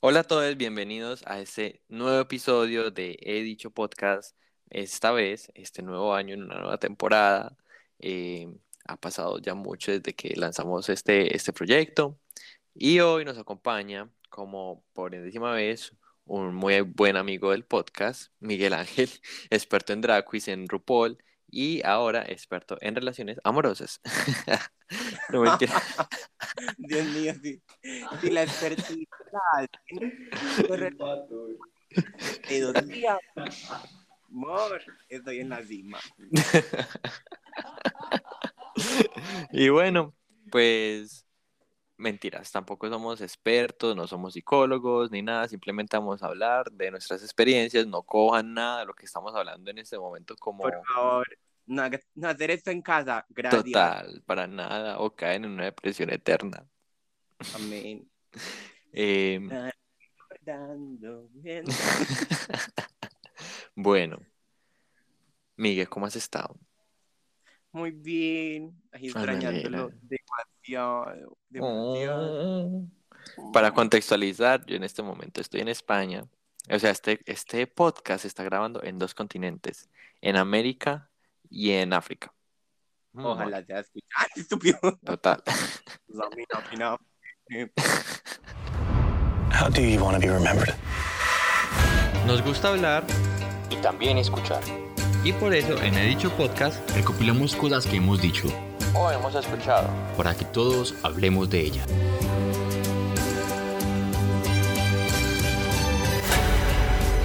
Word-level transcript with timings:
Hola 0.00 0.20
a 0.20 0.24
todos, 0.24 0.56
bienvenidos 0.56 1.24
a 1.26 1.40
este 1.40 1.82
nuevo 1.88 2.20
episodio 2.20 2.92
de 2.92 3.18
He 3.20 3.42
Dicho 3.42 3.70
Podcast. 3.70 4.36
Esta 4.70 5.10
vez, 5.10 5.50
este 5.54 5.82
nuevo 5.82 6.14
año, 6.14 6.34
en 6.34 6.44
una 6.44 6.60
nueva 6.60 6.78
temporada. 6.78 7.56
Eh, 7.98 8.48
ha 8.86 8.96
pasado 8.96 9.40
ya 9.40 9.54
mucho 9.54 9.90
desde 9.90 10.14
que 10.14 10.36
lanzamos 10.36 10.88
este, 10.88 11.34
este 11.34 11.52
proyecto. 11.52 12.16
Y 12.74 13.00
hoy 13.00 13.24
nos 13.24 13.38
acompaña, 13.38 14.08
como 14.30 14.84
por 14.92 15.16
enésima 15.16 15.52
vez, 15.52 15.92
un 16.26 16.54
muy 16.54 16.80
buen 16.82 17.16
amigo 17.16 17.50
del 17.50 17.64
podcast, 17.64 18.32
Miguel 18.38 18.74
Ángel, 18.74 19.10
experto 19.50 19.92
en 19.92 20.00
drag 20.00 20.26
en 20.46 20.68
RuPaul 20.68 21.18
y 21.50 21.82
ahora 21.84 22.24
experto 22.26 22.76
en 22.80 22.94
relaciones 22.94 23.38
amorosas. 23.44 24.00
no. 25.30 25.58
Dios 26.78 27.06
mío, 27.06 27.34
si, 27.42 27.62
si 28.20 28.30
la 28.30 28.42
expertise 28.42 29.08
de 32.48 32.60
dos 32.60 32.86
días, 32.86 33.18
amor, 34.30 34.82
estoy 35.08 35.40
en 35.40 35.48
la 35.48 35.62
cima. 35.62 35.98
y 39.52 39.68
bueno, 39.68 40.14
pues 40.50 41.27
mentiras, 41.98 42.50
tampoco 42.50 42.88
somos 42.88 43.20
expertos, 43.20 43.94
no 43.94 44.06
somos 44.06 44.32
psicólogos 44.32 45.10
ni 45.10 45.20
nada, 45.20 45.48
simplemente 45.48 45.96
vamos 45.96 46.22
a 46.22 46.26
hablar 46.26 46.70
de 46.72 46.90
nuestras 46.90 47.22
experiencias, 47.22 47.86
no 47.86 48.02
cojan 48.02 48.54
nada 48.54 48.80
de 48.80 48.86
lo 48.86 48.94
que 48.94 49.04
estamos 49.04 49.34
hablando 49.34 49.70
en 49.70 49.78
este 49.78 49.98
momento 49.98 50.34
como... 50.36 50.62
Por 50.62 50.80
favor, 50.86 51.26
no, 51.66 51.82
no 52.14 52.28
hacer 52.28 52.52
esto 52.52 52.70
en 52.70 52.82
casa, 52.82 53.26
gracias. 53.28 53.64
Total, 53.64 54.22
para 54.24 54.46
nada, 54.46 55.00
o 55.00 55.14
caen 55.14 55.44
en 55.44 55.50
una 55.50 55.64
depresión 55.64 56.10
eterna. 56.10 56.66
Amén. 57.54 58.08
Eh, 58.90 59.38
bueno, 63.74 64.18
Miguel, 65.56 65.86
¿cómo 65.90 66.06
has 66.06 66.16
estado? 66.16 66.58
Muy 67.70 67.90
bien, 67.90 68.74
ahí 68.90 69.08
extrañándolo 69.08 69.90
demasiado, 69.90 70.57
Oh. 70.76 72.84
Para 73.52 73.72
contextualizar, 73.72 74.64
yo 74.66 74.76
en 74.76 74.84
este 74.84 75.02
momento 75.02 75.40
estoy 75.40 75.60
en 75.60 75.68
España. 75.68 76.24
O 76.70 76.78
sea, 76.78 76.90
este, 76.90 77.20
este 77.24 77.66
podcast 77.66 78.22
se 78.22 78.28
está 78.28 78.44
grabando 78.44 78.82
en 78.82 78.98
dos 78.98 79.14
continentes, 79.14 79.88
en 80.20 80.36
América 80.36 81.10
y 81.48 81.70
en 81.70 81.92
África. 81.92 82.32
Ojalá 83.14 83.64
te 83.64 83.74
¡Ah, 83.74 84.26
estúpido! 84.36 84.78
Total. 85.04 85.42
How 89.50 89.68
do 89.70 89.80
you 89.80 90.04
want 90.04 90.14
to 90.14 90.20
be 90.20 90.32
remembered? 90.32 90.74
Nos 92.26 92.42
gusta 92.42 92.68
hablar 92.68 93.04
Y 93.70 93.76
también 93.76 94.18
escuchar. 94.18 94.62
y 95.24 95.32
por 95.32 95.54
eso 95.54 95.82
en 95.82 95.94
el 95.94 96.14
dicho 96.14 96.30
podcast 96.36 96.88
Recopilamos 96.90 97.56
cosas 97.56 97.86
que 97.86 97.96
hemos 97.96 98.20
dicho 98.20 98.48
O 98.94 99.10
hemos 99.10 99.34
escuchado. 99.34 99.88
para 100.16 100.34
que 100.34 100.44
todos 100.44 100.94
hablemos 101.02 101.48
de 101.50 101.60
ella. 101.60 101.84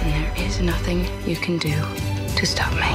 And 0.02 0.12
there 0.12 0.46
is 0.46 0.60
nothing 0.60 1.04
you 1.26 1.36
can 1.36 1.58
do 1.58 1.74
to 2.36 2.46
stop 2.46 2.72
me. 2.74 2.86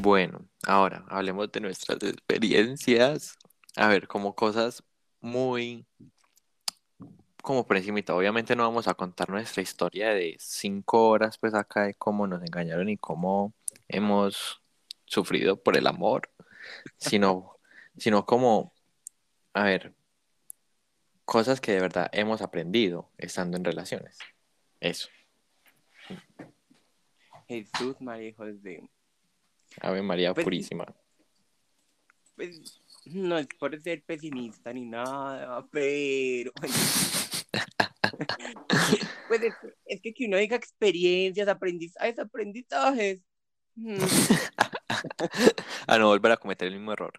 Bueno, 0.00 0.40
ahora 0.66 1.04
hablemos 1.08 1.50
de 1.52 1.60
nuestras 1.60 2.02
experiencias. 2.02 3.36
A 3.76 3.88
ver, 3.88 4.06
como 4.06 4.34
cosas 4.34 4.82
muy 5.20 5.86
como 7.44 7.66
por 7.66 7.76
encimita. 7.76 8.14
Obviamente 8.14 8.56
no 8.56 8.62
vamos 8.64 8.88
a 8.88 8.94
contar 8.94 9.28
nuestra 9.28 9.62
historia 9.62 10.10
de 10.14 10.36
cinco 10.40 11.08
horas, 11.08 11.36
pues 11.38 11.54
acá 11.54 11.82
de 11.84 11.94
cómo 11.94 12.26
nos 12.26 12.42
engañaron 12.42 12.88
y 12.88 12.96
cómo 12.96 13.52
hemos 13.86 14.62
sufrido 15.04 15.62
por 15.62 15.76
el 15.76 15.86
amor, 15.86 16.30
sino, 16.96 17.58
sino 17.96 18.24
como, 18.26 18.72
a 19.52 19.64
ver, 19.64 19.94
cosas 21.24 21.60
que 21.60 21.72
de 21.72 21.80
verdad 21.80 22.08
hemos 22.12 22.42
aprendido 22.42 23.10
estando 23.18 23.56
en 23.56 23.64
relaciones. 23.64 24.18
Eso. 24.80 25.08
Jesús, 27.48 28.00
María, 28.00 28.34
de... 28.38 28.88
Ave 29.80 30.02
María 30.02 30.34
Pues- 30.34 30.44
Purísima. 30.44 30.86
Pues, 32.36 32.80
no 33.06 33.38
es 33.38 33.46
por 33.58 33.80
ser 33.80 34.02
pesimista 34.02 34.72
ni 34.72 34.84
nada, 34.86 35.66
pero... 35.70 36.52
pues 39.28 39.42
es, 39.42 39.54
es 39.86 40.00
que 40.00 40.12
que 40.12 40.26
uno 40.26 40.36
diga 40.36 40.56
experiencias, 40.56 41.46
aprendizajes, 41.48 42.18
aprendizajes. 42.18 43.22
A 45.86 45.98
no 46.02 46.08
volver 46.08 46.32
a 46.32 46.36
cometer 46.36 46.68
el 46.68 46.74
mismo 46.74 46.92
error. 46.92 47.12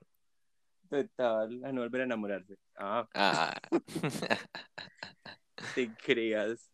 Total, 0.89 1.63
a 1.65 1.71
no 1.71 1.81
volver 1.81 2.01
a 2.01 2.03
enamorarse. 2.05 2.57
Ah, 2.77 3.07
Ah, 3.13 3.53
te 5.73 5.89
creas. 5.95 6.69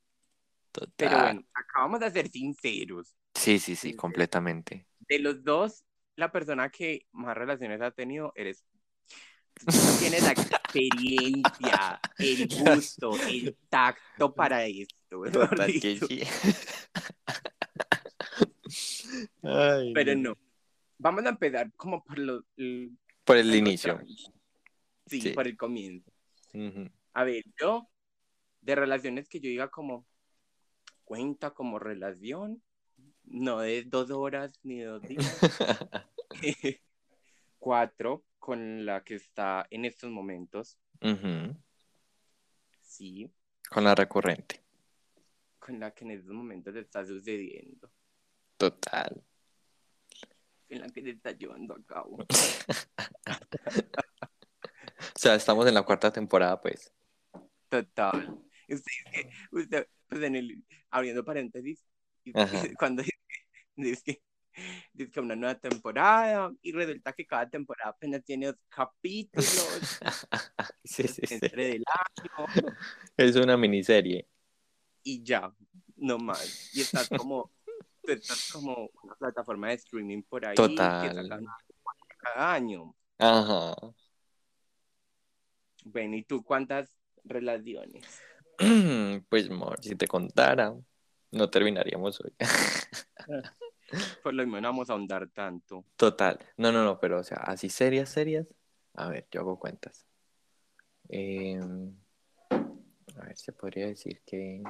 total. 0.71 0.93
Pero 0.97 1.19
bueno, 1.19 1.43
acabamos 1.53 1.99
de 2.01 2.11
ser 2.11 2.29
sinceros. 2.29 3.15
Sí, 3.35 3.59
sí, 3.59 3.75
sí, 3.75 3.93
completamente. 3.93 4.87
De 4.99 5.19
los 5.19 5.43
dos, 5.43 5.83
la 6.15 6.31
persona 6.31 6.69
que 6.69 7.05
más 7.11 7.35
relaciones 7.35 7.81
ha 7.81 7.91
tenido 7.91 8.31
eres 8.35 8.63
tú. 8.71 8.79
Tienes 9.99 10.23
la 10.23 10.31
experiencia, 10.31 11.99
el 12.17 12.47
gusto, 12.47 13.11
el 13.29 13.55
tacto 13.69 14.33
para 14.33 14.65
esto. 14.65 15.19
mejor 15.19 15.49
Total 15.49 15.71
sí. 15.81 15.99
Ay, 19.43 19.93
Pero 19.93 20.15
no. 20.15 20.35
Vamos 21.03 21.25
a 21.25 21.29
empezar 21.29 21.71
como 21.75 22.03
por 22.03 22.19
lo, 22.19 22.45
el- 22.57 22.95
Por 23.23 23.37
el 23.37 23.55
inicio. 23.55 23.99
Sí, 25.07 25.19
Sí. 25.19 25.29
por 25.31 25.47
el 25.47 25.57
comienzo. 25.57 26.11
A 27.13 27.23
ver, 27.23 27.43
yo, 27.59 27.89
de 28.61 28.75
relaciones 28.75 29.27
que 29.27 29.39
yo 29.39 29.49
diga 29.49 29.69
como, 29.69 30.05
cuenta 31.03 31.51
como 31.55 31.79
relación, 31.79 32.61
no 33.23 33.59
de 33.61 33.83
dos 33.83 34.11
horas 34.11 34.59
ni 34.61 34.77
de 34.79 34.85
dos 34.85 35.01
días. 35.01 35.39
Cuatro, 37.57 38.23
con 38.37 38.85
la 38.85 39.03
que 39.03 39.15
está 39.15 39.65
en 39.71 39.85
estos 39.85 40.11
momentos, 40.11 40.77
sí, 42.81 43.31
Con 43.69 43.83
la 43.83 43.95
recurrente. 43.95 44.61
con 45.57 45.79
la 45.79 45.91
que 45.95 46.03
en 46.05 46.11
estos 46.11 46.31
momentos 46.33 46.75
está 46.75 47.03
sucediendo, 47.05 47.91
Total. 48.57 49.23
En 50.71 50.81
la 50.81 50.89
que 50.89 51.01
se 51.01 51.09
está 51.11 51.31
llevando 51.31 51.75
a 51.75 51.83
cabo. 51.85 52.17
O 54.99 55.19
sea, 55.19 55.35
estamos 55.35 55.67
en 55.67 55.73
la 55.73 55.83
cuarta 55.83 56.11
temporada, 56.11 56.59
pues. 56.61 56.91
Total. 57.69 58.37
Usted, 58.69 58.91
usted, 59.51 59.87
pues 60.07 60.21
en 60.23 60.35
el, 60.35 60.63
abriendo 60.89 61.23
paréntesis, 61.25 61.83
Ajá. 62.33 62.61
cuando 62.77 63.01
dice 63.03 63.17
que, 63.27 63.83
dice 63.83 64.03
que, 64.03 64.23
dice 64.93 65.11
que 65.11 65.19
una 65.19 65.35
nueva 65.35 65.55
temporada, 65.59 66.51
y 66.61 66.71
resulta 66.71 67.13
que 67.13 67.25
cada 67.25 67.49
temporada 67.49 67.91
apenas 67.91 68.23
tiene 68.23 68.47
dos 68.47 68.57
capítulos 68.69 69.99
Sí, 70.83 71.07
sí, 71.07 71.21
sí. 71.25 71.39
entre 71.41 71.67
del 71.69 71.83
año, 71.87 72.47
Es 73.17 73.35
una 73.35 73.57
miniserie. 73.57 74.27
y 75.03 75.23
ya, 75.23 75.53
no 75.97 76.17
más. 76.19 76.69
Y 76.75 76.81
estás 76.81 77.09
como, 77.09 77.51
estás 78.03 78.51
como 78.51 78.89
una 79.03 79.15
plataforma 79.15 79.69
de 79.69 79.75
streaming 79.75 80.23
por 80.23 80.45
ahí 80.45 80.55
que 80.55 80.61
Total. 80.61 81.15
sacan 81.15 81.45
cada 82.17 82.53
año. 82.53 82.95
Ajá. 83.17 83.75
Bueno, 85.85 86.15
¿y 86.15 86.23
tú 86.23 86.43
cuántas 86.43 86.89
relaciones? 87.23 88.21
Pues, 89.29 89.49
amor, 89.49 89.79
si 89.81 89.95
te 89.95 90.07
contara, 90.07 90.75
no 91.31 91.49
terminaríamos 91.49 92.21
hoy. 92.21 92.33
Por 94.23 94.33
lo 94.33 94.45
menos 94.45 94.61
no 94.61 94.67
vamos 94.69 94.89
a 94.89 94.93
ahondar 94.93 95.27
tanto. 95.29 95.85
Total. 95.95 96.39
No, 96.57 96.71
no, 96.71 96.83
no, 96.83 96.99
pero, 96.99 97.19
o 97.19 97.23
sea, 97.23 97.37
así 97.37 97.69
serias, 97.69 98.09
serias. 98.09 98.47
A 98.93 99.09
ver, 99.09 99.27
yo 99.31 99.41
hago 99.41 99.59
cuentas. 99.59 100.05
Em, 101.09 101.95
a 102.49 103.25
ver, 103.25 103.37
se 103.37 103.51
podría 103.51 103.87
decir 103.87 104.21
que. 104.25 104.61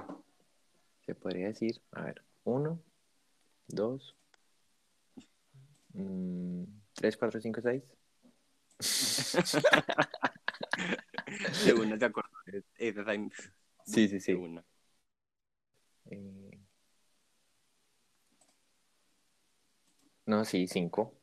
Se 1.06 1.16
podría 1.16 1.48
decir, 1.48 1.82
a 1.92 2.04
ver, 2.04 2.24
uno, 2.44 2.82
dos, 3.74 4.16
mm, 5.94 6.64
tres, 6.94 7.18
cuatro, 7.18 7.40
cinco, 7.42 7.62
seis. 7.62 7.84
De 11.66 11.74
una 11.74 11.98
te 11.98 12.06
hay- 12.06 12.12
Sí, 13.86 14.08
sí, 14.08 14.20
sí. 14.20 14.34
de 14.34 14.38
una. 14.38 14.64
Eh, 16.06 16.60
No, 20.26 20.46
sí, 20.46 20.68
cinco. 20.68 21.14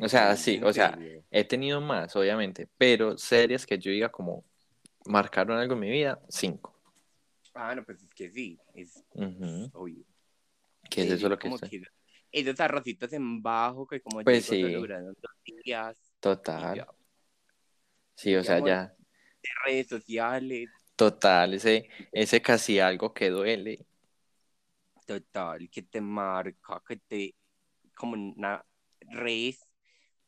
O 0.00 0.08
sea, 0.08 0.36
sí, 0.36 0.56
¿En 0.56 0.64
o 0.64 0.72
sea, 0.72 0.96
he 1.30 1.44
tenido 1.44 1.80
más, 1.80 2.14
obviamente, 2.14 2.68
pero 2.78 3.18
series 3.18 3.66
que 3.66 3.78
yo 3.78 3.90
diga 3.90 4.10
como 4.10 4.44
marcaron 5.06 5.58
algo 5.58 5.74
en 5.74 5.80
mi 5.80 5.90
vida, 5.90 6.20
cinco. 6.28 6.74
Ah, 7.54 7.74
no, 7.74 7.84
pues 7.84 8.02
es 8.02 8.14
que 8.14 8.30
sí, 8.30 8.58
es 8.74 9.02
obvio. 9.72 10.04
¿Qué 10.90 11.02
es 11.02 11.10
eso 11.10 11.28
lo 11.28 11.38
que 11.38 11.50
que 11.50 11.82
esos 12.30 12.60
arrocitos 12.60 13.12
en 13.12 13.42
bajo 13.42 13.86
que 13.86 14.00
como 14.00 14.22
Pues 14.22 14.44
sí. 14.44 14.62
duran 14.62 15.04
dos 15.06 15.32
días 15.64 15.98
Total. 16.20 16.86
Sí, 18.16 18.34
o 18.34 18.42
sea, 18.42 18.58
ya. 18.64 18.94
De 19.42 19.48
redes 19.64 19.88
sociales, 19.88 20.68
Total, 20.96 21.54
ese, 21.54 21.88
ese 22.12 22.42
casi 22.42 22.80
algo 22.80 23.14
que 23.14 23.30
duele. 23.30 23.86
total, 25.06 25.68
que 25.70 25.82
te 25.82 26.00
marca, 26.00 26.82
que 26.86 26.96
te 26.96 27.34
como 27.94 28.14
una 28.14 28.64
res 29.12 29.60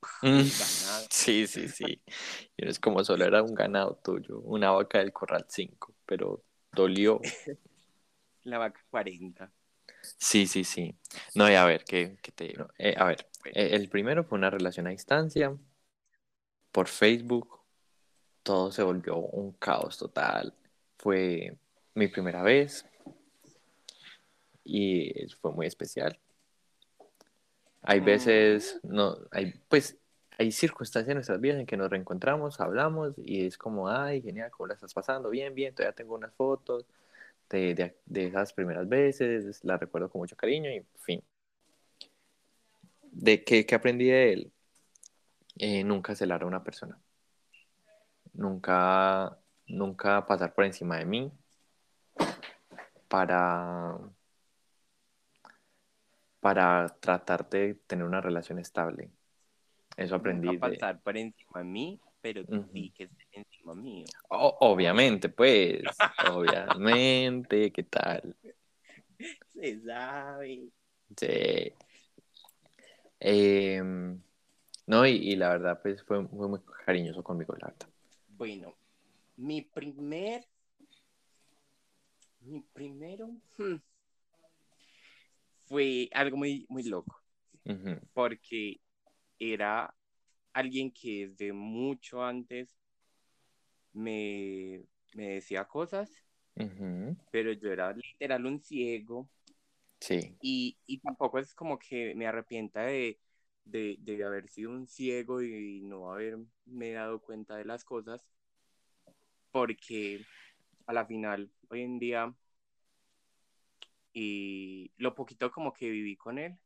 Mm. 0.23 0.43
Sí, 1.11 1.47
sí, 1.47 1.69
sí. 1.69 2.03
Y 2.56 2.63
no 2.65 2.71
es 2.71 2.79
como 2.79 3.05
solo 3.05 3.25
era 3.25 3.43
un 3.43 3.55
ganado 3.55 3.97
tuyo, 4.03 4.41
una 4.41 4.71
vaca 4.71 4.99
del 4.99 5.13
corral 5.13 5.47
5, 5.49 5.95
pero 6.06 6.43
dolió. 6.73 7.21
la 8.45 8.59
vaca 8.59 8.81
40. 8.91 9.53
Sí, 10.02 10.47
sí, 10.47 10.64
sí. 10.64 10.94
No, 11.35 11.50
y 11.50 11.55
a 11.55 11.64
ver, 11.64 11.85
¿qué, 11.85 12.17
qué 12.23 12.32
te 12.32 12.44
digo? 12.49 12.69
Eh, 12.79 12.94
a 12.97 13.05
ver, 13.05 13.26
eh, 13.44 13.70
el 13.73 13.88
primero 13.88 14.25
fue 14.25 14.38
una 14.38 14.50
relación 14.50 14.87
a 14.87 14.91
distancia 14.91 15.56
por 16.73 16.88
Facebook. 16.88 17.61
Todo 18.43 18.70
se 18.70 18.82
volvió 18.82 19.17
un 19.17 19.52
caos 19.52 19.99
total. 19.99 20.55
Fue 20.99 21.56
mi 21.94 22.08
primera 22.08 22.43
vez 22.43 22.85
y 24.64 25.12
fue 25.41 25.52
muy 25.52 25.67
especial. 25.67 26.19
Hay 27.82 28.00
Mm. 28.00 28.05
veces, 28.05 28.81
no, 28.82 29.17
hay, 29.31 29.55
pues, 29.69 29.96
hay 30.38 30.53
circunstancias 30.53 31.11
en 31.11 31.17
nuestras 31.17 31.41
vidas 31.41 31.58
en 31.58 31.67
que 31.67 31.76
nos 31.76 31.91
reencontramos, 31.91 32.61
hablamos 32.61 33.14
y 33.19 33.46
es 33.46 33.58
como, 33.58 33.88
ay, 33.88 34.23
genial, 34.23 34.50
¿cómo 34.50 34.69
la 34.69 34.75
estás 34.75 34.94
pasando? 34.94 35.31
Bien, 35.31 35.55
bien, 35.55 35.75
todavía 35.75 35.94
tengo 35.94 36.14
unas 36.14 36.32
fotos 36.35 36.87
de, 37.50 37.75
de, 37.75 37.97
de 38.06 38.26
esas 38.26 38.52
primeras 38.52 38.88
veces, 38.88 39.62
la 39.64 39.76
recuerdo 39.76 40.08
con 40.08 40.20
mucho 40.20 40.37
cariño 40.37 40.70
y 40.70 40.76
en 40.76 40.87
fin. 40.97 41.23
¿De 43.02 43.44
qué, 43.44 43.67
qué 43.67 43.75
aprendí 43.75 44.06
de 44.06 44.32
él? 44.32 44.52
Eh, 45.58 45.85
nunca 45.85 46.14
celar 46.14 46.43
a 46.43 46.47
una 46.47 46.62
persona. 46.62 46.99
Nunca, 48.32 49.37
nunca 49.67 50.25
pasar 50.26 50.55
por 50.55 50.64
encima 50.64 50.97
de 50.99 51.05
mí 51.05 51.32
para, 53.08 53.99
para 56.38 56.87
tratar 57.00 57.49
de 57.50 57.75
tener 57.87 58.06
una 58.06 58.20
relación 58.20 58.58
estable. 58.58 59.11
Eso 59.96 60.14
aprendí 60.14 60.46
Nunca 60.46 60.69
de... 60.69 60.75
pasar 60.76 61.00
por 61.03 61.17
encima 61.17 61.58
de 61.58 61.64
mí, 61.64 62.00
pero 62.23 62.43
Ujú. 62.43 62.70
sí 62.73 62.93
que 62.96 63.11
mío. 63.75 64.06
O- 64.28 64.56
obviamente, 64.61 65.28
pues, 65.28 65.81
obviamente, 66.26 67.72
¿qué 67.72 67.82
tal? 67.84 68.37
Se 69.52 69.81
sabe. 69.82 70.69
Sí. 71.17 71.72
Em, 73.19 74.20
no, 74.87 75.06
y, 75.06 75.11
y 75.12 75.37
la 75.37 75.50
verdad, 75.50 75.81
pues 75.82 76.02
fue, 76.05 76.26
fue 76.28 76.49
muy 76.49 76.61
cariñoso 76.87 77.22
conmigo, 77.22 77.55
la 77.61 77.69
verdad. 77.69 77.88
Bueno, 78.28 78.75
mi 79.37 79.62
primer. 79.62 80.46
Mi 82.40 82.61
primero. 82.72 83.28
hmm, 83.58 83.76
fue 85.67 86.08
algo 86.12 86.37
muy, 86.37 86.67
muy 86.69 86.82
loco. 86.84 87.22
Porque 88.12 88.81
era 89.38 89.94
alguien 90.52 90.90
que 90.90 91.28
desde 91.28 91.52
mucho 91.52 92.25
antes 92.25 92.80
me, 93.93 94.85
me 95.15 95.29
decía 95.37 95.67
cosas, 95.67 96.11
pero 97.31 97.53
yo 97.53 97.73
era 97.73 97.93
literal 97.93 98.47
un 98.47 98.61
ciego. 98.61 99.29
Sí, 100.01 100.39
Y, 100.41 100.79
y 100.87 100.99
tampoco 101.01 101.39
es 101.39 101.55
como 101.55 101.79
que 101.79 102.15
me 102.15 102.27
arrepienta 102.27 102.83
de, 102.83 103.21
de, 103.65 103.97
de 104.01 104.25
haber 104.25 104.49
sido 104.49 104.71
un 104.71 104.87
ciego 104.87 105.43
y 105.43 105.81
no 105.83 106.11
haberme 106.13 106.93
dado 106.93 107.21
cuenta 107.21 107.57
de 107.57 107.65
las 107.67 107.85
cosas, 107.85 108.27
porque 109.51 110.27
a 110.87 110.93
la 110.93 111.07
final, 111.07 111.51
hoy 111.71 111.83
en 111.83 111.99
día, 111.99 112.35
y 114.13 114.93
lo 114.99 115.15
poquito 115.15 115.51
como 115.51 115.73
que 115.73 115.91
viví 115.91 116.17
con 116.17 116.39
él, 116.39 116.59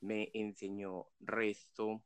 me 0.00 0.30
enseñó 0.34 1.06
resto 1.20 2.02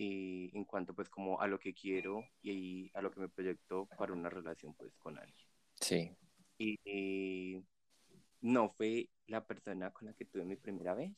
y 0.00 0.56
en 0.56 0.64
cuanto 0.64 0.94
pues 0.94 1.08
como 1.10 1.40
a 1.40 1.48
lo 1.48 1.58
que 1.58 1.74
quiero 1.74 2.22
y 2.40 2.88
a 2.94 3.02
lo 3.02 3.10
que 3.10 3.18
me 3.18 3.28
proyecto 3.28 3.86
para 3.98 4.12
una 4.12 4.30
relación 4.30 4.72
pues 4.74 4.94
con 4.96 5.18
alguien 5.18 5.46
sí. 5.80 6.08
y 6.56 6.78
eh, 6.84 7.60
no 8.42 8.70
fue 8.70 9.08
la 9.26 9.44
persona 9.44 9.90
con 9.90 10.06
la 10.06 10.14
que 10.14 10.24
tuve 10.24 10.44
mi 10.44 10.54
primera 10.54 10.94
vez. 10.94 11.10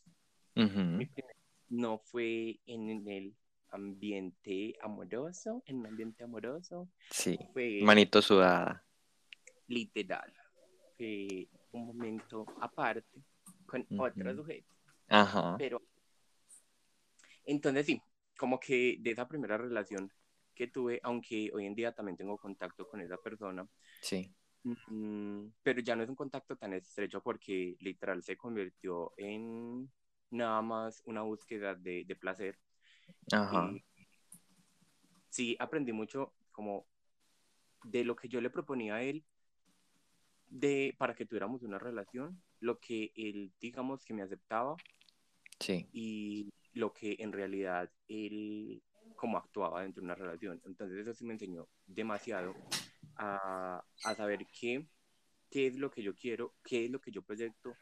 ujú, 0.56 0.81
Mi 0.81 1.05
primer- 1.05 1.37
no 1.69 1.99
fue 1.99 2.59
en 2.67 3.06
el 3.06 3.37
ambiente 3.69 4.75
amoroso, 4.81 5.62
en 5.67 5.77
un 5.81 5.87
ambiente 5.87 6.25
amoroso, 6.25 6.88
Sí. 7.11 7.38
fue 7.53 7.81
Manito 7.82 8.23
sudada. 8.23 8.82
literal. 9.69 10.32
Fue 10.97 11.47
un 11.73 11.87
momento 11.87 12.47
aparte 12.61 13.23
con 13.67 13.82
Ujú. 13.91 14.03
otro 14.05 14.35
sujeto. 14.35 14.75
Ajá. 15.09 15.56
Pero 15.59 15.81
entonces 17.44 17.87
sí, 17.87 18.03
como 18.41 18.59
que 18.59 18.97
de 19.01 19.11
esa 19.11 19.29
primera 19.29 19.59
relación 19.59 20.11
que 20.55 20.67
tuve, 20.67 20.99
aunque 21.03 21.51
hoy 21.53 21.67
en 21.67 21.75
día 21.75 21.93
también 21.93 22.17
tengo 22.17 22.39
contacto 22.39 22.89
con 22.89 23.03
esa 23.03 23.19
persona, 23.19 23.69
Sí. 24.01 24.35
Mm, 24.63 25.49
pero 25.63 25.81
ya 25.81 25.95
no 25.95 26.03
es 26.03 26.09
un 26.09 26.17
contacto 26.17 26.57
tan 26.57 26.73
estrecho 26.73 27.23
porque 27.23 27.77
literal 27.81 28.23
se 28.23 28.39
convirtió 28.39 29.13
en 29.19 29.91
nada 30.31 30.63
más 30.63 31.03
una 31.05 31.21
búsqueda 31.21 31.75
de, 31.75 32.05
de 32.07 32.17
placer. 32.17 32.59
Ajá. 33.31 33.71
Y 33.73 33.85
sí, 35.29 35.57
aprendí 35.59 35.93
mucho 35.93 36.33
como 36.51 36.87
de 37.85 38.05
lo 38.05 38.17
que 38.17 38.29
yo 38.29 38.41
le 38.41 38.49
proponía 38.49 38.95
a 38.95 39.03
él 39.03 39.23
de, 40.47 40.95
para 40.99 41.15
que 41.15 41.27
tuviéramos 41.27 41.63
una 41.63 41.79
relación, 41.79 42.43
lo 42.61 42.79
que 42.81 43.13
él, 43.17 43.53
digamos, 43.61 44.03
que 44.03 44.15
me 44.15 44.23
aceptaba 44.23 44.77
Sí. 45.59 45.89
y 45.93 46.51
lo 46.72 46.93
que 46.93 47.17
en 47.19 47.32
realidad 47.32 47.90
él 48.08 48.82
como 49.17 49.37
actuaba 49.38 49.82
dentro 49.82 50.00
de 50.00 50.06
una 50.06 50.14
relación. 50.14 50.61
Entonces 50.64 50.99
eso 50.99 51.12
sí 51.14 51.25
me 51.25 51.34
enseñó 51.34 51.69
demasiado 51.87 52.55
a, 53.17 53.84
a 54.05 54.14
saber 54.14 54.46
qué, 54.58 54.87
qué 55.50 55.67
es 55.67 55.76
lo 55.76 55.90
que 55.90 56.02
yo 56.02 56.14
quiero, 56.14 56.55
qué 56.65 56.86
es 56.86 56.91
lo 56.91 57.00
que 57.00 57.10
yo 57.10 57.22
proyecto 57.22 57.74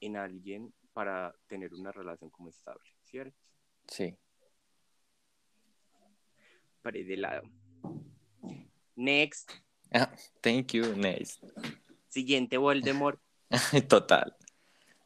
en 0.00 0.16
alguien 0.16 0.72
para 0.92 1.34
tener 1.48 1.74
una 1.74 1.90
relación 1.90 2.30
como 2.30 2.48
estable, 2.48 2.88
¿cierto? 3.02 3.36
Sí. 3.88 4.16
Para 6.82 6.98
de 6.98 7.16
lado. 7.16 7.42
Next, 8.96 9.50
Ah, 9.92 10.12
thank 10.40 10.72
you, 10.72 10.96
next. 10.96 11.42
siguiente 12.08 12.56
Voldemort. 12.56 13.20
Total. 13.88 14.36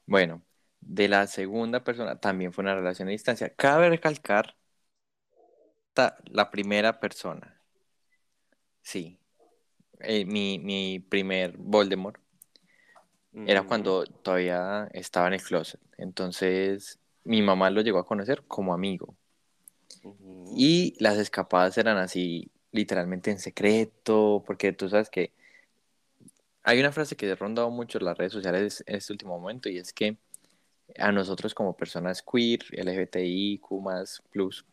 Bueno, 0.07 0.43
de 0.89 1.07
la 1.07 1.27
segunda 1.27 1.85
persona 1.85 2.19
también 2.19 2.53
fue 2.53 2.63
una 2.63 2.75
relación 2.75 3.09
a 3.09 3.11
distancia. 3.11 3.55
Cabe 3.55 3.91
recalcar 3.91 4.57
la 6.27 6.51
primera 6.51 6.99
persona. 6.99 7.61
Sí. 8.81 9.19
Eh, 10.01 10.25
mi, 10.25 10.59
mi 10.59 11.01
primer 11.01 11.57
Voldemort 11.59 12.21
era 13.47 13.65
cuando 13.65 14.05
todavía 14.05 14.89
estaba 14.93 15.29
en 15.29 15.35
el 15.35 15.43
closet. 15.43 15.81
Entonces, 15.97 16.99
mi 17.25 17.43
mamá 17.43 17.71
lo 17.71 17.83
llegó 17.83 17.99
a 17.99 18.07
conocer 18.07 18.45
como 18.47 18.73
amigo. 18.73 19.15
Y 20.57 20.95
las 20.99 21.19
escapadas 21.19 21.77
eran 21.77 21.99
así, 21.99 22.51
literalmente 22.73 23.31
en 23.31 23.39
secreto, 23.39 24.43
porque 24.47 24.73
tú 24.73 24.89
sabes 24.89 25.11
que 25.11 25.33
hay 26.63 26.81
una 26.81 26.93
frase 26.93 27.17
que 27.17 27.31
ha 27.31 27.35
rondado 27.35 27.71
mucho 27.71 27.99
en 27.99 28.07
las 28.07 28.17
redes 28.17 28.33
sociales 28.33 28.83
en 28.87 28.97
este 28.97 29.13
último 29.13 29.39
momento 29.39 29.69
y 29.69 29.79
es 29.79 29.93
que 29.93 30.17
a 30.97 31.13
nosotros 31.13 31.55
como 31.55 31.77
personas 31.77 32.23
queer, 32.23 32.61
LGBTI, 32.73 33.59
Q+, 33.59 33.83
plus, 34.31 34.65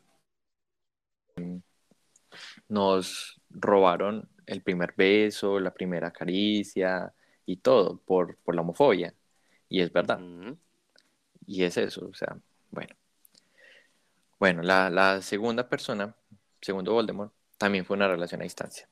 nos 2.67 3.41
robaron 3.49 4.29
el 4.45 4.61
primer 4.61 4.93
beso, 4.95 5.59
la 5.59 5.73
primera 5.73 6.11
caricia 6.11 7.13
y 7.45 7.57
todo 7.57 7.97
por, 7.97 8.37
por 8.37 8.55
la 8.55 8.61
homofobia. 8.61 9.13
Y 9.69 9.81
es 9.81 9.91
verdad. 9.91 10.19
Y 11.45 11.63
es 11.63 11.77
eso, 11.77 12.07
o 12.07 12.13
sea, 12.13 12.37
bueno. 12.71 12.95
Bueno, 14.39 14.61
la, 14.61 14.89
la 14.89 15.21
segunda 15.21 15.67
persona, 15.69 16.15
segundo 16.61 16.93
Voldemort, 16.93 17.33
también 17.57 17.85
fue 17.85 17.95
una 17.95 18.07
relación 18.07 18.41
a 18.41 18.43
distancia. 18.43 18.87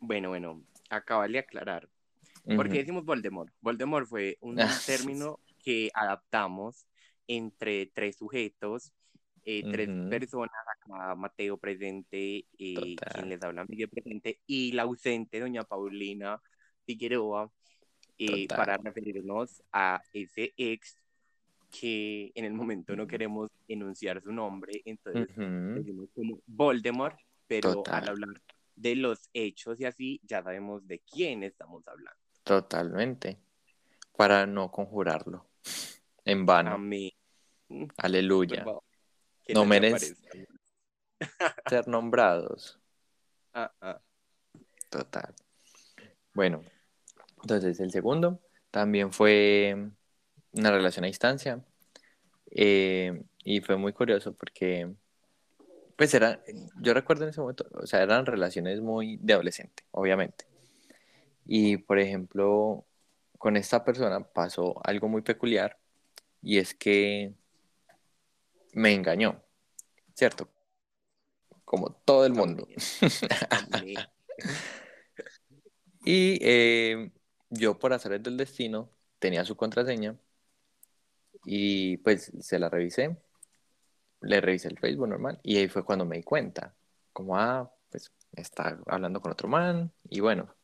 Bueno, 0.00 0.28
bueno, 0.28 0.62
acabale 0.90 1.34
de 1.34 1.38
aclarar. 1.40 1.88
¿Por 2.44 2.68
qué 2.68 2.78
decimos 2.78 3.04
Voldemort? 3.04 3.52
Voldemort 3.60 4.06
fue 4.06 4.38
un 4.40 4.58
Ah, 4.60 4.78
término 4.86 5.40
que 5.62 5.90
adaptamos 5.94 6.86
entre 7.26 7.86
tres 7.86 8.16
sujetos, 8.16 8.92
eh, 9.44 9.64
tres 9.70 9.90
personas, 10.08 10.52
acá 10.76 11.14
Mateo 11.16 11.58
presente, 11.58 12.46
eh, 12.58 13.00
quien 13.08 13.28
les 13.28 13.42
habla 13.42 13.64
Miguel 13.68 13.88
presente, 13.90 14.40
y 14.46 14.72
la 14.72 14.82
ausente 14.82 15.40
doña 15.40 15.64
Paulina 15.64 16.40
Figueroa 16.86 17.50
eh, 18.18 18.50
para 18.54 18.76
referirnos 18.78 19.62
a 19.72 20.02
ese 20.12 20.52
ex 20.56 20.98
que 21.70 22.32
en 22.34 22.44
el 22.44 22.52
momento 22.54 22.96
no 22.96 23.06
queremos 23.06 23.50
enunciar 23.68 24.20
su 24.22 24.32
nombre, 24.32 24.82
entonces 24.84 25.28
Ujú, 25.28 25.44
decimos 25.74 26.08
como 26.14 26.40
Voldemort, 26.46 27.18
pero 27.46 27.84
Total. 27.84 27.94
al 27.94 28.08
hablar 28.08 28.30
de 28.76 28.96
los 28.96 29.28
hechos 29.34 29.80
y 29.80 29.84
así, 29.84 30.20
ya 30.24 30.42
sabemos 30.42 30.86
de 30.86 31.00
quién 31.00 31.42
estamos 31.44 31.86
hablando. 31.88 32.18
Totalmente. 32.44 33.38
Para 34.16 34.46
no 34.46 34.70
conjurarlo. 34.72 35.49
En 36.24 36.46
vano. 36.46 36.72
Amén. 36.72 37.10
Aleluya. 37.96 38.64
Que 39.44 39.54
No 39.54 39.62
se 39.62 39.66
merece- 39.66 40.16
aparezcan. 40.26 40.46
Ser 41.68 41.88
nombrados. 41.88 42.78
Ah, 43.52 43.72
ah. 43.80 44.00
Total. 44.88 45.34
Bueno, 46.34 46.62
entonces 47.42 47.78
el 47.80 47.90
segundo 47.90 48.40
también 48.70 49.12
fue 49.12 49.90
una 50.52 50.70
relación 50.70 51.04
a 51.04 51.08
distancia. 51.08 51.64
eh, 52.52 53.22
y 53.44 53.60
fue 53.60 53.76
muy 53.76 53.92
curioso 53.92 54.34
porque, 54.34 54.92
pues 55.96 56.12
era, 56.14 56.42
yo 56.82 56.92
recuerdo 56.94 57.24
en 57.24 57.30
ese 57.30 57.40
momento, 57.40 57.66
o 57.72 57.86
sea, 57.86 58.02
eran 58.02 58.26
relaciones 58.26 58.80
muy 58.80 59.16
de 59.18 59.32
adolescente, 59.34 59.84
obviamente. 59.92 60.44
Y 61.46 61.78
por 61.78 61.98
ejemplo, 61.98 62.84
con 63.40 63.56
esta 63.56 63.82
persona 63.82 64.20
pasó 64.22 64.78
algo 64.84 65.08
muy 65.08 65.22
peculiar 65.22 65.78
y 66.42 66.58
es 66.58 66.74
que 66.74 67.32
me 68.74 68.92
engañó, 68.92 69.42
¿cierto? 70.14 70.46
Como 71.64 71.90
todo 72.04 72.26
el 72.26 72.34
mundo. 72.34 72.68
Y 76.02 76.38
eh, 76.40 77.12
yo, 77.50 77.78
por 77.78 77.92
azares 77.92 78.22
del 78.22 78.38
destino, 78.38 78.90
tenía 79.18 79.44
su 79.44 79.54
contraseña 79.54 80.16
y 81.44 81.98
pues 81.98 82.32
se 82.40 82.58
la 82.58 82.70
revisé. 82.70 83.18
Le 84.22 84.40
revisé 84.40 84.68
el 84.68 84.78
Facebook 84.78 85.08
normal 85.08 85.38
y 85.42 85.58
ahí 85.58 85.68
fue 85.68 85.84
cuando 85.84 86.06
me 86.06 86.16
di 86.16 86.22
cuenta. 86.22 86.74
Como, 87.12 87.36
ah, 87.36 87.70
pues 87.90 88.10
está 88.32 88.78
hablando 88.86 89.20
con 89.20 89.32
otro 89.32 89.46
man 89.46 89.92
y 90.08 90.20
bueno, 90.20 90.54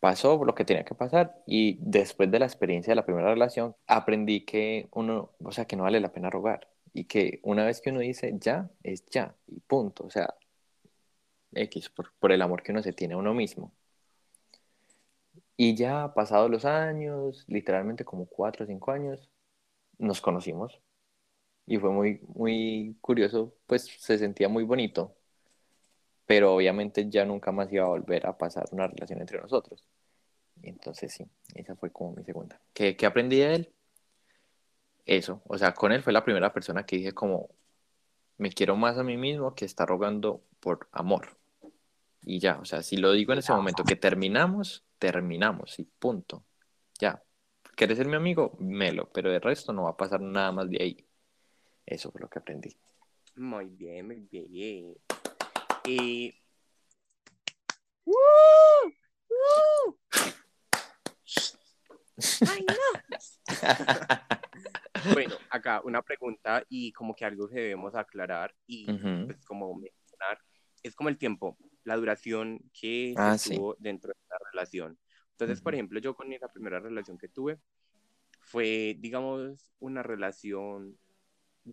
pasó 0.00 0.44
lo 0.44 0.54
que 0.54 0.64
tenía 0.64 0.84
que 0.84 0.94
pasar 0.94 1.42
y 1.46 1.78
después 1.80 2.30
de 2.30 2.38
la 2.38 2.46
experiencia 2.46 2.92
de 2.92 2.96
la 2.96 3.06
primera 3.06 3.30
relación 3.30 3.76
aprendí 3.86 4.44
que 4.44 4.88
uno, 4.92 5.32
o 5.44 5.52
sea, 5.52 5.66
que 5.66 5.76
no 5.76 5.84
vale 5.84 6.00
la 6.00 6.12
pena 6.12 6.30
rogar 6.30 6.68
y 6.92 7.04
que 7.04 7.40
una 7.42 7.64
vez 7.64 7.80
que 7.80 7.90
uno 7.90 8.00
dice 8.00 8.34
ya, 8.38 8.70
es 8.82 9.04
ya 9.06 9.36
y 9.46 9.60
punto. 9.60 10.04
O 10.06 10.10
sea, 10.10 10.34
X, 11.52 11.90
por, 11.90 12.12
por 12.18 12.32
el 12.32 12.40
amor 12.42 12.62
que 12.62 12.72
uno 12.72 12.82
se 12.82 12.92
tiene 12.94 13.12
a 13.14 13.18
uno 13.18 13.34
mismo. 13.34 13.72
Y 15.56 15.74
ya 15.74 16.14
pasados 16.14 16.50
los 16.50 16.64
años, 16.64 17.44
literalmente 17.48 18.04
como 18.04 18.26
cuatro 18.26 18.64
o 18.64 18.68
cinco 18.68 18.92
años, 18.92 19.28
nos 19.98 20.20
conocimos. 20.22 20.80
Y 21.66 21.78
fue 21.78 21.90
muy, 21.92 22.20
muy 22.28 22.98
curioso, 23.02 23.56
pues 23.66 23.86
se 24.00 24.18
sentía 24.18 24.48
muy 24.50 24.64
bonito. 24.64 25.17
Pero 26.28 26.54
obviamente 26.54 27.08
ya 27.08 27.24
nunca 27.24 27.52
más 27.52 27.72
iba 27.72 27.84
a 27.84 27.88
volver 27.88 28.26
a 28.26 28.36
pasar 28.36 28.66
una 28.72 28.86
relación 28.86 29.20
entre 29.20 29.40
nosotros. 29.40 29.82
Entonces 30.62 31.10
sí, 31.10 31.26
esa 31.54 31.74
fue 31.74 31.90
como 31.90 32.12
mi 32.12 32.22
segunda. 32.22 32.60
¿Qué, 32.74 32.96
qué 32.96 33.06
aprendí 33.06 33.38
de 33.38 33.54
él? 33.54 33.72
Eso, 35.06 35.40
o 35.46 35.56
sea, 35.56 35.72
con 35.72 35.90
él 35.90 36.02
fue 36.02 36.12
la 36.12 36.24
primera 36.24 36.52
persona 36.52 36.84
que 36.84 36.96
dije 36.96 37.12
como, 37.12 37.48
me 38.36 38.52
quiero 38.52 38.76
más 38.76 38.98
a 38.98 39.04
mí 39.04 39.16
mismo 39.16 39.54
que 39.54 39.64
está 39.64 39.86
rogando 39.86 40.42
por 40.60 40.90
amor. 40.92 41.38
Y 42.26 42.40
ya, 42.40 42.58
o 42.60 42.66
sea, 42.66 42.82
si 42.82 42.98
lo 42.98 43.12
digo 43.12 43.32
en 43.32 43.38
ese 43.38 43.54
momento 43.54 43.84
que 43.84 43.96
terminamos, 43.96 44.84
terminamos 44.98 45.78
y 45.78 45.84
punto. 45.84 46.44
Ya. 47.00 47.22
¿Quieres 47.74 47.96
ser 47.96 48.06
mi 48.06 48.16
amigo? 48.16 48.54
Melo, 48.60 49.08
pero 49.14 49.30
de 49.30 49.40
resto 49.40 49.72
no 49.72 49.84
va 49.84 49.90
a 49.92 49.96
pasar 49.96 50.20
nada 50.20 50.52
más 50.52 50.68
de 50.68 50.82
ahí. 50.82 51.06
Eso 51.86 52.10
fue 52.10 52.20
lo 52.20 52.28
que 52.28 52.40
aprendí. 52.40 52.76
Muy 53.36 53.64
bien, 53.70 54.06
muy 54.06 54.28
bien. 54.30 54.94
Y. 55.88 56.34
¡Woo! 58.04 58.14
¡Woo! 59.30 59.98
¡Ay, 62.46 62.66
no! 62.66 63.46
bueno, 65.14 65.34
acá 65.48 65.80
una 65.82 66.02
pregunta 66.02 66.62
y 66.68 66.92
como 66.92 67.14
que 67.14 67.24
algo 67.24 67.48
que 67.48 67.54
debemos 67.54 67.94
aclarar 67.94 68.54
y 68.66 68.90
Ujú. 68.90 69.26
pues 69.26 69.42
como 69.46 69.74
mencionar, 69.74 70.38
es 70.82 70.94
como 70.94 71.08
el 71.08 71.16
tiempo, 71.16 71.56
la 71.84 71.96
duración 71.96 72.58
que 72.78 73.14
se 73.14 73.20
Ah, 73.22 73.38
sí. 73.38 73.56
tuvo 73.56 73.74
dentro 73.78 74.08
de 74.12 74.20
la 74.28 74.38
relación. 74.52 74.98
Entonces, 75.30 75.62
por 75.62 75.72
ejemplo, 75.72 76.00
yo 76.00 76.14
con 76.14 76.28
la 76.28 76.48
primera 76.52 76.80
relación 76.80 77.16
que 77.16 77.28
tuve 77.28 77.58
fue, 78.42 78.96
digamos, 78.98 79.70
una 79.78 80.02
relación 80.02 80.98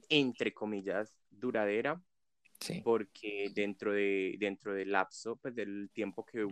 entre 0.07 0.53
comillas 0.53 1.17
duradera 1.29 2.01
Sí. 2.65 2.81
porque 2.84 3.51
dentro 3.53 3.93
de 3.93 4.36
dentro 4.39 4.74
del 4.74 4.91
lapso 4.91 5.36
pues 5.36 5.53
del 5.53 5.89
tiempo 5.93 6.25
que, 6.25 6.48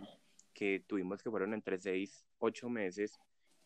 que 0.52 0.84
tuvimos 0.86 1.22
que 1.22 1.30
fueron 1.30 1.54
entre 1.54 1.78
seis 1.78 2.24
ocho 2.38 2.68
meses 2.68 3.18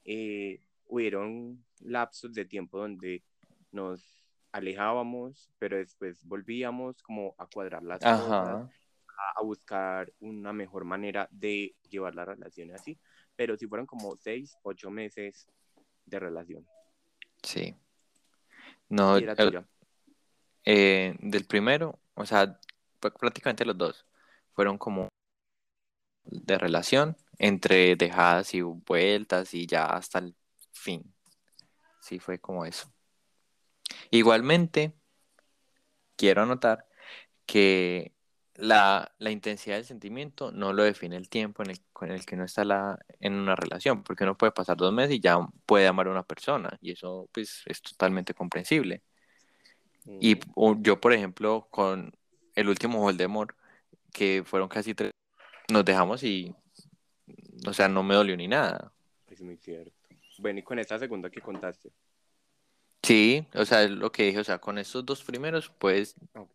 eh, 0.05 0.61
hubieron 0.87 1.63
lapsos 1.81 2.33
de 2.33 2.45
tiempo 2.47 2.79
donde 2.79 3.23
nos 3.71 4.25
alejábamos 4.53 5.51
pero 5.59 5.77
después 5.77 6.25
volvíamos 6.25 7.03
como 7.03 7.35
a 7.39 7.47
cuadrar 7.47 7.83
las 7.83 8.01
cosas 8.01 8.23
Ajá. 8.23 8.53
a, 8.63 9.41
a 9.41 9.43
buscar 9.43 10.11
una 10.21 10.53
mejor 10.55 10.85
manera 10.85 11.29
de 11.31 11.75
llevar 11.91 12.15
la 12.15 12.25
relación 12.25 12.71
así 12.73 12.99
pero 13.37 13.57
sí 13.59 13.67
fueron 13.67 13.87
como 13.87 14.17
seis 14.17 14.57
ocho 14.63 14.91
meses 14.91 15.47
de 16.07 16.19
relación 16.19 16.67
Sí. 17.43 17.75
No, 18.89 19.17
era 19.17 19.35
el- 19.35 19.65
eh, 20.71 21.17
del 21.21 21.47
primero, 21.47 21.99
o 22.15 22.27
sea, 22.27 22.61
pr- 23.01 23.19
prácticamente 23.19 23.65
los 23.65 23.79
dos 23.79 24.07
fueron 24.53 24.77
como 24.77 25.09
de 26.25 26.59
relación 26.59 27.17
entre 27.39 27.97
dejadas 27.97 28.53
y 28.53 28.61
vueltas 28.61 29.55
y 29.55 29.67
ya 29.67 29.87
hasta 29.87 30.19
el 30.19 30.37
fin. 30.73 31.15
Sí, 32.03 32.19
fue 32.19 32.39
como 32.39 32.67
eso. 32.67 32.93
Igualmente, 34.11 34.93
quiero 36.17 36.43
anotar 36.43 36.87
que 37.47 38.13
la, 38.57 39.13
intensidad 39.21 39.77
del 39.77 39.87
sentimiento 39.87 40.53
no 40.53 40.75
lo 40.75 40.85
define 40.85 41.17
el 41.17 41.31
tiempo 41.31 41.63
en 41.63 41.71
el, 41.71 41.81
con 41.95 42.11
el 42.11 42.27
que 42.27 42.35
uno 42.35 42.45
está 42.45 42.65
la, 42.65 42.99
en 43.21 43.35
una 43.35 43.57
relación, 43.57 44.03
porque 44.03 44.25
uno 44.25 44.37
puede 44.37 44.53
pasar 44.53 44.77
dos 44.77 44.93
meses 44.93 45.17
y 45.17 45.21
ya 45.21 45.39
puede 45.67 45.87
amar 45.89 46.09
a 46.09 46.11
una 46.13 46.25
persona, 46.25 46.77
y 46.83 46.93
eso 46.93 47.29
pues 47.33 47.63
es 47.67 47.81
totalmente 47.83 48.35
comprensible. 48.35 49.03
Y 50.21 50.39
o- 50.55 50.77
yo, 50.81 51.01
por 51.01 51.13
ejemplo, 51.13 51.69
con 51.71 52.13
el 52.55 52.69
último 52.69 53.01
Voldemort, 53.01 53.57
que 54.13 54.43
fueron 54.45 54.69
casi 54.69 54.95
tres, 54.95 55.13
nos 55.71 55.85
dejamos 55.85 56.23
y, 56.23 56.55
o 57.67 57.73
sea, 57.73 57.89
no 57.89 58.03
me 58.03 58.15
dolió 58.15 58.37
ni 58.37 58.49
nada. 58.49 58.93
es 59.31 59.41
muy 59.43 59.57
cierto 59.57 59.93
bueno 60.39 60.61
y 60.61 60.63
con 60.63 60.79
esta 60.79 60.99
segunda 60.99 61.31
que 61.31 61.41
contaste 61.41 61.91
Sí, 63.03 63.47
o 63.55 63.65
sea, 63.65 63.85
es 63.85 63.91
lo 63.91 64.11
que 64.13 64.25
dije, 64.25 64.39
o 64.41 64.45
sea, 64.45 64.59
con 64.59 64.77
estos 64.77 65.05
dos 65.07 65.23
primeros, 65.25 65.71
pues, 65.79 66.15
Ok. 66.35 66.51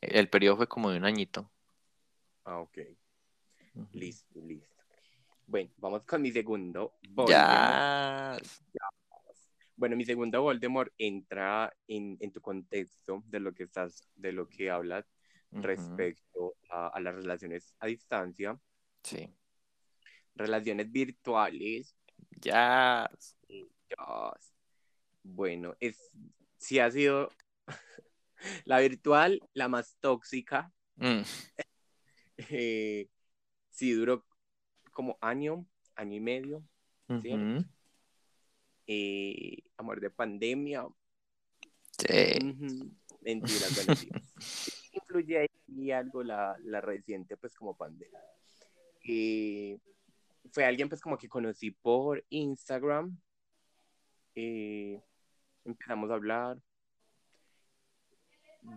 el 0.00 0.28
periodo 0.28 0.56
fue 0.56 0.66
como 0.68 0.90
de 0.90 0.98
un 0.98 1.04
añito. 1.04 1.50
ah 2.44 2.58
ok. 2.60 2.78
Listo, 3.92 4.40
listo. 4.40 4.66
Bueno, 5.46 5.70
vamos 5.76 6.02
con 6.04 6.22
mi 6.22 6.32
segundo 6.32 6.94
Voldemort. 7.10 7.38
Ya. 7.38 8.40
Bueno, 9.76 9.94
mi 9.96 10.04
segundo 10.04 10.40
Voldemort 10.42 10.92
entra 10.96 11.72
en, 11.86 12.16
en 12.20 12.32
tu 12.32 12.40
contexto 12.40 13.22
de 13.26 13.40
lo 13.40 13.52
que 13.52 13.64
estás, 13.64 14.08
de 14.14 14.32
lo 14.32 14.48
que 14.48 14.70
hablas 14.70 15.04
respecto 15.52 16.56
a, 16.70 16.88
a 16.88 17.00
las 17.00 17.14
relaciones 17.14 17.74
a 17.78 17.86
distancia, 17.86 18.58
Sí. 19.02 19.32
relaciones 20.34 20.90
virtuales. 20.90 21.94
Ya. 22.40 23.08
Dios. 23.48 24.52
Bueno, 25.22 25.74
es 25.80 26.10
sí 26.58 26.78
ha 26.78 26.90
sido 26.90 27.28
la 28.64 28.80
virtual 28.80 29.40
la 29.52 29.68
más 29.68 29.96
tóxica. 30.00 30.72
Mm, 30.96 31.22
Eh, 32.50 33.08
sí 33.70 33.92
duró 33.92 34.24
como 34.92 35.16
año, 35.20 35.66
año 35.94 36.16
y 36.16 36.20
medio. 36.20 36.62
Eh, 38.86 39.62
amor 39.76 40.00
de 40.00 40.10
pandemia, 40.10 40.86
Sí. 41.98 42.38
Ujú, 42.44 42.90
Mentiras, 43.22 43.74
bueno, 43.74 43.94
sí. 43.96 44.10
Influye 44.92 45.38
ahí 45.38 45.90
algo 45.90 46.22
la, 46.22 46.56
la 46.62 46.80
reciente, 46.80 47.36
pues, 47.36 47.54
como 47.54 47.76
pandemia. 47.76 48.20
Eh, 49.02 49.78
fue 50.52 50.64
alguien, 50.64 50.88
pues, 50.88 51.00
como 51.00 51.16
que 51.16 51.28
conocí 51.28 51.70
por 51.70 52.24
Instagram. 52.28 53.18
Eh, 54.34 55.00
empezamos 55.64 56.10
a 56.10 56.14
hablar. 56.14 56.58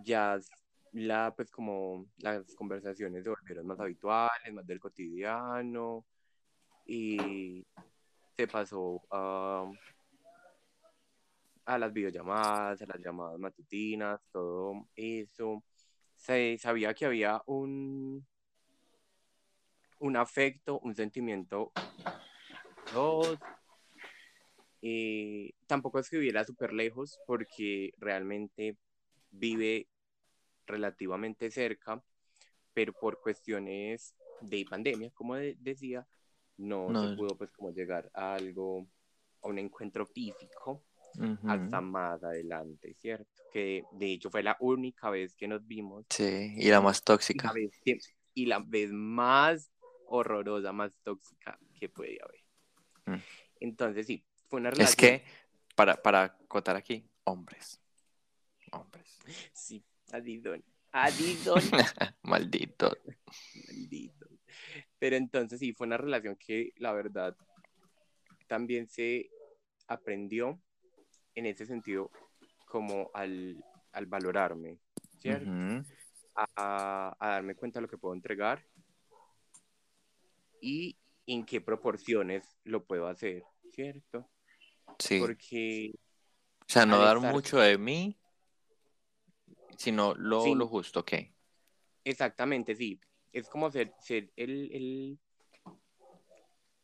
Ya 0.04 0.38
la, 0.92 1.34
pues, 1.36 1.50
como 1.50 2.06
las 2.18 2.54
conversaciones 2.54 3.24
se 3.24 3.30
volvieron 3.30 3.66
más 3.66 3.80
habituales, 3.80 4.52
más 4.52 4.66
del 4.66 4.80
cotidiano. 4.80 6.06
y 6.86 7.64
se 8.36 8.48
pasó 8.48 9.02
a, 9.10 9.70
a 11.74 11.78
las 11.78 11.92
videollamadas, 11.92 12.82
a 12.82 12.86
las 12.86 12.98
llamadas 13.00 13.38
matutinas, 13.38 14.20
todo 14.32 14.88
eso. 14.96 15.62
Se 16.16 16.58
sabía 16.58 16.92
que 16.94 17.06
había 17.06 17.40
un, 17.46 18.26
un 20.00 20.16
afecto, 20.16 20.80
un 20.80 20.94
sentimiento. 20.94 21.72
Dos, 22.92 23.38
eh, 24.82 25.52
tampoco 25.66 25.98
es 26.00 26.10
que 26.10 26.16
viviera 26.16 26.44
súper 26.44 26.72
lejos 26.72 27.20
porque 27.26 27.92
realmente 27.98 28.76
vive 29.30 29.86
relativamente 30.66 31.50
cerca, 31.50 32.02
pero 32.74 32.92
por 32.92 33.20
cuestiones 33.20 34.14
de 34.40 34.64
pandemia, 34.68 35.10
como 35.12 35.36
de- 35.36 35.56
decía, 35.60 36.06
no, 36.56 36.88
No. 36.92 37.00
se 37.10 37.16
pudo 37.16 37.36
pues 37.36 37.50
como 37.52 37.70
llegar 37.70 38.10
a 38.12 38.34
algo, 38.34 38.86
a 39.42 39.48
un 39.48 39.58
encuentro 39.58 40.04
físico 40.04 40.82
Hasta 41.44 41.80
más 41.80 42.22
adelante, 42.22 42.94
¿cierto? 42.94 43.42
Que 43.52 43.82
de 43.92 44.12
hecho 44.12 44.30
fue 44.30 44.42
la 44.42 44.56
única 44.60 45.10
vez 45.10 45.34
que 45.34 45.48
nos 45.48 45.66
vimos 45.66 46.06
Sí, 46.10 46.54
y 46.56 46.68
la 46.70 46.80
más 46.80 47.00
la 47.00 47.04
tóxica. 47.04 47.52
vez, 47.52 47.72
que- 47.84 47.98
y 48.34 48.46
la 48.46 48.60
vez 48.60 48.90
más 48.92 49.70
horrorosa, 50.06 50.72
más 50.72 50.92
tóxica 51.02 51.58
que 51.78 51.88
puede 51.88 52.18
haber. 52.22 52.40
Mm. 53.06 53.22
Entonces 53.60 54.06
sí, 54.06 54.24
fue 54.48 54.60
una 54.60 54.70
Es 54.70 54.76
relación. 54.78 54.96
que, 55.20 55.24
para, 55.74 56.00
para 56.00 56.22
acotar 56.24 56.76
aquí, 56.76 57.04
hombres. 57.24 57.80
Hombres. 58.72 59.18
Sí, 59.52 59.84
Adidon. 60.12 60.62
Adidon. 60.92 61.60
Maldito. 62.22 62.96
Maldito. 63.66 64.26
Pero 64.98 65.16
entonces 65.16 65.58
sí, 65.58 65.72
fue 65.72 65.86
una 65.86 65.96
relación 65.96 66.36
que 66.36 66.72
la 66.76 66.92
verdad 66.92 67.36
también 68.46 68.88
se 68.88 69.28
aprendió 69.86 70.60
en 71.34 71.46
ese 71.46 71.66
sentido 71.66 72.10
como 72.66 73.10
al, 73.14 73.62
al 73.92 74.06
valorarme, 74.06 74.78
¿cierto? 75.18 75.50
A, 76.34 77.14
a 77.18 77.28
darme 77.30 77.54
cuenta 77.54 77.78
de 77.78 77.82
lo 77.82 77.88
que 77.88 77.98
puedo 77.98 78.14
entregar 78.14 78.64
y 80.60 80.96
en 81.26 81.44
qué 81.44 81.60
proporciones 81.60 82.56
lo 82.64 82.84
puedo 82.84 83.06
hacer, 83.06 83.44
¿cierto? 83.72 84.28
Sí. 84.98 85.18
Porque 85.20 85.92
O 86.60 86.64
sea, 86.66 86.86
no 86.86 86.98
dar 86.98 87.16
estar- 87.16 87.32
mucho 87.32 87.58
de 87.58 87.78
mí, 87.78 88.16
sino 89.76 90.14
lo, 90.14 90.44
Sí. 90.44 90.54
lo 90.54 90.66
justo, 90.66 91.00
¿ok? 91.00 91.12
exactamente, 92.04 92.74
sí, 92.74 92.98
es 93.32 93.48
como 93.48 93.70
ser, 93.70 93.92
ser 94.00 94.32
el, 94.36 94.72
el, 94.72 95.18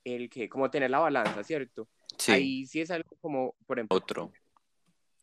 el 0.04 0.30
que, 0.30 0.48
como 0.48 0.70
tener 0.70 0.90
la 0.90 1.00
balanza, 1.00 1.42
¿cierto? 1.42 1.88
Sí. 2.18 2.32
Ahí 2.32 2.66
sí 2.66 2.80
es 2.80 2.90
algo 2.90 3.16
como, 3.20 3.54
por 3.66 3.78
ejemplo, 3.78 3.96
Otro. 3.96 4.32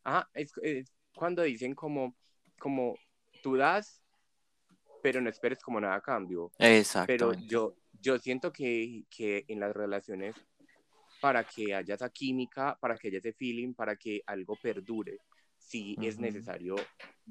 Ajá, 0.04 0.28
es, 0.34 0.52
es 0.62 0.92
cuando 1.14 1.42
dicen 1.42 1.74
como, 1.74 2.14
como 2.58 2.98
tú 3.42 3.56
das, 3.56 4.02
pero 5.02 5.20
no 5.20 5.30
esperes 5.30 5.60
como 5.60 5.80
nada 5.80 5.96
a 5.96 6.00
cambio. 6.00 6.50
Pero 6.58 6.68
Exactamente. 6.68 7.46
yo, 7.46 7.76
yo 8.00 8.18
siento 8.18 8.52
que, 8.52 9.04
que 9.10 9.44
en 9.48 9.60
las 9.60 9.74
relaciones, 9.74 10.34
para 11.20 11.44
que 11.44 11.74
haya 11.74 11.94
esa 11.94 12.10
química, 12.10 12.76
para 12.80 12.96
que 12.96 13.08
haya 13.08 13.18
ese 13.18 13.32
feeling, 13.32 13.74
para 13.74 13.96
que 13.96 14.22
algo 14.26 14.56
perdure, 14.56 15.18
sí 15.58 15.96
es 16.02 16.16
Ujú. 16.16 16.22
necesario 16.22 16.76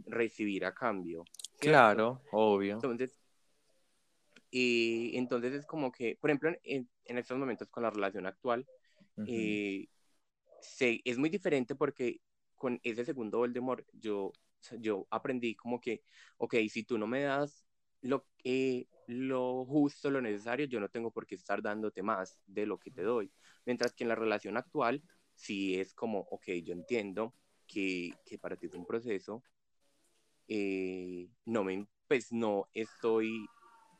recibir 0.05 0.65
a 0.65 0.73
cambio. 0.73 1.25
¿cierto? 1.43 1.59
Claro, 1.59 2.21
obvio. 2.31 2.75
Entonces, 2.75 3.19
eh, 4.51 5.11
entonces 5.13 5.53
es 5.53 5.65
como 5.65 5.91
que, 5.91 6.17
por 6.19 6.29
ejemplo, 6.29 6.51
en, 6.63 6.89
en 7.05 7.17
estos 7.17 7.37
momentos 7.37 7.69
con 7.69 7.83
la 7.83 7.89
relación 7.89 8.25
actual, 8.25 8.67
Ujú. 9.17 9.27
eh, 9.29 9.87
se- 10.61 11.01
es 11.05 11.17
muy 11.17 11.29
diferente 11.29 11.75
porque 11.75 12.21
con 12.55 12.79
ese 12.83 13.05
segundo 13.05 13.39
Voldemort 13.39 13.85
yo, 13.93 14.31
yo 14.79 15.07
aprendí 15.11 15.55
como 15.55 15.79
que, 15.79 16.03
ok, 16.37 16.55
si 16.69 16.83
tú 16.83 16.97
no 16.97 17.07
me 17.07 17.23
das 17.23 17.65
lo, 18.01 18.25
eh, 18.43 18.87
lo 19.07 19.65
justo, 19.65 20.09
lo 20.11 20.21
necesario, 20.21 20.65
yo 20.65 20.79
no 20.79 20.89
tengo 20.89 21.11
por 21.11 21.25
qué 21.27 21.35
estar 21.35 21.61
dándote 21.61 22.01
más 22.03 22.39
de 22.47 22.65
lo 22.65 22.79
que 22.79 22.91
te 22.91 23.03
doy. 23.03 23.31
Mientras 23.65 23.93
que 23.93 24.03
en 24.03 24.09
la 24.09 24.15
relación 24.15 24.57
actual, 24.57 25.03
sí 25.35 25.75
es 25.79 25.93
como, 25.93 26.19
ok, 26.31 26.47
yo 26.63 26.73
entiendo 26.73 27.35
que, 27.67 28.11
que 28.25 28.37
para 28.39 28.55
ti 28.57 28.67
es 28.67 28.73
un 28.75 28.85
proceso, 28.85 29.43
eh, 30.47 31.29
no 31.45 31.63
me, 31.63 31.87
pues 32.07 32.31
no 32.31 32.67
estoy 32.73 33.51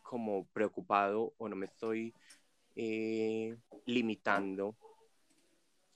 como 0.01 0.47
preocupado 0.49 1.33
o 1.37 1.49
no 1.49 1.55
me 1.55 1.65
estoy 1.65 2.13
eh, 2.75 3.57
limitando 3.85 4.77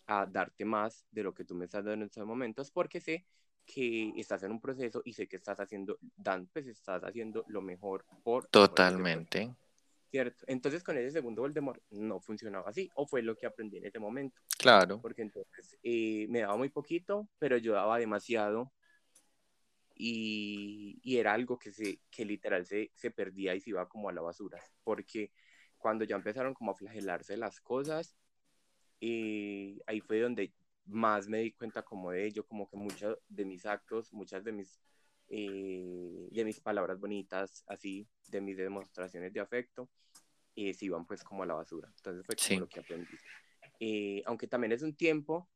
a 0.08 0.26
darte 0.26 0.66
más 0.66 1.06
de 1.12 1.24
lo 1.24 1.34
que 1.34 1.44
tú 1.46 1.54
me 1.54 1.66
estás 1.66 1.84
dando 1.84 2.02
en 2.04 2.08
estos 2.08 2.26
momentos 2.26 2.72
porque 2.72 3.00
sé 3.00 3.26
que 3.66 4.14
estás 4.16 4.44
en 4.44 4.52
un 4.52 4.62
proceso 4.62 5.02
y 5.04 5.14
sé 5.14 5.28
que 5.28 5.36
estás 5.36 5.60
haciendo, 5.60 6.00
dan, 6.16 6.48
pues 6.48 6.68
estás 6.68 7.04
haciendo 7.04 7.44
lo 7.48 7.62
mejor 7.62 8.06
por... 8.24 8.48
Totalmente. 8.48 9.54
¿Cierto? 10.10 10.46
Entonces 10.48 10.84
con 10.84 10.98
ese 10.98 11.12
segundo 11.12 11.42
Voldemort 11.42 11.82
no 11.90 12.22
funcionaba 12.22 12.70
así, 12.70 12.90
o 12.96 13.06
fue 13.06 13.22
lo 13.22 13.36
que 13.36 13.46
aprendí 13.46 13.78
en 13.78 13.86
ese 13.86 14.00
momento, 14.00 14.42
Claro. 14.58 15.02
porque 15.02 15.22
entonces 15.22 15.78
eh, 15.84 16.28
me 16.30 16.40
daba 16.40 16.56
muy 16.56 16.70
poquito, 16.70 17.28
pero 17.38 17.58
yo 17.58 17.74
daba 17.74 18.00
demasiado 18.00 18.72
y, 19.94 21.00
y 21.04 21.18
era 21.18 21.34
algo 21.34 21.60
que, 21.60 21.74
se, 21.74 22.00
que 22.10 22.24
literal 22.24 22.66
se, 22.66 22.92
se 22.96 23.12
perdía 23.12 23.54
y 23.54 23.60
se 23.60 23.72
iba 23.72 23.90
como 23.90 24.08
a 24.08 24.14
la 24.14 24.22
basura, 24.22 24.60
porque 24.86 25.32
cuando 25.78 26.06
ya 26.06 26.16
empezaron 26.16 26.54
como 26.54 26.72
a 26.72 26.76
flagelarse 26.76 27.36
las 27.36 27.60
cosas, 27.60 28.16
y 29.00 29.82
ahí 29.86 30.02
fue 30.02 30.20
donde 30.22 30.54
más 30.86 31.28
me 31.28 31.40
di 31.40 31.52
cuenta 31.52 31.84
como 31.84 32.12
de 32.12 32.26
ello, 32.26 32.46
como 32.46 32.70
que 32.70 32.78
muchos 32.78 33.18
de 33.28 33.46
mis 33.46 33.66
actos, 33.66 34.14
muchas 34.14 34.44
de 34.44 34.52
mis, 34.52 34.80
eh, 35.30 36.30
de 36.32 36.46
mis 36.46 36.60
palabras 36.60 37.00
bonitas, 37.00 37.64
así, 37.68 38.08
de 38.30 38.42
mis 38.42 38.58
demostraciones 38.58 39.34
de 39.34 39.40
afecto, 39.40 39.90
eh, 40.56 40.74
se 40.74 40.86
iban 40.86 41.06
pues 41.06 41.24
como 41.24 41.44
a 41.44 41.46
la 41.46 41.56
basura. 41.56 41.92
Entonces 41.98 42.26
fue 42.26 42.36
como 42.36 42.48
Sí. 42.50 42.60
lo 42.60 42.70
que 42.70 42.80
aprendí. 42.80 43.18
Eh, 43.80 44.24
aunque 44.26 44.48
también 44.48 44.72
es 44.72 44.82
un 44.82 44.96
tiempo 44.96 45.50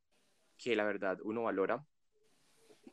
que 0.57 0.75
la 0.75 0.83
verdad 0.83 1.19
uno 1.23 1.43
valora, 1.43 1.85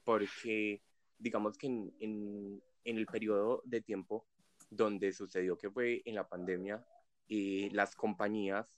porque 0.04 0.80
digamos 1.18 1.58
que 1.58 1.66
en, 1.66 1.92
en, 2.00 2.62
en 2.84 2.98
el 2.98 3.06
periodo 3.06 3.62
de 3.64 3.80
tiempo 3.80 4.26
donde 4.70 5.12
sucedió 5.12 5.58
que 5.58 5.70
fue 5.70 6.02
en 6.04 6.14
la 6.14 6.28
pandemia, 6.28 6.84
y 7.30 7.68
las 7.70 7.94
compañías, 7.94 8.74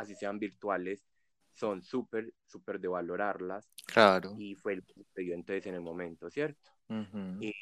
así 0.00 0.14
sean 0.14 0.38
virtuales, 0.38 1.04
son 1.52 1.82
súper, 1.82 2.32
súper 2.46 2.80
de 2.80 2.88
valorarlas 2.88 3.68
Claro. 3.86 4.34
y 4.38 4.54
fue 4.56 4.74
el 4.74 4.84
que 4.84 4.94
sucedió 4.94 5.34
entonces 5.34 5.66
en 5.66 5.74
el 5.74 5.80
momento, 5.80 6.30
¿cierto? 6.30 6.70
Ujú. 6.88 7.38
Y, 7.40 7.52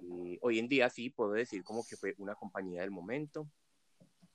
y 0.00 0.38
hoy 0.42 0.58
en 0.58 0.68
día 0.68 0.88
sí 0.90 1.10
puedo 1.10 1.32
decir 1.32 1.62
como 1.64 1.84
que 1.86 1.96
fue 1.96 2.14
una 2.18 2.34
compañía 2.34 2.80
del 2.82 2.90
momento, 2.90 3.48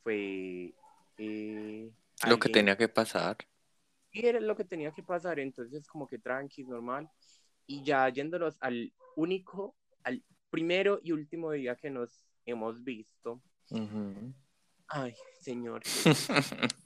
fue... 0.03 0.73
eh, 1.17 1.91
Lo 2.27 2.37
que 2.39 2.47
alguien- 2.47 2.51
tenía 2.53 2.77
que 2.77 2.87
pasar. 2.87 3.37
y 4.11 4.25
era 4.25 4.39
lo 4.39 4.55
que 4.55 4.63
tenía 4.65 4.91
que 4.91 5.03
pasar, 5.03 5.39
entonces 5.39 5.87
como 5.87 6.07
que 6.07 6.17
tranqui, 6.19 6.63
normal. 6.63 7.09
Y 7.67 7.83
ya 7.83 8.09
yéndonos 8.09 8.57
al 8.61 8.91
único, 9.15 9.75
al 10.03 10.23
primero 10.49 10.99
y 11.03 11.11
último 11.11 11.51
día 11.51 11.75
que 11.75 11.89
nos 11.91 12.23
hemos 12.45 12.83
visto. 12.83 13.41
Ujú. 13.69 14.33
Ay, 14.87 15.13
señor. 15.41 15.83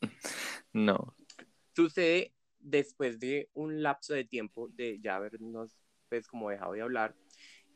no. 0.73 1.15
Sucede 1.75 2.33
después 2.59 3.19
de 3.19 3.49
un 3.53 3.81
lapso 3.81 4.13
de 4.13 4.25
tiempo 4.25 4.67
de 4.69 4.99
ya 4.99 5.15
habernos, 5.15 5.75
pues, 6.09 6.27
como 6.27 6.49
dejado 6.49 6.73
de 6.73 6.81
hablar. 6.81 7.15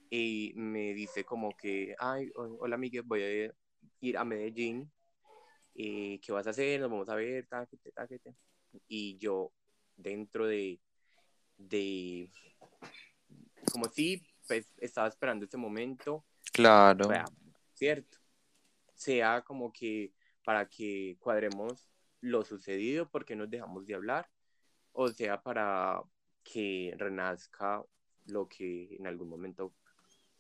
Y 0.10 0.54
me 0.56 0.94
dice 0.94 1.24
como 1.24 1.56
que, 1.58 1.96
ay, 2.00 2.32
ho- 2.36 2.58
hola, 2.60 2.78
Miguel, 2.78 3.04
voy 3.04 3.22
a 3.24 3.54
ir 4.02 4.18
a 4.18 4.24
Medellín. 4.24 4.92
eh, 5.76 6.20
¿Qué 6.22 6.32
vas 6.32 6.48
a 6.48 6.52
hacer? 6.52 6.80
Nos 6.80 6.90
vamos 6.90 7.10
a 7.10 7.16
ver, 7.16 7.46
táquete, 7.48 7.92
táquete. 7.92 8.36
Y 8.88 9.18
yo, 9.18 9.52
dentro 9.96 10.48
de, 10.48 10.80
de, 11.58 12.32
como 13.72 13.88
si, 13.90 14.26
pues, 14.48 14.72
estaba 14.78 15.08
esperando 15.08 15.46
este 15.46 15.58
momento, 15.58 16.24
Claro. 16.54 17.06
sea, 17.10 17.26
¿cierto? 17.74 18.18
Sea 18.96 19.42
como 19.42 19.72
que 19.72 20.12
para 20.44 20.68
que 20.68 21.18
cuadremos 21.20 21.86
lo 22.22 22.44
sucedido, 22.44 23.10
porque 23.10 23.36
nos 23.36 23.50
dejamos 23.50 23.86
de 23.86 23.96
hablar, 23.96 24.30
o 24.92 25.08
sea, 25.10 25.42
para 25.42 26.02
que 26.44 26.94
renazca 26.98 27.84
lo 28.26 28.48
que 28.48 28.96
en 28.96 29.08
algún 29.08 29.30
momento 29.30 29.74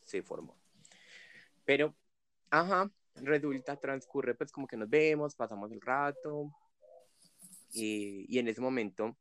se 0.03 0.23
formó. 0.23 0.57
Pero, 1.65 1.95
ajá, 2.49 2.89
resulta, 3.15 3.75
transcurre, 3.77 4.35
pues 4.35 4.51
como 4.51 4.67
que 4.67 4.77
nos 4.77 4.89
vemos, 4.89 5.35
pasamos 5.35 5.71
el 5.71 5.81
rato, 5.81 6.51
y, 7.73 8.25
y 8.29 8.39
en 8.39 8.47
ese 8.47 8.61
momento 8.61 9.17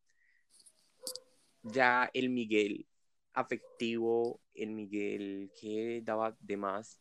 ya 1.62 2.09
el 2.14 2.31
Miguel 2.31 2.87
afectivo, 3.33 4.40
el 4.55 4.71
Miguel 4.71 5.51
que 5.61 6.01
daba 6.03 6.35
de 6.40 6.57
más, 6.57 7.01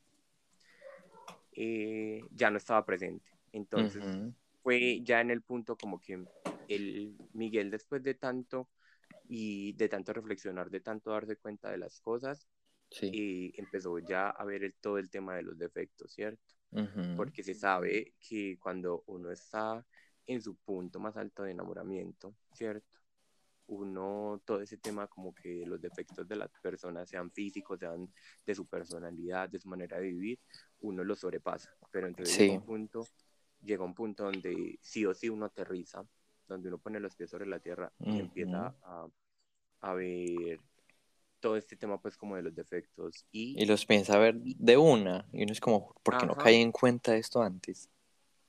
eh, 1.53 2.21
ya 2.31 2.51
no 2.51 2.57
estaba 2.57 2.85
presente. 2.85 3.31
Entonces. 3.51 4.03
Fue 4.65 5.01
ya 5.03 5.21
en 5.21 5.29
el 5.29 5.43
punto 5.43 5.77
como 5.77 6.01
que 6.01 6.25
el 6.67 7.15
Miguel 7.33 7.69
después 7.69 8.01
de 8.01 8.15
tanto 8.15 8.67
y 9.29 9.73
de 9.73 9.87
tanto 9.89 10.11
reflexionar, 10.11 10.71
de 10.71 10.79
tanto 10.81 11.11
darse 11.11 11.35
cuenta 11.35 11.69
de 11.69 11.77
las 11.77 12.01
cosas, 12.01 12.47
Sí. 12.89 13.11
y 13.13 13.59
empezó 13.59 13.99
ya 13.99 14.31
a 14.31 14.43
ver 14.43 14.63
el- 14.63 14.73
todo 14.73 14.97
el 14.97 15.11
tema 15.11 15.35
de 15.35 15.43
los 15.43 15.55
defectos, 15.55 16.11
¿cierto? 16.11 16.55
Porque 17.15 17.43
se 17.43 17.53
sabe 17.53 18.15
que 18.19 18.57
cuando 18.57 19.03
uno 19.05 19.29
está 19.29 19.85
en 20.25 20.41
su 20.41 20.55
punto 20.55 20.99
más 20.99 21.15
alto 21.15 21.43
de 21.43 21.51
enamoramiento, 21.51 22.35
¿cierto? 22.53 22.97
Uno, 23.67 24.41
todo 24.45 24.61
ese 24.61 24.77
tema 24.77 25.05
como 25.07 25.33
que 25.35 25.63
los 25.67 25.79
defectos 25.79 26.27
de 26.27 26.37
las 26.37 26.49
personas, 26.63 27.07
sean 27.07 27.31
físicos, 27.31 27.79
sean 27.79 28.11
de 28.47 28.55
su 28.55 28.65
personalidad, 28.67 29.47
de 29.47 29.59
su 29.59 29.69
manera 29.69 29.97
de 29.99 30.07
vivir, 30.07 30.39
uno 30.79 31.03
los 31.03 31.19
sobrepasa. 31.19 31.69
Pero 31.91 32.07
entonces 32.07 32.35
Sí. 32.35 32.49
un 32.49 32.65
punto, 32.65 33.07
llega 33.65 33.83
un 33.83 33.93
punto 33.95 34.25
donde 34.25 34.79
sí 34.81 35.05
o 35.05 35.13
sí 35.13 35.29
uno 35.29 35.45
aterriza, 35.47 36.05
donde 36.47 36.69
uno 36.69 36.77
pone 36.79 36.99
los 36.99 37.15
pies 37.15 37.29
sobre 37.31 37.47
la 37.47 37.59
tierra 37.59 37.91
y 38.09 38.19
empieza 38.19 38.75
a, 38.83 39.07
a 39.81 39.93
ver 39.95 40.59
todo 41.39 41.57
este 41.57 41.75
tema 41.77 42.01
pues 42.01 42.17
como 42.17 42.35
de 42.35 42.43
los 42.43 42.55
defectos 42.55 43.25
y, 43.31 43.61
Y 43.61 43.65
los 43.65 43.85
piensa 43.85 44.19
ver 44.19 44.35
de 44.35 44.77
una. 44.77 45.25
Y 45.33 45.43
uno 45.43 45.51
es 45.51 45.59
como, 45.59 45.93
¿por 46.03 46.15
qué 46.17 46.25
no 46.27 46.35
caí 46.35 46.61
en 46.61 46.71
cuenta 46.71 47.15
esto 47.15 47.41
antes? 47.41 47.89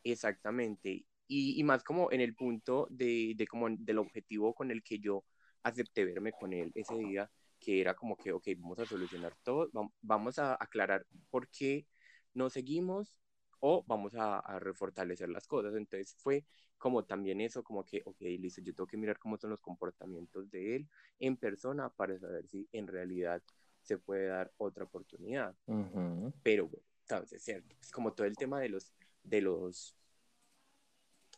exactamente 0.05 1.05
y, 1.29 1.59
y 1.61 1.65
más 1.65 1.83
como 1.83 2.13
en 2.13 2.21
el 2.21 2.35
punto 2.35 2.87
de, 2.91 3.35
de 3.37 3.47
como 3.47 3.69
del 3.71 3.99
objetivo 3.99 4.55
con 4.55 4.71
el 4.71 4.83
que 4.83 4.99
yo 4.99 5.25
acepté 5.63 6.05
verme 6.05 6.33
con 6.33 6.53
él 6.53 6.71
ese 6.75 6.97
día 6.97 7.31
que 7.59 7.81
era 7.81 7.95
como 7.95 8.17
que 8.17 8.33
ok 8.33 8.47
vamos 8.59 8.79
a 8.79 8.87
solucionar 8.87 9.35
todo 9.43 9.71
vam- 9.73 9.91
vamos 10.03 10.39
a 10.39 10.55
aclarar 10.55 11.07
por 11.31 11.49
qué 11.49 11.87
no 12.35 12.51
seguimos 12.51 13.17
o 13.61 13.85
vamos 13.87 14.15
a, 14.15 14.39
a 14.39 14.59
refortalecer 14.59 15.29
las 15.29 15.47
cosas 15.47 15.75
entonces 15.75 16.15
fue 16.19 16.45
como 16.79 17.05
también 17.05 17.41
eso 17.41 17.63
como 17.63 17.85
que 17.85 18.03
ok 18.05 18.21
listo 18.21 18.61
yo 18.63 18.75
tengo 18.75 18.87
que 18.87 18.97
mirar 18.97 19.19
cómo 19.19 19.37
son 19.39 19.51
los 19.51 19.61
comportamientos 19.61 20.51
de 20.51 20.77
él 20.77 20.89
en 21.19 21.37
persona 21.37 21.89
para 21.89 22.19
saber 22.19 22.47
si 22.49 22.69
en 22.73 22.87
realidad 22.87 23.43
se 23.83 23.99
puede 23.99 24.27
dar 24.27 24.53
otra 24.59 24.85
oportunidad 24.85 25.55
Ujú. 25.67 26.33
pero 26.43 26.69
bueno, 26.69 26.85
entonces, 27.03 27.43
cierto, 27.43 27.75
es 27.81 27.91
como 27.93 28.13
todo 28.13 28.27
el 28.27 28.37
tema 28.37 28.61
de 28.61 28.69
los, 28.69 28.93
de 29.23 29.41
los, 29.41 29.97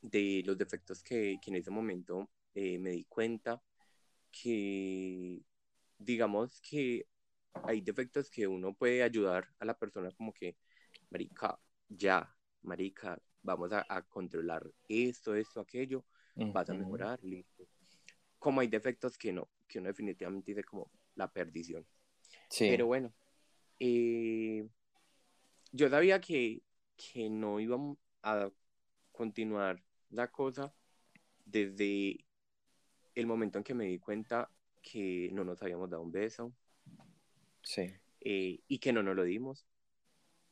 de 0.02 0.42
los 0.46 0.56
defectos 0.56 1.02
que, 1.02 1.38
que 1.42 1.50
en 1.50 1.56
ese 1.56 1.70
momento 1.70 2.30
eh, 2.54 2.78
me 2.78 2.90
di 2.90 3.04
cuenta 3.04 3.62
que, 4.30 5.42
digamos 5.98 6.60
que 6.62 7.06
hay 7.64 7.80
defectos 7.80 8.30
que 8.30 8.46
uno 8.46 8.74
puede 8.74 9.02
ayudar 9.02 9.48
a 9.58 9.64
la 9.66 9.78
persona 9.78 10.10
como 10.12 10.32
que, 10.32 10.56
marica, 11.10 11.58
ya, 11.88 12.34
marica, 12.62 13.20
vamos 13.42 13.72
a, 13.72 13.86
a 13.88 14.02
controlar 14.02 14.70
esto, 14.88 15.34
esto, 15.34 15.60
aquello, 15.60 16.04
vas 16.34 16.68
a 16.70 16.74
mejorar, 16.74 17.22
listo. 17.22 17.66
Como 18.38 18.60
hay 18.60 18.68
defectos 18.68 19.18
que 19.18 19.32
no, 19.32 19.48
que 19.66 19.78
uno 19.78 19.88
definitivamente 19.88 20.52
dice 20.52 20.64
como 20.64 20.90
la 21.14 21.32
perdición. 21.32 21.86
Sí. 22.48 22.68
Pero 22.68 22.86
bueno, 22.86 23.12
eh, 23.80 24.68
yo 25.72 25.88
sabía 25.88 26.20
que, 26.20 26.62
que 26.96 27.28
no 27.28 27.60
íbamos 27.60 27.98
a 28.22 28.50
continuar 29.12 29.82
la 30.10 30.30
cosa 30.30 30.72
desde 31.44 32.24
el 33.14 33.26
momento 33.26 33.58
en 33.58 33.64
que 33.64 33.74
me 33.74 33.86
di 33.86 33.98
cuenta 33.98 34.50
que 34.82 35.30
no 35.32 35.44
nos 35.44 35.60
habíamos 35.62 35.90
dado 35.90 36.02
un 36.02 36.12
beso 36.12 36.52
Sí. 37.62 37.92
eh, 38.20 38.60
y 38.66 38.78
que 38.78 38.92
no 38.92 39.02
nos 39.02 39.16
lo 39.16 39.24
dimos, 39.24 39.66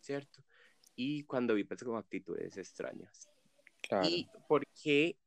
¿cierto? 0.01 0.43
Y 0.97 1.25
cuando 1.25 1.55
vi 1.55 1.65
pues 1.65 1.85
como 1.85 1.99
actitudes 1.99 2.57
extrañas. 2.57 3.29
Claro. 3.83 4.07
¿Y 4.09 4.29
por 4.49 4.67
qué 4.83 5.19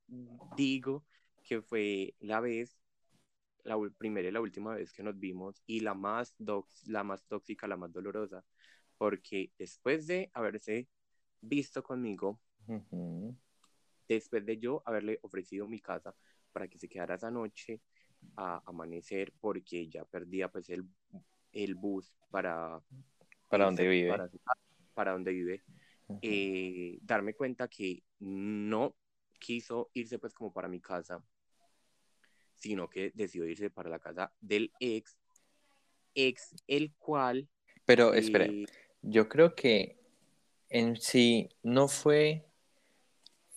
digo 0.58 1.06
que 1.44 1.62
fue 1.62 2.16
la 2.20 2.40
vez, 2.40 2.78
la 3.64 3.78
primera 3.98 4.28
y 4.28 4.32
la 4.32 4.42
última 4.42 4.76
vez 4.76 4.92
que 4.92 5.04
nos 5.04 5.18
vimos 5.20 5.62
y 5.66 5.82
la 5.82 5.94
más, 5.94 6.36
dox- 6.40 6.88
la 6.88 7.04
más 7.04 7.24
tóxica, 7.26 7.68
la 7.68 7.78
más 7.78 7.94
dolorosa? 7.94 8.44
Porque 8.98 9.52
después 9.58 10.08
de 10.08 10.30
haberse 10.34 10.88
visto 11.42 11.84
conmigo, 11.84 12.42
después 14.08 14.46
de 14.46 14.58
yo 14.58 14.82
haberle 14.86 15.20
ofrecido 15.22 15.68
mi 15.68 15.80
casa 15.80 16.16
para 16.52 16.68
que 16.68 16.80
se 16.80 16.90
quedara 16.90 17.16
esa 17.16 17.32
noche 17.32 17.82
a 18.36 18.62
amanecer, 18.66 19.34
porque 19.40 19.88
ya 19.88 20.04
perdía 20.04 20.50
pues 20.52 20.70
el, 20.70 20.84
el 21.54 21.76
bus 21.76 22.14
para... 22.30 22.82
¿Para 23.48 23.66
dónde 23.66 23.88
vive? 23.88 24.10
Para, 24.10 24.28
su 24.28 24.40
casa, 24.40 24.60
para 25.00 25.14
donde 25.14 25.32
vive. 25.32 25.64
Eh, 26.22 27.00
darme 27.04 27.34
cuenta 27.34 27.70
que 27.70 28.04
no 28.20 28.98
quiso 29.40 29.90
irse 29.94 30.20
pues 30.20 30.34
como 30.34 30.52
para 30.52 30.68
mi 30.68 30.82
casa, 30.82 31.24
sino 32.54 32.90
que 32.90 33.14
decidió 33.16 33.48
irse 33.48 33.70
para 33.70 33.90
la 33.90 34.00
casa 34.00 34.34
del 34.42 34.74
ex, 34.82 35.16
ex 36.14 36.54
el 36.68 36.92
cual... 36.96 37.48
Pero 37.86 38.14
espere, 38.14 38.48
eh, 38.48 38.66
yo 39.02 39.30
creo 39.30 39.56
que 39.56 39.96
en 40.68 40.98
sí 40.98 41.48
no 41.64 41.88
fue 41.88 42.46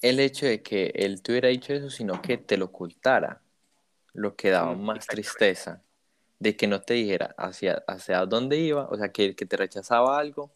el 0.01 0.21
hecho 0.21 0.47
de 0.47 0.63
que 0.63 0.93
él 0.95 1.23
te 1.23 1.33
hubiera 1.33 1.49
dicho 1.49 1.73
eso, 1.73 1.91
sino 1.91 2.23
que 2.23 2.39
te 2.39 2.57
lo 2.57 2.67
ocultara, 2.67 3.43
lo 4.13 4.37
que 4.37 4.51
daba 4.51 4.77
Mm, 4.77 4.85
más 4.85 5.09
tristeza, 5.09 5.83
de 6.39 6.55
que 6.57 6.69
no 6.69 6.83
te 6.83 6.95
dijera 6.95 7.35
hacia, 7.37 7.83
hacia 7.89 8.25
dónde 8.27 8.59
iba, 8.59 8.87
o 8.89 8.97
sea, 8.97 9.11
que, 9.11 9.35
que 9.35 9.45
te 9.45 9.57
rechazaba 9.57 10.21
algo, 10.21 10.53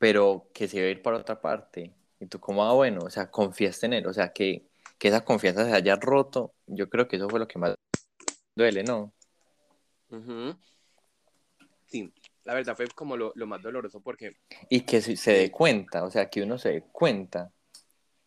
pero 0.00 0.48
que 0.54 0.66
se 0.66 0.78
iba 0.78 0.86
a 0.86 0.90
ir 0.90 1.02
para 1.02 1.18
otra 1.18 1.40
parte. 1.42 1.94
Y 2.18 2.26
tú 2.26 2.40
como, 2.40 2.64
ah, 2.64 2.72
bueno, 2.72 3.00
o 3.04 3.10
sea, 3.10 3.30
confiaste 3.30 3.84
en 3.84 3.92
él, 3.92 4.06
o 4.06 4.12
sea, 4.14 4.32
que, 4.32 4.66
que 4.98 5.08
esa 5.08 5.22
confianza 5.24 5.66
se 5.66 5.74
haya 5.74 5.94
roto, 5.96 6.54
yo 6.66 6.88
creo 6.88 7.06
que 7.06 7.16
eso 7.16 7.28
fue 7.28 7.38
lo 7.38 7.46
que 7.46 7.58
más 7.58 7.74
duele, 8.56 8.82
¿no? 8.82 9.12
Sí, 11.86 12.12
la 12.44 12.54
verdad 12.54 12.74
fue 12.74 12.86
como 12.88 13.16
lo, 13.16 13.32
lo 13.36 13.46
más 13.46 13.62
doloroso 13.62 14.00
porque, 14.00 14.38
Y 14.70 14.80
que 14.82 15.02
se, 15.02 15.16
se 15.16 15.32
dé 15.32 15.50
cuenta, 15.50 16.02
o 16.04 16.10
sea, 16.10 16.30
que 16.30 16.42
uno 16.42 16.56
se 16.56 16.70
dé 16.70 16.82
cuenta. 16.90 17.52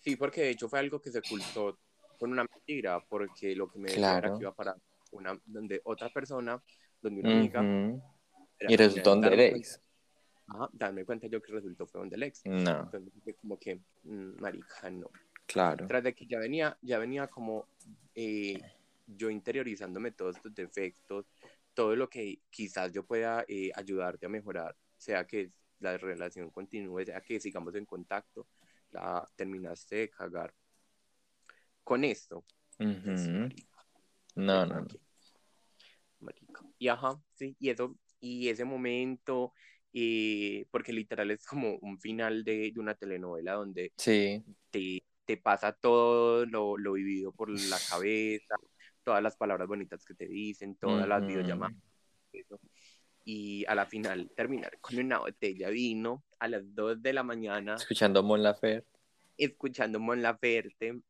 sí, 0.02 0.16
porque 0.16 0.42
de 0.42 0.50
hecho 0.52 0.70
fue 0.70 0.78
algo 0.80 1.02
que 1.02 1.12
se 1.12 1.20
ocultó 1.20 1.80
con 2.20 2.32
una 2.32 2.44
mentira, 2.44 3.04
porque 3.10 3.56
lo 3.56 3.68
que 3.68 3.80
me 3.80 3.90
decía 3.90 4.18
era 4.18 4.20
Claro. 4.22 4.38
que 4.38 4.44
iba 4.44 4.54
para 4.54 4.76
una, 5.12 5.40
donde 5.46 5.82
otra 5.86 6.10
persona, 6.10 6.62
donde 7.02 7.22
una 7.22 7.32
amiga... 7.32 7.62
Ujú. 7.62 8.02
era- 8.60 8.72
Y 8.72 8.76
resultó 8.78 9.10
donde 9.12 9.30
darme 9.30 9.64
Ajá, 10.54 10.70
darme 10.74 11.04
cuenta 11.06 11.28
yo 11.28 11.42
que 11.42 11.52
resultó 11.52 11.88
fue 11.88 12.00
donde 12.02 12.16
el 12.16 12.24
ex. 12.24 12.42
No, 12.46 12.84
Entonces 12.92 13.36
como 13.42 13.58
que, 13.60 13.76
mm, 14.04 14.42
marica, 14.42 14.90
no. 14.90 15.10
claro. 15.46 15.88
tras 15.88 16.04
de 16.04 16.14
que 16.14 16.26
ya 16.26 16.40
venía, 16.40 16.78
ya 16.82 17.00
venía 17.00 17.28
como 17.28 17.68
eh, 18.16 18.62
yo 19.08 19.30
interiorizándome 19.30 20.12
todos 20.12 20.36
estos 20.38 20.54
defectos, 20.54 21.26
todo 21.74 21.96
lo 21.96 22.10
que 22.10 22.40
quizás 22.50 22.92
yo 22.92 23.04
pueda 23.04 23.44
eh, 23.48 23.72
ayudarte 23.76 24.26
a 24.26 24.30
mejorar, 24.30 24.76
sea 24.98 25.26
que 25.26 25.52
la 25.80 25.98
relación 25.98 26.50
continúe, 26.52 27.06
sea 27.06 27.20
que 27.22 27.40
sigamos 27.40 27.76
en 27.76 27.86
contacto, 27.86 28.48
la 28.92 29.28
terminaste 29.36 29.96
de 29.96 30.10
cagar 30.10 30.54
con 31.84 32.04
esto. 32.04 32.46
pues, 32.78 33.28
Ujú. 33.28 33.40
marica, 33.40 33.86
No, 34.36 34.66
no, 34.66 34.82
no. 34.82 34.88
marica. 36.20 36.62
Y 36.80 36.88
ajá, 36.88 37.22
sí, 37.34 37.56
y 37.60 37.70
eso, 37.70 37.98
y 38.20 38.48
ese 38.50 38.64
momento, 38.64 39.54
eh, 39.94 40.66
porque 40.72 40.94
literal 40.94 41.32
es 41.32 41.46
como 41.46 41.76
un 41.82 42.00
final 42.00 42.44
de, 42.44 42.72
de 42.74 42.80
una 42.80 42.96
telenovela 42.96 43.54
donde 43.54 43.94
Sí, 43.98 44.44
te, 44.72 45.04
te 45.26 45.38
pasa 45.38 45.74
todo 45.74 46.46
lo, 46.46 46.78
lo 46.78 46.94
vivido 46.94 47.32
por 47.34 47.50
la 47.50 47.78
cabeza, 47.90 48.56
todas 49.04 49.24
las 49.24 49.36
palabras 49.38 49.68
bonitas 49.68 50.06
que 50.06 50.16
te 50.16 50.28
dicen, 50.28 50.76
todas 50.78 51.08
las 51.08 51.26
videollamadas, 51.26 51.76
eso. 52.34 52.60
y 53.26 53.66
a 53.68 53.76
la 53.76 53.86
final 53.86 54.32
terminar 54.36 54.80
con 54.82 54.98
una 55.00 55.20
botella 55.20 55.68
de 55.68 55.74
vino 55.74 56.24
a 56.40 56.48
las 56.48 56.64
2 56.76 57.02
de 57.02 57.14
la 57.14 57.24
mañana, 57.24 57.76
escuchando 57.76 58.24
Mon 58.24 58.42
Laferte. 58.44 59.00
escuchando 59.38 60.00
Mon 60.00 60.22
Laferte 60.22 61.02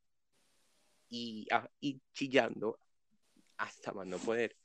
y, 1.09 1.47
ah, 1.51 1.69
y 1.79 2.01
chillando 2.13 2.77
hasta 3.57 3.93
más 3.93 4.07
no 4.07 4.17
poder. 4.17 4.55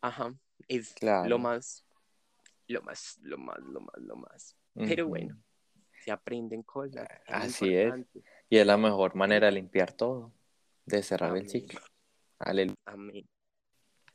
Ajá, 0.00 0.34
es 0.68 0.94
Claro. 0.94 1.28
lo 1.28 1.38
más, 1.38 1.84
lo 2.72 2.82
más, 2.82 3.18
lo 3.22 3.38
más, 3.38 3.58
lo 3.60 3.80
más, 3.80 3.98
lo 3.98 4.16
más. 4.16 4.56
Pero 4.74 5.04
Ujú. 5.04 5.10
bueno, 5.10 5.38
se 6.04 6.10
aprenden 6.10 6.62
cosas. 6.62 7.06
Así 7.26 7.74
es. 7.74 7.94
Y 8.48 8.56
es 8.58 8.66
la 8.66 8.76
mejor 8.76 9.14
manera 9.14 9.46
de 9.46 9.52
limpiar 9.52 9.92
todo, 9.92 10.32
de 10.86 11.02
cerrar 11.02 11.30
el 11.30 11.38
Amén. 11.38 11.48
ciclo. 11.48 11.80
Aleluya. 12.38 12.76
Amén. 12.86 13.26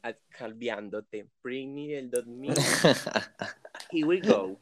A- 0.03 0.13
Cambiándote. 0.37 1.27
Bring 1.41 1.73
me 1.73 1.87
del 1.87 2.09
2000. 2.09 2.53
Here 3.91 4.05
we 4.05 4.19
go. 4.19 4.59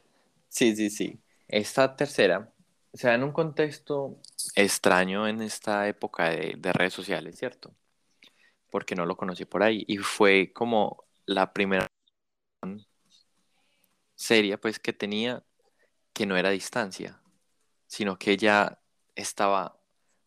Sí, 0.49 0.75
sí, 0.75 0.89
sí. 0.89 1.19
Esta 1.47 1.95
tercera 1.95 2.51
se 2.93 3.07
da 3.07 3.15
en 3.15 3.23
un 3.23 3.31
contexto 3.31 4.19
extraño 4.55 5.27
en 5.27 5.41
esta 5.41 5.87
época 5.87 6.29
de, 6.29 6.55
de 6.57 6.73
redes 6.73 6.93
sociales, 6.93 7.37
¿cierto? 7.37 7.73
Porque 8.71 8.95
no 8.95 9.05
lo 9.05 9.17
conocí 9.17 9.45
por 9.45 9.63
ahí. 9.63 9.83
Y 9.87 9.97
fue 9.97 10.51
como 10.53 11.03
la 11.25 11.51
primera 11.51 11.87
seria 14.15 14.59
pues 14.59 14.79
que 14.79 14.93
tenía 14.93 15.43
que 16.13 16.25
no 16.25 16.37
era 16.37 16.49
distancia, 16.49 17.21
sino 17.87 18.17
que 18.17 18.31
ella 18.31 18.79
estaba, 19.15 19.79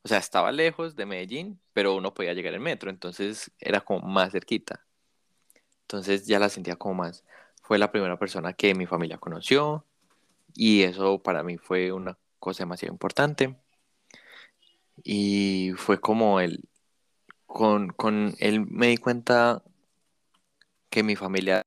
o 0.02 0.08
sea, 0.08 0.18
estaba 0.18 0.52
lejos 0.52 0.96
de 0.96 1.06
Medellín, 1.06 1.60
pero 1.72 1.96
uno 1.96 2.14
podía 2.14 2.34
llegar 2.34 2.54
en 2.54 2.62
metro, 2.62 2.90
entonces 2.90 3.50
era 3.58 3.80
como 3.80 4.06
más 4.06 4.32
cerquita. 4.32 4.86
Entonces 5.82 6.26
ya 6.26 6.38
la 6.38 6.50
sentía 6.50 6.76
como 6.76 6.94
más. 6.94 7.24
Fue 7.62 7.78
la 7.78 7.90
primera 7.90 8.18
persona 8.18 8.52
que 8.52 8.74
mi 8.74 8.86
familia 8.86 9.18
conoció 9.18 9.86
y 10.54 10.82
eso 10.82 11.22
para 11.22 11.42
mí 11.42 11.56
fue 11.56 11.92
una 11.92 12.18
cosa 12.38 12.64
demasiado 12.64 12.92
importante. 12.92 13.56
Y 15.02 15.72
fue 15.76 16.00
como 16.00 16.40
el, 16.40 16.68
con, 17.46 17.88
con 17.90 18.34
él 18.40 18.66
me 18.66 18.88
di 18.88 18.98
cuenta 18.98 19.62
que 20.90 21.02
mi 21.02 21.16
familia 21.16 21.62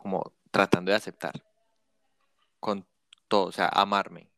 como 0.00 0.32
tratando 0.50 0.90
de 0.90 0.96
aceptar 0.96 1.42
con 2.60 2.86
todo, 3.28 3.46
o 3.48 3.52
sea, 3.52 3.68
amarme. 3.68 4.28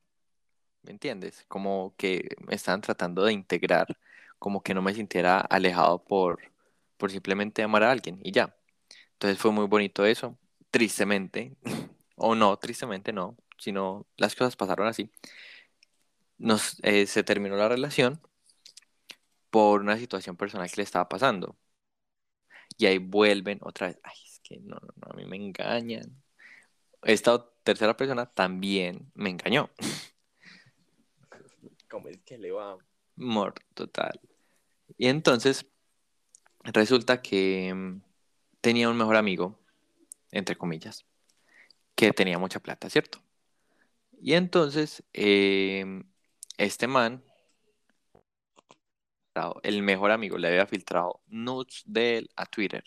¿Me 0.82 0.92
entiendes? 0.92 1.44
Como 1.48 1.94
que 1.96 2.36
me 2.46 2.54
estaban 2.54 2.80
tratando 2.80 3.24
de 3.24 3.32
integrar, 3.32 3.86
como 4.38 4.62
que 4.62 4.74
no 4.74 4.82
me 4.82 4.94
sintiera 4.94 5.40
alejado 5.40 6.04
por, 6.04 6.40
por 6.96 7.10
simplemente 7.10 7.62
amar 7.62 7.82
a 7.84 7.90
alguien 7.92 8.20
y 8.22 8.32
ya. 8.32 8.56
Entonces 9.14 9.38
fue 9.38 9.52
muy 9.52 9.66
bonito 9.66 10.06
eso. 10.06 10.38
Tristemente, 10.70 11.56
o 12.16 12.34
no, 12.34 12.56
tristemente 12.58 13.12
no, 13.12 13.36
sino 13.58 14.06
las 14.16 14.34
cosas 14.36 14.56
pasaron 14.56 14.88
así. 14.88 15.10
Nos, 16.38 16.78
eh, 16.82 17.06
se 17.06 17.22
terminó 17.24 17.56
la 17.56 17.68
relación 17.68 18.20
por 19.50 19.80
una 19.80 19.96
situación 19.98 20.36
personal 20.36 20.70
que 20.70 20.76
le 20.78 20.82
estaba 20.84 21.08
pasando. 21.08 21.56
Y 22.76 22.86
ahí 22.86 22.98
vuelven 22.98 23.58
otra 23.62 23.88
vez. 23.88 23.98
Ay, 24.02 24.14
que 24.48 24.60
no, 24.60 24.76
no, 24.76 24.94
no, 24.96 25.12
a 25.12 25.14
mí 25.14 25.26
me 25.26 25.36
engañan. 25.36 26.22
Esta 27.02 27.44
tercera 27.62 27.96
persona 27.96 28.26
también 28.26 29.10
me 29.14 29.30
engañó. 29.30 29.70
¿Cómo 31.90 32.08
es 32.08 32.18
que 32.22 32.38
le 32.38 32.50
va? 32.50 32.78
Mor, 33.16 33.54
total. 33.74 34.20
Y 34.96 35.08
entonces, 35.08 35.66
resulta 36.64 37.20
que 37.20 37.72
mm, 37.74 38.00
tenía 38.60 38.88
un 38.88 38.96
mejor 38.96 39.16
amigo, 39.16 39.58
entre 40.30 40.56
comillas, 40.56 41.04
que 41.94 42.12
tenía 42.12 42.38
mucha 42.38 42.60
plata, 42.60 42.88
¿cierto? 42.88 43.20
Y 44.20 44.32
entonces, 44.32 45.02
em, 45.12 46.04
este 46.56 46.86
man, 46.86 47.22
el 49.62 49.82
mejor 49.82 50.10
amigo, 50.10 50.36
le 50.38 50.48
había 50.48 50.66
filtrado 50.66 51.20
nudes 51.28 51.82
de 51.86 52.18
él 52.18 52.30
a 52.34 52.46
Twitter. 52.46 52.82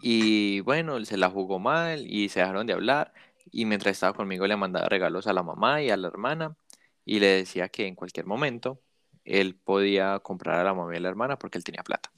Y 0.00 0.60
bueno, 0.60 1.02
se 1.04 1.16
la 1.16 1.30
jugó 1.30 1.58
mal 1.58 2.06
y 2.06 2.28
se 2.28 2.40
dejaron 2.40 2.66
de 2.66 2.72
hablar. 2.74 3.12
Y 3.50 3.64
mientras 3.64 3.92
estaba 3.92 4.14
conmigo 4.14 4.46
le 4.46 4.56
mandaba 4.56 4.88
regalos 4.88 5.26
a 5.26 5.32
la 5.32 5.42
mamá 5.42 5.82
y 5.82 5.90
a 5.90 5.96
la 5.96 6.08
hermana. 6.08 6.56
Y 7.04 7.20
le 7.20 7.28
decía 7.28 7.68
que 7.68 7.86
en 7.86 7.94
cualquier 7.94 8.26
momento 8.26 8.80
él 9.24 9.56
podía 9.56 10.18
comprar 10.20 10.60
a 10.60 10.64
la 10.64 10.74
mamá 10.74 10.94
y 10.94 10.96
a 10.98 11.00
la 11.00 11.08
hermana 11.08 11.38
porque 11.38 11.58
él 11.58 11.64
tenía 11.64 11.82
plata. 11.82 12.10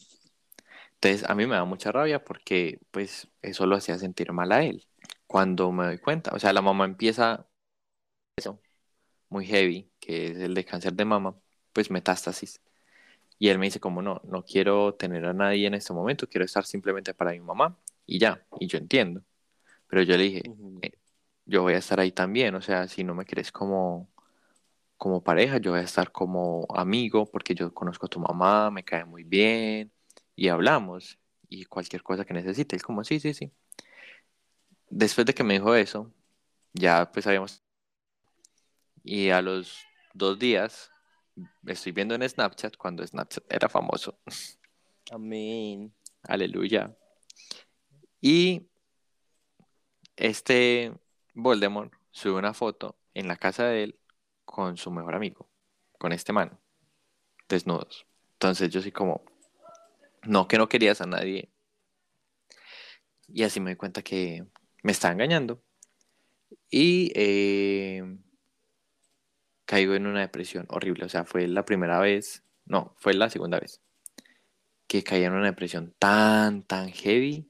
Entonces 0.95 1.29
a 1.29 1.35
mí 1.35 1.47
me 1.47 1.55
da 1.57 1.65
mucha 1.65 1.93
rabia 1.93 2.25
porque 2.25 2.81
pues 2.91 3.29
eso 3.43 3.67
lo 3.67 3.77
hacía 3.77 3.99
sentir 3.99 4.33
mal 4.33 4.53
a 4.53 4.65
él. 4.65 4.87
Cuando 5.27 5.71
me 5.73 5.87
doy 5.87 5.99
cuenta, 5.99 6.33
o 6.35 6.39
sea, 6.39 6.53
la 6.53 6.63
mamá 6.63 6.85
empieza 6.87 7.47
eso, 8.37 8.61
muy 9.29 9.47
heavy, 9.47 9.91
que 10.01 10.33
es 10.33 10.39
el 10.39 10.55
de 10.55 10.65
cáncer 10.65 10.95
de 10.95 11.05
mama, 11.05 11.37
pues 11.73 11.91
metástasis. 11.91 12.61
Y 13.39 13.49
él 13.49 13.59
me 13.59 13.67
dice 13.67 13.81
como 13.81 14.03
no, 14.03 14.21
no 14.25 14.45
quiero 14.45 14.95
tener 14.95 15.25
a 15.27 15.33
nadie 15.33 15.67
en 15.67 15.75
este 15.75 15.93
momento, 15.93 16.29
quiero 16.29 16.45
estar 16.45 16.65
simplemente 16.67 17.15
para 17.15 17.33
mi 17.33 17.41
mamá 17.41 17.79
y 18.07 18.19
ya, 18.19 18.45
y 18.59 18.67
yo 18.67 18.79
entiendo. 18.79 19.23
Pero 19.89 20.03
yo 20.03 20.17
le 20.17 20.25
dije, 20.25 20.43
eh, 20.83 20.93
yo 21.47 21.63
voy 21.63 21.75
a 21.75 21.79
estar 21.79 22.01
ahí 22.01 22.13
también, 22.13 22.55
o 22.55 22.63
sea, 22.63 22.89
si 22.89 23.05
no 23.05 23.15
me 23.15 23.25
quieres 23.25 23.53
como, 23.53 24.11
como 24.97 25.23
pareja, 25.23 25.59
yo 25.59 25.73
voy 25.73 25.81
a 25.81 25.85
estar 25.85 26.13
como 26.13 26.67
amigo 26.75 27.27
porque 27.31 27.55
yo 27.55 27.73
conozco 27.75 28.07
a 28.07 28.09
tu 28.11 28.21
mamá, 28.21 28.71
me 28.71 28.85
cae 28.85 29.05
muy 29.05 29.25
bien 29.25 29.93
y 30.37 30.49
hablamos 30.49 31.19
y 31.49 31.65
cualquier 31.67 32.03
cosa 32.03 32.25
que 32.25 32.35
necesite. 32.35 32.77
Él 32.77 32.83
como, 32.83 33.05
sí, 33.05 33.21
sí, 33.21 33.35
sí. 33.35 33.53
Después 34.91 35.27
de 35.27 35.35
que 35.35 35.45
me 35.45 35.55
dijo 35.55 35.75
eso, 35.75 36.13
ya 36.73 37.11
pues 37.13 37.27
habíamos... 37.27 37.63
Y 39.05 39.31
a 39.31 39.43
los 39.43 39.79
dos 40.15 40.39
días 40.39 40.91
estoy 41.67 41.93
viendo 41.93 42.15
en 42.15 42.29
Snapchat 42.29 42.77
cuando 42.77 43.07
Snapchat 43.07 43.45
era 43.53 43.69
famoso. 43.69 44.19
Amén. 45.11 45.93
Aleluya. 46.23 46.97
Y 48.21 48.67
este 50.17 50.93
Voldemort 51.35 51.93
sube 52.11 52.39
una 52.39 52.53
foto 52.53 52.99
en 53.15 53.29
la 53.29 53.37
casa 53.37 53.67
de 53.67 53.85
él 53.85 53.99
con 54.45 54.77
su 54.77 54.91
mejor 54.91 55.15
amigo, 55.15 55.49
con 55.99 56.13
este 56.13 56.33
man, 56.33 56.59
desnudos. 57.49 58.07
Entonces 58.35 58.71
yo 58.71 58.83
sí 58.83 58.93
como, 58.93 59.25
no, 60.25 60.49
que 60.49 60.59
no 60.59 60.69
querías 60.69 61.01
a 61.01 61.07
nadie. 61.07 61.51
Y 63.29 63.43
así 63.45 63.61
me 63.61 63.71
doy 63.71 63.77
cuenta 63.77 64.03
que 64.03 64.47
me 64.83 64.93
está 64.93 65.13
engañando. 65.13 65.63
Y 66.71 67.13
eh, 67.15 68.03
caigo 69.69 69.95
en 69.95 70.07
una 70.07 70.21
depresión 70.21 70.65
horrible. 70.71 71.05
O 71.05 71.09
sea, 71.11 71.25
fue 71.27 71.47
la 71.47 71.67
primera 71.67 72.01
vez, 72.01 72.43
no, 72.65 72.95
fue 72.97 73.13
la 73.13 73.29
segunda 73.29 73.61
vez 73.61 73.83
que 74.87 75.05
caí 75.05 75.23
en 75.25 75.35
una 75.35 75.45
depresión 75.45 75.95
tan, 75.99 76.63
tan 76.63 76.89
heavy 76.91 77.47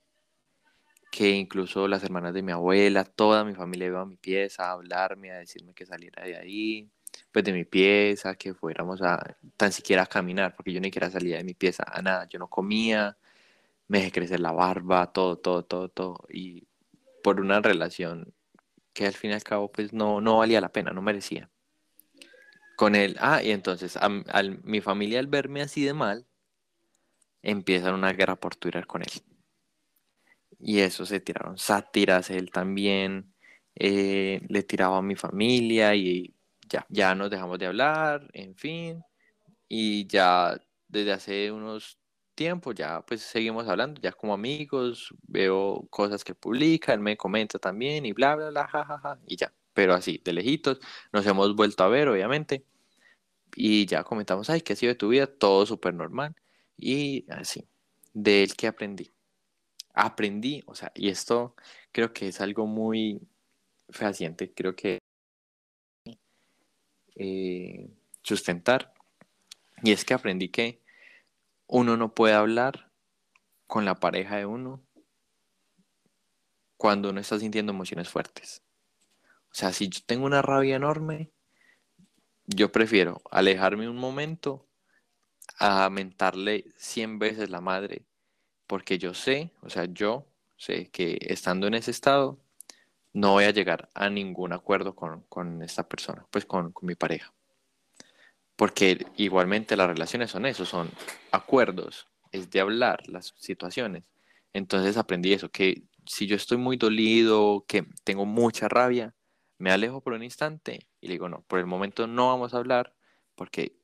que 1.12 1.30
incluso 1.30 1.86
las 1.86 2.02
hermanas 2.02 2.34
de 2.34 2.42
mi 2.42 2.50
abuela, 2.50 3.04
toda 3.04 3.44
mi 3.44 3.54
familia 3.54 3.86
iba 3.86 4.00
a 4.00 4.04
mi 4.04 4.16
pieza 4.16 4.66
a 4.66 4.72
hablarme, 4.72 5.30
a 5.30 5.38
decirme 5.38 5.74
que 5.74 5.86
saliera 5.86 6.24
de 6.24 6.36
ahí, 6.36 6.90
pues 7.30 7.44
de 7.44 7.52
mi 7.52 7.64
pieza, 7.64 8.34
que 8.34 8.52
fuéramos 8.52 9.00
a 9.00 9.36
tan 9.56 9.72
siquiera 9.72 10.02
a 10.02 10.06
caminar, 10.06 10.56
porque 10.56 10.72
yo 10.72 10.80
ni 10.80 10.88
siquiera 10.88 11.10
salía 11.10 11.36
de 11.38 11.44
mi 11.44 11.54
pieza 11.54 11.84
a 11.86 12.02
nada, 12.02 12.28
yo 12.28 12.40
no 12.40 12.48
comía, 12.48 13.16
me 13.86 13.98
dejé 13.98 14.12
crecer 14.12 14.40
la 14.40 14.52
barba, 14.52 15.12
todo, 15.12 15.38
todo, 15.38 15.64
todo, 15.64 15.88
todo, 15.88 16.26
y 16.30 16.66
por 17.22 17.40
una 17.40 17.60
relación 17.60 18.34
que 18.92 19.06
al 19.06 19.14
fin 19.14 19.30
y 19.30 19.34
al 19.34 19.44
cabo 19.44 19.70
pues 19.70 19.92
no, 19.92 20.20
no 20.20 20.38
valía 20.38 20.60
la 20.60 20.72
pena, 20.72 20.90
no 20.90 21.02
merecía. 21.02 21.48
Con 22.78 22.94
él, 22.94 23.16
ah, 23.18 23.42
y 23.42 23.50
entonces 23.50 23.96
a, 23.96 24.08
mi 24.08 24.80
familia 24.80 25.18
al 25.18 25.26
verme 25.26 25.62
así 25.62 25.84
de 25.84 25.94
mal, 25.94 26.28
empiezan 27.42 27.94
una 27.94 28.12
guerra 28.12 28.36
por 28.36 28.54
Twitter 28.54 28.86
con 28.86 29.02
él. 29.02 29.08
Y 30.60 30.78
eso 30.78 31.04
se 31.04 31.18
tiraron 31.18 31.58
sátiras, 31.58 32.30
él 32.30 32.52
también 32.52 33.34
eh, 33.74 34.42
le 34.48 34.62
tiraba 34.62 34.98
a 34.98 35.02
mi 35.02 35.16
familia 35.16 35.96
y 35.96 36.36
ya, 36.68 36.86
ya 36.88 37.16
nos 37.16 37.30
dejamos 37.30 37.58
de 37.58 37.66
hablar, 37.66 38.28
en 38.32 38.54
fin. 38.54 39.02
Y 39.68 40.06
ya 40.06 40.56
desde 40.86 41.12
hace 41.12 41.50
unos 41.50 41.98
tiempos 42.36 42.76
ya 42.76 43.02
pues 43.04 43.22
seguimos 43.22 43.68
hablando, 43.68 44.00
ya 44.00 44.12
como 44.12 44.34
amigos, 44.34 45.12
veo 45.22 45.84
cosas 45.90 46.22
que 46.22 46.36
publica, 46.36 46.94
él 46.94 47.00
me 47.00 47.16
comenta 47.16 47.58
también 47.58 48.06
y 48.06 48.12
bla, 48.12 48.36
bla, 48.36 48.50
bla, 48.50 48.68
jajaja, 48.68 48.98
ja, 49.00 49.16
ja, 49.16 49.20
y 49.26 49.36
ya. 49.36 49.52
Pero 49.78 49.94
así, 49.94 50.20
de 50.24 50.32
lejitos, 50.32 50.80
nos 51.12 51.24
hemos 51.24 51.54
vuelto 51.54 51.84
a 51.84 51.88
ver, 51.88 52.08
obviamente. 52.08 52.64
Y 53.54 53.86
ya 53.86 54.02
comentamos, 54.02 54.50
ay, 54.50 54.60
¿qué 54.62 54.72
ha 54.72 54.76
sido 54.76 54.90
de 54.90 54.96
tu 54.96 55.08
vida? 55.10 55.28
Todo 55.28 55.66
súper 55.66 55.94
normal. 55.94 56.34
Y 56.76 57.24
así, 57.30 57.68
de 58.12 58.42
él 58.42 58.56
que 58.56 58.66
aprendí. 58.66 59.12
Aprendí, 59.94 60.64
o 60.66 60.74
sea, 60.74 60.90
y 60.96 61.10
esto 61.10 61.54
creo 61.92 62.12
que 62.12 62.26
es 62.26 62.40
algo 62.40 62.66
muy 62.66 63.20
fehaciente, 63.88 64.52
creo 64.52 64.74
que 64.74 64.98
eh, 67.14 67.88
sustentar. 68.24 68.92
Y 69.84 69.92
es 69.92 70.04
que 70.04 70.14
aprendí 70.14 70.48
que 70.48 70.82
uno 71.68 71.96
no 71.96 72.16
puede 72.16 72.34
hablar 72.34 72.90
con 73.68 73.84
la 73.84 73.94
pareja 73.94 74.38
de 74.38 74.46
uno 74.46 74.82
cuando 76.76 77.10
uno 77.10 77.20
está 77.20 77.38
sintiendo 77.38 77.70
emociones 77.70 78.08
fuertes. 78.08 78.60
O 79.50 79.54
sea, 79.54 79.72
si 79.72 79.88
yo 79.88 80.00
tengo 80.06 80.26
una 80.26 80.42
rabia 80.42 80.76
enorme, 80.76 81.30
yo 82.46 82.72
prefiero 82.72 83.20
alejarme 83.30 83.88
un 83.88 83.96
momento 83.96 84.66
a 85.58 85.88
mentarle 85.90 86.64
100 86.76 87.18
veces 87.18 87.50
la 87.50 87.60
madre, 87.60 88.04
porque 88.66 88.98
yo 88.98 89.14
sé, 89.14 89.52
o 89.62 89.70
sea, 89.70 89.86
yo 89.86 90.26
sé 90.56 90.88
que 90.90 91.18
estando 91.20 91.66
en 91.66 91.74
ese 91.74 91.90
estado, 91.90 92.38
no 93.12 93.32
voy 93.32 93.44
a 93.44 93.50
llegar 93.50 93.88
a 93.94 94.10
ningún 94.10 94.52
acuerdo 94.52 94.94
con, 94.94 95.22
con 95.28 95.62
esta 95.62 95.88
persona, 95.88 96.26
pues 96.30 96.44
con, 96.44 96.72
con, 96.72 96.86
mi 96.86 96.94
pareja. 96.94 97.32
Porque 98.56 99.06
igualmente 99.16 99.76
las 99.76 99.88
relaciones 99.88 100.30
son 100.30 100.46
eso, 100.46 100.64
son 100.64 100.90
acuerdos, 101.32 102.08
es 102.32 102.50
de 102.50 102.60
hablar 102.60 103.08
las 103.08 103.34
situaciones. 103.38 104.04
Entonces 104.52 104.96
aprendí 104.96 105.32
eso, 105.32 105.50
que 105.50 105.84
si 106.06 106.26
yo 106.26 106.36
estoy 106.36 106.58
muy 106.58 106.76
dolido, 106.76 107.64
que 107.68 107.86
tengo 108.04 108.24
mucha 108.26 108.68
rabia, 108.68 109.14
me 109.58 109.70
alejo 109.72 110.00
por 110.00 110.12
un 110.14 110.22
instante 110.22 110.88
y 111.00 111.08
le 111.08 111.14
digo, 111.14 111.28
no, 111.28 111.42
por 111.42 111.58
el 111.58 111.66
momento 111.66 112.06
no 112.06 112.28
vamos 112.28 112.54
a 112.54 112.58
hablar 112.58 112.94
porque 113.34 113.76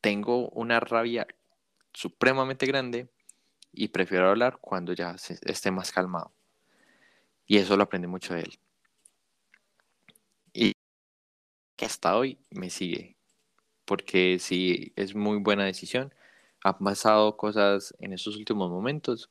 tengo 0.00 0.48
una 0.50 0.80
rabia 0.80 1.26
supremamente 1.94 2.66
grande 2.66 3.10
y 3.72 3.88
prefiero 3.88 4.28
hablar 4.30 4.58
cuando 4.60 4.92
ya 4.94 5.18
se, 5.18 5.38
esté 5.42 5.70
más 5.70 5.92
calmado. 5.92 6.32
Y 7.46 7.58
eso 7.58 7.76
lo 7.76 7.82
aprendí 7.82 8.06
mucho 8.06 8.32
de 8.34 8.40
él. 8.42 8.58
Y 10.52 10.72
que 11.76 11.86
hasta 11.86 12.16
hoy 12.16 12.38
me 12.50 12.70
sigue. 12.70 13.16
porque 13.86 14.38
sí, 14.40 14.92
es 14.96 15.14
muy 15.16 15.38
buena 15.38 15.64
decisión. 15.66 16.14
Han 16.64 16.78
pasado 16.80 17.36
cosas 17.38 17.94
en 18.00 18.14
estos 18.14 18.36
últimos 18.38 18.70
momentos 18.70 19.30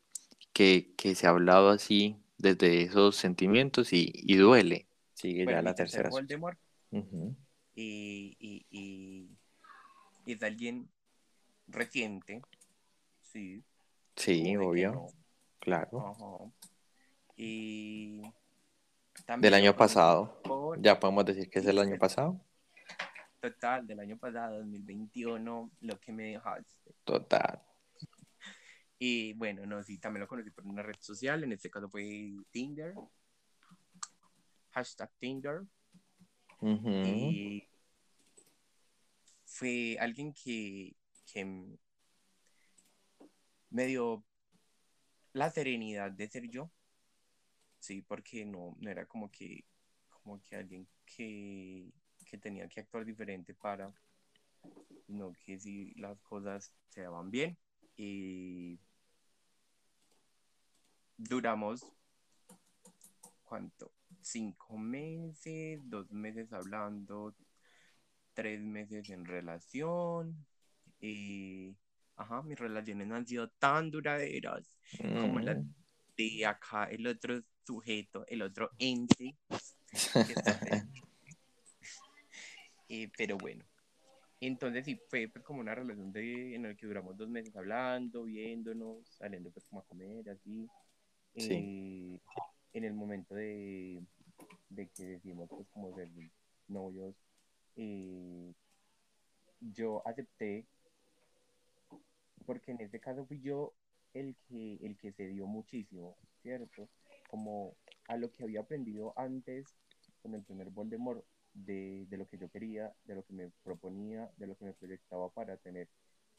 que, 0.54 0.94
que 0.98 1.16
se 1.16 1.28
ha 1.28 1.32
hablado 1.32 1.70
así 1.72 2.18
desde 2.40 2.84
esos 2.84 3.18
sentimientos 3.18 3.94
y, 3.94 4.12
y 4.16 4.38
duele. 4.38 4.88
Sigue 5.20 5.44
Bueno, 5.44 5.60
ya 5.60 5.62
la 5.64 5.76
tercera. 5.76 6.10
Voldemort 6.10 6.58
y, 7.76 8.38
y, 8.40 8.66
y, 8.70 9.38
y 10.26 10.32
es 10.34 10.42
alguien 10.44 10.90
reciente, 11.68 12.42
sí. 13.22 13.62
Sí, 14.16 14.56
obvio, 14.56 14.94
no, 14.94 15.08
claro. 15.60 16.08
ajá. 16.08 16.54
Y 17.36 18.22
Del 18.22 18.32
también 19.26 19.54
año 19.56 19.66
lo 19.72 19.76
conocí 19.76 19.94
pasado. 19.94 20.42
por- 20.42 20.82
Ya 20.82 20.98
podemos 21.00 21.26
decir 21.26 21.50
que 21.50 21.60
es 21.60 21.66
Sí, 21.66 21.72
el 21.72 21.80
año 21.80 21.98
pasado. 21.98 22.40
total, 23.42 23.86
del 23.88 24.00
año 24.00 24.18
pasado, 24.18 24.60
2021, 24.60 25.70
lo 25.82 26.00
que 26.00 26.14
me 26.14 26.24
dejaste. 26.32 26.96
Total. 27.04 27.62
Y 28.98 29.34
bueno, 29.34 29.66
no, 29.66 29.84
sí, 29.84 29.98
también 29.98 30.22
lo 30.22 30.28
conocí 30.30 30.50
por 30.52 30.66
una 30.66 30.82
red 30.82 30.96
social, 31.02 31.44
en 31.44 31.52
este 31.52 31.70
caso 31.70 31.90
fue 31.90 32.36
Tinder, 32.52 32.94
hashtag 34.80 35.12
Tinder, 35.20 35.65
y 36.62 37.68
fue 39.46 39.98
alguien 40.00 40.34
que, 40.34 40.96
me 43.72 43.86
dio 43.86 44.24
la 45.34 45.52
serenidad 45.52 46.12
de 46.12 46.28
ser 46.30 46.50
yo, 46.50 46.72
sí, 47.80 48.02
porque 48.02 48.46
no, 48.46 48.76
no 48.80 48.89
era 48.89 49.06
como 49.06 49.30
que, 49.30 49.65
como 50.10 50.42
que 50.42 50.56
alguien 50.56 50.88
que, 51.06 51.92
que 52.26 52.38
tenía 52.38 52.68
que 52.70 52.80
actuar 52.80 53.06
diferente 53.06 53.54
para, 53.54 53.94
sino 55.06 55.34
que 55.34 55.60
si 55.60 55.94
las 55.96 56.20
cosas 56.22 56.74
se 56.88 57.02
daban 57.02 57.30
bien 57.30 57.58
y 57.98 58.80
duramos, 61.18 61.86
¿cuánto? 63.44 63.99
Cinco 64.32 64.78
meses, 64.78 65.82
dos 65.89 66.12
meses 66.12 66.54
hablando, 66.54 67.34
tres 68.36 68.62
meses 68.62 69.10
en 69.10 69.26
relación. 69.26 70.46
Y, 71.02 71.76
ajá, 72.15 72.44
mis 72.44 72.60
relaciones 72.60 73.08
no 73.08 73.15
han 73.15 73.26
sido 73.26 73.50
tan 73.58 73.89
duraderas 73.89 74.78
como 75.20 75.39
las 75.39 75.58
Mm. 75.58 75.74
de 76.15 76.46
acá, 76.46 76.84
el 76.86 77.08
otro 77.08 77.42
sujeto, 77.65 78.24
el 78.28 78.44
otro 78.44 78.70
ente. 78.78 79.36
Eh, 82.92 83.08
pero 83.15 83.38
bueno, 83.38 83.63
entonces 84.42 84.84
sí 84.84 85.00
fue 85.10 85.28
pues 85.28 85.46
como 85.46 85.60
una 85.60 85.76
relación 85.76 86.12
de, 86.12 86.56
en 86.56 86.63
la 86.63 86.74
que 86.74 86.88
duramos 86.88 87.15
dos 87.15 87.30
meses 87.30 87.56
hablando, 87.56 88.24
viéndonos, 88.24 89.08
saliendo 89.10 89.52
pues 89.52 89.63
como 89.65 89.82
a 89.82 89.86
comer, 89.86 90.28
así. 90.28 90.68
Sí. 91.36 91.54
Eh, 91.54 92.20
en 92.74 92.84
el 92.84 92.94
momento 92.94 93.36
de, 93.36 94.02
de 94.69 94.88
que 94.89 95.04
decimos 95.06 95.49
pues 95.49 95.67
como 95.69 95.93
ser 95.95 96.10
novios, 96.67 97.15
eh, 97.75 98.54
yo 99.60 100.02
acepté, 100.06 100.65
porque 102.45 102.71
en 102.71 102.82
este 102.82 102.99
caso 102.99 103.25
fui 103.25 103.41
yo 103.41 103.73
el 104.13 104.36
que, 104.47 104.80
el 104.82 104.97
que 104.97 105.12
se 105.12 105.28
dio 105.28 105.45
muchísimo, 105.45 106.15
¿cierto? 106.41 106.89
Como 107.30 107.75
a 108.08 108.17
lo 108.17 108.32
que 108.32 108.43
había 108.43 108.62
aprendido 108.62 109.13
antes 109.15 109.75
con 110.21 110.34
el 110.34 110.43
primer 110.43 110.69
Voldemort, 110.69 111.23
de, 111.54 112.06
de 112.10 112.17
lo 112.17 112.28
que 112.28 112.38
yo 112.38 112.49
quería, 112.49 112.93
de 113.06 113.15
lo 113.15 113.23
que 113.23 113.34
me 113.34 113.49
proponía, 113.63 114.32
de 114.38 114.47
lo 114.47 114.56
que 114.56 114.65
me 114.65 114.73
proyectaba 114.73 115.30
para 115.30 115.58
tener, 115.58 115.88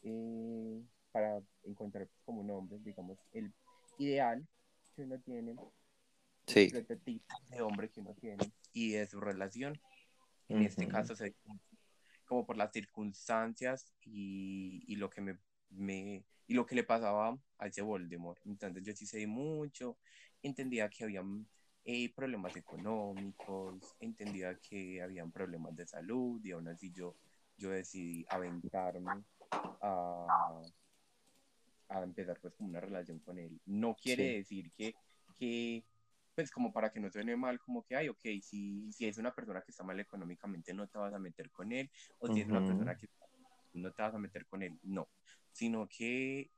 eh, 0.02 0.82
para 1.12 1.42
encontrar 1.64 2.06
pues, 2.06 2.22
como 2.24 2.40
un 2.40 2.50
hombre, 2.50 2.78
digamos, 2.82 3.18
el 3.32 3.52
ideal 3.98 4.46
que 4.94 5.02
uno 5.02 5.18
tiene, 5.20 5.56
Sí. 6.46 6.70
el 6.72 6.84
prototipo 6.84 7.34
de 7.48 7.62
hombre 7.62 7.90
que 7.90 8.00
uno 8.00 8.14
tiene 8.14 8.52
y 8.72 8.92
de 8.92 9.06
su 9.06 9.20
relación. 9.20 9.80
En 10.48 10.62
este 10.62 10.84
Ujú. 10.84 10.92
caso, 10.92 11.14
se 11.14 11.34
como- 12.26 12.46
por 12.46 12.56
las 12.56 12.72
circunstancias 12.72 13.92
y, 14.04 14.84
y 14.86 14.96
lo 14.96 15.10
que 15.10 15.20
me, 15.20 15.38
me- 15.70 16.24
y 16.46 16.54
lo 16.54 16.64
que 16.64 16.74
le 16.76 16.84
pasaba 16.84 17.36
a 17.58 17.66
ese 17.66 17.82
Voldemort. 17.82 18.40
Entonces 18.46 18.84
yo 18.84 18.94
sí 18.94 19.04
sé 19.06 19.26
mucho, 19.26 19.98
entendía 20.42 20.88
que 20.88 21.04
habían 21.04 21.46
eh, 21.84 22.12
problemas 22.14 22.54
económicos, 22.56 23.96
entendía 24.00 24.54
que 24.58 25.00
habían 25.02 25.32
problemas 25.32 25.74
de 25.74 25.86
salud 25.86 26.40
y 26.44 26.50
aún 26.52 26.68
así 26.68 26.92
yo, 26.92 27.16
yo 27.56 27.70
decidí 27.70 28.24
aventarme 28.28 29.24
a, 29.80 30.60
a 31.88 32.02
empezar 32.02 32.38
pues 32.40 32.54
como 32.54 32.68
una 32.68 32.80
relación 32.80 33.18
con 33.20 33.38
él. 33.38 33.58
No 33.66 33.96
quiere 33.96 34.24
Sí. 34.28 34.34
decir 34.36 34.70
que, 34.72 34.94
que, 35.38 35.82
pues 36.40 36.50
como 36.50 36.72
para 36.72 36.90
que 36.90 37.00
no 37.00 37.10
suene 37.10 37.36
mal, 37.36 37.60
como 37.60 37.84
que, 37.84 37.96
ay, 37.96 38.08
ok, 38.08 38.22
si, 38.42 38.90
si 38.92 39.06
es 39.06 39.18
una 39.18 39.34
persona 39.34 39.60
que 39.60 39.72
está 39.72 39.84
mal 39.84 40.00
económicamente 40.00 40.72
no 40.72 40.88
te 40.88 40.96
vas 40.96 41.12
a 41.12 41.18
meter 41.18 41.50
con 41.50 41.70
él, 41.70 41.90
o 42.18 42.32
si 42.32 42.40
es 42.40 42.48
una 42.48 42.64
persona 42.64 42.96
que 42.96 43.10
no 43.74 43.92
te 43.92 44.00
vas 44.00 44.14
a 44.14 44.18
meter 44.18 44.46
con 44.46 44.62
él, 44.62 44.78
no, 44.82 45.10
sino 45.52 45.86
que, 45.86 46.50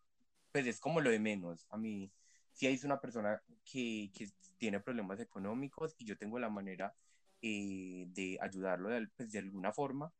pues 0.53 0.69
es 0.69 0.79
como 0.79 1.01
lo 1.01 1.11
de 1.11 1.19
menos. 1.19 1.67
A 1.71 1.77
mí, 1.79 2.13
si 2.53 2.69
es 2.69 2.85
una 2.85 3.01
persona 3.01 3.43
que, 3.65 4.13
que 4.15 4.31
tiene 4.57 4.79
problemas 4.79 5.19
económicos 5.19 5.97
y 5.99 6.05
yo 6.05 6.17
tengo 6.17 6.39
la 6.39 6.49
manera 6.49 6.95
eh, 7.41 8.07
de 8.11 8.39
ayudarlo 8.41 8.89
de, 8.91 9.09
pues, 9.17 9.33
de 9.33 9.41
alguna 9.41 9.73
forma, 9.73 10.13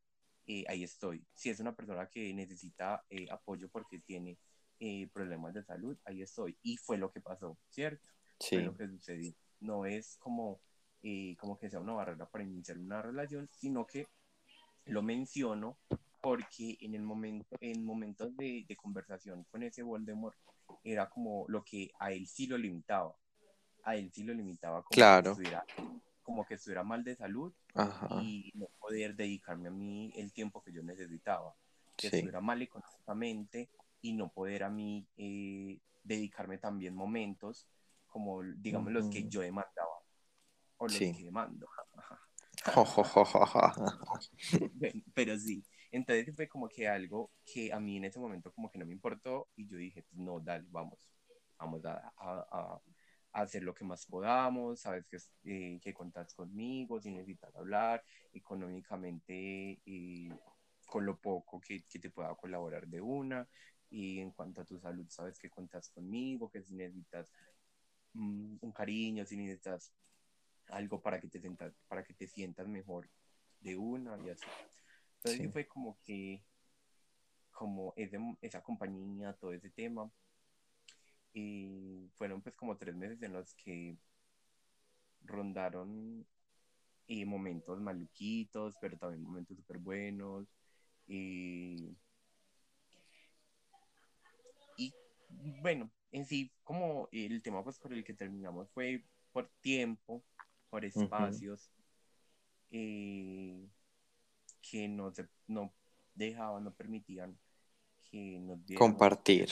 eh, 0.45 0.65
ahí 0.67 0.83
estoy. 0.83 1.25
Si 1.33 1.49
es 1.51 1.61
una 1.61 1.73
persona 1.73 2.09
que 2.09 2.33
necesita 2.33 3.05
eh, 3.09 3.27
apoyo 3.31 3.69
porque 3.69 3.99
tiene 3.99 4.37
eh, 4.81 5.07
problemas 5.13 5.53
de 5.53 5.63
salud, 5.63 5.97
ahí 6.03 6.21
estoy. 6.21 6.57
Y 6.63 6.75
fue 6.75 6.97
lo 6.97 7.13
que 7.13 7.21
pasó, 7.21 7.57
¿cierto? 7.69 8.05
Fue 8.51 8.61
Sí. 8.61 8.65
lo 8.65 8.75
que 8.75 8.87
sucedió. 8.87 9.33
No 9.63 9.85
es 9.85 10.17
como, 10.17 10.59
eh, 11.01 11.35
como 11.39 11.57
que 11.57 11.69
sea 11.69 11.79
una 11.79 11.93
barrera 11.93 12.25
para 12.29 12.43
iniciar 12.43 12.77
una 12.77 13.01
relación, 13.01 13.49
sino 13.51 13.87
que 13.87 14.07
lo 14.85 15.01
menciono 15.01 15.77
porque 16.21 16.77
en 16.81 16.95
el 16.95 17.01
momento, 17.01 17.55
en 17.59 17.83
momentos 17.83 18.35
de, 18.37 18.65
de 18.67 18.75
conversación 18.75 19.45
con 19.51 19.63
ese 19.63 19.83
Voldemort, 19.83 20.37
era 20.83 21.09
como 21.09 21.45
lo 21.47 21.63
que 21.63 21.91
a 21.99 22.11
él 22.11 22.27
sí 22.27 22.47
lo 22.47 22.57
limitaba. 22.57 23.15
A 23.83 23.95
él 23.95 24.11
sí 24.13 24.23
lo 24.23 24.33
limitaba 24.33 24.83
como, 24.83 24.95
Claro. 24.95 25.23
que, 25.23 25.29
estuviera, 25.29 25.65
como 26.21 26.45
que 26.45 26.53
estuviera 26.55 26.83
mal 26.83 27.03
de 27.03 27.15
salud 27.15 27.53
Ajá. 27.73 28.07
y 28.21 28.51
no 28.55 28.67
poder 28.79 29.15
dedicarme 29.15 29.69
a 29.69 29.71
mí 29.71 30.11
el 30.15 30.31
tiempo 30.33 30.61
que 30.61 30.71
yo 30.71 30.83
necesitaba. 30.83 31.55
Que 31.97 32.09
Sí. 32.09 32.17
estuviera 32.17 32.41
mal 32.41 32.61
económicamente 32.61 33.69
y 34.01 34.13
no 34.13 34.29
poder 34.29 34.63
a 34.63 34.69
mí 34.69 35.07
eh, 35.17 35.79
dedicarme 36.03 36.57
también 36.57 36.95
momentos 36.95 37.67
como, 38.13 38.43
digamos, 38.43 38.93
los 38.93 39.09
que 39.09 39.27
yo 39.27 39.41
demandaba 39.41 39.89
o 40.77 40.87
los 40.87 40.97
Sí. 40.99 41.13
que 41.13 41.23
demando. 41.25 41.67
Bueno, 44.73 45.01
pero 45.13 45.37
sí. 45.37 45.63
Entonces 45.91 46.33
fue 46.35 46.47
como 46.47 46.67
que 46.69 46.87
algo 46.87 47.31
que 47.45 47.71
a 47.73 47.79
mí 47.79 47.97
en 47.97 48.05
ese 48.05 48.19
momento 48.19 48.51
como 48.53 48.69
que 48.71 48.79
no 48.79 48.85
me 48.85 48.93
importó 48.93 49.49
y 49.55 49.67
yo 49.67 49.77
dije, 49.77 50.05
no, 50.13 50.39
dale, 50.39 50.65
vamos, 50.71 51.07
vamos 51.57 51.85
a, 51.85 52.13
a- 52.17 52.47
a- 52.51 52.81
hacer 53.33 53.63
lo 53.63 53.73
que 53.73 53.83
más 53.85 54.05
podamos, 54.05 54.79
sabes 54.81 55.05
que, 55.07 55.17
eh, 55.45 55.79
que 55.81 55.93
contás 55.93 56.33
conmigo, 56.35 57.01
si 57.01 57.11
necesitas 57.11 57.55
hablar 57.55 58.03
económicamente 58.31 59.81
eh, 59.85 60.29
con 60.85 61.05
lo 61.05 61.17
poco 61.17 61.59
que, 61.61 61.83
que 61.85 61.99
te 61.99 62.11
pueda 62.11 62.35
colaborar 62.35 62.87
de 62.87 63.01
una 63.01 63.47
y 63.89 64.19
en 64.19 64.31
cuanto 64.31 64.61
a 64.61 64.65
tu 64.65 64.79
salud, 64.79 65.05
sabes 65.09 65.37
que 65.39 65.49
contás 65.49 65.89
conmigo, 65.89 66.49
que 66.49 66.61
si 66.63 66.73
necesitas 66.75 67.31
un 68.13 68.71
cariño, 68.73 69.25
si 69.25 69.37
necesitas 69.37 69.91
algo 70.69 71.01
para 71.01 71.19
que 71.19 71.27
te 71.27 71.39
sientas, 71.39 71.73
para 71.87 72.03
que 72.03 72.13
te 72.13 72.27
sientas 72.27 72.67
mejor 72.67 73.09
de 73.59 73.77
una 73.77 74.17
y 74.25 74.29
así. 74.29 74.45
Entonces 75.17 75.41
sí 75.41 75.47
fue 75.49 75.67
como 75.67 75.97
que, 76.01 76.43
como 77.51 77.93
ese, 77.95 78.19
esa 78.41 78.61
compañía, 78.61 79.33
todo 79.33 79.53
ese 79.53 79.69
tema. 79.69 80.11
Y 81.33 82.09
fueron 82.15 82.41
pues 82.41 82.55
como 82.55 82.77
tres 82.77 82.95
meses 82.95 83.21
en 83.23 83.33
los 83.33 83.55
que 83.55 83.97
rondaron 85.21 86.25
eh, 87.07 87.25
momentos 87.25 87.79
maluquitos, 87.79 88.75
pero 88.79 88.97
también 88.97 89.23
momentos 89.23 89.57
súper 89.57 89.77
buenos. 89.77 90.47
Y, 91.07 91.95
y 94.77 94.93
bueno, 95.61 95.89
en 96.13 96.25
sí, 96.25 96.51
como 96.63 97.09
el 97.11 97.41
tema 97.41 97.63
pues 97.63 97.79
por 97.79 97.91
el 97.91 98.03
que 98.03 98.13
terminamos 98.13 98.69
fue 98.69 99.03
por 99.31 99.49
tiempo, 99.61 100.23
por 100.69 100.85
espacios, 100.85 101.71
eh, 102.69 103.67
que 104.61 104.87
no, 104.87 105.11
se, 105.11 105.27
no 105.47 105.73
dejaban, 106.13 106.63
no 106.63 106.73
permitían 106.73 107.37
que 108.11 108.39
nos 108.39 108.63
diéramos, 108.63 108.91
Compartir. 108.91 109.47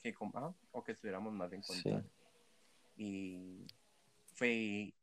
que 0.00 0.14
que 0.14 0.14
o 0.70 0.84
que 0.84 0.92
estuviéramos 0.92 1.32
más 1.32 1.52
en 1.52 1.62
Sí. 1.62 1.82
contacto. 1.82 2.10
Y 2.96 3.66
fue 4.34 4.94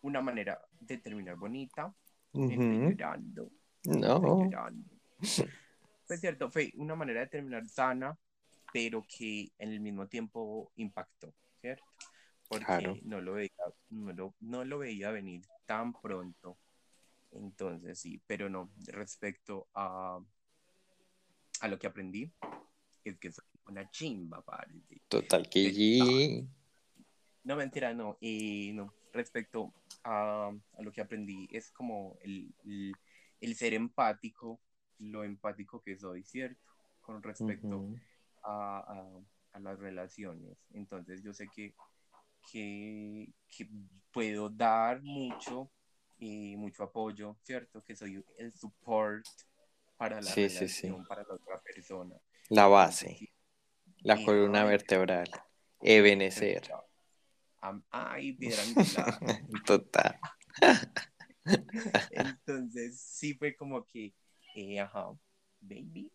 una 0.00 0.22
manera 0.22 0.58
de 0.80 0.96
terminar 0.96 1.36
bonita, 1.36 1.94
entre 2.32 2.56
Ujú. 2.56 2.90
llorando, 2.90 3.50
No. 3.84 4.38
llorando. 4.44 4.96
Pues 6.06 6.20
cierto, 6.20 6.50
fue 6.50 6.72
una 6.76 6.94
manera 6.94 7.20
de 7.20 7.26
terminar 7.26 7.66
sana, 7.66 8.16
pero 8.72 9.04
que 9.08 9.50
en 9.58 9.72
el 9.72 9.80
mismo 9.80 10.06
tiempo 10.08 10.72
impactó, 10.76 11.34
¿cierto? 11.60 11.84
Porque 12.48 12.64
Claro. 12.64 12.98
no, 13.02 13.20
lo 13.20 13.34
veía, 13.34 13.50
no, 13.90 14.12
lo, 14.12 14.34
no 14.40 14.64
lo 14.64 14.78
veía 14.78 15.10
venir 15.10 15.42
tan 15.66 15.92
pronto. 15.92 16.58
Entonces 17.30 17.98
sí, 17.98 18.20
pero 18.26 18.48
no, 18.48 18.70
respecto 18.86 19.68
a, 19.74 20.18
a 21.60 21.68
lo 21.68 21.78
que 21.78 21.86
aprendí, 21.86 22.32
es 23.04 23.18
que 23.18 23.30
soy 23.32 23.44
una 23.66 23.90
chimba, 23.90 24.42
parce. 24.42 25.02
Total 25.08 25.48
que 25.48 25.72
sí. 25.72 26.48
No, 27.44 27.56
mentira, 27.56 27.94
no. 27.94 28.16
Y 28.20 28.72
no, 28.72 28.92
respecto 29.12 29.72
a, 30.04 30.50
a 30.50 30.82
lo 30.82 30.92
que 30.92 31.00
aprendí, 31.00 31.48
es 31.50 31.70
como 31.70 32.18
el, 32.22 32.54
el, 32.64 32.94
el 33.40 33.54
ser 33.54 33.74
empático, 33.74 34.60
lo 34.98 35.24
empático 35.24 35.82
que 35.82 35.96
soy, 35.96 36.22
¿cierto? 36.24 36.60
Con 37.00 37.22
respecto. 37.22 37.86
A, 38.42 38.78
a- 38.80 39.20
a 39.52 39.60
las 39.60 39.78
relaciones. 39.78 40.56
Entonces 40.72 41.22
yo 41.22 41.32
sé 41.32 41.48
que, 41.54 41.74
que, 42.50 43.32
que 43.48 43.68
puedo 44.12 44.48
dar 44.50 45.02
mucho 45.02 45.70
y 46.18 46.56
mucho 46.56 46.82
apoyo, 46.84 47.36
¿cierto? 47.42 47.82
Que 47.82 47.94
soy 47.96 48.24
el 48.38 48.52
support 48.52 49.24
para 49.96 50.16
la 50.16 50.22
Sí, 50.30 50.48
sí, 50.48 50.68
sí. 50.68 50.82
relación, 50.88 51.06
para 51.06 51.22
la 51.24 51.34
otra 51.34 51.60
persona. 51.60 52.16
La 52.50 52.66
base, 52.66 53.32
la 54.00 54.18
Y- 54.20 54.24
columna 54.24 54.64
vertebral. 54.64 55.28
Ebenecer. 55.80 56.62
Am- 57.60 57.84
Ay. 57.90 58.36
Total. 59.66 60.18
Entonces, 62.10 63.00
sí 63.00 63.34
fue 63.34 63.54
como 63.56 63.84
que, 63.84 64.14
eh, 64.54 64.80
ajá, 64.80 65.08
baby. 65.60 66.10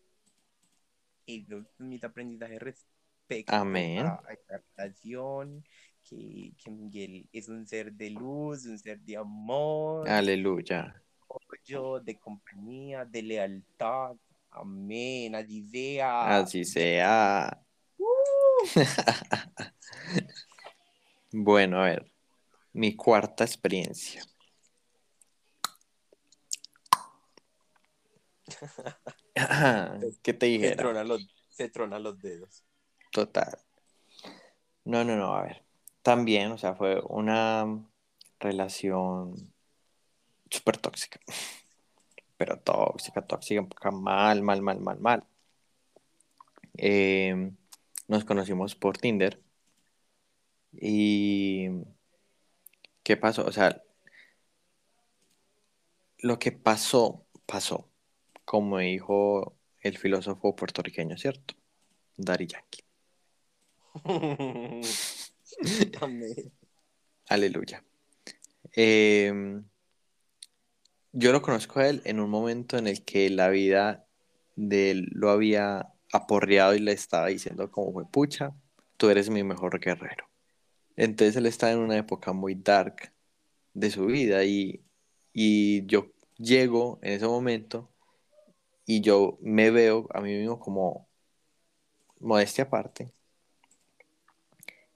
Eso 1.26 1.58
es 1.58 1.66
mi 1.78 1.98
aprendizaje 2.02 2.58
respecto 2.58 3.54
Amén. 3.54 4.06
a, 4.06 4.20
a 4.26 4.32
esta 4.32 4.62
relación, 4.76 5.64
que, 6.02 6.52
que 6.62 6.70
Miguel 6.70 7.28
es 7.32 7.48
un 7.48 7.66
ser 7.66 7.92
de 7.92 8.10
luz, 8.10 8.66
un 8.66 8.78
ser 8.78 9.00
de 9.00 9.16
amor, 9.16 10.08
Aleluya. 10.08 11.02
apoyo, 11.22 12.00
de 12.00 12.18
compañía, 12.18 13.04
de 13.04 13.22
lealtad. 13.22 14.16
Amén, 14.50 15.34
así 15.34 15.64
sea. 15.64 16.36
Así 16.38 16.64
sea. 16.64 17.60
Uh. 17.98 18.04
Bueno, 21.36 21.82
a 21.82 21.86
ver. 21.86 22.12
Mi 22.72 22.94
cuarta 22.94 23.42
experiencia. 23.42 24.22
¿Qué 30.22 30.32
te 30.32 30.46
dijera? 30.46 30.76
trona 30.76 31.04
los, 31.04 31.26
se 31.48 31.68
trona 31.68 31.98
los 31.98 32.20
dedos. 32.20 32.62
Total. 33.10 33.58
No, 34.84 35.04
no, 35.04 35.16
no, 35.16 35.34
a 35.34 35.42
ver. 35.42 35.62
También, 36.02 36.52
o 36.52 36.58
sea, 36.58 36.74
fue 36.74 37.00
una 37.08 37.66
relación 38.38 39.52
súper 40.50 40.76
tóxica. 40.76 41.20
Pero 42.36 42.58
tóxica, 42.58 43.22
tóxica, 43.22 43.90
mal, 43.90 44.42
mal, 44.42 44.62
mal, 44.62 44.80
mal, 44.80 45.00
mal. 45.00 45.24
Eh, 46.76 47.52
nos 48.08 48.24
conocimos 48.24 48.74
por 48.74 48.98
Tinder. 48.98 49.40
Y 50.72 51.68
¿qué 53.02 53.16
pasó? 53.16 53.46
O 53.46 53.52
sea, 53.52 53.82
lo 56.18 56.38
que 56.38 56.52
pasó, 56.52 57.24
pasó. 57.46 57.88
Como 58.44 58.78
dijo 58.78 59.56
el 59.80 59.98
filósofo 59.98 60.54
puertorriqueño, 60.54 61.16
¿cierto? 61.16 61.54
Daddy 62.16 62.46
Yankee. 62.46 62.84
Amén. 66.00 66.52
Aleluya. 67.28 67.84
Eh, 68.76 69.62
yo 71.12 71.30
lo 71.30 71.42
conozco 71.42 71.78
a 71.78 71.88
él 71.88 72.02
en 72.04 72.18
un 72.18 72.28
momento 72.28 72.76
en 72.76 72.88
el 72.88 73.04
que 73.04 73.30
la 73.30 73.48
vida 73.48 74.04
de 74.56 74.90
él 74.90 75.08
lo 75.12 75.30
había 75.30 75.92
aporreado 76.12 76.74
y 76.74 76.80
le 76.80 76.90
estaba 76.90 77.28
diciendo 77.28 77.70
como 77.70 77.92
fue 77.92 78.04
pucha, 78.10 78.52
tú 78.96 79.10
eres 79.10 79.30
mi 79.30 79.44
mejor 79.44 79.78
guerrero. 79.78 80.28
Entonces 80.96 81.36
él 81.36 81.46
estaba 81.46 81.72
en 81.72 81.78
una 81.78 81.96
época 81.96 82.32
muy 82.32 82.56
dark 82.56 83.12
de 83.74 83.90
su 83.92 84.06
vida 84.06 84.44
y, 84.44 84.82
y 85.32 85.86
yo 85.86 86.12
llego 86.36 86.98
en 87.02 87.12
ese 87.12 87.26
momento 87.26 87.93
y 88.86 89.00
yo 89.00 89.38
me 89.40 89.70
veo 89.70 90.06
a 90.12 90.20
mí 90.20 90.34
mismo 90.34 90.58
como 90.58 91.08
modestia 92.20 92.64
aparte, 92.64 93.12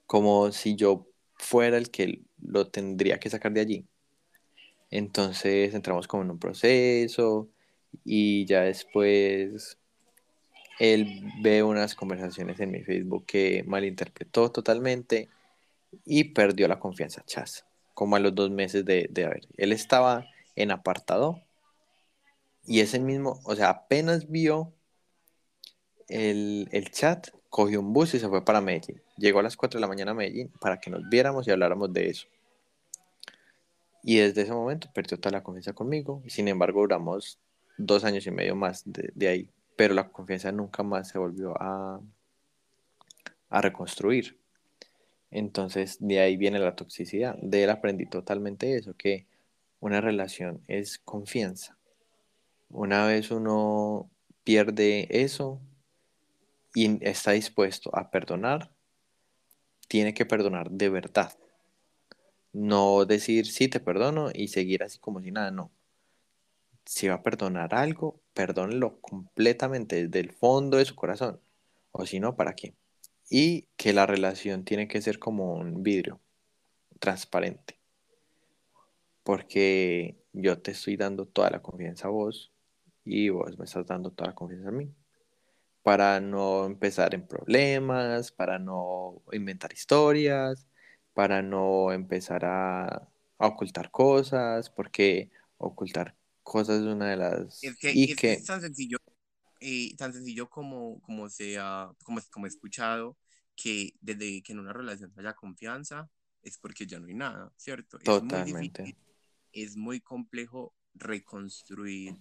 como 0.06 0.52
si 0.52 0.76
yo 0.76 1.06
fuera 1.34 1.76
el 1.76 1.90
que 1.90 2.22
lo 2.40 2.68
tendría 2.68 3.18
que 3.18 3.30
sacar 3.30 3.52
de 3.52 3.60
allí. 3.60 3.86
Entonces 4.90 5.74
entramos 5.74 6.08
como 6.08 6.22
en 6.22 6.30
un 6.30 6.38
proceso 6.38 7.48
y 8.04 8.46
ya 8.46 8.62
después 8.62 9.78
él 10.78 11.30
ve 11.42 11.62
unas 11.62 11.94
conversaciones 11.94 12.60
en 12.60 12.70
mi 12.70 12.82
Facebook 12.82 13.26
que 13.26 13.64
malinterpretó 13.66 14.50
totalmente 14.50 15.28
y 16.04 16.24
perdió 16.24 16.68
la 16.68 16.78
confianza, 16.78 17.22
chas, 17.26 17.66
como 17.94 18.16
a 18.16 18.20
los 18.20 18.34
dos 18.34 18.50
meses 18.50 18.84
de, 18.84 19.08
de 19.10 19.24
haber. 19.24 19.48
Él 19.56 19.72
estaba 19.72 20.26
en 20.56 20.70
apartado 20.70 21.42
y 22.68 22.80
ese 22.80 23.00
mismo, 23.00 23.40
o 23.44 23.56
sea, 23.56 23.70
apenas 23.70 24.28
vio 24.28 24.74
el, 26.06 26.68
el 26.70 26.90
chat, 26.90 27.28
cogió 27.48 27.80
un 27.80 27.94
bus 27.94 28.12
y 28.12 28.20
se 28.20 28.28
fue 28.28 28.44
para 28.44 28.60
Medellín. 28.60 29.00
Llegó 29.16 29.38
a 29.38 29.42
las 29.42 29.56
4 29.56 29.78
de 29.78 29.80
la 29.80 29.88
mañana 29.88 30.10
a 30.10 30.14
Medellín 30.14 30.52
para 30.60 30.78
que 30.78 30.90
nos 30.90 31.08
viéramos 31.08 31.48
y 31.48 31.50
habláramos 31.50 31.90
de 31.94 32.10
eso. 32.10 32.28
Y 34.02 34.18
desde 34.18 34.42
ese 34.42 34.52
momento 34.52 34.90
perdió 34.92 35.18
toda 35.18 35.38
la 35.38 35.42
confianza 35.42 35.72
conmigo. 35.72 36.22
Sin 36.26 36.46
embargo, 36.46 36.82
duramos 36.82 37.38
dos 37.78 38.04
años 38.04 38.26
y 38.26 38.32
medio 38.32 38.54
más 38.54 38.82
de, 38.84 39.12
de 39.14 39.28
ahí. 39.28 39.50
Pero 39.74 39.94
la 39.94 40.10
confianza 40.10 40.52
nunca 40.52 40.82
más 40.82 41.08
se 41.08 41.18
volvió 41.18 41.54
a, 41.58 42.02
a 43.48 43.60
reconstruir. 43.62 44.38
Entonces, 45.30 45.96
de 46.00 46.20
ahí 46.20 46.36
viene 46.36 46.58
la 46.58 46.76
toxicidad. 46.76 47.34
De 47.40 47.64
él 47.64 47.70
aprendí 47.70 48.04
totalmente 48.04 48.76
eso, 48.76 48.92
que 48.94 49.26
una 49.80 50.02
relación 50.02 50.60
es 50.68 50.98
confianza. 50.98 51.77
Una 52.70 53.06
vez 53.06 53.30
uno 53.30 54.10
pierde 54.44 55.22
eso 55.22 55.60
y 56.74 57.04
está 57.06 57.32
dispuesto 57.32 57.90
a 57.96 58.10
perdonar, 58.10 58.70
tiene 59.88 60.12
que 60.12 60.26
perdonar 60.26 60.70
de 60.70 60.90
verdad. 60.90 61.32
No 62.52 63.06
decir 63.06 63.46
sí, 63.46 63.68
te 63.68 63.80
perdono 63.80 64.30
y 64.34 64.48
seguir 64.48 64.82
así 64.82 64.98
como 64.98 65.20
si 65.22 65.30
nada, 65.30 65.50
no. 65.50 65.70
Si 66.84 67.08
va 67.08 67.14
a 67.14 67.22
perdonar 67.22 67.74
algo, 67.74 68.20
perdónelo 68.34 69.00
completamente 69.00 70.06
desde 70.06 70.20
el 70.20 70.32
fondo 70.32 70.76
de 70.76 70.84
su 70.84 70.94
corazón. 70.94 71.40
O 71.92 72.06
si 72.06 72.20
no, 72.20 72.36
¿para 72.36 72.54
qué? 72.54 72.74
Y 73.30 73.68
que 73.76 73.92
la 73.92 74.06
relación 74.06 74.64
tiene 74.64 74.88
que 74.88 75.02
ser 75.02 75.18
como 75.18 75.54
un 75.54 75.82
vidrio 75.82 76.20
transparente. 76.98 77.78
Porque 79.22 80.16
yo 80.32 80.58
te 80.58 80.70
estoy 80.70 80.96
dando 80.96 81.26
toda 81.26 81.50
la 81.50 81.60
confianza 81.60 82.08
a 82.08 82.10
vos 82.10 82.52
y 83.08 83.30
vos 83.30 83.58
me 83.58 83.64
estás 83.64 83.86
dando 83.86 84.10
toda 84.10 84.30
la 84.30 84.34
confianza 84.34 84.68
a 84.68 84.72
mí. 84.72 84.94
Para 85.82 86.20
no 86.20 86.66
empezar 86.66 87.14
en 87.14 87.26
problemas, 87.26 88.30
para 88.32 88.58
no 88.58 89.22
inventar 89.32 89.72
historias, 89.72 90.66
para 91.14 91.40
no 91.40 91.90
empezar 91.92 92.44
a, 92.44 92.86
a 93.38 93.46
ocultar 93.46 93.90
cosas, 93.90 94.68
porque 94.68 95.30
ocultar 95.56 96.14
cosas 96.42 96.82
es 96.82 96.86
una 96.86 97.10
de 97.10 97.16
las... 97.16 97.64
Es 97.64 97.78
que, 97.78 97.92
y 97.94 98.12
es, 98.12 98.16
que, 98.16 98.32
es 98.34 98.44
tan 98.44 98.60
sencillo, 98.60 98.98
eh, 99.60 99.96
tan 99.96 100.12
sencillo 100.12 100.50
como, 100.50 101.00
como 101.00 101.30
sea, 101.30 101.90
como, 102.04 102.20
como 102.30 102.44
he 102.44 102.50
escuchado, 102.50 103.16
que 103.56 103.94
desde 104.02 104.42
que 104.42 104.52
en 104.52 104.58
una 104.58 104.74
relación 104.74 105.12
haya 105.16 105.32
confianza, 105.32 106.10
es 106.42 106.58
porque 106.58 106.86
ya 106.86 107.00
no 107.00 107.06
hay 107.06 107.14
nada, 107.14 107.52
¿cierto? 107.56 107.98
Es 107.98 108.06
muy 108.06 108.20
Totalmente. 108.20 108.82
difícil, 108.82 109.02
es 109.52 109.76
muy 109.76 110.00
complejo 110.00 110.74
reconstruir 110.94 112.14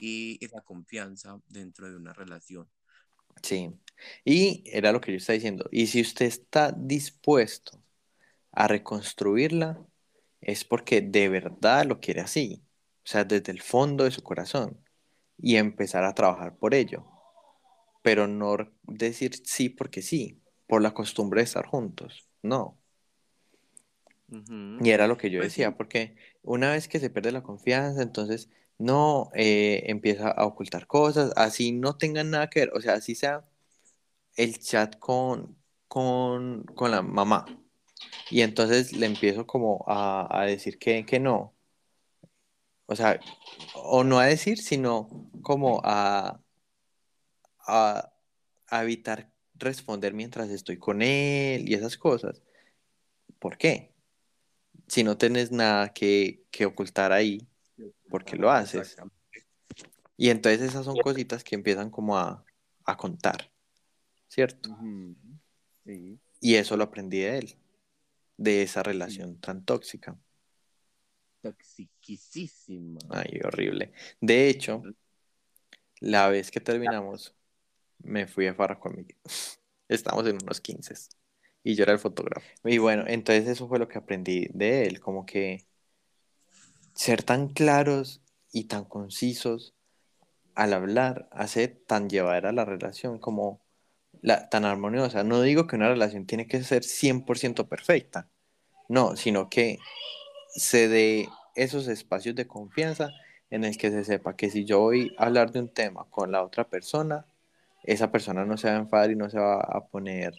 eh, 0.00 0.38
esa 0.40 0.60
confianza 0.62 1.40
dentro 1.48 1.90
de 1.90 1.96
una 1.96 2.12
relación. 2.12 2.68
Sí, 3.42 3.70
y 4.24 4.64
era 4.66 4.92
lo 4.92 5.00
que 5.00 5.12
yo 5.12 5.18
estaba 5.18 5.34
diciendo. 5.34 5.68
Y 5.70 5.86
si 5.88 6.00
usted 6.00 6.26
está 6.26 6.72
dispuesto 6.72 7.82
a 8.52 8.68
reconstruirla, 8.68 9.86
es 10.40 10.64
porque 10.64 11.02
de 11.02 11.28
verdad 11.28 11.86
lo 11.86 12.00
quiere 12.00 12.22
así. 12.22 12.64
O 13.04 13.08
sea, 13.08 13.24
desde 13.24 13.52
el 13.52 13.62
fondo 13.62 14.04
de 14.04 14.10
su 14.12 14.22
corazón. 14.22 14.80
Y 15.38 15.56
empezar 15.56 16.04
a 16.04 16.14
trabajar 16.14 16.56
por 16.58 16.74
ello. 16.74 17.06
Pero 18.02 18.26
no 18.28 18.56
decir 18.82 19.34
sí 19.44 19.68
porque 19.70 20.02
sí, 20.02 20.42
por 20.66 20.82
la 20.82 20.94
costumbre 20.94 21.40
de 21.40 21.44
estar 21.46 21.66
juntos. 21.66 22.28
No. 22.42 22.80
Y 24.78 24.90
era 24.90 25.06
lo 25.06 25.16
que 25.16 25.30
yo 25.30 25.40
Pues 25.40 25.42
decía, 25.42 25.76
sí. 25.76 25.76
porque 25.76 26.16
una 26.42 26.70
vez 26.72 26.88
que 26.88 26.98
se 27.00 27.10
pierde 27.10 27.32
la 27.32 27.42
confianza, 27.42 28.02
entonces 28.02 28.50
no, 28.84 29.30
eh, 29.34 29.84
empieza 29.86 30.30
a 30.30 30.46
ocultar 30.46 30.86
cosas, 30.86 31.32
así 31.36 31.72
no 31.72 31.96
tengan 31.96 32.30
nada 32.30 32.50
que 32.50 32.60
ver, 32.60 32.72
o 32.74 32.80
sea, 32.80 32.94
así 32.94 33.14
sea 33.14 33.44
el 34.36 34.58
chat 34.60 34.98
con, 34.98 35.56
con, 35.88 36.64
con 36.64 36.90
la 36.90 37.02
mamá. 37.02 37.46
Y 38.30 38.42
entonces 38.42 38.92
le 38.94 39.06
empiezo 39.06 39.46
como 39.46 39.84
a, 39.88 40.28
a 40.30 40.44
decir 40.46 40.78
que, 40.78 41.06
que 41.06 41.20
no. 41.20 41.54
O 42.86 42.96
sea, 42.96 43.18
o 43.74 44.04
no 44.04 44.18
a 44.18 44.26
decir, 44.26 44.58
sino 44.58 45.08
como 45.42 45.80
a, 45.84 46.40
a, 47.66 48.12
evitar 48.82 49.32
responder 49.54 50.14
mientras 50.14 50.50
estoy 50.50 50.78
con 50.78 51.02
él 51.02 51.68
y 51.68 51.74
esas 51.74 51.96
cosas. 51.96 52.42
¿Por 53.38 53.58
qué? 53.58 53.94
Si 54.88 55.04
no 55.04 55.16
tienes 55.18 55.52
nada 55.52 55.92
que, 55.94 56.44
que 56.50 56.66
ocultar 56.66 57.12
ahí, 57.12 57.48
¿por 58.08 58.24
qué 58.24 58.36
lo 58.36 58.50
haces? 58.50 58.96
Y 60.16 60.30
entonces 60.30 60.60
esas 60.62 60.84
son 60.84 60.96
cositas 60.96 61.42
que 61.42 61.54
empiezan 61.54 61.90
como 61.90 62.16
a, 62.16 62.44
a 62.84 62.96
contar, 62.96 63.50
¿cierto? 64.28 64.76
Sí. 65.84 66.18
Y 66.40 66.54
eso 66.54 66.76
lo 66.76 66.84
aprendí 66.84 67.20
de 67.20 67.38
él, 67.38 67.56
de 68.36 68.62
esa 68.62 68.82
relación 68.82 69.40
tan 69.40 69.64
tóxica. 69.64 70.16
Toxiquísima. 71.42 73.00
Ay, 73.10 73.40
horrible. 73.44 73.92
De 74.20 74.48
hecho, 74.48 74.82
la 76.00 76.28
vez 76.28 76.50
que 76.50 76.60
terminamos, 76.60 77.34
me 77.98 78.26
fui 78.26 78.46
a 78.46 78.54
farra 78.54 78.78
con 78.78 78.96
Miguel. 78.96 79.18
Estamos 79.88 80.26
en 80.26 80.38
unos 80.42 80.60
15 80.60 80.94
y 81.62 81.74
yo 81.74 81.82
era 81.82 81.92
el 81.92 81.98
fotógrafo. 81.98 82.46
Y 82.64 82.78
bueno, 82.78 83.04
entonces 83.06 83.48
eso 83.48 83.68
fue 83.68 83.78
lo 83.78 83.88
que 83.88 83.98
aprendí 83.98 84.48
de 84.52 84.86
él, 84.86 85.00
como 85.00 85.26
que 85.26 85.66
ser 86.94 87.22
tan 87.22 87.48
claros 87.48 88.22
y 88.52 88.64
tan 88.64 88.84
concisos 88.84 89.74
al 90.54 90.72
hablar 90.72 91.28
hace 91.32 91.68
tan 91.68 92.08
llevadera 92.08 92.52
la 92.52 92.64
relación 92.64 93.18
como 93.18 93.60
la, 94.22 94.48
tan 94.48 94.64
armoniosa. 94.64 95.24
No 95.24 95.42
digo 95.42 95.66
que 95.66 95.76
una 95.76 95.88
relación 95.88 96.26
tiene 96.26 96.46
que 96.46 96.62
ser 96.62 96.82
100% 96.82 97.68
perfecta, 97.68 98.28
no, 98.88 99.16
sino 99.16 99.50
que 99.50 99.78
se 100.54 100.88
dé 100.88 101.28
esos 101.56 101.88
espacios 101.88 102.34
de 102.36 102.46
confianza 102.46 103.10
en 103.50 103.64
el 103.64 103.76
que 103.76 103.90
se 103.90 104.04
sepa 104.04 104.36
que 104.36 104.50
si 104.50 104.64
yo 104.64 104.80
voy 104.80 105.14
a 105.18 105.26
hablar 105.26 105.52
de 105.52 105.60
un 105.60 105.68
tema 105.68 106.06
con 106.10 106.32
la 106.32 106.44
otra 106.44 106.68
persona, 106.68 107.26
esa 107.82 108.10
persona 108.10 108.44
no 108.44 108.56
se 108.56 108.68
va 108.68 108.74
a 108.74 108.78
enfadar 108.78 109.10
y 109.10 109.16
no 109.16 109.28
se 109.30 109.38
va 109.38 109.60
a 109.60 109.86
poner 109.88 110.34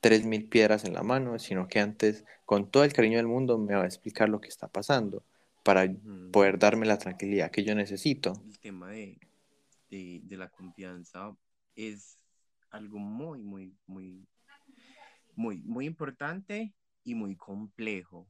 tres 0.00 0.24
mil 0.24 0.48
piedras 0.48 0.84
en 0.84 0.94
la 0.94 1.02
mano, 1.02 1.38
sino 1.38 1.68
que 1.68 1.80
antes, 1.80 2.24
con 2.44 2.70
todo 2.70 2.84
el 2.84 2.92
cariño 2.92 3.16
del 3.18 3.26
mundo, 3.28 3.58
me 3.58 3.74
va 3.74 3.82
a 3.84 3.86
explicar 3.86 4.28
lo 4.28 4.40
que 4.40 4.48
está 4.48 4.68
pasando 4.68 5.24
para 5.66 5.92
poder 6.32 6.60
darme 6.60 6.86
la 6.86 6.96
tranquilidad 6.96 7.50
que 7.50 7.64
yo 7.64 7.74
necesito. 7.74 8.40
el 8.46 8.58
tema 8.60 8.92
de, 8.92 9.18
de, 9.90 10.20
de 10.22 10.36
la 10.36 10.48
confianza 10.48 11.36
es 11.74 12.18
algo 12.70 13.00
muy, 13.00 13.42
muy, 13.42 13.74
muy, 13.86 14.28
muy, 15.34 15.62
muy 15.62 15.86
importante 15.86 16.72
y 17.02 17.16
muy 17.16 17.34
complejo. 17.34 18.28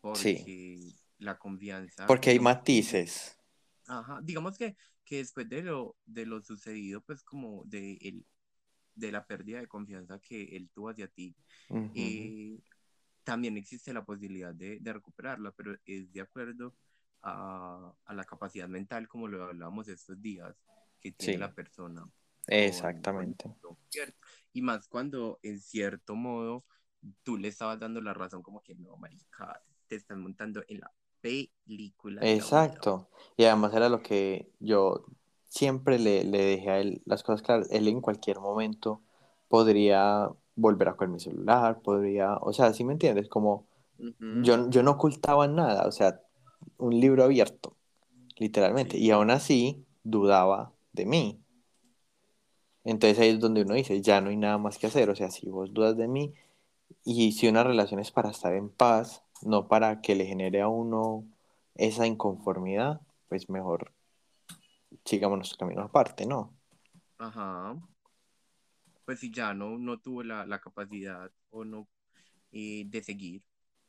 Porque 0.00 0.76
la 1.18 1.38
confianza. 1.38 2.06
Porque 2.08 2.30
hay 2.30 2.40
matices. 2.40 3.38
Ajá, 3.86 4.18
digamos 4.24 4.58
que, 4.58 4.76
que 5.04 5.18
después 5.18 5.48
de 5.48 5.62
lo, 5.62 5.96
de 6.04 6.26
lo 6.26 6.42
sucedido, 6.42 7.00
pues 7.00 7.22
como 7.22 7.62
de, 7.66 7.96
el, 8.00 8.26
de 8.96 9.12
la 9.12 9.24
pérdida 9.24 9.60
de 9.60 9.68
confianza 9.68 10.18
que 10.18 10.56
él 10.56 10.68
tuvo 10.74 10.90
hacia 10.90 11.06
ti, 11.06 11.36
eh, 11.94 12.58
también 13.26 13.58
existe 13.58 13.92
la 13.92 14.06
posibilidad 14.06 14.54
de, 14.54 14.78
de 14.80 14.94
recuperarla, 14.94 15.52
pero 15.52 15.76
es 15.86 16.12
de 16.14 16.22
acuerdo 16.22 16.74
a, 17.22 17.92
a 18.06 18.14
la 18.14 18.24
capacidad 18.24 18.68
mental, 18.68 19.08
como 19.08 19.28
lo 19.28 19.44
hablábamos 19.44 19.88
estos 19.88 20.20
días, 20.22 20.56
que 21.00 21.12
tiene 21.12 21.36
Sí. 21.36 21.38
la 21.38 21.54
persona. 21.54 22.06
Exactamente. 22.48 23.54
¿cierto? 23.90 24.18
Y 24.52 24.62
más 24.62 24.88
cuando, 24.88 25.38
en 25.42 25.60
cierto 25.60 26.14
modo, 26.14 26.64
tú 27.22 27.36
le 27.36 27.48
estabas 27.48 27.78
dando 27.78 28.00
la 28.00 28.14
razón, 28.14 28.42
como 28.42 28.62
que 28.62 28.74
no, 28.74 28.96
marica, 28.96 29.62
te 29.88 29.96
están 29.96 30.22
montando 30.22 30.62
en 30.68 30.80
la 30.80 30.92
película. 31.20 32.26
de 32.26 32.34
la 32.34 32.46
vida". 32.46 32.74
Exacto. 32.74 33.08
Y 33.36 33.44
además 33.44 33.74
era 33.74 33.88
lo 33.88 34.02
que 34.02 34.50
yo 34.58 35.04
siempre 35.48 35.98
le, 35.98 36.24
le 36.24 36.38
dejé 36.42 36.70
a 36.70 36.78
él 36.80 37.02
las 37.06 37.22
cosas 37.22 37.42
claras. 37.42 37.68
Él 37.70 37.88
en 37.88 38.00
cualquier 38.00 38.40
momento 38.40 39.02
podría 39.48 40.30
volver 40.56 40.88
a 40.88 40.92
coger 40.92 41.08
mi 41.08 41.20
celular, 41.20 41.80
podría, 41.80 42.36
o 42.38 42.52
sea, 42.52 42.72
¿sí 42.72 42.82
me 42.84 42.94
entiendes? 42.94 43.28
Como 43.28 43.66
yo, 43.98 44.68
yo 44.68 44.82
no 44.82 44.92
ocultaba 44.92 45.46
nada, 45.46 45.86
o 45.86 45.92
sea, 45.92 46.20
un 46.78 46.98
libro 46.98 47.24
abierto, 47.24 47.76
literalmente. 48.36 48.98
Y 48.98 49.10
aún 49.10 49.30
así 49.30 49.84
dudaba 50.02 50.72
de 50.92 51.06
mí. 51.06 51.40
Entonces 52.84 53.18
ahí 53.18 53.30
es 53.30 53.40
donde 53.40 53.62
uno 53.62 53.74
dice, 53.74 54.00
ya 54.00 54.20
no 54.20 54.30
hay 54.30 54.36
nada 54.36 54.58
más 54.58 54.78
que 54.78 54.86
hacer. 54.86 55.10
O 55.10 55.16
sea, 55.16 55.30
si 55.30 55.48
vos 55.48 55.72
dudas 55.72 55.96
de 55.96 56.08
mí 56.08 56.34
y 57.04 57.32
si 57.32 57.48
una 57.48 57.64
relación 57.64 58.00
es 58.00 58.10
para 58.12 58.30
estar 58.30 58.54
en 58.54 58.68
paz, 58.68 59.22
no 59.42 59.68
para 59.68 60.00
que 60.00 60.14
le 60.14 60.26
genere 60.26 60.60
a 60.62 60.68
uno 60.68 61.24
esa 61.74 62.06
inconformidad, 62.06 63.00
pues 63.28 63.50
mejor 63.50 63.92
sigamos 65.04 65.38
nuestro 65.38 65.58
camino 65.58 65.82
aparte, 65.82 66.26
¿no? 66.26 66.52
Ajá. 67.18 67.76
Pues 69.06 69.20
si 69.20 69.30
ya 69.32 69.54
no, 69.54 69.78
no 69.78 69.98
tuvo 70.00 70.22
la, 70.24 70.46
la 70.46 70.60
capacidad 70.60 71.32
o 71.50 71.64
no 71.64 71.88
eh, 72.52 72.84
de 72.88 73.02
seguir, 73.02 73.42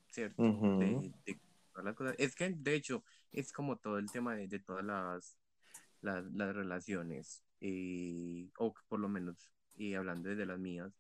¿cierto? 0.09 0.43
De, 0.80 1.13
de 1.26 1.39
todas 1.74 1.86
las 1.86 1.95
cosas. 1.95 2.15
Es 2.20 2.36
que, 2.36 2.49
de 2.51 2.76
hecho, 2.76 3.03
es 3.34 3.51
como 3.53 3.78
todo 3.78 3.97
el 3.99 4.11
tema 4.11 4.36
de, 4.36 4.47
de 4.47 4.59
todas 4.59 4.86
las, 4.86 5.38
las, 6.01 6.26
las 6.34 6.55
relaciones, 6.55 7.43
eh, 7.61 8.49
o 8.59 8.74
por 8.88 8.99
lo 8.99 9.09
menos 9.09 9.51
eh, 9.78 9.95
hablando 9.97 10.30
desde 10.30 10.45
las 10.45 10.59
mías, 10.59 10.93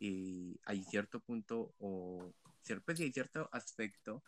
eh, 0.00 0.56
hay 0.64 0.82
cierto 0.84 1.20
punto 1.20 1.74
o 1.80 2.32
cier- 2.66 2.82
pues, 2.84 3.00
hay 3.00 3.12
cierto 3.12 3.48
aspecto 3.52 4.22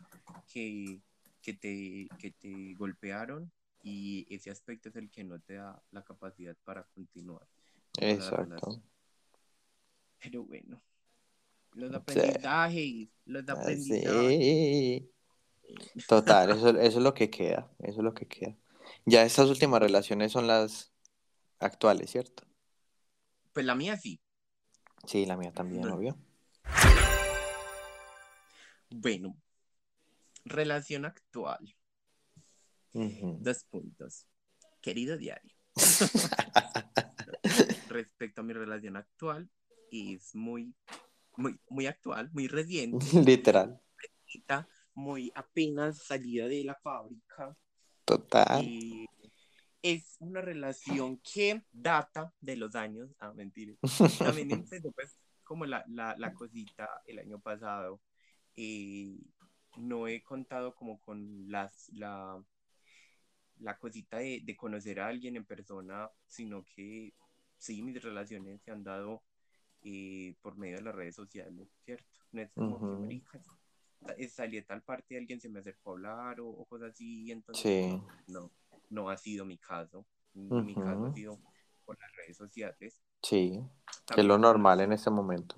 que, 0.53 1.01
que, 1.41 1.53
te, 1.53 2.07
que 2.19 2.31
te 2.31 2.73
golpearon 2.75 3.51
y 3.83 4.27
ese 4.29 4.49
aspecto 4.51 4.89
es 4.89 4.95
el 4.97 5.09
que 5.09 5.23
no 5.23 5.39
te 5.39 5.55
da 5.55 5.81
la 5.91 6.03
capacidad 6.03 6.55
para 6.65 6.83
continuar. 6.95 7.47
Exacto. 7.99 8.81
Pero 10.19 10.43
bueno, 10.43 10.81
los 11.73 11.89
Sí. 11.89 11.95
aprendizajes, 11.95 13.07
los 13.25 13.49
aprendizajes. 13.49 14.39
Sí. 14.39 15.11
Total, 16.07 16.49
eso, 16.51 16.69
eso 16.69 16.97
es 16.97 17.03
lo 17.03 17.13
que 17.13 17.29
queda, 17.29 17.69
eso 17.79 17.97
es 17.99 18.03
lo 18.03 18.13
que 18.13 18.25
queda. 18.25 18.55
Ya 19.05 19.23
estas 19.23 19.49
últimas 19.49 19.81
relaciones 19.81 20.31
son 20.31 20.47
las 20.47 20.93
actuales, 21.59 22.09
¿cierto? 22.09 22.43
Pues 23.53 23.65
la 23.65 23.75
mía 23.75 23.97
sí. 23.97 24.19
Sí, 25.05 25.25
la 25.25 25.37
mía 25.37 25.51
también, 25.51 25.87
obvio. 25.89 26.17
Bueno, 28.89 29.37
relación 30.45 31.05
actual. 31.05 31.75
Dos 32.93 33.63
puntos. 33.65 34.25
Querido 34.81 35.17
diario. 35.17 35.53
Respecto 37.89 38.41
a 38.41 38.43
mi 38.43 38.53
relación 38.53 38.95
actual, 38.95 39.49
es 39.91 40.35
muy, 40.35 40.73
muy, 41.35 41.59
muy 41.69 41.85
actual, 41.87 42.29
muy 42.33 42.47
reciente, 42.47 43.05
Literal, 43.25 43.79
muy 44.93 45.31
apenas 45.35 45.99
salida 46.03 46.47
de 46.47 46.63
la 46.63 46.75
fábrica. 46.75 47.55
total. 48.05 48.63
Y 48.63 49.05
es 49.81 50.17
una 50.19 50.41
relación 50.41 51.19
que 51.19 51.63
data 51.71 52.33
de 52.41 52.55
los 52.57 52.75
años. 52.75 53.09
Ah, 53.19 53.31
mentira. 53.33 53.73
También 54.19 54.51
empezó 54.51 54.91
pues 54.91 55.17
como 55.43 55.65
la, 55.65 55.83
la, 55.87 56.15
la 56.17 56.33
cosita 56.33 56.89
el 57.05 57.19
año 57.19 57.39
pasado. 57.39 58.01
eh, 58.55 59.17
no 59.77 60.07
he 60.07 60.23
contado 60.23 60.73
como 60.73 60.99
con 60.99 61.51
las, 61.51 61.89
la, 61.93 62.43
la 63.59 63.77
cosita 63.77 64.17
de, 64.17 64.41
de 64.43 64.55
conocer 64.57 64.99
a 64.99 65.07
alguien 65.07 65.35
en 65.35 65.45
persona, 65.45 66.09
sino 66.25 66.63
que 66.63 67.13
sí, 67.57 67.83
mis 67.83 68.01
relaciones 68.01 68.61
se 68.63 68.71
han 68.71 68.83
dado 68.83 69.23
eh, 69.89 70.35
por 70.41 70.57
medio 70.57 70.75
de 70.77 70.83
las 70.83 70.95
redes 70.95 71.15
sociales, 71.15 71.69
¿cierto? 71.85 72.05
No 72.33 72.41
es 72.41 72.51
como 72.51 73.07
eh, 74.17 74.29
salí 74.29 74.57
a 74.57 74.65
tal 74.65 74.81
parte 74.83 75.13
y 75.13 75.17
alguien 75.17 75.39
se 75.39 75.47
me 75.49 75.59
acercó 75.59 75.91
a 75.91 75.93
hablar 75.93 76.39
o, 76.41 76.49
o 76.49 76.65
cosas 76.65 76.91
así, 76.91 77.31
entonces 77.31 77.61
Sí. 77.63 78.01
no, 78.27 78.51
no 78.89 79.09
ha 79.09 79.17
sido 79.17 79.45
mi 79.45 79.57
caso. 79.57 80.05
Mi 80.33 80.75
caso 80.75 81.05
ha 81.05 81.13
sido 81.13 81.39
por 81.85 81.97
las 81.99 82.11
redes 82.17 82.37
sociales. 82.37 83.01
Sí, 83.23 83.59
que 84.13 84.21
es 84.21 84.27
lo 84.27 84.37
normal 84.37 84.81
en 84.81 84.91
este 84.91 85.09
momento. 85.09 85.55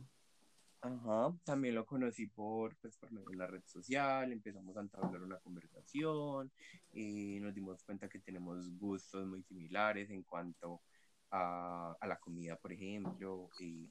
Ajá, 0.81 1.35
también 1.43 1.75
lo 1.75 1.85
conocí 1.85 2.27
por, 2.27 2.77
pues, 2.77 2.95
por 2.97 3.11
medio 3.11 3.27
de 3.29 3.35
la 3.35 3.47
red 3.47 3.63
social, 3.65 4.31
empezamos 4.31 4.77
a 4.77 4.81
entablar 4.81 5.21
una 5.21 5.37
conversación 5.39 6.49
y 6.93 7.39
nos 7.41 7.53
dimos 7.53 7.83
cuenta 7.83 8.07
que 8.07 8.19
tenemos 8.19 8.69
gustos 8.77 9.25
muy 9.27 9.43
similares 9.43 10.09
en 10.09 10.23
cuanto 10.23 10.81
a, 11.31 11.97
a 11.99 12.07
la 12.07 12.17
comida, 12.17 12.55
por 12.55 12.71
ejemplo, 12.71 13.49
y, 13.59 13.89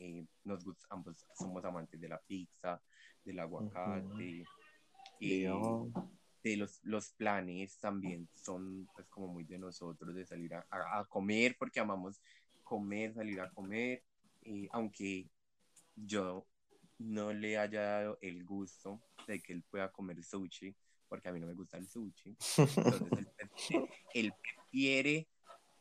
y 0.00 0.26
nos 0.44 0.64
gusta, 0.64 0.86
ambos 0.90 1.26
somos 1.38 1.64
amantes 1.64 2.00
de 2.00 2.08
la 2.08 2.18
pizza, 2.18 2.80
del 3.24 3.38
aguacate, 3.40 4.44
Yo- 5.44 5.88
de 6.42 6.56
los, 6.56 6.80
los 6.84 7.10
planes 7.12 7.78
también 7.78 8.26
son 8.34 8.88
pues 8.94 9.06
como 9.08 9.28
muy 9.28 9.44
de 9.44 9.58
nosotros, 9.58 10.14
de 10.14 10.24
salir 10.24 10.54
a, 10.54 10.66
a- 10.70 11.00
a 11.00 11.04
comer, 11.04 11.54
porque 11.58 11.80
amamos 11.80 12.20
comer, 12.62 13.12
salir 13.14 13.40
a 13.40 13.50
comer, 13.50 14.02
eh, 14.42 14.66
aunque 14.72 15.28
yo 15.96 16.46
no 16.98 17.32
le 17.32 17.58
haya 17.58 17.82
dado 17.82 18.18
el 18.22 18.44
gusto 18.44 19.02
de 19.26 19.40
que 19.42 19.52
él 19.52 19.62
pueda 19.70 19.90
comer 19.92 20.22
sushi, 20.24 20.74
porque 21.08 21.28
a 21.28 21.32
mí 21.32 21.40
no 21.40 21.46
me 21.46 21.54
gusta 21.54 21.76
el 21.76 21.86
sushi. 21.88 22.34
Entonces 22.56 23.12
él, 23.18 23.28
prefiere- 23.36 23.88
él 24.14 24.32
prefiere 24.40 25.28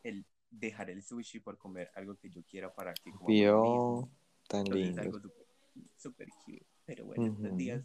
el 0.04 0.26
dejar 0.50 0.89
el 0.89 1.04
sushi 1.04 1.39
por 1.39 1.58
comer 1.58 1.91
algo 1.95 2.16
que 2.18 2.30
yo 2.30 2.43
quiera 2.43 2.74
para 2.74 2.97
que 2.97 3.14
coma 3.14 3.36
conmigo. 3.36 3.86
Vio 3.86 4.10
tan 4.47 4.66
Entonces 4.66 4.89
es 4.91 4.97
lindo. 4.97 5.00
algo 5.00 5.20
súper 5.20 5.45
súper 5.97 6.34
cute. 6.45 6.66
Pero 6.86 7.06
bueno, 7.06 7.30
estos 7.30 7.56
Ujú. 7.56 7.56
días 7.56 7.84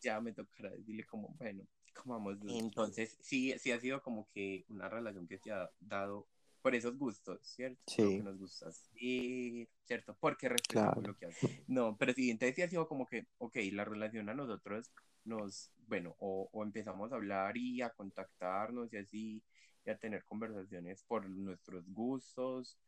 ya 0.00 0.20
me 0.20 0.32
tocará 0.32 0.70
decirle 0.70 1.04
como, 1.04 1.34
bueno, 1.38 1.66
comamos. 1.94 2.38
dulce. 2.40 2.64
Entonces, 2.64 3.16
sí, 3.20 3.54
sí 3.58 3.72
ha 3.72 3.80
sido 3.80 4.02
como 4.02 4.28
que 4.32 4.64
una 4.68 4.88
relación 4.88 5.26
que 5.26 5.38
se 5.38 5.52
ha 5.52 5.70
dado 5.80 6.26
por 6.62 6.74
esos 6.74 6.96
gustos, 6.98 7.40
¿cierto? 7.42 7.80
Por 7.94 8.04
lo 8.06 8.14
Sí. 8.14 8.16
que 8.16 8.22
nos 8.22 8.38
gusta 8.38 8.68
hacer, 8.68 9.68
¿cierto? 9.84 10.16
Porque 10.20 10.48
respetamos 10.48 10.94
Claro. 10.94 11.02
lo 11.04 11.16
que 11.16 11.26
hace. 11.26 11.38
No, 11.66 11.96
pero 11.96 12.12
sí, 12.12 12.30
entonces 12.30 12.56
sí 12.56 12.62
ha 12.62 12.68
sido 12.68 12.88
como 12.88 13.06
que, 13.06 13.26
ok, 13.38 13.56
la 13.72 13.84
relación 13.84 14.28
a 14.28 14.34
nosotros 14.34 14.90
nos, 15.24 15.70
bueno, 15.88 16.14
o, 16.18 16.48
o 16.52 16.62
empezamos 16.64 17.12
a 17.12 17.16
hablar 17.16 17.56
y 17.56 17.82
a 17.82 17.90
contactarnos 17.90 18.92
y 18.92 18.96
así, 18.98 19.42
y 19.86 19.90
a 19.90 19.98
tener 19.98 20.24
conversaciones 20.24 21.04
por 21.04 21.28
nuestros 21.30 21.88
gustos, 21.90 22.78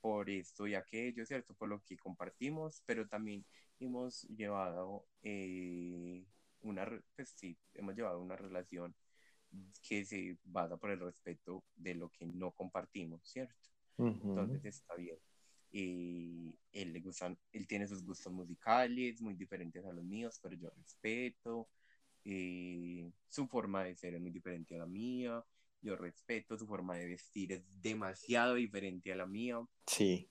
por 0.00 0.30
esto 0.30 0.66
y 0.66 0.74
aquello, 0.76 1.26
¿cierto? 1.26 1.54
Por 1.54 1.68
lo 1.70 1.82
que 1.84 1.96
compartimos, 1.98 2.82
pero 2.86 3.08
también 3.08 3.46
hemos 3.80 4.22
llevado 4.24 5.06
eh, 5.22 6.24
una, 6.62 6.86
pues 7.16 7.30
sí, 7.36 7.58
hemos 7.74 7.96
llevado 7.96 8.20
una 8.20 8.36
relación 8.36 8.94
que 9.82 10.04
se 10.04 10.38
basa 10.44 10.76
por 10.76 10.90
el 10.90 11.00
respeto 11.00 11.64
de 11.76 11.94
lo 11.94 12.10
que 12.10 12.26
no 12.26 12.52
compartimos, 12.52 13.22
¿cierto? 13.28 13.54
Ujú. 13.98 14.34
Entonces 14.34 14.64
está 14.64 14.94
bien. 14.96 15.18
Y 15.70 16.58
él 16.72 16.92
le 16.92 17.00
gustan, 17.00 17.38
él 17.52 17.66
tiene 17.66 17.86
sus 17.86 18.04
gustos 18.04 18.32
musicales 18.32 19.20
muy 19.20 19.34
diferentes 19.34 19.84
a 19.84 19.92
los 19.92 20.04
míos, 20.04 20.38
pero 20.42 20.56
yo 20.56 20.70
respeto. 20.70 21.68
eh, 22.24 23.10
su 23.28 23.48
forma 23.48 23.84
de 23.84 23.96
ser 23.96 24.14
es 24.14 24.20
muy 24.20 24.30
diferente 24.30 24.74
a 24.76 24.78
la 24.80 24.86
mía. 24.86 25.42
Yo 25.80 25.96
respeto 25.96 26.56
su 26.58 26.66
forma 26.66 26.96
de 26.96 27.06
vestir, 27.06 27.52
es 27.52 27.62
demasiado 27.80 28.54
diferente 28.54 29.12
a 29.12 29.16
la 29.16 29.26
mía 29.26 29.60
Sí. 29.86 30.28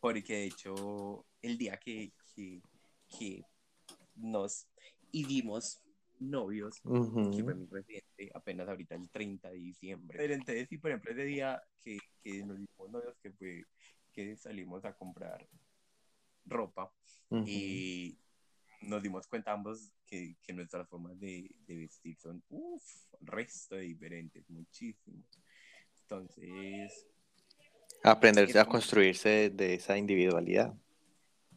porque 0.00 0.34
de 0.34 0.44
hecho 0.44 1.26
el 1.42 1.56
día 1.58 1.78
que, 1.78 2.12
que, 2.34 2.60
que 3.08 3.44
nos 4.16 4.66
hicimos 5.12 5.82
novios, 6.18 6.80
que 6.82 7.44
fue 7.44 7.54
mi 7.54 7.66
reciente, 7.66 8.30
apenas 8.34 8.68
ahorita 8.68 8.94
el 8.94 9.08
30 9.10 9.50
de 9.50 9.58
diciembre. 9.58 10.18
Pero 10.18 10.34
entonces 10.34 10.68
sí, 10.68 10.78
por 10.78 10.90
ejemplo, 10.90 11.12
ese 11.12 11.24
día 11.24 11.62
que, 11.82 11.98
que 12.22 12.44
nos 12.44 12.60
hicimos 12.60 12.90
novios, 12.90 13.16
que 13.22 13.32
fue 13.32 13.64
que 14.12 14.36
salimos 14.36 14.84
a 14.84 14.94
comprar 14.94 15.48
ropa 16.44 16.92
y 17.46 18.18
nos 18.80 19.02
dimos 19.02 19.26
cuenta 19.26 19.52
ambos 19.52 19.92
que, 20.06 20.36
que 20.42 20.52
nuestras 20.52 20.88
formas 20.88 21.18
de, 21.20 21.54
de 21.66 21.76
vestir 21.76 22.16
son, 22.18 22.42
uff, 22.48 22.84
resto 23.20 23.76
de 23.76 23.82
diferentes, 23.82 24.48
muchísimo. 24.50 25.22
Entonces, 26.02 27.06
Aprenderse 28.02 28.58
a 28.58 28.66
construirse 28.66 29.48
de, 29.50 29.72
esa 29.74 29.96
individualidad, 29.96 30.74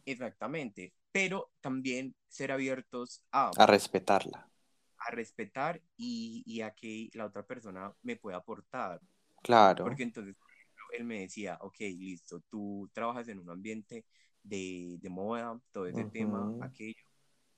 Exactamente, 0.06 0.94
pero 1.12 1.50
también 1.60 2.14
ser 2.28 2.52
abiertos 2.52 3.22
a, 3.32 3.54
a 3.56 3.66
respetarla. 3.66 4.50
a 4.98 5.10
respetar 5.10 5.82
y, 5.96 6.42
y 6.46 6.60
a 6.62 6.70
que 6.72 7.10
la 7.14 7.26
otra 7.26 7.46
persona 7.46 7.92
me 8.02 8.16
pueda 8.16 8.38
aportar. 8.38 9.00
Claro. 9.42 9.84
Porque 9.84 10.02
entonces 10.02 10.34
por 10.36 10.50
ejemplo, 10.52 10.84
él 10.92 11.04
me 11.04 11.20
decía, 11.20 11.58
ok, 11.60 11.76
listo, 11.80 12.40
tú 12.50 12.90
trabajas 12.92 13.28
en 13.28 13.38
un 13.40 13.50
ambiente 13.50 14.06
de, 14.42 14.98
de 15.00 15.08
moda, 15.10 15.60
todo 15.72 15.86
ese 15.86 16.04
tema, 16.06 16.54
aquello. 16.60 17.02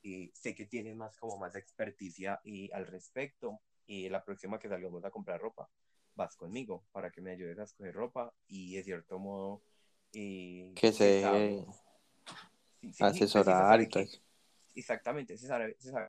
Eh, 0.06 0.30
sé 0.34 0.54
que 0.54 0.66
tienes 0.66 0.94
más 0.96 1.16
como 1.18 1.36
más 1.38 1.56
experticia 1.56 2.40
y 2.44 2.70
al 2.72 2.86
respecto. 2.86 3.60
Y 3.86 4.08
la 4.08 4.24
próxima 4.24 4.58
que 4.58 4.68
salgamos 4.68 5.04
a 5.04 5.10
comprar 5.10 5.40
ropa, 5.40 5.68
vas 6.14 6.36
conmigo 6.36 6.84
para 6.92 7.10
que 7.10 7.20
me 7.20 7.32
ayudes 7.32 7.58
a 7.58 7.64
escoger 7.64 7.94
ropa 7.94 8.32
y 8.48 8.76
de 8.76 8.84
cierto 8.84 9.18
modo... 9.18 9.62
eh, 10.12 10.72
Que 10.74 10.92
se 10.92 11.20
sabe- 11.22 11.38
deje 11.38 11.66
sí, 12.80 12.92
sí, 12.92 12.92
pues 12.92 13.16
se 13.18 13.22
asesorar 13.22 13.80
y 13.80 13.88
todo 13.88 14.02
eso. 14.02 14.20
Exactamente, 14.74 15.36
se 15.36 15.46
sabe, 15.46 15.76
se 15.78 15.90
sabe 15.90 16.08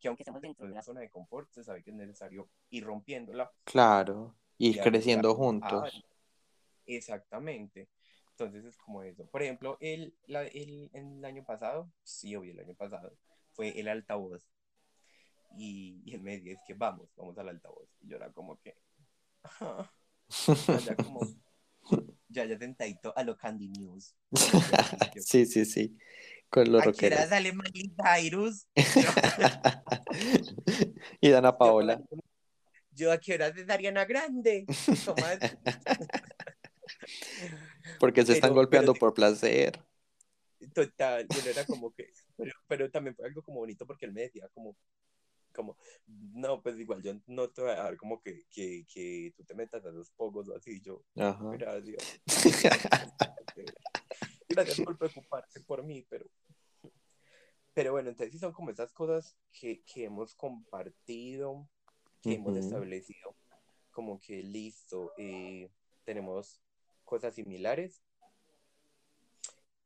que 0.00 0.08
aunque 0.08 0.22
estamos 0.24 0.42
dentro 0.42 0.66
de 0.66 0.72
una 0.72 0.82
zona 0.82 1.00
de 1.00 1.08
confort, 1.10 1.48
se 1.52 1.62
sabe 1.62 1.82
que 1.82 1.90
es 1.90 1.96
necesario 1.96 2.48
ir 2.70 2.84
rompiéndola. 2.84 3.50
Claro. 3.64 4.34
Ir 4.58 4.76
y 4.76 4.80
creciendo 4.80 5.30
a- 5.30 5.36
juntos. 5.36 6.02
Exactamente. 6.86 7.88
Entonces 8.44 8.74
es 8.74 8.78
como 8.78 9.02
eso. 9.02 9.26
Por 9.26 9.42
ejemplo, 9.42 9.76
el, 9.80 10.14
la- 10.26 10.46
el, 10.46 10.90
el 10.92 11.24
año 11.24 11.44
pasado, 11.44 11.90
sí, 12.02 12.34
obvio, 12.36 12.52
el 12.52 12.60
año 12.60 12.74
pasado, 12.74 13.12
fue 13.52 13.78
el 13.78 13.88
altavoz. 13.88 14.46
Y, 15.56 16.00
y 16.04 16.14
él 16.14 16.22
me 16.22 16.32
decía, 16.38 16.54
es 16.54 16.60
que 16.66 16.74
vamos, 16.74 17.08
vamos 17.16 17.36
al 17.38 17.48
altavoz. 17.50 17.88
Y 18.00 18.08
yo 18.08 18.16
era 18.16 18.32
como 18.32 18.58
que, 18.60 18.76
ajá, 19.42 19.92
ya 20.84 20.96
como, 20.96 21.20
ya, 22.28 22.44
ya 22.46 22.58
tentadito 22.58 23.12
a 23.16 23.22
lo 23.24 23.36
Candy 23.36 23.68
News. 23.68 24.14
Sí, 25.20 25.44
sí, 25.46 25.64
sí. 25.66 25.96
Con 26.48 26.70
los 26.72 26.86
¿A 26.86 26.92
qué 26.92 27.06
hora 27.06 27.16
rockeros. 27.16 27.28
sale 27.28 27.52
Miley 27.52 27.94
Cyrus? 27.96 28.66
y 31.20 31.28
Dana 31.30 31.56
Paola. 31.56 32.00
Yo 32.94 33.10
a 33.12 33.18
qué 33.18 33.34
hora 33.34 33.46
es 33.48 33.68
Ariana 33.70 34.04
Grande. 34.04 34.66
Tomás. 35.04 35.38
Porque 38.00 38.24
se 38.24 38.32
están 38.32 38.50
Pero- 38.50 38.54
golpeando 38.60 38.92
pero 38.92 39.00
por 39.00 39.14
placer. 39.14 39.78
Total, 40.74 41.26
era 41.48 41.66
como 41.66 41.92
que, 41.92 42.12
pero, 42.36 42.52
pero 42.68 42.90
también 42.90 43.16
fue 43.16 43.26
algo 43.26 43.42
como 43.42 43.58
bonito 43.58 43.84
porque 43.84 44.06
él 44.06 44.12
me 44.12 44.22
decía 44.22 44.48
como, 44.54 44.76
como, 45.52 45.76
no, 46.06 46.62
pues 46.62 46.78
igual 46.78 47.02
yo 47.02 47.14
no 47.26 47.50
te 47.50 47.62
voy 47.62 47.70
a 47.72 47.74
dejar 47.74 47.96
como 47.96 48.20
que, 48.22 48.44
que, 48.48 48.86
que 48.92 49.32
tú 49.36 49.42
te 49.44 49.54
metas 49.54 49.84
a 49.84 49.90
los 49.90 50.10
pogos 50.12 50.48
o 50.48 50.56
así, 50.56 50.80
yo, 50.80 51.02
Ajá. 51.16 51.50
gracias. 51.50 52.20
Gracias 54.48 54.80
por 54.82 54.98
preocuparse 54.98 55.60
por 55.62 55.82
mí, 55.82 56.06
pero, 56.08 56.26
pero 57.72 57.92
bueno, 57.92 58.10
entonces 58.10 58.32
sí 58.32 58.38
son 58.38 58.52
como 58.52 58.70
esas 58.70 58.92
cosas 58.92 59.36
que, 59.50 59.82
que 59.82 60.04
hemos 60.04 60.34
compartido, 60.34 61.68
que 62.20 62.34
hemos 62.34 62.56
establecido, 62.56 63.34
como 63.90 64.20
que 64.20 64.42
listo, 64.42 65.12
eh, 65.16 65.70
tenemos 66.04 66.60
cosas 67.12 67.34
similares, 67.34 68.02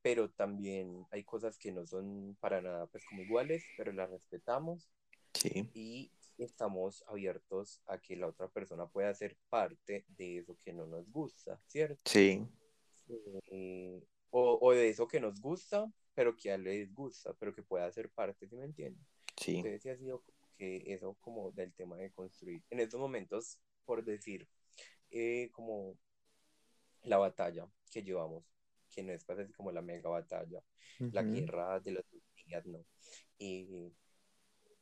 pero 0.01 0.31
también 0.31 1.05
hay 1.11 1.25
cosas 1.25 1.59
que 1.59 1.73
no 1.73 1.85
son 1.85 2.37
para 2.39 2.63
nada 2.63 2.87
pues 2.87 3.05
como 3.05 3.23
iguales, 3.23 3.65
pero 3.77 3.93
las 3.93 4.09
respetamos 4.09 4.89
Sí. 5.35 5.69
y 5.75 6.13
estamos 6.39 7.03
abiertos 7.09 7.83
a 7.87 7.99
que 7.99 8.15
la 8.15 8.29
otra 8.29 8.47
persona 8.49 8.87
pueda 8.87 9.13
ser 9.13 9.37
parte 9.49 10.05
de 10.17 10.39
eso 10.39 10.57
que 10.65 10.73
no 10.73 10.87
nos 10.87 11.11
gusta, 11.11 11.61
¿cierto? 11.67 12.01
Sí. 12.05 12.47
Eh, 13.51 14.01
o, 14.31 14.59
o 14.63 14.71
de 14.73 14.89
eso 14.89 15.09
que 15.09 15.19
nos 15.19 15.41
gusta, 15.41 15.93
pero 16.15 16.37
que 16.37 16.53
a 16.53 16.55
él 16.55 16.63
le 16.63 16.71
disgusta, 16.87 17.35
pero 17.35 17.53
que 17.53 17.65
pueda 17.65 17.91
ser 17.91 18.09
parte, 18.11 18.47
¿sí 18.47 18.55
me 18.57 18.67
entiendes? 18.67 19.05
Sí. 19.37 19.57
Entonces 19.57 19.83
sí 19.83 19.89
ha 19.89 19.97
sido 19.97 20.23
que 20.57 20.85
eso 20.95 21.17
como 21.21 21.51
del 21.51 21.75
tema 21.75 21.97
de 21.97 22.13
construir. 22.13 22.63
En 22.71 22.79
estos 22.79 23.01
momentos, 23.01 23.59
por 23.85 24.05
decir, 24.05 24.49
eh, 25.11 25.51
como 25.53 25.99
la 27.07 27.19
batalla 27.19 27.69
que 27.93 28.03
llevamos, 28.05 28.45
que 28.91 29.03
no 29.05 29.13
es 29.13 29.25
pues 29.25 29.39
así 29.41 29.53
como 29.55 29.73
la 29.73 29.83
mega 29.83 30.11
batalla, 30.11 30.63
la 31.11 31.25
guerra 31.25 31.81
de 31.81 31.93
las 31.93 32.05
días, 32.47 32.67
no. 32.67 32.85
Eh, 33.39 33.93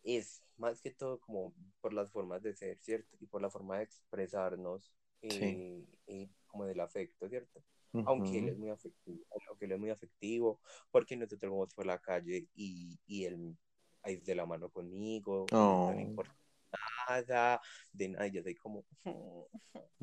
es 0.05 0.43
más 0.59 0.81
que 0.81 0.91
todo 0.91 1.19
como 1.21 1.55
por 1.81 1.93
las 1.93 2.11
formas 2.11 2.43
de 2.43 2.55
ser, 2.55 2.79
¿cierto? 2.81 3.17
Y 3.21 3.27
por 3.27 3.43
la 3.43 3.51
forma 3.51 3.79
de 3.79 3.85
expresarnos, 3.85 4.93
eh, 5.23 5.85
como 6.47 6.67
del 6.67 6.81
afecto, 6.81 7.29
¿cierto? 7.29 7.63
Aunque 8.05 8.39
él 8.39 8.49
es 8.49 8.59
muy 8.59 8.71
afectivo, 8.71 9.25
aunque 9.49 9.65
él 9.67 9.73
es 9.73 9.79
muy 9.81 9.91
afectivo, 9.91 10.61
porque 10.91 11.17
nosotros 11.17 11.51
vamos 11.53 11.75
por 11.75 11.87
la 11.87 11.99
calle 11.99 12.49
y, 12.55 12.99
y 13.07 13.25
él 13.25 13.57
ahí 14.03 14.17
de 14.19 14.35
la 14.35 14.47
mano 14.47 14.71
conmigo, 14.71 15.53
y 15.59 15.79
no 15.79 15.99
Oh. 15.99 16.01
importa 16.01 16.35
nada, 17.09 17.61
de 17.93 18.09
nada, 18.09 18.27
y 18.27 18.33
yo 18.33 18.43
soy 18.43 18.55
como 18.57 18.85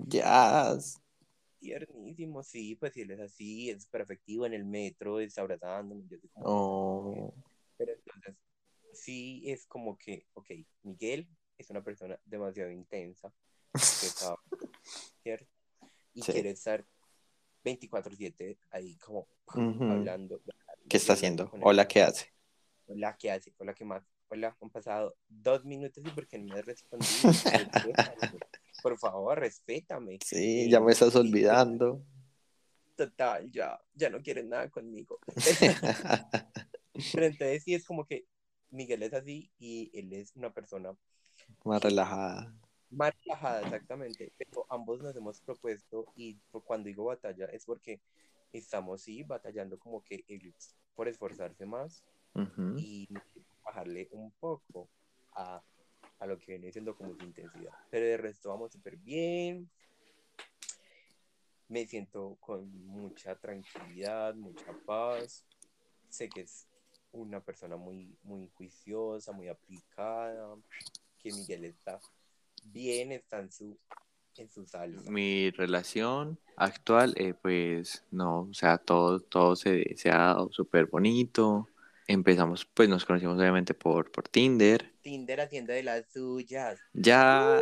Jazz. 0.10 1.00
Tiernísimo, 1.62 2.44
sí, 2.44 2.76
pues 2.76 2.94
si 2.94 3.02
él 3.02 3.12
es 3.12 3.20
así, 3.20 3.70
es 3.70 3.84
súper 3.84 4.02
afectivo 4.02 4.46
en 4.46 4.54
el 4.54 4.66
metro, 4.66 5.20
está 5.20 5.42
abrazándome, 5.42 6.04
yo 6.10 6.18
como, 6.34 6.46
Oh. 6.48 7.34
pero 7.78 7.94
entonces 7.94 8.36
sí 8.94 9.44
es 9.46 9.66
como 9.68 9.98
que, 9.98 10.26
ok, 10.34 10.50
Miguel 10.84 11.28
es 11.58 11.70
una 11.70 11.84
persona 11.84 12.20
demasiado 12.26 12.72
intensa, 12.72 13.32
¿cierto? 15.24 15.46
Y 16.14 16.22
Sí. 16.24 16.32
quiere 16.34 16.50
estar 16.50 16.86
24/7 17.64 18.58
ahí 18.72 18.98
como 18.98 19.28
hablando. 19.90 20.42
¿Qué 20.90 20.98
está 20.98 21.14
haciendo? 21.14 21.50
Hola, 21.62 21.88
¿qué 21.88 22.02
hace? 22.02 22.34
Hola, 22.88 23.16
¿qué 23.18 23.32
hace? 23.32 23.54
Hola, 23.60 23.74
¿qué 23.74 23.86
más? 23.86 24.04
hola, 24.32 24.56
han 24.62 24.70
pasado 24.70 25.16
dos 25.28 25.66
minutos 25.66 26.04
y 26.06 26.10
por 26.10 26.26
qué 26.26 26.38
no 26.40 26.54
me 26.54 26.60
has 26.60 26.66
respondido. 26.66 27.10
Por 28.82 28.98
favor, 28.98 29.40
respétame. 29.40 30.20
Sí, 30.24 30.70
ya 30.70 30.80
me 30.80 30.92
estás 30.92 31.16
olvidando. 31.16 32.04
Total, 32.96 33.50
ya, 33.52 33.80
ya 33.94 34.10
no 34.10 34.22
quieren 34.22 34.50
nada 34.50 34.70
conmigo. 34.70 35.20
Pero 37.14 37.26
entonces 37.26 37.64
sí 37.64 37.74
es 37.74 37.86
como 37.86 38.06
que 38.06 38.26
Miguel 38.70 39.04
es 39.04 39.14
así 39.14 39.52
y 39.60 39.90
él 39.98 40.14
es 40.14 40.36
una 40.36 40.54
persona 40.54 40.96
Más 41.64 41.82
relajada. 41.82 42.54
más 42.90 43.14
relajada, 43.24 43.62
exactamente. 43.62 44.32
Pero 44.38 44.66
ambos 44.70 45.02
nos 45.02 45.16
hemos 45.16 45.40
propuesto, 45.42 46.06
y 46.16 46.38
cuando 46.66 46.88
digo 46.88 47.06
batalla, 47.06 47.46
es 47.46 47.66
porque 47.66 48.02
estamos, 48.52 49.02
sí, 49.02 49.24
batallando 49.24 49.80
como 49.80 50.04
que 50.04 50.24
él 50.28 50.54
por 50.96 51.08
esforzarse 51.08 51.66
más 51.66 52.04
Ujú. 52.36 52.78
y 52.78 53.08
bajarle 53.64 54.10
un 54.12 54.32
poco 54.34 54.90
a, 55.34 55.62
a 56.22 56.28
lo 56.28 56.38
que 56.38 56.54
viene 56.54 56.72
siendo 56.72 56.96
como 56.96 57.16
su 57.16 57.26
intensidad. 57.26 57.74
Pero 57.90 58.06
de 58.06 58.18
resto 58.18 58.50
vamos 58.50 58.72
súper 58.72 58.96
bien. 58.96 59.70
Me 61.68 61.88
siento 61.88 62.38
con 62.40 62.86
mucha 62.86 63.36
tranquilidad, 63.36 64.36
mucha 64.36 64.72
paz. 64.86 65.46
Sé 66.10 66.30
que 66.30 66.42
es 66.42 66.68
una 67.12 67.42
persona 67.42 67.76
muy, 67.76 68.16
muy 68.24 68.50
juiciosa, 68.54 69.32
muy 69.32 69.48
aplicada, 69.48 70.56
que 71.18 71.32
Miguel 71.34 71.66
está 71.66 72.00
bien, 72.66 73.12
está 73.14 73.40
en 73.40 73.52
su, 73.52 73.78
en 74.38 74.50
su 74.52 74.66
salsa. 74.68 75.10
Mi 75.10 75.50
relación 75.50 76.40
actual, 76.56 77.16
eh, 77.18 77.34
pues 77.34 78.06
no, 78.12 78.42
o 78.42 78.54
sea, 78.54 78.78
todo, 78.78 79.22
todo 79.22 79.56
se, 79.56 79.96
se 79.98 80.12
ha 80.12 80.18
dado 80.18 80.52
súper 80.52 80.86
bonito. 80.86 81.68
Empezamos, 82.08 82.66
pues 82.66 82.90
nos 82.90 83.06
conocimos 83.06 83.40
obviamente 83.40 83.74
por, 83.74 84.12
por 84.12 84.28
Tinder. 84.30 84.91
Tinder 85.02 85.42
haciendo 85.42 85.74
de 85.74 85.84
las 85.84 86.06
suyas. 86.12 86.80
Ya 86.94 87.60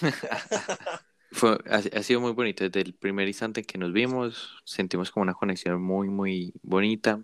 fue, 1.32 1.58
ha, 1.70 1.76
ha 1.76 2.02
sido 2.02 2.20
muy 2.20 2.32
bonito. 2.32 2.64
Desde 2.64 2.80
el 2.80 2.94
primer 2.94 3.28
instante 3.28 3.62
que 3.62 3.78
nos 3.78 3.92
vimos, 3.92 4.56
sentimos 4.64 5.10
como 5.10 5.22
una 5.22 5.34
conexión 5.34 5.80
muy, 5.80 6.08
muy 6.08 6.52
bonita. 6.62 7.22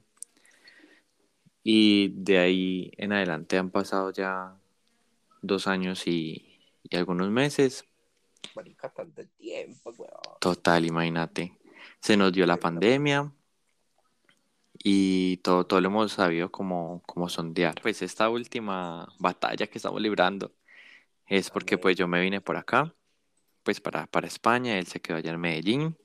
Y 1.62 2.08
de 2.14 2.38
ahí 2.38 2.92
en 2.96 3.12
adelante 3.12 3.58
han 3.58 3.70
pasado 3.70 4.12
ya 4.12 4.56
dos 5.42 5.66
años 5.66 6.06
y, 6.06 6.60
y 6.84 6.96
algunos 6.96 7.30
meses. 7.30 7.84
Marica, 8.54 8.88
tanto 8.88 9.26
tiempo, 9.36 9.92
weón. 9.98 10.38
Total, 10.40 10.84
imagínate. 10.84 11.58
Se 12.00 12.16
nos 12.16 12.32
dio 12.32 12.46
la 12.46 12.56
pandemia 12.56 13.32
y 14.82 15.38
todo, 15.38 15.66
todo 15.66 15.80
lo 15.80 15.88
hemos 15.88 16.12
sabido 16.12 16.50
como, 16.52 17.02
como 17.06 17.28
sondear. 17.28 17.74
Pues 17.82 18.02
esta 18.02 18.28
última 18.30 19.08
batalla 19.18 19.66
que 19.66 19.78
estamos 19.78 20.00
librando 20.00 20.52
es 21.26 21.50
porque 21.50 21.78
pues 21.78 21.96
yo 21.96 22.08
me 22.08 22.20
vine 22.20 22.40
por 22.40 22.56
acá, 22.56 22.94
pues 23.64 23.80
para, 23.80 24.06
para 24.08 24.28
España, 24.28 24.78
él 24.78 24.86
se 24.86 25.00
quedó 25.00 25.18
allá 25.18 25.32
en 25.32 25.40
Medellín 25.40 25.96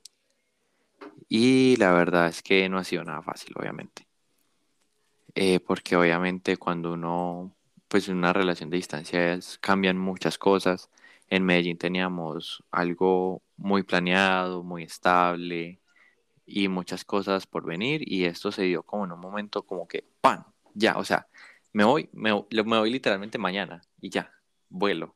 y 1.30 1.76
la 1.78 1.93
verdad 1.93 2.28
es 2.28 2.43
que 2.43 2.67
no 2.69 2.78
ha 2.78 2.84
sido 2.84 3.03
nada 3.03 3.22
fácil, 3.22 3.53
obviamente. 3.57 4.07
Eh, 5.36 5.59
porque 5.61 5.95
obviamente 5.95 6.57
cuando 6.57 6.93
uno, 6.93 7.55
pues 7.88 8.09
en 8.09 8.17
una 8.17 8.34
relación 8.34 8.69
de 8.69 8.78
distancia 8.78 9.34
es- 9.34 9.57
cambian 9.59 9.97
muchas 9.97 10.38
cosas. 10.38 10.89
En 11.28 11.45
Medellín 11.45 11.78
teníamos 11.78 12.63
algo 12.72 13.41
muy 13.57 13.84
planeado, 13.84 14.63
muy 14.63 14.84
estable 14.84 15.81
y 16.54 16.68
muchas 16.68 17.06
cosas 17.06 17.47
por 17.47 17.66
venir 17.66 18.02
y 18.06 18.26
esto 18.26 18.52
se 18.52 18.64
dio 18.64 18.84
como 18.84 19.06
en 19.06 19.14
un 19.14 19.20
momento 19.20 19.64
como 19.64 19.88
que 19.88 20.06
¡pam! 20.22 20.43
Ya, 20.74 20.97
o 20.97 21.04
sea, 21.04 21.28
me 21.74 21.84
voy, 21.84 22.10
me, 22.14 22.32
me 22.34 22.80
voy 22.80 22.91
literalmente 22.91 23.38
mañana 23.38 23.82
y 23.99 24.10
ya, 24.10 24.34
vuelo. 24.70 25.16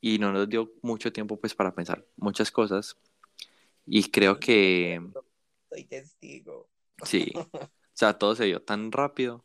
Y 0.00 0.18
no 0.18 0.32
nos 0.32 0.48
dio 0.48 0.72
mucho 0.82 1.12
tiempo 1.12 1.38
pues 1.40 1.54
para 1.54 1.74
pensar 1.74 2.06
muchas 2.16 2.50
cosas 2.50 2.96
y 3.86 4.10
creo 4.10 4.38
que 4.38 5.00
Soy 5.68 5.84
testigo. 5.84 6.68
sí, 7.02 7.32
o 7.52 7.70
sea, 7.92 8.18
todo 8.18 8.34
se 8.34 8.44
dio 8.44 8.62
tan 8.62 8.92
rápido, 8.92 9.44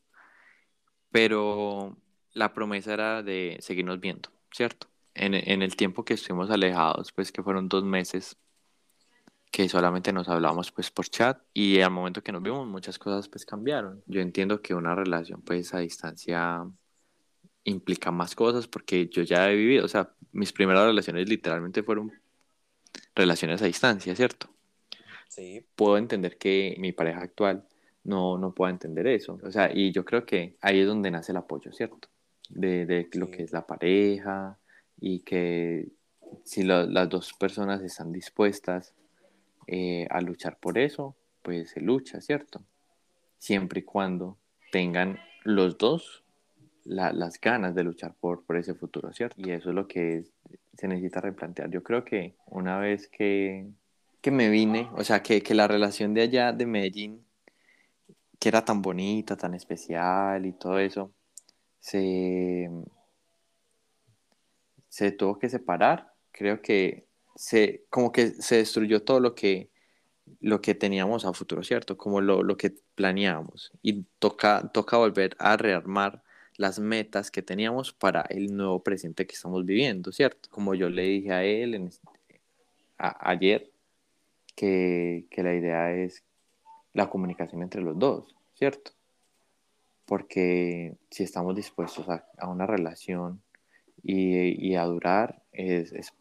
pero 1.12 1.98
la 2.34 2.54
promesa 2.54 2.94
era 2.94 3.24
de 3.24 3.58
seguirnos 3.62 4.00
viendo, 4.00 4.30
¿cierto? 4.52 4.88
En, 5.14 5.34
en 5.34 5.62
el 5.62 5.76
tiempo 5.76 6.06
que 6.06 6.14
estuvimos 6.14 6.50
alejados, 6.50 7.12
pues 7.12 7.32
que 7.32 7.44
fueron 7.44 7.68
dos 7.68 7.84
meses, 7.84 8.38
que 9.52 9.68
solamente 9.68 10.14
nos 10.14 10.30
hablábamos 10.30 10.72
pues 10.72 10.92
por 10.92 11.08
chat 11.08 11.40
y 11.54 11.80
al 11.82 11.92
momento 11.92 12.22
que 12.22 12.32
nos 12.32 12.42
vimos 12.44 12.68
muchas 12.68 13.00
cosas 13.00 13.28
pues 13.28 13.46
cambiaron. 13.46 14.04
Yo 14.06 14.22
entiendo 14.22 14.62
que 14.62 14.74
una 14.76 14.96
relación 14.96 15.42
pues 15.42 15.74
a 15.74 15.80
distancia 15.80 16.64
implica 17.64 18.12
más 18.12 18.36
cosas 18.36 18.68
porque 18.68 19.08
yo 19.08 19.24
ya 19.24 19.50
he 19.52 19.56
vivido, 19.56 19.86
o 19.86 19.88
sea, 19.88 20.14
mis 20.32 20.54
primeras 20.54 20.86
relaciones 20.86 21.28
literalmente 21.28 21.84
fueron 21.84 22.12
relaciones 23.16 23.62
a 23.62 23.66
distancia, 23.66 24.16
¿cierto? 24.16 24.50
Sí, 25.28 25.66
puedo 25.76 25.98
entender 25.98 26.38
que 26.38 26.76
mi 26.80 26.92
pareja 26.92 27.22
actual 27.22 27.64
no, 28.04 28.38
no 28.38 28.54
pueda 28.54 28.72
entender 28.72 29.08
eso. 29.08 29.40
O 29.44 29.52
sea, 29.52 29.72
y 29.74 29.92
yo 29.92 30.06
creo 30.06 30.26
que 30.26 30.56
ahí 30.62 30.80
es 30.80 30.88
donde 30.88 31.12
nace 31.12 31.32
el 31.32 31.38
apoyo, 31.38 31.72
¿cierto? 31.72 32.08
De, 32.50 32.86
de 32.86 33.08
lo 33.14 33.28
Sí. 33.28 33.32
que 33.34 33.44
es 33.44 33.52
la 33.52 33.66
pareja 33.68 34.58
y 35.00 35.20
que 35.20 35.90
si 36.44 36.64
lo- 36.64 36.86
las 36.88 37.10
dos 37.10 37.34
personas 37.34 37.82
están 37.82 38.12
dispuestas 38.12 38.94
eh, 39.72 40.08
a 40.10 40.22
luchar 40.22 40.58
por 40.60 40.78
eso, 40.78 41.16
pues 41.44 41.70
se 41.72 41.82
lucha, 41.82 42.22
¿cierto? 42.22 42.64
Siempre 43.38 43.82
y 43.82 43.84
cuando 43.84 44.38
tengan 44.72 45.20
los 45.44 45.78
dos 45.78 46.24
la- 46.86 47.14
las 47.14 47.40
ganas 47.40 47.76
de 47.76 47.84
luchar 47.84 48.16
por, 48.20 48.44
por 48.46 48.58
ese 48.58 48.74
futuro, 48.74 49.14
¿cierto? 49.14 49.36
Y 49.40 49.52
eso 49.52 49.70
es 49.70 49.76
lo 49.76 49.88
que 49.88 50.24
se 50.74 50.88
necesita 50.88 51.22
replantear. 51.22 51.70
Yo 51.70 51.84
creo 51.84 52.04
que 52.04 52.36
una 52.48 52.80
vez 52.80 53.08
que, 53.08 53.68
que 54.22 54.32
me 54.32 54.50
vine, 54.50 54.90
o 54.96 55.04
sea, 55.04 55.22
que, 55.22 55.42
que 55.44 55.54
la 55.54 55.68
relación 55.68 56.14
de 56.16 56.22
allá 56.24 56.52
de 56.52 56.66
Medellín, 56.66 57.24
que 58.40 58.50
era 58.50 58.64
tan 58.66 58.82
bonita, 58.82 59.36
tan 59.36 59.54
especial 59.54 60.46
y 60.46 60.54
todo 60.54 60.80
eso, 60.80 61.14
se, 61.80 62.70
se 64.88 65.12
tuvo 65.12 65.38
que 65.38 65.50
separar. 65.50 66.14
Creo 66.32 66.62
que 66.62 67.09
se, 67.40 67.86
como 67.90 68.12
que 68.12 68.28
se 68.32 68.58
destruyó 68.58 69.02
todo 69.04 69.22
lo 69.22 69.34
que, 69.34 69.70
lo 70.42 70.62
que 70.62 70.76
teníamos 70.76 71.26
a 71.26 71.34
futuro, 71.34 71.64
¿cierto? 71.64 71.98
Como 71.98 72.20
lo, 72.22 72.44
lo 72.44 72.58
que 72.58 72.76
planeábamos. 72.96 73.72
Y 73.82 74.04
toca, 74.20 74.70
toca 74.74 74.98
volver 74.98 75.38
a 75.40 75.56
rearmar 75.58 76.22
las 76.58 76.80
metas 76.80 77.32
que 77.32 77.42
teníamos 77.42 77.94
para 77.94 78.24
el 78.24 78.56
nuevo 78.58 78.84
presente 78.84 79.26
que 79.26 79.36
estamos 79.36 79.66
viviendo, 79.66 80.12
¿cierto? 80.12 80.50
Como 80.52 80.76
yo 80.76 80.90
le 80.90 81.04
dije 81.04 81.32
a 81.32 81.46
él 81.46 81.76
en- 81.76 81.90
a- 82.98 83.32
ayer, 83.32 83.72
que, 84.56 85.26
que 85.32 85.44
la 85.44 85.56
idea 85.56 85.94
es 85.96 86.24
la 86.94 87.10
comunicación 87.10 87.64
entre 87.64 87.82
los 87.82 87.98
dos, 88.00 88.36
¿cierto? 88.56 88.92
Porque 90.06 90.98
si 91.12 91.24
estamos 91.24 91.56
dispuestos 91.56 92.10
a, 92.10 92.26
a 92.38 92.50
una 92.50 92.66
relación 92.66 93.42
y, 94.04 94.70
y 94.72 94.76
a 94.76 94.84
durar, 94.86 95.44
es, 95.52 95.92
es 95.94 96.14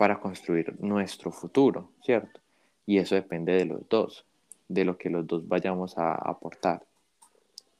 para 0.00 0.18
construir 0.18 0.74
nuestro 0.80 1.30
futuro, 1.30 1.90
¿cierto? 2.02 2.40
Y 2.86 2.96
eso 2.96 3.16
depende 3.16 3.52
de 3.52 3.66
los 3.66 3.86
dos, 3.90 4.24
de 4.66 4.86
lo 4.86 4.96
que 4.96 5.10
los 5.10 5.26
dos 5.26 5.46
vayamos 5.46 5.98
a 5.98 6.14
aportar, 6.14 6.86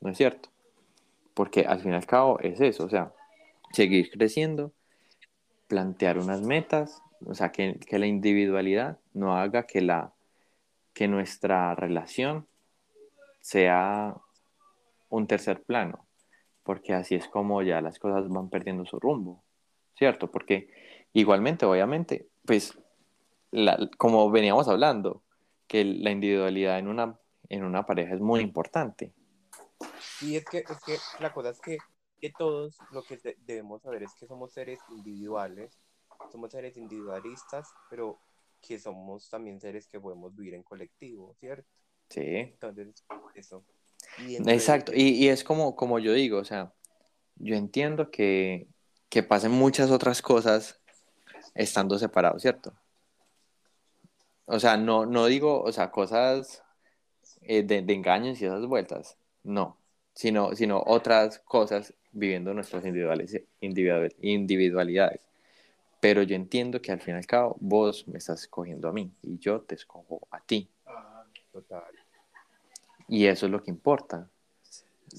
¿no 0.02 0.10
es 0.10 0.18
cierto? 0.18 0.50
Porque 1.32 1.62
al 1.62 1.80
fin 1.80 1.92
y 1.92 1.94
al 1.94 2.04
cabo 2.04 2.38
es 2.40 2.60
eso, 2.60 2.84
o 2.84 2.90
sea, 2.90 3.10
seguir 3.72 4.10
creciendo, 4.10 4.70
plantear 5.66 6.18
unas 6.18 6.42
metas, 6.42 7.00
o 7.24 7.34
sea, 7.34 7.52
que, 7.52 7.78
que 7.78 7.98
la 7.98 8.06
individualidad 8.06 8.98
no 9.14 9.34
haga 9.38 9.62
que, 9.62 9.80
la, 9.80 10.12
que 10.92 11.08
nuestra 11.08 11.74
relación 11.74 12.46
sea 13.40 14.14
un 15.08 15.26
tercer 15.26 15.62
plano, 15.62 16.04
porque 16.64 16.92
así 16.92 17.14
es 17.14 17.26
como 17.28 17.62
ya 17.62 17.80
las 17.80 17.98
cosas 17.98 18.28
van 18.28 18.50
perdiendo 18.50 18.84
su 18.84 19.00
rumbo, 19.00 19.42
¿cierto? 19.96 20.30
Porque 20.30 20.68
igualmente, 21.12 21.66
obviamente, 21.66 22.28
pues, 22.44 22.78
la- 23.50 23.90
como 23.98 24.30
veníamos 24.30 24.68
hablando, 24.68 25.22
que 25.66 25.84
la 25.84 26.10
individualidad 26.10 26.78
en 26.78 26.88
una, 26.88 27.18
en 27.48 27.64
una 27.64 27.86
pareja 27.86 28.14
es 28.14 28.20
muy 28.20 28.40
importante. 28.40 29.12
Y 30.20 30.36
es 30.36 30.44
que, 30.44 30.58
es 30.58 30.84
que 30.84 30.98
la 31.20 31.32
cosa 31.32 31.50
es 31.50 31.60
que, 31.60 31.78
que 32.20 32.30
todos 32.36 32.76
lo 32.92 33.02
que 33.02 33.16
de- 33.16 33.36
debemos 33.46 33.82
saber 33.82 34.02
es 34.02 34.14
que 34.14 34.26
somos 34.26 34.52
seres 34.52 34.78
individuales, 34.90 35.78
somos 36.30 36.50
seres 36.50 36.76
individualistas, 36.76 37.68
pero 37.88 38.18
que 38.60 38.78
somos 38.78 39.28
también 39.30 39.60
seres 39.60 39.88
que 39.88 39.98
podemos 40.00 40.34
vivir 40.36 40.54
en 40.54 40.62
colectivo, 40.62 41.34
¿cierto? 41.40 41.68
Sí. 42.10 42.20
Entonces, 42.20 43.04
eso. 43.34 43.64
Y 44.18 44.36
Exacto, 44.36 44.92
y, 44.94 45.10
y 45.10 45.28
es 45.28 45.44
como, 45.44 45.76
como 45.76 45.98
yo 45.98 46.12
digo, 46.12 46.38
o 46.38 46.44
sea, 46.44 46.74
yo 47.36 47.54
entiendo 47.56 48.10
que, 48.10 48.68
que 49.08 49.22
pasen 49.22 49.52
muchas 49.52 49.90
otras 49.90 50.20
cosas 50.20 50.79
estando 51.54 51.98
separados, 51.98 52.42
¿cierto? 52.42 52.72
O 54.46 54.58
sea, 54.58 54.76
no, 54.76 55.06
no 55.06 55.26
digo, 55.26 55.62
o 55.62 55.70
sea, 55.72 55.90
cosas 55.90 56.62
eh, 57.42 57.62
de, 57.62 57.78
engaños 57.92 58.40
y 58.40 58.46
esas 58.46 58.66
vueltas, 58.66 59.16
no, 59.44 59.76
sino, 60.12 60.54
sino 60.56 60.82
otras 60.84 61.38
cosas 61.40 61.94
viviendo 62.12 62.52
nuestras 62.52 62.84
individuales, 62.84 63.40
individual- 63.60 64.14
individualidades. 64.20 65.20
Pero 66.00 66.22
yo 66.22 66.34
entiendo 66.34 66.80
que 66.80 66.92
al 66.92 67.00
fin 67.00 67.14
y 67.14 67.18
al 67.18 67.26
cabo 67.26 67.56
vos 67.60 68.08
me 68.08 68.18
estás 68.18 68.40
escogiendo 68.40 68.88
a 68.88 68.92
mí 68.92 69.12
y 69.22 69.38
yo 69.38 69.60
te 69.60 69.74
escojo 69.74 70.26
a 70.30 70.40
ti. 70.40 70.68
Total. 71.52 71.84
Y 73.06 73.26
eso 73.26 73.46
es 73.46 73.52
lo 73.52 73.62
que 73.62 73.70
importa. 73.70 74.28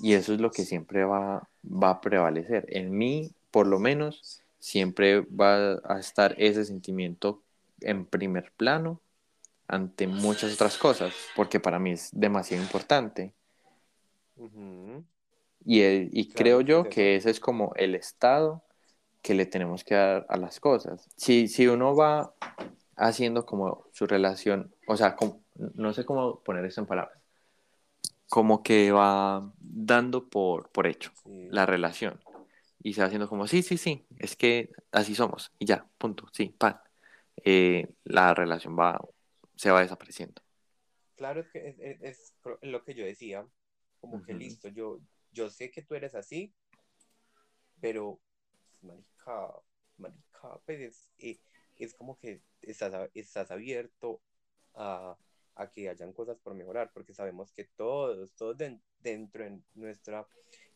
Y 0.01 0.13
eso 0.13 0.33
es 0.33 0.39
lo 0.39 0.51
que 0.51 0.63
siempre 0.63 1.03
va, 1.03 1.47
va 1.63 1.89
a 1.89 2.01
prevalecer. 2.01 2.65
En 2.69 2.97
mí, 2.97 3.31
por 3.51 3.67
lo 3.67 3.79
menos, 3.79 4.41
siempre 4.61 5.21
va 5.21 5.81
a 5.83 5.99
estar 5.99 6.35
ese 6.37 6.63
sentimiento 6.63 7.41
en 7.81 8.05
primer 8.05 8.51
plano 8.55 9.01
ante 9.67 10.05
muchas 10.05 10.53
otras 10.53 10.77
cosas, 10.77 11.13
porque 11.35 11.59
para 11.59 11.79
mí 11.79 11.91
es 11.93 12.09
demasiado 12.13 12.61
importante. 12.63 13.33
Y, 15.65 15.81
el- 15.81 16.09
y 16.13 16.27
Claro, 16.27 16.37
creo 16.37 16.61
yo 16.61 16.89
que 16.89 17.15
ese 17.15 17.31
es 17.31 17.39
como 17.39 17.73
el 17.75 17.95
estado 17.95 18.63
que 19.21 19.33
le 19.33 19.45
tenemos 19.45 19.83
que 19.83 19.95
dar 19.95 20.25
a 20.29 20.37
las 20.37 20.59
cosas. 20.59 21.07
Si, 21.15 21.47
si 21.47 21.67
uno 21.67 21.95
va 21.95 22.33
haciendo 22.95 23.45
como 23.45 23.85
su 23.91 24.05
relación, 24.05 24.73
o 24.87 24.95
sea, 24.95 25.15
como- 25.15 25.41
no 25.55 25.93
sé 25.93 26.05
cómo 26.05 26.39
poner 26.41 26.65
eso 26.65 26.81
en 26.81 26.87
palabras, 26.87 27.17
como 28.29 28.61
que 28.63 28.91
va 28.91 29.51
dando 29.59 30.29
por, 30.29 30.69
por 30.69 30.85
hecho 30.87 31.11
Sí. 31.23 31.47
la 31.49 31.65
relación 31.65 32.19
y 32.83 32.93
se 32.93 33.01
va 33.01 33.07
haciendo 33.07 33.29
como, 33.29 33.47
sí, 33.47 33.63
sí, 33.63 33.77
sí, 33.77 34.05
es 34.19 34.35
que 34.35 34.69
así 34.91 35.15
somos 35.15 35.51
y 35.59 35.65
ya, 35.65 35.87
punto, 35.97 36.27
sí, 36.33 36.55
pan. 36.57 36.79
Eh, 37.45 37.87
la 38.05 38.33
relación 38.33 38.77
va, 38.79 38.99
se 39.55 39.71
va 39.71 39.81
desapareciendo. 39.81 40.41
Claro, 41.15 41.39
es 41.41 41.49
que 41.49 41.69
es, 41.69 42.01
es- 42.01 42.33
lo 42.61 42.83
que 42.83 42.93
yo 42.93 43.05
decía, 43.05 43.47
como 44.01 44.21
que 44.21 44.33
listo, 44.33 44.67
yo, 44.69 44.99
yo 45.31 45.49
sé 45.49 45.71
que 45.71 45.83
tú 45.83 45.95
eres 45.95 46.15
así, 46.15 46.53
pero, 47.79 48.19
marica, 48.81 49.53
marica, 49.97 50.59
pues 50.65 50.79
es, 50.81 51.09
eh, 51.19 51.39
es 51.77 51.93
como 51.95 52.17
que 52.19 52.41
estás, 52.61 53.09
estás 53.13 53.51
abierto 53.51 54.21
a, 54.75 55.17
a 55.55 55.71
que 55.71 55.89
hayan 55.89 56.13
cosas 56.13 56.39
por 56.39 56.55
mejorar, 56.55 56.91
porque 56.93 57.13
sabemos 57.13 57.51
que 57.53 57.65
todos, 57.77 58.33
todos 58.35 58.57
den- 58.57 58.83
dentro 58.99 59.43
de 59.45 59.61
nuestra 59.75 60.27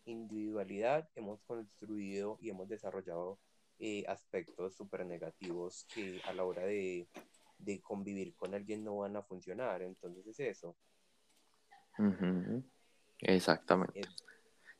individualidad 0.05 1.09
hemos 1.15 1.41
construido 1.43 2.37
y 2.41 2.49
hemos 2.49 2.67
desarrollado 2.69 3.39
eh, 3.79 4.03
aspectos 4.07 4.75
súper 4.75 5.05
negativos 5.05 5.85
que 5.93 6.21
a 6.25 6.33
la 6.33 6.43
hora 6.43 6.65
de, 6.65 7.07
de 7.59 7.81
convivir 7.81 8.33
con 8.35 8.53
alguien 8.53 8.83
no 8.83 8.97
van 8.97 9.15
a 9.15 9.23
funcionar. 9.23 9.81
Entonces 9.81 10.25
es 10.27 10.39
eso. 10.39 10.75
Exactamente. 13.21 13.99
Es, 13.99 14.07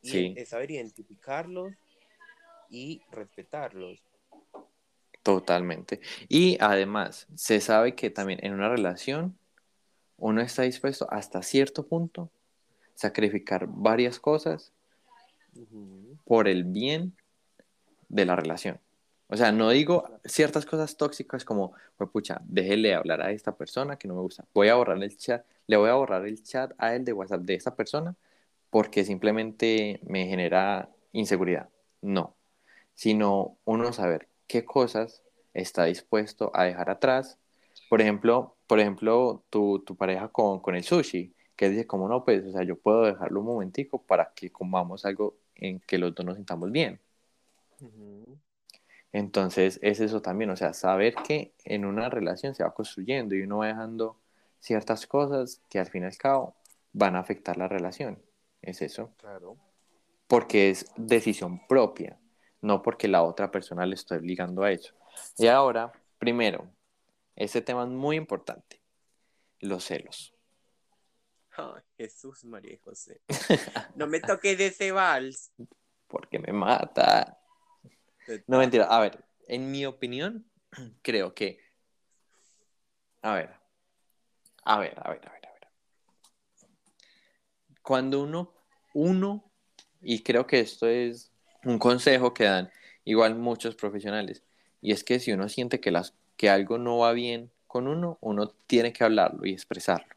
Sí. 0.02 0.36
es 0.38 0.50
saber 0.50 0.70
identificarlos 0.70 1.74
y 2.70 3.02
respetarlos. 3.10 4.04
Totalmente. 5.24 6.00
Y 6.30 6.58
además, 6.62 7.28
se 7.34 7.60
sabe 7.60 7.96
que 7.96 8.12
también 8.12 8.40
en 8.44 8.54
una 8.54 8.70
relación 8.70 9.36
uno 10.18 10.42
está 10.42 10.62
dispuesto 10.62 11.08
hasta 11.10 11.42
cierto 11.42 11.88
punto 11.88 12.30
sacrificar 12.94 13.66
varias 13.68 14.20
cosas 14.20 14.75
Por 16.24 16.48
el 16.48 16.64
bien 16.64 17.16
de 18.10 18.26
la 18.26 18.36
relación. 18.36 18.80
O 19.28 19.38
sea, 19.38 19.52
no 19.52 19.70
digo 19.70 20.20
ciertas 20.24 20.66
cosas 20.66 20.98
tóxicas 20.98 21.44
como, 21.44 21.74
pues 21.98 22.10
pucha, 22.12 22.42
déjele 22.46 22.94
hablar 22.94 23.22
a 23.22 23.32
esta 23.32 23.56
persona 23.56 23.98
que 23.98 24.08
no 24.08 24.16
me 24.16 24.22
gusta. 24.22 24.46
Voy 24.54 24.68
a 24.68 24.76
borrar 24.76 25.02
el 25.02 25.18
chat, 25.18 25.46
le 25.68 25.78
voy 25.78 25.90
a 25.90 25.96
borrar 25.96 26.26
el 26.28 26.44
chat 26.44 26.74
a 26.78 26.96
él 26.96 27.06
de 27.06 27.14
WhatsApp 27.14 27.42
de 27.42 27.56
esta 27.56 27.76
persona 27.76 28.16
porque 28.70 29.04
simplemente 29.04 30.00
me 30.04 30.28
genera 30.28 30.90
inseguridad. 31.12 31.70
No, 32.02 32.36
sino 32.94 33.58
uno 33.66 33.94
saber 33.94 34.30
qué 34.48 34.64
cosas 34.66 35.24
está 35.54 35.86
dispuesto 35.86 36.52
a 36.54 36.66
dejar 36.66 36.90
atrás. 36.90 37.40
Por 37.90 38.02
ejemplo, 38.02 38.56
por 38.68 38.80
ejemplo, 38.80 39.44
tu, 39.50 39.80
tu 39.80 39.96
pareja 39.96 40.28
con, 40.30 40.60
con 40.60 40.76
el 40.76 40.84
sushi, 40.84 41.34
que 41.56 41.70
dice 41.70 41.88
como 41.88 42.08
no, 42.10 42.26
pues, 42.26 42.46
o 42.46 42.52
sea, 42.52 42.64
yo 42.64 42.78
puedo 42.78 43.04
dejarlo 43.04 43.40
un 43.40 43.48
momentico 43.48 44.04
para 44.04 44.34
que 44.36 44.52
comamos 44.52 45.06
algo 45.06 45.38
en 45.56 45.80
que 45.80 45.98
los 45.98 46.14
dos 46.14 46.26
nos 46.26 46.36
sintamos 46.36 46.72
bien. 46.72 47.00
Entonces 49.12 49.80
es 49.82 50.00
eso 50.02 50.22
también, 50.22 50.50
o 50.50 50.56
sea, 50.56 50.74
saber 50.74 51.16
que 51.16 51.54
en 51.64 51.86
una 51.86 52.10
relación 52.10 52.54
se 52.54 52.64
va 52.64 52.74
construyendo 52.74 53.34
y 53.34 53.44
uno 53.44 53.60
va 53.60 53.68
dejando 53.68 54.20
ciertas 54.60 55.08
cosas 55.08 55.62
que 55.70 55.80
al 55.80 55.88
fin 55.88 56.04
y 56.04 56.08
al 56.08 56.18
cabo 56.18 56.56
van 56.92 57.16
a 57.16 57.20
afectar 57.20 57.56
la 57.58 57.68
relación. 57.68 58.22
Es 58.62 58.82
eso. 58.82 59.12
Claro. 59.18 59.58
Porque 60.28 60.70
es 60.70 60.92
decisión 60.98 61.66
propia, 61.68 62.20
no 62.62 62.82
porque 62.82 63.08
la 63.08 63.24
otra 63.24 63.52
persona 63.52 63.86
le 63.86 63.96
esté 63.96 64.16
obligando 64.16 64.64
a 64.64 64.72
eso. 64.72 64.94
Y 65.38 65.48
ahora, 65.48 65.94
primero, 66.18 66.68
este 67.36 67.62
tema 67.62 67.84
es 67.84 67.90
muy 67.90 68.18
importante, 68.18 68.82
los 69.60 69.86
celos. 69.86 70.35
Ay, 71.58 71.82
Jesús, 71.98 72.44
María 72.46 72.74
y 72.74 72.78
José. 72.78 73.22
No 73.96 74.08
me 74.08 74.20
toques 74.20 74.58
de 74.58 74.68
ese 74.68 74.92
vals. 74.92 75.52
Porque 76.08 76.40
me 76.40 76.52
mata. 76.52 77.40
No, 78.48 78.58
mentira. 78.58 78.86
A 78.86 79.00
ver, 79.00 79.24
en 79.48 79.72
mi 79.72 79.86
opinión, 79.86 80.46
creo 81.02 81.34
que. 81.34 81.60
A 83.22 83.36
ver. 83.36 83.54
A 84.64 84.80
ver, 84.80 84.94
a 84.98 85.10
ver, 85.12 85.22
a 85.28 85.32
ver, 85.32 85.48
a 85.48 85.54
ver. 85.54 85.68
Cuando 87.82 88.24
uno, 88.24 88.54
uno, 88.94 89.52
y 90.02 90.24
creo 90.24 90.48
que 90.48 90.60
esto 90.60 90.88
es 90.88 91.32
un 91.64 91.78
consejo 91.78 92.34
que 92.34 92.46
dan 92.46 92.72
igual 93.04 93.36
muchos 93.36 93.76
profesionales, 93.76 94.44
y 94.82 94.92
es 94.92 95.04
que 95.04 95.20
si 95.20 95.32
uno 95.32 95.50
siente 95.50 95.80
que, 95.80 95.92
las, 95.92 96.16
que 96.36 96.50
algo 96.50 96.78
no 96.80 96.98
va 96.98 97.12
bien 97.14 97.52
con 97.68 97.88
uno, 97.88 98.18
uno 98.22 98.50
tiene 98.68 98.92
que 98.92 99.04
hablarlo 99.04 99.46
y 99.46 99.54
expresarlo, 99.54 100.15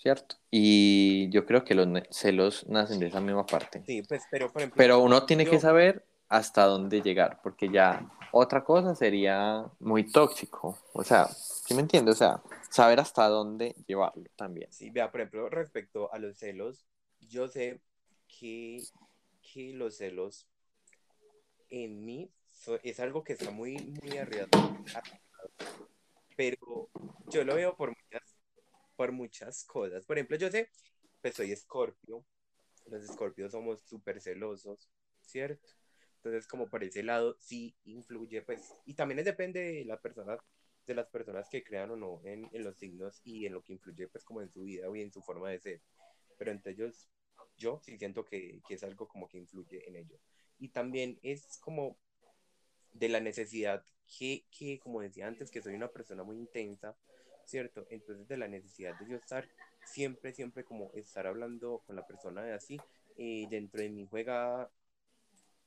¿cierto? 0.00 0.36
Y 0.50 1.28
yo 1.30 1.44
creo 1.46 1.64
que 1.64 1.74
los 1.74 1.86
celos 2.10 2.66
nacen 2.68 2.98
de 2.98 3.06
esa 3.06 3.20
misma 3.20 3.46
parte. 3.46 3.82
Sí, 3.84 4.02
pues, 4.02 4.22
pero 4.30 4.50
por 4.52 4.62
ejemplo. 4.62 4.76
Pero 4.78 5.00
uno 5.00 5.26
tiene 5.26 5.44
que 5.44 5.56
yo- 5.56 5.60
saber 5.60 6.04
hasta 6.28 6.64
dónde 6.64 7.02
llegar, 7.02 7.40
porque 7.42 7.68
ya 7.70 8.08
otra 8.32 8.62
cosa 8.64 8.94
sería 8.94 9.64
muy 9.80 10.10
tóxico. 10.10 10.78
O 10.92 11.02
sea, 11.02 11.26
¿sí 11.26 11.74
me 11.74 11.80
entiende? 11.82 12.12
O 12.12 12.14
sea, 12.14 12.40
saber 12.70 13.00
hasta 13.00 13.26
dónde 13.28 13.74
llevarlo 13.86 14.24
también. 14.36 14.72
Sí, 14.72 14.90
vea, 14.90 15.10
por 15.10 15.20
ejemplo, 15.20 15.48
respecto 15.50 16.12
a 16.12 16.18
los 16.18 16.38
celos, 16.38 16.86
yo 17.20 17.48
sé 17.48 17.80
que, 18.28 18.80
que 19.42 19.72
los 19.74 19.96
celos 19.96 20.46
en 21.68 22.04
mí 22.04 22.30
es 22.82 23.00
algo 23.00 23.24
que 23.24 23.32
está 23.32 23.50
muy, 23.50 23.76
muy 24.02 24.16
arriesgado, 24.18 24.72
pero 26.36 26.88
yo 27.28 27.44
lo 27.44 27.54
veo 27.54 27.76
por 27.76 27.88
muchas, 27.90 28.29
por 29.00 29.12
muchas 29.12 29.64
cosas. 29.64 30.04
Por 30.04 30.18
ejemplo, 30.18 30.36
yo 30.36 30.50
sé, 30.50 30.68
pues 31.22 31.34
soy 31.34 31.52
escorpio, 31.52 32.22
los 32.84 33.02
escorpios 33.02 33.50
somos 33.50 33.80
súper 33.80 34.20
celosos, 34.20 34.90
¿cierto? 35.22 35.66
Entonces, 36.16 36.46
como 36.46 36.68
por 36.68 36.84
ese 36.84 37.02
lado, 37.02 37.34
sí 37.38 37.74
influye, 37.84 38.42
pues, 38.42 38.60
y 38.84 38.92
también 38.92 39.24
depende 39.24 39.58
de 39.58 39.84
la 39.86 39.98
persona, 39.98 40.36
de 40.86 40.94
las 40.94 41.06
personas 41.08 41.48
que 41.48 41.64
crean 41.64 41.92
o 41.92 41.96
no 41.96 42.20
en, 42.26 42.50
en 42.52 42.62
los 42.62 42.76
signos 42.76 43.22
y 43.24 43.46
en 43.46 43.54
lo 43.54 43.62
que 43.64 43.72
influye, 43.72 44.06
pues, 44.06 44.22
como 44.22 44.42
en 44.42 44.50
su 44.50 44.64
vida 44.64 44.86
y 44.94 45.00
en 45.00 45.10
su 45.10 45.22
forma 45.22 45.48
de 45.48 45.60
ser. 45.60 45.80
Pero 46.36 46.50
entre 46.50 46.72
ellos, 46.72 47.08
yo 47.56 47.80
sí 47.82 47.96
siento 47.96 48.26
que, 48.26 48.60
que 48.68 48.74
es 48.74 48.82
algo 48.82 49.08
como 49.08 49.28
que 49.28 49.38
influye 49.38 49.88
en 49.88 49.96
ello. 49.96 50.18
Y 50.58 50.68
también 50.68 51.18
es 51.22 51.56
como 51.62 51.96
de 52.92 53.08
la 53.08 53.20
necesidad 53.20 53.82
que, 54.18 54.44
que, 54.50 54.78
como 54.78 55.00
decía 55.00 55.26
antes, 55.26 55.50
que 55.50 55.62
soy 55.62 55.72
una 55.72 55.88
persona 55.88 56.22
muy 56.22 56.36
intensa, 56.36 56.98
¿cierto? 57.50 57.84
Entonces, 57.90 58.28
de 58.28 58.36
la 58.36 58.48
necesidad 58.48 58.98
de 58.98 59.08
yo 59.08 59.16
estar 59.16 59.46
siempre, 59.84 60.32
siempre 60.32 60.64
como 60.64 60.92
estar 60.94 61.26
hablando 61.26 61.82
con 61.86 61.96
la 61.96 62.06
persona 62.06 62.42
de 62.42 62.52
así, 62.52 62.80
eh, 63.16 63.46
dentro 63.50 63.82
de 63.82 63.90
mí 63.90 64.06
juega 64.08 64.70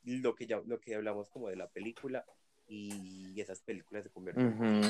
lo 0.06 0.36
que 0.36 0.48
ya 0.48 0.62
lo 0.66 0.80
que 0.80 0.96
hablamos 0.96 1.30
como 1.30 1.50
de 1.50 1.56
la 1.56 1.68
película 1.68 2.26
y 2.68 3.40
esas 3.40 3.62
películas 3.62 4.04
se 4.04 4.10
convierten 4.10 4.48
Ujú. 4.48 4.82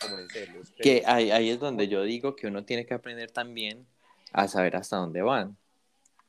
como 0.00 0.18
en 0.18 0.28
celos. 0.28 0.72
Que 0.80 1.02
ahí, 1.06 1.30
ahí 1.30 1.50
es 1.50 1.58
donde 1.58 1.88
yo 1.88 2.02
digo 2.04 2.36
que 2.36 2.46
uno 2.46 2.64
tiene 2.64 2.86
que 2.86 2.94
aprender 2.94 3.30
también 3.32 3.86
a 4.32 4.48
saber 4.48 4.76
hasta 4.76 4.96
dónde 4.96 5.22
van. 5.22 5.56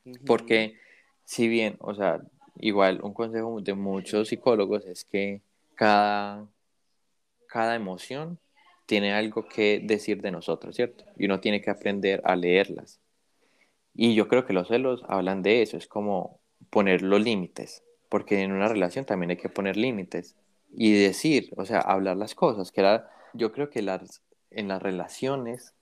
Ujú. 0.04 0.24
Porque 0.26 0.78
si 1.24 1.48
bien, 1.48 1.76
o 1.78 1.94
sea, 1.94 2.20
igual 2.56 3.00
un 3.02 3.14
consejo 3.14 3.60
de 3.60 3.74
muchos 3.74 4.28
psicólogos 4.28 4.84
es 4.86 5.04
que 5.04 5.40
cada, 5.76 6.48
cada 7.46 7.76
emoción 7.76 8.38
tiene 8.88 9.12
algo 9.12 9.46
que 9.46 9.82
decir 9.84 10.22
de 10.22 10.30
nosotros, 10.30 10.74
¿cierto? 10.74 11.04
Y 11.18 11.26
uno 11.26 11.40
tiene 11.40 11.60
que 11.60 11.70
aprender 11.70 12.22
a 12.24 12.34
leerlas. 12.34 13.00
Y 13.92 14.14
yo 14.14 14.28
creo 14.28 14.46
que 14.46 14.54
los 14.54 14.68
celos 14.68 15.02
hablan 15.08 15.42
de 15.42 15.60
eso, 15.60 15.76
es 15.76 15.86
como 15.86 16.40
poner 16.70 17.02
los 17.02 17.20
límites, 17.20 17.84
porque 18.08 18.40
en 18.40 18.52
una 18.52 18.66
relación 18.66 19.04
también 19.04 19.30
hay 19.30 19.36
que 19.36 19.50
poner 19.50 19.76
límites 19.76 20.36
y 20.72 20.92
decir, 20.92 21.52
o 21.58 21.66
sea, 21.66 21.80
hablar 21.80 22.16
las 22.16 22.34
cosas, 22.34 22.72
que 22.72 22.80
era, 22.80 23.10
yo 23.34 23.52
creo 23.52 23.68
que 23.68 23.82
las, 23.82 24.22
en 24.50 24.68
las 24.68 24.80
relaciones 24.80 25.74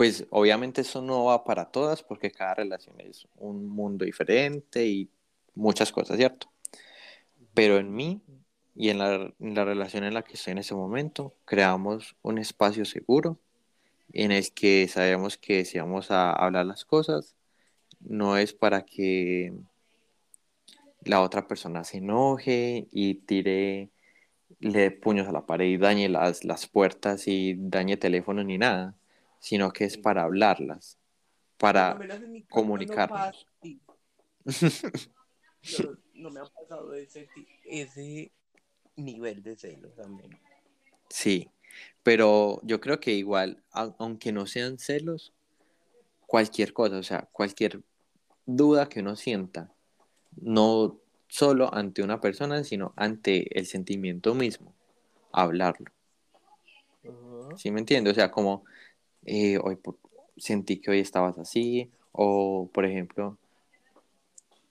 pues 0.00 0.26
obviamente 0.30 0.80
eso 0.80 1.02
no 1.02 1.26
va 1.26 1.44
para 1.44 1.66
todas 1.66 2.02
porque 2.02 2.30
cada 2.30 2.54
relación 2.54 2.98
es 3.02 3.28
un 3.36 3.68
mundo 3.68 4.06
diferente 4.06 4.86
y 4.86 5.10
muchas 5.54 5.92
cosas, 5.92 6.16
¿cierto? 6.16 6.50
Pero 7.52 7.76
en 7.76 7.92
mí 7.92 8.22
y 8.74 8.90
en 8.90 8.98
la, 8.98 9.32
en 9.38 9.54
la 9.54 9.64
relación 9.64 10.04
en 10.04 10.14
la 10.14 10.22
que 10.22 10.34
estoy 10.34 10.52
en 10.52 10.58
ese 10.58 10.74
momento, 10.74 11.34
creamos 11.44 12.16
un 12.22 12.38
espacio 12.38 12.84
seguro 12.84 13.38
en 14.12 14.32
el 14.32 14.52
que 14.52 14.88
sabemos 14.88 15.36
que 15.36 15.64
si 15.64 15.78
vamos 15.78 16.10
a 16.10 16.32
hablar 16.32 16.66
las 16.66 16.84
cosas, 16.84 17.36
no 18.00 18.36
es 18.36 18.52
para 18.52 18.84
que 18.84 19.52
la 21.04 21.20
otra 21.20 21.46
persona 21.46 21.84
se 21.84 21.98
enoje 21.98 22.88
y 22.90 23.14
tire, 23.14 23.90
le 24.58 24.78
dé 24.80 24.90
puños 24.90 25.28
a 25.28 25.32
la 25.32 25.46
pared 25.46 25.66
y 25.66 25.76
dañe 25.76 26.08
las, 26.08 26.44
las 26.44 26.66
puertas 26.66 27.28
y 27.28 27.54
dañe 27.56 27.96
teléfono 27.96 28.42
ni 28.44 28.58
nada, 28.58 28.94
sino 29.38 29.72
que 29.72 29.84
es 29.84 29.96
para 29.96 30.22
hablarlas, 30.22 30.98
para 31.56 31.98
comunicarnos. 32.48 33.46
No, 35.78 35.90
no 36.14 36.30
me 36.30 36.40
ha 36.40 36.44
pasado 36.44 36.94
ese, 36.94 37.28
ese 37.66 38.32
nivel 39.00 39.42
de 39.42 39.56
celos 39.56 39.94
también. 39.94 40.38
Sí, 41.08 41.50
pero 42.02 42.60
yo 42.62 42.80
creo 42.80 43.00
que 43.00 43.12
igual, 43.12 43.62
au- 43.72 43.94
aunque 43.98 44.32
no 44.32 44.46
sean 44.46 44.78
celos, 44.78 45.32
cualquier 46.26 46.72
cosa, 46.72 46.98
o 46.98 47.02
sea, 47.02 47.28
cualquier 47.32 47.82
duda 48.46 48.88
que 48.88 49.00
uno 49.00 49.16
sienta, 49.16 49.72
no 50.40 50.98
solo 51.28 51.72
ante 51.74 52.02
una 52.02 52.20
persona, 52.20 52.62
sino 52.64 52.92
ante 52.96 53.58
el 53.58 53.66
sentimiento 53.66 54.34
mismo, 54.34 54.72
hablarlo. 55.32 55.90
¿Sí 57.56 57.70
me 57.70 57.80
entiendes? 57.80 58.12
O 58.12 58.14
sea, 58.14 58.30
como 58.30 58.64
eh, 59.24 59.58
hoy 59.62 59.76
por- 59.76 59.98
sentí 60.36 60.78
que 60.80 60.90
hoy 60.92 61.00
estabas 61.00 61.38
así, 61.38 61.90
o 62.12 62.68
por 62.72 62.84
ejemplo, 62.84 63.36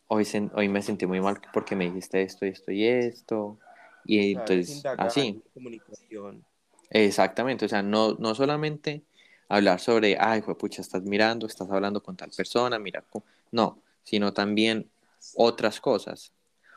hoy, 0.08 0.24
sen- 0.24 0.52
hoy 0.56 0.70
me 0.70 0.82
sentí 0.82 1.06
muy 1.06 1.22
mal 1.22 1.40
porque 1.54 1.76
me 1.76 1.86
dijiste 1.86 2.22
esto 2.22 2.46
y 2.46 2.50
esto 2.50 2.72
y 2.72 2.86
esto, 2.88 3.60
y 4.06 4.32
entonces 4.32 4.70
indagar, 4.78 5.08
así. 5.08 5.41
comunicación. 5.54 6.43
Exactamente, 6.89 7.66
o 7.66 7.70
sea, 7.70 7.84
no, 7.84 8.14
no 8.16 8.34
solamente 8.34 9.04
hablar 9.47 9.80
sobre, 9.80 10.18
ay, 10.20 10.41
pucha, 10.41 10.82
estás 10.82 11.04
mirando, 11.04 11.47
estás 11.47 11.70
hablando 11.70 12.02
con 12.02 12.16
tal 12.16 12.32
persona, 12.36 12.80
mira, 12.80 13.02
co-". 13.02 13.24
no, 13.52 13.82
sino 14.04 14.34
también 14.34 14.89
otras 15.36 15.80
cosas. 15.82 16.32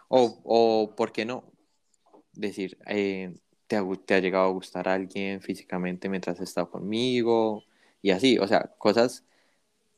O, 0.08 0.40
o 0.44 0.94
¿por 0.94 1.12
qué 1.12 1.24
no? 1.24 1.44
Decir, 2.32 2.78
eh, 2.86 3.34
¿te, 3.66 3.76
ha, 3.76 3.84
te 4.04 4.14
ha 4.14 4.18
llegado 4.20 4.46
a 4.46 4.52
gustar 4.52 4.88
alguien 4.88 5.40
físicamente 5.40 6.08
mientras 6.08 6.36
has 6.36 6.48
estado 6.48 6.70
conmigo? 6.70 7.64
Y 8.02 8.10
así, 8.10 8.38
o 8.38 8.46
sea, 8.46 8.70
cosas 8.78 9.24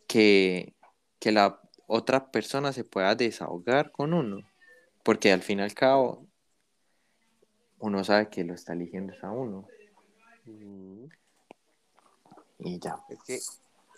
que, 0.06 0.74
que 1.18 1.32
la 1.32 1.60
otra 1.86 2.30
persona 2.30 2.72
se 2.72 2.84
pueda 2.84 3.14
desahogar 3.14 3.90
con 3.92 4.14
uno. 4.14 4.38
Porque 5.02 5.32
al 5.32 5.42
fin 5.42 5.58
y 5.58 5.62
al 5.62 5.74
cabo, 5.74 6.26
uno 7.84 8.02
sabe 8.02 8.30
que 8.30 8.44
lo 8.44 8.54
está 8.54 8.72
eligiendo 8.72 9.12
a 9.20 9.30
uno. 9.30 9.66
Y 12.58 12.78
ya. 12.78 12.96
Es 13.10 13.22
que 13.24 13.34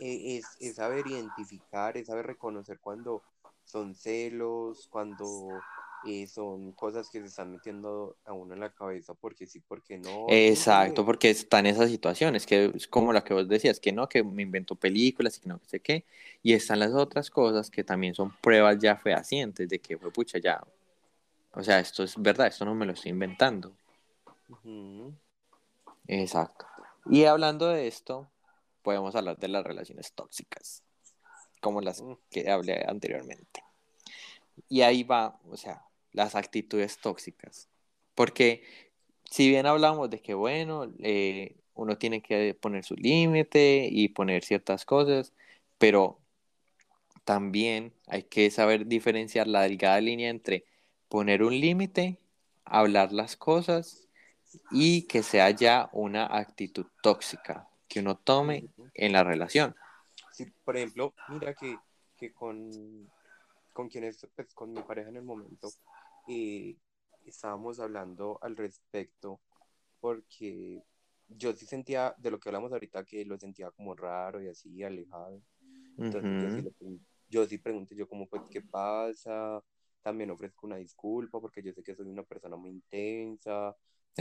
eh, 0.00 0.38
es, 0.38 0.44
es 0.60 0.74
saber 0.74 1.06
identificar, 1.06 1.96
es 1.96 2.08
saber 2.08 2.26
reconocer 2.26 2.80
cuando 2.80 3.22
son 3.64 3.94
celos, 3.94 4.88
cuando 4.90 5.60
eh, 6.04 6.26
son 6.26 6.72
cosas 6.72 7.08
que 7.10 7.20
se 7.20 7.26
están 7.26 7.52
metiendo 7.52 8.16
a 8.24 8.32
uno 8.32 8.54
en 8.54 8.60
la 8.60 8.70
cabeza 8.70 9.14
porque 9.14 9.46
sí, 9.46 9.60
porque 9.60 9.98
no. 9.98 10.10
¿sí 10.10 10.32
me 10.32 10.48
Exacto, 10.48 11.04
porque 11.06 11.30
está 11.30 11.60
en 11.60 11.66
esas 11.66 11.88
situaciones, 11.88 12.44
que 12.44 12.72
es 12.74 12.88
como 12.88 13.12
la 13.12 13.22
que 13.22 13.34
vos 13.34 13.48
decías, 13.48 13.78
que 13.78 13.92
no, 13.92 14.08
que 14.08 14.24
me 14.24 14.42
invento 14.42 14.74
películas 14.74 15.38
y 15.38 15.42
que 15.42 15.48
no 15.48 15.60
sé 15.64 15.78
qué, 15.78 16.04
y 16.42 16.54
están 16.54 16.80
las 16.80 16.92
otras 16.92 17.30
cosas 17.30 17.70
que 17.70 17.84
también 17.84 18.16
son 18.16 18.32
pruebas 18.40 18.78
ya 18.80 18.96
fehacientes 18.96 19.68
de 19.68 19.78
que 19.78 19.96
fue 19.96 20.10
pucha 20.10 20.38
ya, 20.38 20.60
o 21.56 21.62
sea, 21.62 21.80
esto 21.80 22.04
es 22.04 22.14
verdad, 22.20 22.48
esto 22.48 22.64
no 22.66 22.74
me 22.74 22.84
lo 22.84 22.92
estoy 22.92 23.10
inventando. 23.10 23.72
Exacto. 26.06 26.66
Y 27.06 27.24
hablando 27.24 27.68
de 27.68 27.86
esto, 27.86 28.28
podemos 28.82 29.14
hablar 29.16 29.38
de 29.38 29.48
las 29.48 29.64
relaciones 29.64 30.12
tóxicas, 30.12 30.82
como 31.60 31.80
las 31.80 32.02
Mm. 32.02 32.12
que 32.30 32.50
hablé 32.50 32.84
anteriormente. 32.86 33.64
Y 34.68 34.82
ahí 34.82 35.02
va, 35.02 35.40
o 35.48 35.56
sea, 35.56 35.82
las 36.12 36.34
actitudes 36.34 36.98
tóxicas. 36.98 37.68
Porque 38.14 38.62
si 39.24 39.48
bien 39.48 39.66
hablamos 39.66 40.10
de 40.10 40.20
que, 40.20 40.34
bueno, 40.34 40.92
eh, 40.98 41.56
uno 41.74 41.96
tiene 41.96 42.22
que 42.22 42.54
poner 42.54 42.84
su 42.84 42.94
límite 42.96 43.88
y 43.90 44.08
poner 44.08 44.44
ciertas 44.44 44.84
cosas, 44.84 45.32
pero 45.78 46.18
también 47.24 47.92
hay 48.06 48.24
que 48.24 48.50
saber 48.50 48.86
diferenciar 48.86 49.46
la 49.46 49.62
delgada 49.62 50.00
línea 50.00 50.30
entre 50.30 50.64
poner 51.16 51.42
un 51.42 51.58
límite, 51.58 52.18
hablar 52.66 53.12
las 53.12 53.36
cosas 53.36 54.06
y 54.70 55.04
que 55.08 55.22
sea 55.22 55.50
ya 55.50 55.88
una 55.92 56.26
actitud 56.26 56.86
tóxica 57.02 57.68
que 57.88 58.00
uno 58.00 58.16
tome 58.16 58.66
en 58.94 59.12
la 59.12 59.24
relación. 59.24 59.74
Sí, 60.32 60.46
por 60.64 60.76
ejemplo, 60.76 61.14
mira 61.28 61.54
que, 61.54 61.76
que 62.16 62.32
con, 62.34 63.10
con 63.72 63.88
quien 63.88 64.04
es, 64.04 64.26
pues, 64.34 64.54
con 64.54 64.72
mi 64.72 64.82
pareja 64.82 65.08
en 65.10 65.16
el 65.16 65.24
momento, 65.24 65.70
eh, 66.28 66.76
estábamos 67.24 67.80
hablando 67.80 68.38
al 68.42 68.56
respecto 68.56 69.40
porque 70.00 70.82
yo 71.28 71.52
sí 71.54 71.66
sentía, 71.66 72.14
de 72.18 72.30
lo 72.30 72.40
que 72.40 72.48
hablamos 72.50 72.72
ahorita, 72.72 73.04
que 73.04 73.24
lo 73.24 73.38
sentía 73.38 73.70
como 73.72 73.94
raro 73.94 74.42
y 74.42 74.48
así, 74.48 74.84
alejado. 74.84 75.42
Entonces 75.98 76.38
yo 76.38 76.50
sí, 76.50 76.60
Ujú. 76.60 76.62
le 76.62 76.72
pregun- 76.72 77.00
yo 77.28 77.46
sí 77.46 77.58
pregunté 77.58 77.96
yo 77.96 78.08
como, 78.08 78.26
pues, 78.28 78.42
¿qué 78.50 78.62
pasa? 78.62 79.62
También 80.06 80.30
ofrezco 80.30 80.66
una 80.66 80.76
disculpa 80.76 81.40
porque 81.40 81.62
yo 81.62 81.72
sé 81.72 81.82
que 81.82 81.94
soy 81.96 82.08
una 82.08 82.22
persona 82.24 82.56
muy 82.56 82.70
intensa. 82.70 83.76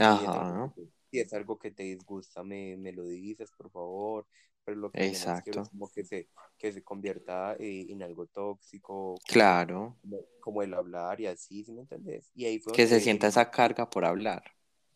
Si 0.08 0.24
es 0.24 0.34
algo 0.34 0.56
Ajá, 0.56 0.62
que 0.62 0.70
te, 0.70 0.88
si 1.10 1.20
es 1.20 1.32
algo 1.34 1.58
que 1.58 1.70
te 1.72 1.82
disgusta, 1.84 2.42
me, 2.44 2.76
me 2.76 2.92
lo 2.92 3.04
dices, 3.06 3.50
por 3.52 3.70
favor. 3.70 4.26
Pero 4.64 4.78
lo 4.78 4.92
que 4.94 5.32
quiero 5.42 5.60
es 5.60 5.68
como 5.70 5.90
que 5.90 6.04
se, 6.04 6.28
que 6.58 6.72
se 6.72 6.82
convierta 6.84 7.54
eh, 7.58 7.86
en 7.90 8.02
algo 8.02 8.26
tóxico, 8.26 9.22
Claro, 9.26 9.98
como, 10.02 10.18
como 10.40 10.62
el 10.62 10.74
hablar 10.74 11.20
y 11.20 11.26
así, 11.26 11.64
¿sí 11.64 11.72
me 11.72 11.82
entendés? 11.82 12.30
Y 12.34 12.46
ahí 12.46 12.60
fue 12.60 12.74
que 12.74 12.86
se 12.86 13.00
sienta 13.00 13.26
él 13.26 13.32
esa 13.32 13.50
carga 13.50 13.90
por 13.90 14.04
hablar. 14.04 14.44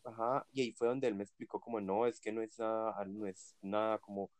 Ajá, 0.03 0.45
y 0.51 0.61
ahí 0.61 0.71
fue 0.73 0.87
donde 0.87 1.07
él 1.07 1.15
me 1.15 1.23
explicó 1.23 1.59
como 1.61 1.79
no, 1.79 2.07
es 2.07 2.19
que 2.19 2.31
no 2.31 2.41
es 2.41 2.57
nada, 2.59 3.05
no 3.05 3.27
es 3.27 3.55
nada 3.61 3.99
como 3.99 4.31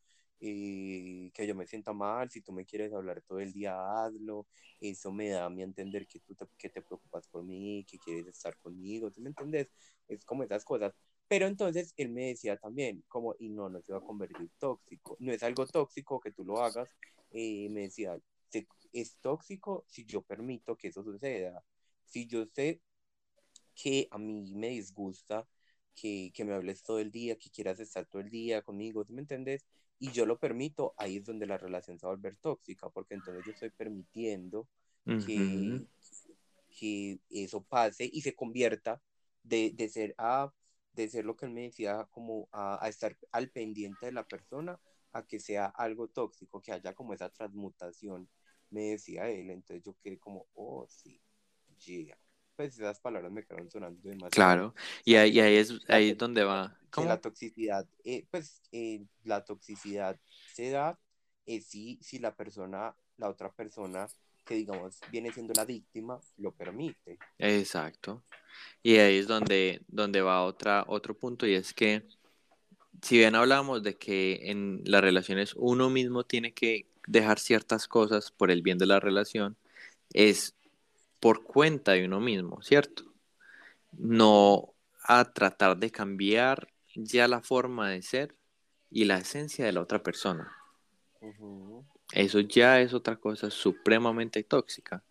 que 0.41 1.47
yo 1.47 1.55
me 1.55 1.67
sienta 1.67 1.93
mal, 1.93 2.29
si 2.31 2.41
tú 2.41 2.51
me 2.51 2.65
quieres 2.65 2.93
hablar 2.93 3.21
todo 3.21 3.39
el 3.39 3.53
día, 3.53 3.75
hazlo, 4.05 4.47
eso 4.79 5.11
me 5.11 5.29
da 5.29 5.45
a 5.45 5.49
mí 5.49 5.61
entender 5.63 6.07
que 6.07 6.19
tú 6.19 6.35
te, 6.35 6.45
que 6.57 6.69
te 6.69 6.81
preocupas 6.81 7.27
por 7.27 7.43
mí, 7.43 7.85
que 7.89 7.99
quieres 7.99 8.27
estar 8.27 8.57
conmigo, 8.57 9.11
¿tú 9.11 9.21
me 9.21 9.29
entiendes? 9.29 9.69
Es 10.07 10.25
como 10.25 10.43
esas 10.43 10.65
cosas. 10.65 10.93
Pero 11.27 11.47
entonces 11.47 11.93
él 11.97 12.09
me 12.09 12.27
decía 12.27 12.57
también, 12.57 13.03
como, 13.07 13.35
y 13.39 13.49
no, 13.49 13.69
no 13.69 13.81
se 13.81 13.93
va 13.93 13.99
a 13.99 14.01
convertir 14.01 14.49
tóxico, 14.59 15.15
no 15.19 15.31
es 15.31 15.43
algo 15.43 15.65
tóxico 15.67 16.19
que 16.19 16.31
tú 16.31 16.43
lo 16.43 16.61
hagas, 16.61 16.89
eh, 17.31 17.69
me 17.69 17.81
decía, 17.81 18.17
"Se- 18.49 18.67
es 18.93 19.17
tóxico 19.21 19.85
si 19.87 20.05
yo 20.05 20.21
permito 20.23 20.75
que 20.75 20.89
eso 20.89 21.03
suceda, 21.03 21.63
si 22.05 22.27
yo 22.27 22.45
sé 22.47 22.81
que 23.75 24.07
a 24.11 24.17
mí 24.17 24.53
me 24.55 24.69
disgusta 24.69 25.47
que, 25.95 26.31
que 26.33 26.45
me 26.45 26.53
hables 26.53 26.83
todo 26.83 26.99
el 26.99 27.11
día, 27.11 27.37
que 27.37 27.49
quieras 27.49 27.79
estar 27.79 28.05
todo 28.05 28.21
el 28.21 28.29
día 28.29 28.61
conmigo, 28.61 29.05
¿tú 29.05 29.13
me 29.13 29.21
entiendes? 29.21 29.65
Y 30.01 30.11
yo 30.11 30.25
lo 30.25 30.39
permito, 30.39 30.93
ahí 30.97 31.17
es 31.17 31.25
donde 31.25 31.45
la 31.47 31.57
relación 31.57 31.99
se 31.99 32.07
va 32.07 32.13
a 32.13 32.15
volver 32.15 32.35
tóxica, 32.37 32.89
porque 32.89 33.15
entonces 33.15 33.45
yo 33.45 33.51
estoy 33.53 33.69
permitiendo 33.71 34.67
que, 35.25 35.85
que 36.69 37.19
eso 37.29 37.63
pase 37.63 38.09
y 38.11 38.21
se 38.21 38.35
convierta 38.35 39.01
de, 39.43 39.71
de 39.75 39.89
ser 39.89 40.15
a 40.17 40.51
de 40.93 41.09
ser 41.09 41.25
lo 41.25 41.37
que 41.37 41.45
él 41.45 41.53
me 41.53 41.63
decía 41.63 42.07
como 42.11 42.49
a, 42.51 42.83
a 42.85 42.89
estar 42.89 43.17
al 43.31 43.49
pendiente 43.49 44.07
de 44.07 44.11
la 44.11 44.27
persona 44.27 44.79
a 45.13 45.25
que 45.25 45.39
sea 45.39 45.67
algo 45.67 46.09
tóxico, 46.09 46.61
que 46.61 46.73
haya 46.73 46.93
como 46.93 47.13
esa 47.13 47.29
transmutación, 47.29 48.29
me 48.69 48.91
decía 48.91 49.29
él, 49.29 49.51
entonces 49.51 49.83
yo 49.85 49.95
quedé 50.03 50.19
como, 50.19 50.47
oh 50.53 50.85
sí, 50.89 51.21
yeah. 51.85 52.17
Pues 52.55 52.75
esas 52.75 52.99
palabras 52.99 53.31
me 53.31 53.43
quedaron 53.43 53.69
sonando 53.69 53.99
demasiado. 54.01 54.29
Claro, 54.29 54.75
y 55.03 55.15
ahí, 55.15 55.31
y 55.31 55.39
ahí 55.39 55.55
es 55.55 55.79
ahí 55.87 56.09
es 56.11 56.17
donde 56.17 56.43
va. 56.43 56.77
¿Cómo? 56.91 57.07
la 57.07 57.21
toxicidad, 57.21 57.87
eh, 58.03 58.25
pues 58.29 58.61
eh, 58.71 59.05
la 59.23 59.45
toxicidad 59.45 60.19
se 60.53 60.71
da 60.71 60.99
eh, 61.45 61.61
si, 61.61 61.97
si 62.01 62.19
la 62.19 62.35
persona, 62.35 62.93
la 63.17 63.29
otra 63.29 63.51
persona 63.51 64.07
que 64.45 64.55
digamos 64.55 64.99
viene 65.11 65.31
siendo 65.31 65.53
la 65.53 65.65
víctima, 65.65 66.19
lo 66.37 66.51
permite. 66.51 67.17
Exacto. 67.37 68.23
Y 68.83 68.97
ahí 68.97 69.17
es 69.17 69.27
donde, 69.27 69.81
donde 69.87 70.21
va 70.21 70.43
otra, 70.43 70.83
otro 70.87 71.17
punto, 71.17 71.47
y 71.47 71.53
es 71.53 71.73
que 71.73 72.03
si 73.01 73.17
bien 73.17 73.35
hablamos 73.35 73.83
de 73.83 73.97
que 73.97 74.51
en 74.51 74.81
las 74.85 75.01
relaciones 75.01 75.53
uno 75.55 75.89
mismo 75.89 76.23
tiene 76.25 76.53
que 76.53 76.87
dejar 77.07 77.39
ciertas 77.39 77.87
cosas 77.87 78.31
por 78.31 78.51
el 78.51 78.61
bien 78.61 78.77
de 78.77 78.85
la 78.85 78.99
relación, 78.99 79.57
es 80.13 80.55
por 81.21 81.43
cuenta 81.43 81.93
de 81.93 82.03
uno 82.03 82.19
mismo, 82.19 82.61
¿cierto? 82.61 83.03
No 83.93 84.73
a 85.03 85.31
tratar 85.31 85.77
de 85.77 85.91
cambiar 85.91 86.67
ya 86.95 87.27
la 87.27 87.41
forma 87.41 87.89
de 87.89 88.01
ser 88.01 88.35
y 88.89 89.05
la 89.05 89.19
esencia 89.19 89.65
de 89.65 89.71
la 89.71 89.81
otra 89.81 90.03
persona. 90.03 90.51
Eso 92.11 92.41
ya 92.41 92.81
es 92.81 92.93
otra 92.93 93.15
cosa 93.15 93.49
supremamente 93.49 94.43
tóxica. 94.43 95.03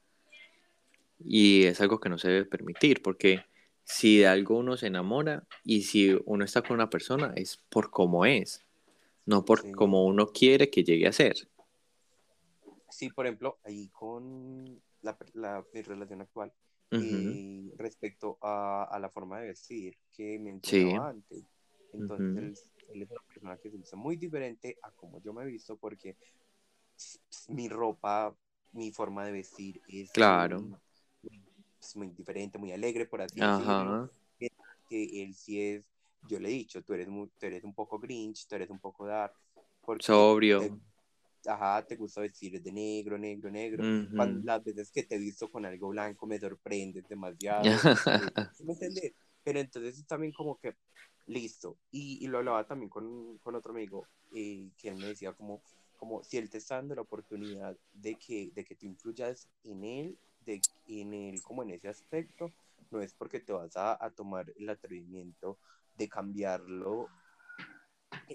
Y 1.19 1.65
es 1.65 1.81
algo 1.81 2.01
que 2.01 2.09
no 2.09 2.19
se 2.19 2.29
debe 2.29 2.45
permitir, 2.45 3.03
porque 3.03 3.45
si 3.85 4.19
de 4.19 4.27
algo 4.27 4.59
uno 4.59 4.77
se 4.77 4.89
enamora 4.89 5.47
y 5.65 5.83
si 5.83 6.19
uno 6.25 6.45
está 6.45 6.63
con 6.63 6.75
una 6.75 6.91
persona 6.91 7.33
es 7.37 7.59
por 7.69 7.91
cómo 7.91 8.27
es, 8.27 8.65
no 9.27 9.45
por 9.45 9.63
Sí. 9.63 9.73
cómo 9.73 10.05
uno 10.05 10.27
quiere 10.29 10.71
que 10.71 10.83
llegue 10.83 11.07
a 11.07 11.13
ser. 11.13 11.49
Sí, 12.89 13.11
por 13.11 13.27
ejemplo, 13.27 13.59
ahí 13.65 13.89
con 13.89 14.83
la, 15.03 15.17
la- 15.35 15.67
mi 15.73 15.83
relación 15.83 16.21
actual, 16.23 16.53
Ujú. 16.93 17.41
eh, 17.41 17.73
respecto 17.77 18.39
a, 18.43 18.85
a 18.91 18.99
la 18.99 19.11
forma 19.11 19.41
de 19.41 19.49
vestir 19.49 19.97
que 20.13 20.39
mencionaba 20.39 21.09
antes. 21.11 21.45
Entonces, 21.93 22.29
Ujú. 22.29 22.37
él, 22.37 22.59
él 22.93 23.03
es 23.03 23.11
una 23.11 23.21
persona 23.29 23.59
que 23.59 23.71
se 23.71 23.77
viste 23.79 23.97
muy 23.97 24.17
diferente 24.17 24.79
a 24.83 24.91
como 24.93 25.21
yo 25.23 25.33
me 25.33 25.43
he 25.43 25.47
visto 25.47 25.77
porque 25.77 26.17
mi 27.49 27.69
ropa, 27.69 28.35
mi 28.73 28.93
forma 28.93 29.25
de 29.25 29.33
vestir 29.33 29.83
es 29.87 30.17
Claro. 30.17 30.59
muy, 30.59 30.77
muy- 31.23 31.43
es 31.81 31.97
muy 31.97 32.09
diferente, 32.11 32.59
muy 32.59 32.73
alegre, 32.73 33.07
por 33.07 33.23
así 33.23 33.43
decirlo. 33.43 34.03
Que 34.89 35.23
él 35.23 35.35
sí 35.35 35.61
es, 35.63 35.87
yo 36.23 36.39
le 36.41 36.49
he 36.49 36.53
dicho, 36.53 36.83
tú 36.85 36.95
eres, 36.95 37.09
muy, 37.09 37.29
tú 37.39 37.47
eres 37.47 37.65
un 37.65 37.75
poco 37.75 37.99
grinch, 37.99 38.47
tú 38.47 38.55
eres 38.57 38.71
un 38.71 38.81
poco 38.81 39.07
dark. 39.07 39.35
Sobrio. 40.01 40.59
te- 40.59 40.73
ajá, 41.47 41.85
te 41.87 41.97
gusta 41.97 42.21
vestir 42.21 42.61
de 42.63 42.73
negro, 42.73 43.19
negro, 43.19 43.51
negro. 43.51 43.87
Cuando, 44.15 44.41
Ujú. 44.41 44.45
las 44.45 44.63
veces 44.65 44.91
que 44.91 45.05
te 45.05 45.17
he 45.17 45.19
visto 45.19 45.51
con 45.51 45.65
algo 45.67 45.89
blanco 45.89 46.27
me 46.27 46.39
sorprendes 46.39 47.07
demasiado. 47.09 47.87
¿sí 48.53 48.65
me 48.65 48.73
entiendes? 48.75 49.15
Pero 49.43 49.61
entonces 49.61 49.99
es 49.99 50.07
también 50.07 50.33
como 50.33 50.59
que, 50.59 50.77
listo. 51.27 51.79
Y, 51.91 52.25
y 52.25 52.29
lo 52.29 52.39
hablaba 52.39 52.67
también 52.67 52.91
con, 52.91 53.39
con 53.39 53.55
otro 53.55 53.73
amigo, 53.73 54.09
eh, 54.35 54.71
que 54.77 54.89
él 54.89 54.97
me 54.97 55.09
decía 55.09 55.33
como, 55.33 55.63
como 55.97 56.23
si 56.25 56.37
él 56.39 56.51
te 56.51 56.59
está 56.59 56.77
dando 56.77 56.95
la 56.95 57.03
oportunidad 57.03 57.77
de 57.93 58.17
que, 58.17 58.51
de 58.55 58.65
que 58.65 58.75
tú 58.77 58.87
influyas 58.87 59.49
en 59.65 59.85
él, 59.85 60.19
de, 60.41 60.61
en 60.87 61.15
él 61.15 61.43
como 61.43 61.63
en 61.63 61.71
ese 61.71 61.89
aspecto, 61.89 62.53
no 62.91 63.01
es 63.01 63.15
porque 63.15 63.41
te 63.41 63.53
vas 63.53 63.77
a, 63.77 64.03
a 64.05 64.11
tomar 64.11 64.53
el 64.57 64.69
atrevimiento 64.69 65.59
de 65.95 66.09
cambiarlo. 66.09 67.09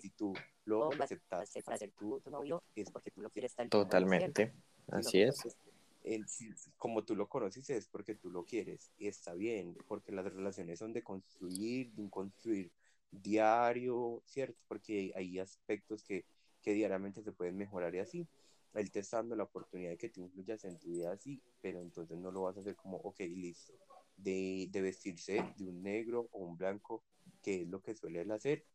Si 0.02 0.10
tú 0.12 0.34
lo 0.66 0.90
aceptaste 1.02 1.64
para 1.64 1.78
ser 1.78 1.92
tu, 1.92 2.22
novio, 2.30 2.64
es 2.76 2.90
porque 2.92 3.12
tú 3.12 3.22
lo 3.22 3.30
quieres 3.30 3.56
tal. 3.56 3.70
Totalmente. 3.70 4.54
Así 4.88 5.22
es. 5.22 5.58
el- 6.04 6.26
como 6.78 7.04
tú 7.04 7.16
lo 7.16 7.28
conoces 7.28 7.68
es 7.72 7.88
porque 7.88 8.14
tú 8.16 8.30
lo 8.30 8.46
quieres 8.46 8.92
y 8.98 9.08
está 9.08 9.34
bien, 9.34 9.76
porque 9.88 10.12
las 10.12 10.26
relaciones 10.26 10.78
son 10.80 10.94
de 10.94 11.04
construir, 11.04 11.92
de 11.94 12.02
un 12.02 12.10
construir 12.10 12.72
diario, 13.12 14.22
¿cierto? 14.26 14.60
Porque 14.68 15.12
hay 15.16 15.40
aspectos 15.40 16.04
que, 16.04 16.26
que 16.62 16.74
diariamente 16.74 17.24
se 17.24 17.32
pueden 17.32 17.58
mejorar 17.58 17.96
y 17.96 18.00
así. 18.00 18.28
Él 18.74 18.92
te 18.92 19.00
está 19.00 19.18
dando 19.18 19.36
la 19.36 19.44
oportunidad 19.44 19.92
de 19.92 19.98
que 19.98 20.10
tú 20.10 20.22
influyas 20.22 20.64
en 20.66 20.78
tu 20.78 20.90
vida 20.90 21.12
así, 21.12 21.42
pero 21.62 21.80
entonces 21.82 22.18
no 22.18 22.30
lo 22.30 22.44
vas 22.44 22.58
a 22.58 22.60
hacer 22.60 22.76
como, 22.76 22.98
ok, 22.98 23.20
listo, 23.22 23.74
de, 24.18 24.68
de 24.70 24.82
vestirse 24.82 25.44
de 25.58 25.66
un 25.66 25.82
negro 25.82 26.28
o 26.32 26.40
un 26.40 26.58
blanco, 26.58 27.04
que 27.42 27.62
es 27.62 27.68
lo 27.68 27.82
que 27.82 27.96
suele 27.96 28.22
él 28.22 28.32
hacer, 28.32 28.66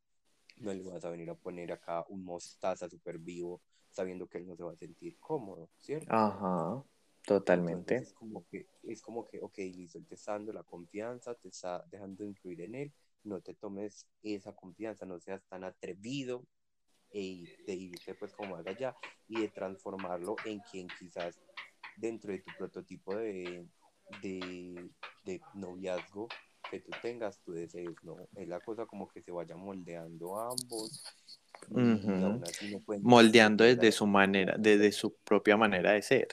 no 0.61 0.73
le 0.73 0.83
vas 0.83 1.05
a 1.05 1.11
venir 1.11 1.31
a 1.31 1.35
poner 1.35 1.73
acá 1.73 2.05
un 2.09 2.25
mostaza 2.25 2.89
súper 2.89 3.19
vivo 3.19 3.61
sabiendo 3.91 4.29
que 4.29 4.39
él 4.39 4.47
no 4.47 4.57
se 4.57 4.63
va 4.63 4.73
a 4.73 4.77
sentir 4.77 5.19
cómodo, 5.19 5.69
¿cierto? 5.79 6.13
Ajá. 6.15 6.85
Totalmente. 7.27 7.95
Entonces, 7.95 8.09
es 8.09 8.15
como 8.15 8.47
que, 8.47 8.67
es 8.85 9.03
como 9.03 9.27
que, 9.27 9.41
ok, 9.41 9.59
listo, 9.59 9.99
él 9.99 10.07
te 10.07 10.15
está 10.15 10.33
dando 10.33 10.53
la 10.53 10.63
confianza, 10.63 11.35
te 11.35 11.49
está 11.49 11.85
dejando 11.91 12.25
influir 12.25 12.63
en 12.63 12.75
él, 12.75 12.93
no 13.25 13.41
te 13.41 13.55
tomes 13.55 14.07
esa 14.23 14.55
confianza, 14.55 15.05
no 15.05 15.21
seas 15.21 15.43
tan 15.49 15.65
atrevido 15.65 16.45
e, 17.13 17.45
de 17.67 17.75
irte 17.75 18.15
pues 18.15 18.33
como 18.33 18.57
más 18.57 18.67
allá 18.67 18.97
y 19.29 19.41
de 19.41 19.49
transformarlo 19.49 20.37
en 20.47 20.61
quien 20.61 20.87
quizás 20.99 21.39
dentro 21.97 22.33
de 22.33 22.39
tu 22.39 22.51
prototipo 22.57 23.17
de, 23.17 23.67
de, 24.23 24.91
de 25.25 25.41
noviazgo 25.55 26.29
que 26.71 26.81
tú 26.81 26.91
tengas, 27.03 27.41
tú 27.41 27.53
desees, 27.53 27.95
¿no? 28.03 28.17
Es 28.37 28.49
la 28.49 28.61
cosa 28.61 28.87
como 28.87 29.09
que 29.09 29.21
se 29.23 29.33
vaya 29.33 29.57
moldeando 29.57 30.39
a 30.39 30.49
ambos. 30.51 31.05
así 31.69 32.71
no 32.73 32.81
pueden- 32.81 33.03
Moldeando 33.03 33.65
desde 33.65 33.93
su 33.93 34.07
manera, 34.07 34.57
desde 34.59 34.93
su 34.93 35.15
propia 35.17 35.57
manera 35.57 35.93
de 35.93 36.03
ser. 36.03 36.29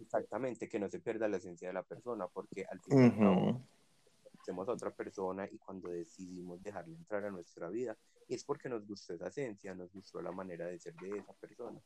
Exactamente, 0.00 0.68
que 0.68 0.78
no 0.78 0.88
se 0.88 1.00
pierda 1.00 1.28
la 1.28 1.36
esencia 1.36 1.68
de 1.68 1.74
la 1.74 1.82
persona, 1.82 2.26
porque 2.28 2.64
al 2.64 2.80
fin 2.80 2.98
y 2.98 3.04
al 3.04 3.18
cabo, 3.18 3.50
Ujú. 3.50 3.66
conocemos 4.32 4.68
a 4.68 4.72
otra 4.72 4.90
persona 4.90 5.46
y 5.50 5.58
cuando 5.58 5.90
decidimos 5.90 6.62
dejarle 6.62 6.94
entrar 6.96 7.24
a 7.24 7.30
nuestra 7.30 7.68
vida, 7.68 7.96
es 8.28 8.44
porque 8.44 8.68
nos 8.68 8.86
gustó 8.86 9.12
esa 9.14 9.26
esencia, 9.28 9.74
nos 9.74 9.92
gustó 9.92 10.22
la 10.22 10.32
manera 10.32 10.66
de 10.66 10.78
ser 10.78 10.94
de 10.94 11.18
esa 11.18 11.32
persona. 11.34 11.80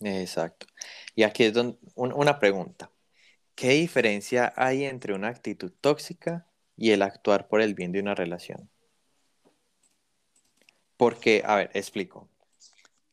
Exacto. 0.00 0.66
Y 1.14 1.22
aquí 1.22 1.44
es 1.44 1.52
donde, 1.52 1.78
un- 1.94 2.12
una 2.12 2.38
pregunta. 2.38 2.90
¿Qué 3.54 3.70
diferencia 3.70 4.52
hay 4.56 4.84
entre 4.84 5.14
una 5.14 5.28
actitud 5.28 5.72
tóxica 5.80 6.46
y 6.76 6.92
el 6.92 7.02
actuar 7.02 7.48
por 7.48 7.60
el 7.60 7.74
bien 7.74 7.92
de 7.92 8.00
una 8.00 8.14
relación? 8.14 8.70
Porque, 10.96 11.42
a 11.44 11.56
ver, 11.56 11.70
explico. 11.74 12.28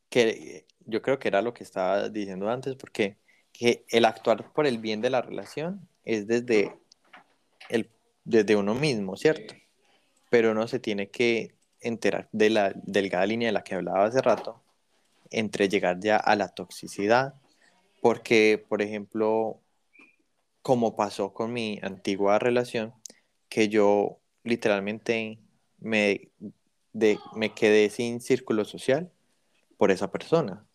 Que 0.10 0.66
yo 0.86 1.02
creo 1.02 1.20
que 1.20 1.28
era 1.28 1.42
lo 1.42 1.54
que 1.54 1.64
estaba 1.64 2.10
diciendo 2.10 2.50
antes, 2.50 2.76
porque 2.76 3.18
que 3.52 3.86
el 3.90 4.06
actuar 4.06 4.52
por 4.54 4.68
el 4.68 4.78
bien 4.78 5.02
de 5.02 5.10
la 5.10 5.22
relación 5.22 5.88
es 6.06 6.28
desde, 6.28 6.78
el, 7.70 7.90
desde 8.24 8.56
uno 8.56 8.76
mismo, 8.76 9.18
¿cierto? 9.18 9.56
Pero 10.30 10.52
uno 10.52 10.68
se 10.68 10.80
tiene 10.80 11.10
que 11.10 11.56
enterar 11.82 12.30
de 12.32 12.50
la 12.50 12.74
delgada 12.76 13.26
línea 13.26 13.48
de 13.48 13.54
la 13.54 13.64
que 13.64 13.76
hablaba 13.76 14.06
hace 14.06 14.22
rato, 14.22 14.62
entre 15.32 15.70
llegar 15.70 16.00
ya 16.00 16.18
a 16.18 16.36
la 16.36 16.50
toxicidad, 16.50 17.34
porque, 18.02 18.64
por 18.70 18.82
ejemplo, 18.82 19.60
como 20.68 20.98
pasó 20.98 21.34
con 21.34 21.54
mi 21.54 21.80
antigua 21.82 22.40
relación, 22.40 22.94
que 23.48 23.70
yo 23.70 24.20
literalmente 24.44 25.40
me, 25.80 26.30
de, 26.92 27.18
me 27.38 27.54
quedé 27.54 27.90
sin 27.90 28.20
círculo 28.20 28.66
social 28.66 29.10
por 29.78 29.92
esa 29.92 30.12
persona. 30.12 30.68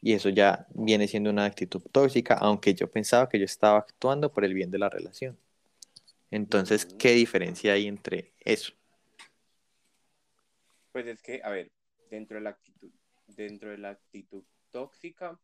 Y 0.00 0.14
eso 0.14 0.30
ya 0.30 0.66
viene 0.70 1.08
siendo 1.08 1.28
una 1.28 1.44
actitud 1.44 1.82
tóxica, 1.92 2.36
aunque 2.36 2.72
yo 2.72 2.90
pensaba 2.90 3.28
que 3.28 3.38
yo 3.38 3.44
estaba 3.44 3.80
actuando 3.80 4.32
por 4.32 4.46
el 4.46 4.54
bien 4.54 4.70
de 4.70 4.78
la 4.78 4.88
relación. 4.88 5.36
Entonces. 6.30 6.86
¿qué 6.86 7.10
diferencia 7.10 7.74
hay 7.74 7.86
entre 7.86 8.32
eso? 8.40 8.72
Pues 10.90 11.06
es 11.06 11.20
que, 11.20 11.42
a 11.44 11.50
ver, 11.50 11.70
dentro 12.10 12.36
de 12.38 12.44
la 12.44 12.50
actitud, 12.50 12.90
dentro 13.26 13.68
de 13.72 13.76
la 13.76 13.90
actitud 13.90 14.42
tóxica, 14.70 15.38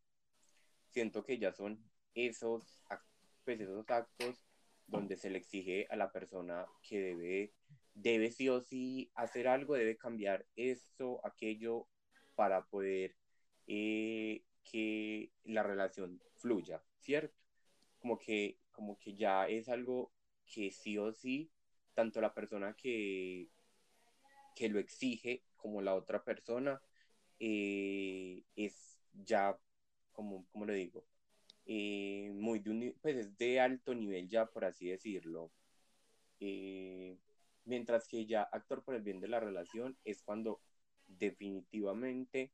siento 0.89 1.23
que 1.23 1.37
ya 1.37 1.53
son 1.53 1.79
esos, 2.15 2.83
ac- 2.89 3.16
pues 3.47 3.61
esos 3.61 3.89
actos 3.89 4.45
donde 4.89 5.17
se 5.17 5.31
le 5.31 5.39
exige 5.39 5.87
a 5.89 5.97
la 5.97 6.11
persona 6.11 6.67
que 6.83 7.01
debe, 7.01 7.53
debe 7.95 8.31
sí 8.33 8.49
o 8.49 8.61
sí 8.61 9.11
hacer 9.15 9.47
algo, 9.47 9.75
debe 9.75 9.97
cambiar 9.97 10.45
esto, 10.57 11.25
aquello, 11.25 11.87
para 12.35 12.67
poder 12.67 13.17
eh, 13.69 14.43
que 14.65 15.31
la 15.45 15.63
relación 15.63 16.21
fluya, 16.35 16.83
¿cierto? 16.99 17.39
Como 18.01 18.19
que, 18.19 18.59
como 18.73 18.99
que 18.99 19.15
ya 19.15 19.49
es 19.49 19.69
algo 19.69 20.13
que 20.45 20.73
sí 20.73 20.99
o 20.99 21.13
sí, 21.13 21.51
tanto 21.95 22.21
la 22.21 22.35
persona 22.35 22.75
que, 22.75 23.49
que 24.57 24.69
lo 24.69 24.81
exige 24.81 25.45
como 25.57 25.83
la 25.83 25.95
otra 25.95 26.25
persona 26.25 26.83
eh, 27.39 28.43
es 28.57 28.99
ya, 29.13 29.57
como, 30.13 30.47
¿cómo 30.51 30.67
lo 30.67 30.73
digo? 30.73 31.07
Eh, 31.67 32.31
muy 32.33 32.61
de 32.61 32.71
un, 32.71 32.95
pues 33.03 33.17
es 33.17 33.37
de 33.37 33.61
alto 33.61 33.95
nivel 33.95 34.29
ya, 34.29 34.47
por 34.47 34.65
así 34.65 34.89
decirlo. 34.89 35.51
Eh, 36.39 37.19
mientras 37.65 38.07
que 38.07 38.25
ya 38.27 38.43
actuar 38.43 38.83
por 38.83 38.95
el 38.95 39.03
bien 39.03 39.21
de 39.21 39.29
la 39.29 39.41
relación 39.41 39.97
es 40.05 40.23
cuando 40.23 40.61
definitivamente 41.07 42.53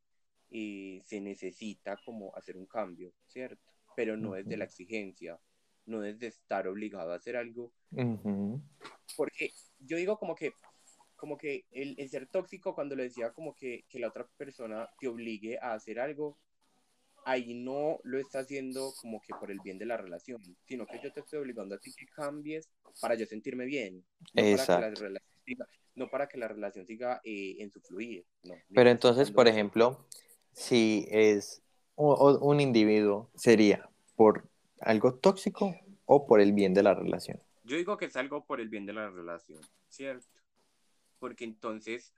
eh, 0.51 1.03
se 1.05 1.21
necesita 1.21 1.99
como 2.05 2.35
hacer 2.37 2.57
un 2.57 2.67
cambio, 2.67 3.13
¿cierto? 3.27 3.63
Pero 3.95 4.17
no 4.17 4.37
es 4.37 4.47
de 4.49 4.57
la 4.57 4.65
exigencia, 4.65 5.39
no 5.87 6.05
es 6.05 6.19
de 6.19 6.29
estar 6.29 6.67
obligado 6.67 7.13
a 7.13 7.17
hacer 7.17 7.37
algo, 7.37 7.73
porque 9.17 9.51
yo 9.79 9.97
digo 9.97 10.19
como 10.19 10.35
que 10.35 10.53
como 11.17 11.37
que 11.37 11.67
el, 11.71 11.95
el 11.99 12.09
ser 12.09 12.27
tóxico 12.27 12.75
cuando 12.75 12.97
le 12.97 13.05
decía 13.05 13.33
como 13.33 13.55
que, 13.55 13.85
que 13.89 14.01
la 14.01 14.09
otra 14.09 14.27
persona 14.37 14.91
te 14.99 15.07
obligue 15.07 15.57
a 15.59 15.75
hacer 15.75 16.01
algo 16.01 16.37
ahí 17.25 17.55
no 17.55 17.99
lo 18.05 18.19
está 18.19 18.41
haciendo 18.41 18.93
como 19.01 19.21
que 19.21 19.35
por 19.35 19.51
el 19.51 19.61
bien 19.61 19.79
de 19.79 19.87
la 19.87 19.97
relación 19.97 20.41
sino 20.67 20.87
que 20.87 20.99
yo 21.03 21.13
te 21.13 21.21
estoy 21.21 21.39
obligando 21.41 21.75
a 21.75 21.79
ti 21.79 21.93
que 21.93 22.07
cambies 22.07 22.69
para 23.01 23.15
yo 23.15 23.27
sentirme 23.27 23.65
bien 23.65 24.05
no 24.35 24.43
para 24.43 24.67
que 24.67 24.73
la 24.73 24.91
Exacto. 24.91 25.01
relación 25.01 25.33
siga, 25.45 25.67
no 25.95 26.09
para 26.09 26.29
que 26.29 26.39
la 26.39 26.49
relación 26.49 26.87
siga 26.87 27.21
eh, 27.25 27.57
en 27.59 27.71
su 27.71 27.81
fluir 27.81 28.25
no. 28.45 28.57
Pero 28.75 28.91
entonces, 28.91 29.31
por 29.31 29.47
ejemplo, 29.49 30.07
si 30.53 31.07
es 31.11 31.63
o- 31.95 32.39
un 32.41 32.61
individuo, 32.61 33.31
¿sería 33.35 33.89
por 34.17 34.49
algo 34.81 35.15
tóxico 35.15 35.75
o 36.07 36.27
por 36.27 36.41
el 36.41 36.53
bien 36.53 36.75
de 36.75 36.83
la 36.83 36.95
relación? 36.95 37.41
Yo 37.65 37.77
digo 37.77 37.97
que 37.97 38.07
es 38.07 38.17
algo 38.17 38.45
por 38.45 38.61
el 38.61 38.69
bien 38.69 38.87
de 38.87 38.93
la 38.93 39.09
relación, 39.11 39.61
¿cierto? 39.89 40.27
Porque 41.19 41.45
entonces 41.45 42.13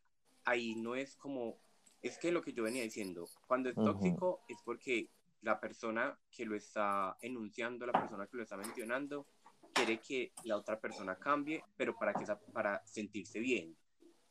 ahí 0.45 0.75
no 0.77 0.95
es 0.95 1.17
como 1.17 1.59
es 2.05 2.19
que 2.19 2.31
lo 2.31 2.43
que 2.43 2.53
yo 2.53 2.63
venía 2.63 2.83
diciendo, 2.83 3.27
cuando 3.47 3.71
es 3.71 3.75
tóxico 3.77 4.45
es 4.49 4.59
porque 4.65 5.11
la 5.41 5.59
persona 5.59 6.19
que 6.31 6.45
lo 6.45 6.55
está 6.55 7.17
enunciando, 7.23 7.87
la 7.87 7.93
persona 7.93 8.27
que 8.27 8.37
lo 8.37 8.43
está 8.43 8.57
mencionando, 8.57 9.27
quiere 9.73 9.99
que 10.01 10.33
la 10.45 10.57
otra 10.57 10.79
persona 10.79 11.17
cambie, 11.19 11.63
pero 11.77 11.97
para, 11.99 12.13
que, 12.15 12.25
para 12.53 12.85
sentirse 12.87 13.41
bien. 13.41 13.77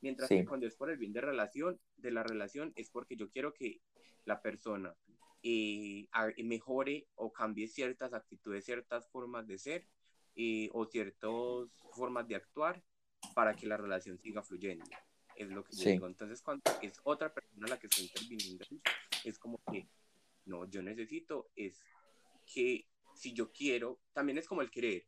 Mientras 0.02 0.28
Sí. 0.30 0.38
que 0.38 0.46
cuando 0.46 0.68
es 0.68 0.76
por 0.76 0.90
el 0.90 0.98
bien 0.98 1.14
de, 1.14 1.22
relación, 1.22 1.80
de 1.98 2.12
la 2.12 2.24
relación, 2.24 2.72
es 2.76 2.90
porque 2.90 3.16
yo 3.16 3.30
quiero 3.30 3.54
que 3.54 3.82
la 4.26 4.42
persona 4.42 4.96
eh, 5.42 6.08
a- 6.14 6.30
mejore 6.44 7.08
o 7.16 7.34
cambie 7.34 7.68
ciertas 7.68 8.14
actitudes, 8.14 8.64
ciertas 8.66 9.10
formas 9.10 9.46
de 9.48 9.58
ser 9.58 9.88
eh, 10.36 10.70
o 10.74 10.86
ciertas 10.86 11.30
formas 11.96 12.28
de 12.28 12.36
actuar 12.36 12.82
para 13.36 13.54
que 13.56 13.68
la 13.68 13.78
relación 13.78 14.18
siga 14.20 14.42
fluyendo. 14.42 14.86
Es 15.36 15.50
lo 15.50 15.64
que 15.64 15.76
yo 15.76 15.84
Sí. 15.84 15.92
digo. 15.92 16.08
Entonces, 16.08 16.42
cuando 16.42 16.64
es 16.82 17.00
otra 17.04 17.34
persona 17.34 17.68
la 17.68 17.80
que 17.80 17.88
está 17.88 18.02
interviniendo, 18.02 18.66
es 19.24 19.40
como 19.40 19.60
que, 19.72 19.88
no, 20.46 20.70
yo 20.70 20.82
necesito, 20.82 21.50
es 21.56 21.82
que 22.46 22.88
si 23.16 23.34
yo 23.34 23.52
quiero, 23.52 24.00
también 24.14 24.38
es 24.38 24.48
como 24.48 24.62
el 24.62 24.70
querer, 24.70 25.06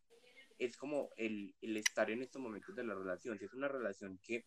es 0.58 0.78
como 0.78 1.10
el, 1.18 1.54
el 1.62 1.78
estar 1.78 2.10
en 2.10 2.22
estos 2.22 2.42
momentos 2.42 2.76
de 2.76 2.84
la 2.84 2.96
relación. 2.96 3.38
Si 3.38 3.46
es 3.46 3.54
una 3.54 3.68
relación 3.68 4.20
que, 4.24 4.46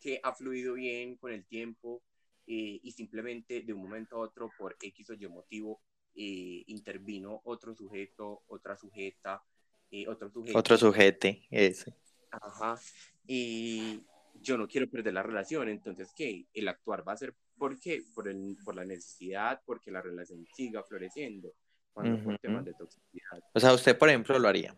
que 0.00 0.20
ha 0.22 0.32
fluido 0.32 0.74
bien 0.74 1.16
con 1.16 1.32
el 1.32 1.44
tiempo 1.44 2.02
eh, 2.46 2.78
y 2.82 2.92
simplemente 2.92 3.62
de 3.62 3.72
un 3.72 3.82
momento 3.82 4.16
a 4.16 4.20
otro, 4.20 4.50
por 4.56 4.76
X 4.80 5.10
o 5.10 5.14
Y 5.14 5.26
motivo, 5.28 5.82
eh, 6.14 6.62
intervino 6.66 7.40
otro 7.44 7.74
sujeto, 7.74 8.42
otra 8.46 8.76
sujeta, 8.76 9.42
eh, 9.90 10.06
otro 10.08 10.30
sujeto. 10.30 10.58
Otro 10.58 10.76
sujete, 10.78 11.46
ese. 11.50 11.94
Ajá. 12.30 12.78
Y 13.26 14.02
yo 14.40 14.56
no 14.58 14.66
quiero 14.68 14.88
perder 14.88 15.14
la 15.14 15.22
relación, 15.22 15.68
entonces, 15.68 16.12
¿qué? 16.14 16.46
El 16.52 16.68
actuar 16.68 17.06
va 17.06 17.12
a 17.12 17.16
ser, 17.16 17.34
¿por 17.56 17.78
qué? 17.78 18.02
Por, 18.14 18.28
el, 18.28 18.56
por 18.64 18.74
la 18.74 18.84
necesidad, 18.84 19.60
porque 19.64 19.90
la 19.90 20.02
relación 20.02 20.46
siga 20.54 20.82
floreciendo, 20.82 21.52
cuando 21.92 22.22
por 22.22 22.38
temas 22.38 22.64
de 22.64 22.74
toxicidad. 22.74 23.42
O 23.52 23.60
sea, 23.60 23.72
usted, 23.72 23.96
por 23.98 24.08
ejemplo, 24.08 24.38
lo 24.38 24.48
haría. 24.48 24.74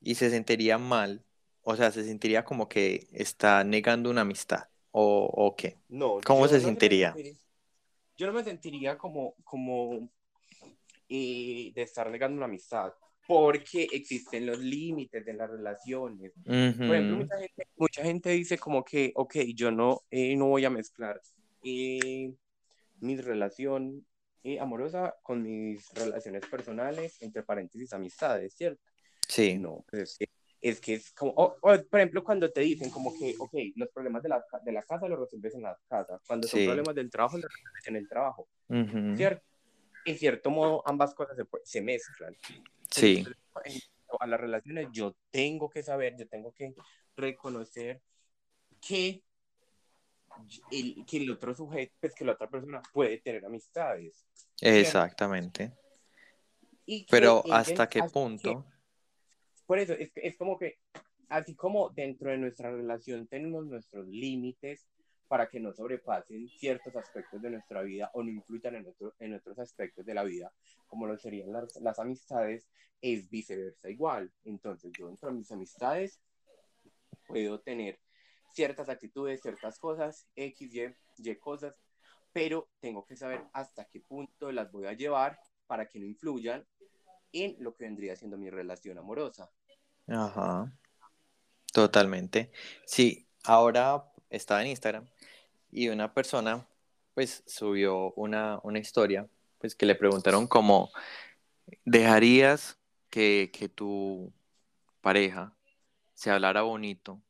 Y 0.00 0.14
se 0.14 0.30
sentiría 0.30 0.78
mal. 0.78 1.24
O 1.62 1.76
sea, 1.76 1.90
se 1.90 2.04
sentiría 2.04 2.44
como 2.44 2.68
que 2.68 3.08
está 3.12 3.62
negando 3.64 4.10
una 4.10 4.22
amistad. 4.22 4.68
¿O, 4.92 5.30
o 5.32 5.54
qué? 5.54 5.78
No, 5.88 6.20
¿Cómo 6.24 6.48
se 6.48 6.58
no 6.58 6.64
sentiría- 6.66 7.14
yo 8.16 8.26
no 8.26 8.32
me 8.34 8.44
sentiría 8.44 8.98
como, 8.98 9.34
como 9.44 10.10
eh, 11.08 11.72
de 11.74 11.82
estar 11.82 12.10
negando 12.10 12.36
una 12.36 12.46
amistad, 12.46 12.92
porque 13.30 13.86
existen 13.92 14.44
los 14.44 14.58
límites 14.58 15.24
de 15.24 15.34
las 15.34 15.48
relaciones. 15.48 16.32
Por 16.42 16.96
ejemplo, 16.96 17.16
mucha 17.18 17.38
gente, 17.38 17.68
mucha 17.76 18.02
gente 18.02 18.30
dice 18.30 18.58
como 18.58 18.82
que, 18.82 19.12
ok, 19.14 19.36
yo 19.54 19.70
no, 19.70 20.00
eh, 20.10 20.34
no 20.34 20.48
voy 20.48 20.64
a 20.64 20.70
mezclar 20.70 21.20
eh, 21.62 22.34
mi 22.98 23.16
relación 23.16 24.04
eh, 24.42 24.58
amorosa 24.58 25.14
con 25.22 25.42
mis 25.44 25.88
relaciones 25.94 26.44
personales, 26.46 27.22
entre 27.22 27.44
paréntesis, 27.44 27.92
amistades, 27.92 28.52
¿cierto? 28.56 28.82
Sí. 29.28 29.56
No, 29.58 29.84
pues 29.88 30.16
es 30.18 30.18
que 30.18 30.28
es, 30.60 30.80
que 30.80 30.94
es 30.94 31.12
como, 31.12 31.30
o- 31.36 31.56
o, 31.62 31.82
por 31.84 32.00
ejemplo, 32.00 32.24
cuando 32.24 32.50
te 32.50 32.62
dicen 32.62 32.90
como 32.90 33.16
que, 33.16 33.36
ok, 33.38 33.54
los 33.76 33.90
problemas 33.90 34.24
de 34.24 34.30
la, 34.30 34.44
de 34.64 34.72
la 34.72 34.82
casa 34.82 35.06
los 35.06 35.20
resuelves 35.20 35.54
en 35.54 35.62
la 35.62 35.78
casa, 35.88 36.20
cuando 36.26 36.48
son 36.48 36.58
Sí. 36.58 36.66
problemas 36.66 36.96
del 36.96 37.08
trabajo 37.08 37.36
los 37.36 37.44
resuelves 37.48 37.86
en 37.86 37.94
el 37.94 38.08
trabajo, 38.08 38.48
Ujú. 38.68 39.16
¿cierto? 39.16 39.44
En 40.04 40.18
cierto 40.18 40.50
modo, 40.50 40.82
ambas 40.84 41.14
cosas 41.14 41.36
se, 41.36 41.44
se 41.62 41.80
mezclan. 41.80 42.34
Sí. 42.90 43.18
Entonces, 43.18 43.90
a 44.18 44.26
las 44.26 44.40
relaciones, 44.40 44.88
yo 44.92 45.16
tengo 45.30 45.70
que 45.70 45.82
saber, 45.82 46.16
yo 46.16 46.28
tengo 46.28 46.52
que 46.52 46.74
reconocer 47.16 48.00
que 48.80 49.22
el, 50.70 51.04
que 51.06 51.16
el 51.18 51.30
otro 51.30 51.54
sujeto, 51.54 51.92
pues 52.00 52.14
que 52.14 52.24
la 52.24 52.32
otra 52.32 52.48
persona 52.48 52.82
puede 52.92 53.18
tener 53.18 53.44
amistades. 53.44 54.26
Exactamente. 54.60 55.72
Y 56.86 57.06
Pero 57.10 57.42
¿hasta 57.50 57.88
qué 57.88 58.02
punto? 58.02 58.66
Por 59.66 59.78
eso, 59.78 59.92
es, 59.92 60.10
es 60.16 60.36
como 60.36 60.58
que, 60.58 60.78
así 61.28 61.54
como 61.54 61.90
dentro 61.90 62.30
de 62.30 62.38
nuestra 62.38 62.70
relación 62.72 63.28
tenemos 63.28 63.66
nuestros 63.66 64.06
límites 64.08 64.88
para 65.30 65.48
que 65.48 65.60
no 65.60 65.72
sobrepasen 65.72 66.48
ciertos 66.48 66.96
aspectos 66.96 67.40
de 67.40 67.50
nuestra 67.50 67.82
vida 67.82 68.10
o 68.14 68.22
no 68.24 68.30
influyan 68.30 68.74
en, 68.74 68.88
otro- 68.88 69.14
en 69.20 69.32
otros 69.32 69.60
aspectos 69.60 70.04
de 70.04 70.12
la 70.12 70.24
vida, 70.24 70.52
como 70.88 71.06
lo 71.06 71.16
serían 71.16 71.52
las, 71.52 71.76
las 71.76 72.00
amistades, 72.00 72.66
es 73.00 73.30
viceversa 73.30 73.88
igual. 73.88 74.32
Entonces, 74.44 74.90
yo 74.98 75.06
dentro 75.06 75.28
de 75.30 75.36
mis 75.36 75.52
amistades 75.52 76.18
puedo 77.28 77.60
tener 77.60 78.00
ciertas 78.52 78.88
actitudes, 78.88 79.40
ciertas 79.40 79.78
cosas, 79.78 80.26
X, 80.34 80.74
Y, 80.74 80.96
Y 81.18 81.36
cosas, 81.36 81.76
pero 82.32 82.68
tengo 82.80 83.06
que 83.06 83.14
saber 83.14 83.44
hasta 83.52 83.84
qué 83.84 84.00
punto 84.00 84.50
las 84.50 84.72
voy 84.72 84.86
a 84.86 84.94
llevar 84.94 85.38
para 85.68 85.86
que 85.86 86.00
no 86.00 86.06
influyan 86.06 86.66
en 87.32 87.54
lo 87.60 87.76
que 87.76 87.84
vendría 87.84 88.16
siendo 88.16 88.36
mi 88.36 88.50
relación 88.50 88.98
amorosa. 88.98 89.48
Ajá. 90.08 90.72
Totalmente. 91.72 92.50
Sí, 92.84 93.28
ahora 93.44 94.04
estaba 94.28 94.62
en 94.62 94.68
Instagram 94.70 95.06
y 95.72 95.88
una 95.88 96.12
persona 96.12 96.66
pues 97.14 97.42
subió 97.46 98.12
una, 98.12 98.60
una 98.62 98.78
historia 98.78 99.26
pues 99.58 99.74
que 99.74 99.86
le 99.86 99.94
preguntaron 99.94 100.46
cómo 100.46 100.90
dejarías 101.84 102.78
que, 103.10 103.50
que 103.52 103.68
tu 103.68 104.32
pareja 105.00 105.54
se 106.14 106.30
hablara 106.30 106.62
bonito 106.62 107.20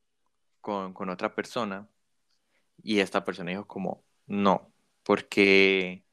con, 0.61 0.93
con 0.93 1.11
otra 1.11 1.35
persona 1.35 1.89
y 2.83 3.01
esta 3.01 3.25
persona 3.25 3.51
dijo 3.51 3.67
como 3.67 4.03
no, 4.27 4.71
porque 5.03 6.05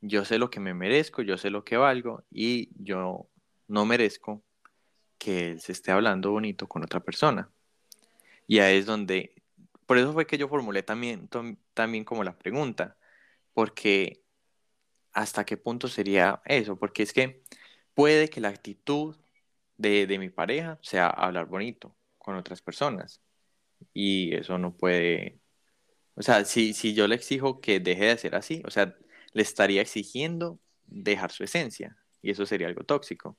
yo 0.00 0.24
sé 0.24 0.38
lo 0.38 0.50
que 0.50 0.60
me 0.60 0.74
merezco, 0.74 1.22
yo 1.22 1.36
sé 1.36 1.50
lo 1.50 1.64
que 1.64 1.76
valgo 1.76 2.22
y 2.30 2.70
yo 2.82 3.28
no 3.68 3.84
merezco 3.84 4.42
que 5.18 5.50
él 5.50 5.60
se 5.60 5.72
esté 5.72 5.90
hablando 5.90 6.30
bonito 6.30 6.68
con 6.68 6.84
otra 6.84 7.00
persona. 7.00 7.50
Y 8.46 8.60
ahí 8.60 8.78
es 8.78 8.86
donde, 8.86 9.34
por 9.86 9.98
eso 9.98 10.12
fue 10.12 10.26
que 10.26 10.38
yo 10.38 10.48
formulé 10.48 10.82
también, 10.82 11.28
también 11.74 12.04
como 12.04 12.24
la 12.24 12.38
pregunta, 12.38 12.98
porque 13.54 14.22
hasta 15.12 15.44
qué 15.44 15.56
punto 15.56 15.88
sería 15.88 16.42
eso, 16.46 16.78
porque 16.78 17.02
es 17.02 17.12
que 17.12 17.42
puede 17.94 18.28
que 18.30 18.40
la 18.40 18.48
actitud 18.48 19.16
de, 19.78 20.06
de 20.06 20.18
mi 20.18 20.30
pareja 20.30 20.78
sea 20.82 21.08
hablar 21.08 21.46
bonito 21.46 21.96
con 22.18 22.36
otras 22.36 22.62
personas 22.62 23.22
y 23.94 24.34
eso 24.36 24.58
no 24.58 24.76
puede, 24.76 25.40
o 26.14 26.22
sea, 26.22 26.44
si, 26.44 26.74
si 26.74 26.94
yo 26.94 27.08
le 27.08 27.16
exijo 27.16 27.60
que 27.60 27.80
deje 27.80 28.06
de 28.06 28.18
ser 28.18 28.34
así, 28.36 28.62
o 28.66 28.70
sea, 28.70 28.96
le 29.32 29.42
estaría 29.42 29.82
exigiendo 29.82 30.60
dejar 30.86 31.32
su 31.32 31.44
esencia 31.44 31.96
y 32.22 32.30
eso 32.30 32.46
sería 32.46 32.68
algo 32.68 32.84
tóxico. 32.84 33.38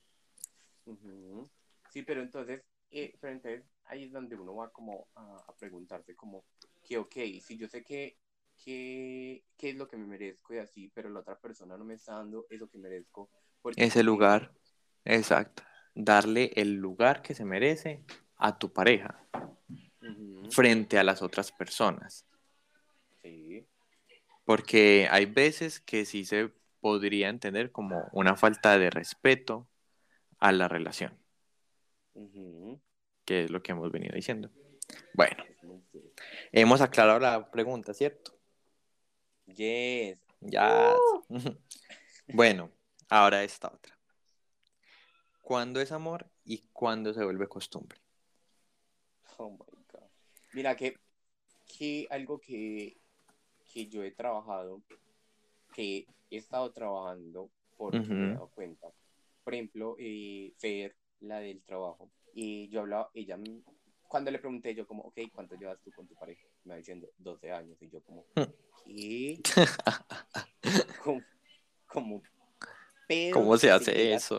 Sí, 1.90 2.04
pero 2.04 2.22
entonces, 2.22 2.62
eh, 2.92 3.16
pero 3.20 3.34
entonces 3.34 3.64
ahí 3.88 4.04
es 4.06 4.12
donde 4.12 4.36
uno 4.36 4.56
va 4.56 4.70
como 4.72 5.08
a, 5.16 5.38
a 5.48 5.56
preguntarse 5.56 6.16
como 6.16 6.44
que, 6.84 6.98
ok, 6.98 7.14
si 7.42 7.58
yo 7.58 7.68
sé 7.68 7.84
que, 7.84 8.18
que, 8.64 9.44
qué 9.58 9.70
es 9.70 9.76
lo 9.76 9.88
que 9.88 9.98
me 9.98 10.06
merezco 10.06 10.54
y 10.54 10.58
así, 10.58 10.90
pero 10.94 11.10
la 11.10 11.20
otra 11.22 11.38
persona 11.40 11.78
no 11.78 11.86
me 11.86 11.96
está 11.96 12.16
dando 12.16 12.46
eso 12.50 12.70
que 12.70 12.78
merezco. 12.78 13.30
porque 13.62 13.84
Ese 13.84 14.04
lugar, 14.04 14.52
exacto, 15.06 15.64
darle 15.94 16.52
el 16.56 16.76
lugar 16.76 17.22
que 17.22 17.36
se 17.36 17.46
merece 17.46 18.04
a 18.38 18.58
tu 18.58 18.72
pareja 18.72 19.24
frente 20.50 21.00
a 21.00 21.04
las 21.04 21.22
otras 21.22 21.52
personas. 21.52 22.26
Sí, 23.22 23.68
Porque 24.46 25.08
hay 25.12 25.26
veces 25.26 25.80
que 25.80 26.06
sí 26.06 26.26
se 26.26 26.52
podría 26.80 27.30
entender 27.30 27.72
como 27.72 28.10
una 28.14 28.36
falta 28.36 28.78
de 28.80 28.90
respeto 28.90 29.68
a 30.40 30.52
la 30.52 30.68
relación, 30.68 31.18
ujú, 32.16 32.80
que 33.28 33.44
es 33.44 33.52
lo 33.52 33.62
que 33.62 33.74
hemos 33.74 33.92
venido 33.92 34.16
diciendo. 34.16 34.50
Bueno, 35.14 35.44
hemos 36.54 36.80
aclarado 36.80 37.20
la 37.20 37.52
pregunta, 37.52 37.94
¿cierto? 37.94 38.34
Yes. 39.46 40.18
Ya. 40.40 40.96
Bueno, 42.34 42.70
ahora 43.08 43.42
esta 43.46 43.70
otra. 43.70 43.98
¿Cuándo 45.42 45.80
es 45.80 45.94
amor 45.94 46.30
y 46.44 46.58
cuándo 46.74 47.14
se 47.14 47.24
vuelve 47.24 47.48
costumbre? 47.48 48.02
Oh 49.38 49.50
my 49.52 49.58
God. 49.58 50.10
Mira 50.52 50.76
que, 50.76 50.98
que 51.78 52.06
algo 52.10 52.38
que, 52.42 52.98
que 53.72 53.88
yo 53.88 54.04
he 54.04 54.12
trabajado, 54.12 54.82
que 55.74 56.06
he 56.30 56.36
estado 56.36 56.70
trabajando 56.74 57.50
porque 57.78 58.00
me 58.00 58.32
he 58.32 58.34
dado 58.34 58.50
cuenta. 58.50 58.92
Por 59.42 59.54
ejemplo, 59.54 59.96
eh, 60.00 60.52
Fer, 60.58 60.98
la 61.22 61.40
del 61.40 61.62
trabajo, 61.62 62.12
y 62.40 62.70
yo 62.70 62.82
hablaba, 62.82 63.10
ella, 63.16 63.36
cuando 64.08 64.30
le 64.30 64.38
pregunté 64.38 64.76
yo 64.76 64.86
como, 64.86 65.02
ok, 65.06 65.22
¿cuánto 65.34 65.56
llevas 65.56 65.82
tú 65.82 65.92
con 65.92 66.06
tu 66.06 66.14
pareja? 66.14 66.48
Me 66.66 66.76
va 66.76 66.78
diciendo 66.78 67.10
12 67.18 67.52
años, 67.52 67.82
y 67.82 67.90
yo 67.90 68.00
como, 68.04 68.28
¿qué? 68.86 69.42
como, 71.04 71.24
como 71.88 72.22
pedo 73.08 73.34
¿Cómo 73.34 73.58
se 73.58 73.72
hace 73.72 74.14
eso? 74.14 74.38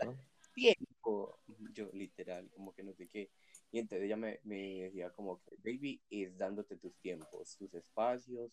tiempo. 0.53 1.39
Yo, 1.73 1.89
literal, 1.91 2.49
como 2.51 2.73
que 2.73 2.83
no 2.83 2.93
sé 2.93 3.05
qué. 3.05 3.31
Y 3.69 3.79
entonces 3.79 4.05
ella 4.05 4.15
me, 4.15 4.39
me 4.43 4.83
decía 4.83 5.09
como 5.09 5.41
que, 5.41 5.57
baby, 5.57 6.01
es 6.09 6.37
dándote 6.37 6.77
tus 6.77 6.95
tiempos, 7.01 7.57
tus 7.57 7.73
espacios, 7.73 8.49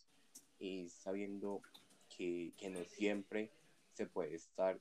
es 0.58 0.92
sabiendo 0.92 1.62
que, 2.08 2.52
que 2.58 2.68
no 2.68 2.84
siempre 2.84 3.52
se 3.92 4.06
puede 4.06 4.34
estar 4.34 4.80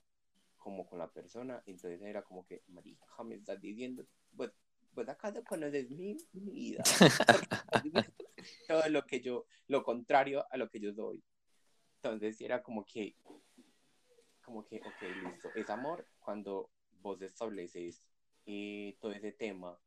como 0.58 0.88
con 0.88 0.98
la 0.98 1.12
persona, 1.12 1.62
entonces 1.68 2.02
era 2.02 2.24
como 2.24 2.48
que, 2.48 2.64
marica, 2.70 3.06
me 3.24 3.36
estás 3.36 3.62
diciendo, 3.62 4.04
pues, 4.36 4.52
pues 4.94 5.10
acá 5.10 5.32
no 5.32 5.44
conoces 5.44 5.90
mi 5.90 6.18
vida, 6.34 6.84
todo 8.68 8.90
lo 8.90 9.06
que 9.06 9.22
yo, 9.22 9.46
lo 9.68 9.84
contrario 9.84 10.46
a 10.50 10.58
lo 10.58 10.70
que 10.70 10.80
yo 10.80 10.94
doy. 10.94 11.24
Entonces 11.98 12.40
era 12.42 12.62
como 12.62 12.86
que, 12.86 13.16
como 14.44 14.64
que, 14.64 14.78
ok, 14.78 15.02
listo, 15.24 15.50
es 15.56 15.70
amor 15.70 16.08
cuando 16.20 16.70
vos 17.02 17.22
estableces 17.22 18.02
eh, 18.46 18.96
todo 19.00 19.12
ese 19.12 19.32
tema, 19.32 19.78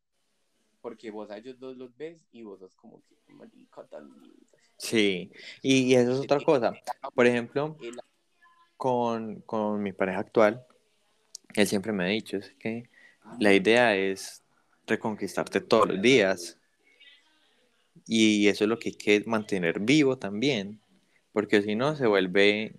porque 0.81 1.11
vos 1.11 1.31
a 1.31 1.39
ellos 1.39 1.59
dos 1.59 1.77
los 1.77 1.97
ves 1.97 2.21
y 2.33 2.43
vos 2.43 2.59
sos 2.59 2.75
como 2.75 3.03
que, 3.05 3.17
marica, 3.33 3.87
tan 3.87 4.09
linda. 4.21 4.59
Sí, 4.77 5.31
y, 5.63 5.93
y 5.93 5.95
eso 5.95 6.13
es 6.13 6.21
otra 6.21 6.41
cosa. 6.41 6.73
Por 7.15 7.27
ejemplo, 7.27 7.77
con, 8.77 9.41
con 9.43 9.83
mi 9.83 9.93
pareja 9.93 10.21
actual, 10.21 10.67
él 11.55 11.67
siempre 11.67 11.93
me 11.93 12.05
ha 12.05 12.09
dicho, 12.09 12.37
es 12.37 12.53
que 12.55 12.91
la 13.39 13.55
idea 13.55 13.97
es 13.97 14.43
reconquistarte 14.87 15.61
todos 15.61 15.89
los 15.89 16.03
días. 16.03 16.59
Y 18.07 18.49
eso 18.49 18.65
es 18.65 18.69
lo 18.69 18.79
que 18.79 18.91
hay 18.91 18.95
que 18.95 19.23
mantener 19.27 19.81
vivo 19.81 20.19
también, 20.19 20.81
porque 21.33 21.63
si 21.63 21.75
no 21.75 21.95
se 21.95 22.07
vuelve 22.07 22.77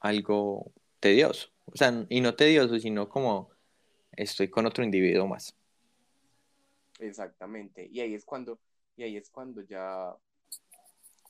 algo 0.00 0.72
tedioso. 0.98 1.48
O 1.66 1.76
sea, 1.76 2.06
y 2.08 2.20
no 2.20 2.34
tedioso, 2.34 2.78
sino 2.78 3.08
como 3.08 3.50
estoy 4.12 4.48
con 4.48 4.66
otro 4.66 4.84
individuo 4.84 5.26
más. 5.26 5.54
Exactamente. 6.98 7.88
Y 7.90 8.00
ahí 8.00 8.14
es 8.14 8.24
cuando, 8.24 8.58
y 8.96 9.04
ahí 9.04 9.16
es 9.16 9.30
cuando 9.30 9.62
ya 9.62 10.14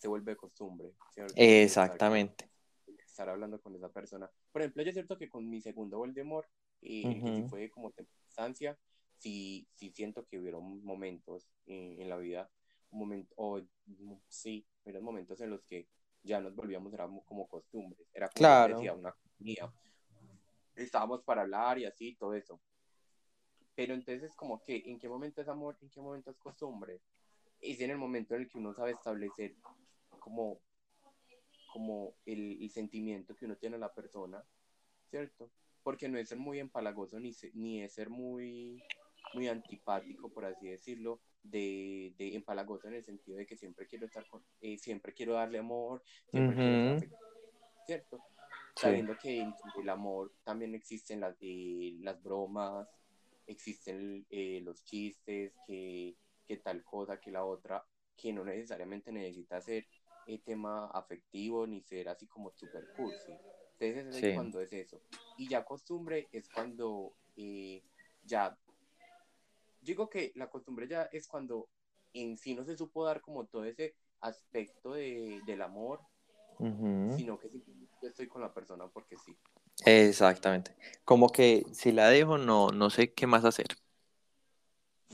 se 0.00 0.08
vuelve 0.08 0.34
costumbre, 0.34 0.92
¿cierto? 1.12 1.34
Exactamente. 1.36 2.48
Estar, 2.88 3.06
estar 3.06 3.28
hablando 3.28 3.60
con 3.60 3.76
esa 3.76 3.88
persona. 3.90 4.28
Por 4.50 4.62
ejemplo, 4.62 4.82
yo 4.82 4.88
es 4.88 4.94
cierto 4.94 5.18
que 5.18 5.28
con 5.28 5.48
mi 5.48 5.60
segundo 5.60 5.98
Voldemort, 5.98 6.48
eh, 6.82 7.24
que 7.34 7.42
Ujú. 7.42 7.48
fue 7.48 7.70
como 7.70 7.90
circunstancia, 7.90 8.78
sí, 9.18 9.66
sí 9.74 9.90
siento 9.92 10.24
que 10.26 10.38
hubieron 10.38 10.82
momentos 10.84 11.48
eh, 11.66 11.96
en 11.98 12.08
la 12.08 12.16
vida, 12.16 12.50
un 12.90 13.00
momento, 13.00 13.32
o 13.36 13.60
mm, 13.86 14.14
sí, 14.28 14.66
hubieron 14.84 15.04
momentos 15.04 15.40
en 15.40 15.50
los 15.50 15.62
que 15.64 15.86
ya 16.22 16.40
nos 16.40 16.54
volvíamos, 16.54 16.92
era 16.92 17.06
mo- 17.06 17.24
como 17.24 17.46
costumbres, 17.48 18.06
era 18.12 18.28
como 18.28 18.36
Claro. 18.38 18.76
decía, 18.76 18.94
una 18.94 19.12
compañía. 19.12 19.72
Estábamos 20.76 21.22
para 21.22 21.42
hablar 21.42 21.78
y 21.78 21.84
así, 21.84 22.14
todo 22.16 22.34
eso. 22.34 22.60
Pero 23.74 23.94
entonces, 23.94 24.34
como 24.34 24.62
que, 24.62 24.82
¿en 24.86 24.98
qué 24.98 25.08
momento 25.08 25.40
es 25.40 25.48
amor? 25.48 25.76
¿En 25.80 25.88
qué 25.90 26.00
momento 26.00 26.30
es 26.30 26.36
costumbre? 26.38 27.00
Es 27.60 27.80
en 27.80 27.90
el 27.90 27.98
momento 27.98 28.34
en 28.34 28.42
el 28.42 28.48
que 28.48 28.58
uno 28.58 28.74
sabe 28.74 28.92
establecer 28.92 29.54
como, 30.18 30.60
como 31.72 32.14
el, 32.26 32.62
el 32.62 32.70
sentimiento 32.70 33.34
que 33.34 33.46
uno 33.46 33.56
tiene 33.56 33.76
a 33.76 33.80
la 33.80 33.92
persona, 33.92 34.44
¿cierto? 35.10 35.50
Porque 35.82 36.08
no 36.08 36.18
es 36.18 36.28
ser 36.28 36.38
muy 36.38 36.58
empalagoso 36.60 37.18
ni, 37.20 37.32
se- 37.34 37.52
ni 37.54 37.82
es 37.82 37.94
ser 37.94 38.10
muy, 38.10 38.84
muy 39.32 39.48
antipático, 39.48 40.30
por 40.32 40.44
así 40.44 40.68
decirlo, 40.68 41.22
de, 41.42 42.14
de 42.18 42.34
empalagoso 42.36 42.88
en 42.88 42.94
el 42.94 43.04
sentido 43.04 43.38
de 43.38 43.46
que 43.46 43.56
siempre 43.56 43.86
quiero 43.86 44.06
estar 44.06 44.26
con, 44.26 44.44
eh, 44.60 44.78
siempre 44.78 45.14
quiero 45.14 45.34
darle 45.34 45.58
amor, 45.58 46.02
siempre 46.28 46.58
quiero 46.58 46.76
afectivo, 46.78 47.16
¿cierto? 47.86 48.24
Sí. 48.76 48.82
sabiendo 48.82 49.16
que 49.18 49.54
el 49.74 49.88
amor 49.88 50.34
también 50.44 50.74
existen 50.74 51.20
las, 51.20 51.36
eh, 51.40 51.96
las 52.00 52.22
bromas, 52.22 52.88
existen 53.46 54.26
eh, 54.30 54.60
los 54.62 54.84
chistes, 54.84 55.58
que, 55.66 56.16
que 56.46 56.56
tal 56.58 56.84
cosa, 56.84 57.20
que 57.20 57.30
la 57.32 57.44
otra, 57.44 57.84
que 58.16 58.32
no 58.32 58.44
necesariamente 58.44 59.12
necesita 59.12 59.60
ser 59.60 59.88
eh, 60.26 60.40
tema 60.44 60.88
afectivo 60.92 61.66
ni 61.66 61.82
ser 61.82 62.08
así 62.08 62.26
como 62.28 62.52
super 62.52 62.88
cursi. 62.92 63.40
Entonces 63.80 64.14
es 64.14 64.20
Sí. 64.20 64.34
cuando 64.34 64.60
es 64.60 64.72
eso. 64.72 65.00
Y 65.38 65.48
ya 65.48 65.64
costumbre 65.64 66.28
es 66.32 66.48
cuando 66.50 67.14
eh, 67.36 67.82
ya, 68.24 68.56
digo 69.80 70.10
que 70.10 70.32
la 70.34 70.50
costumbre 70.50 70.86
ya 70.86 71.04
es 71.04 71.26
cuando 71.26 71.68
en 72.12 72.36
sí 72.36 72.54
no 72.54 72.64
se 72.64 72.76
supo 72.76 73.06
dar 73.06 73.20
como 73.22 73.46
todo 73.46 73.64
ese 73.64 73.94
aspecto 74.20 74.92
de, 74.92 75.40
del 75.46 75.62
amor, 75.62 76.00
sino 77.16 77.38
que 77.38 77.48
yo 77.48 78.08
estoy 78.08 78.28
con 78.28 78.42
la 78.42 78.52
persona 78.52 78.86
porque 78.88 79.16
sí. 79.16 79.34
Exactamente. 79.86 80.76
Como 81.04 81.30
que 81.30 81.64
si 81.72 81.92
la 81.92 82.08
dejo, 82.10 82.36
no, 82.36 82.68
no 82.68 82.90
sé 82.90 83.14
qué 83.14 83.26
más 83.26 83.46
hacer. 83.46 83.68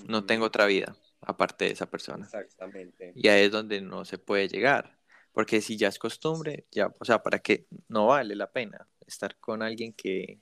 No 0.09 0.27
tengo 0.27 0.47
otra 0.47 0.67
vida 0.67 0.97
aparte 1.21 1.67
de 1.67 1.71
esa 1.71 1.87
persona. 1.87 2.25
Exactamente. 2.25 3.13
Y 3.15 3.29
ahí 3.29 3.45
es 3.45 3.53
donde 3.53 3.81
no 3.81 4.05
se 4.05 4.19
puede 4.19 4.49
llegar. 4.49 4.96
Porque 5.37 5.61
si 5.61 5.77
ya 5.77 5.89
es 5.89 5.99
costumbre, 5.99 6.65
ya, 6.71 6.91
o 6.99 7.05
sea, 7.05 7.23
¿para 7.23 7.41
qué? 7.41 7.67
No 7.89 8.07
vale 8.07 8.35
la 8.35 8.51
pena 8.51 8.89
estar 9.07 9.37
con 9.37 9.61
alguien 9.61 9.93
que... 9.93 10.41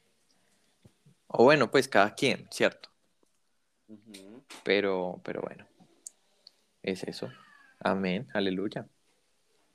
O 1.27 1.43
bueno, 1.43 1.69
pues 1.69 1.89
cada 1.89 2.15
quien, 2.15 2.47
¿cierto? 2.53 2.91
Pero, 4.63 5.21
pero 5.25 5.43
bueno, 5.43 5.67
es 6.81 7.03
eso. 7.03 7.29
Amén, 7.81 8.29
aleluya. 8.35 8.87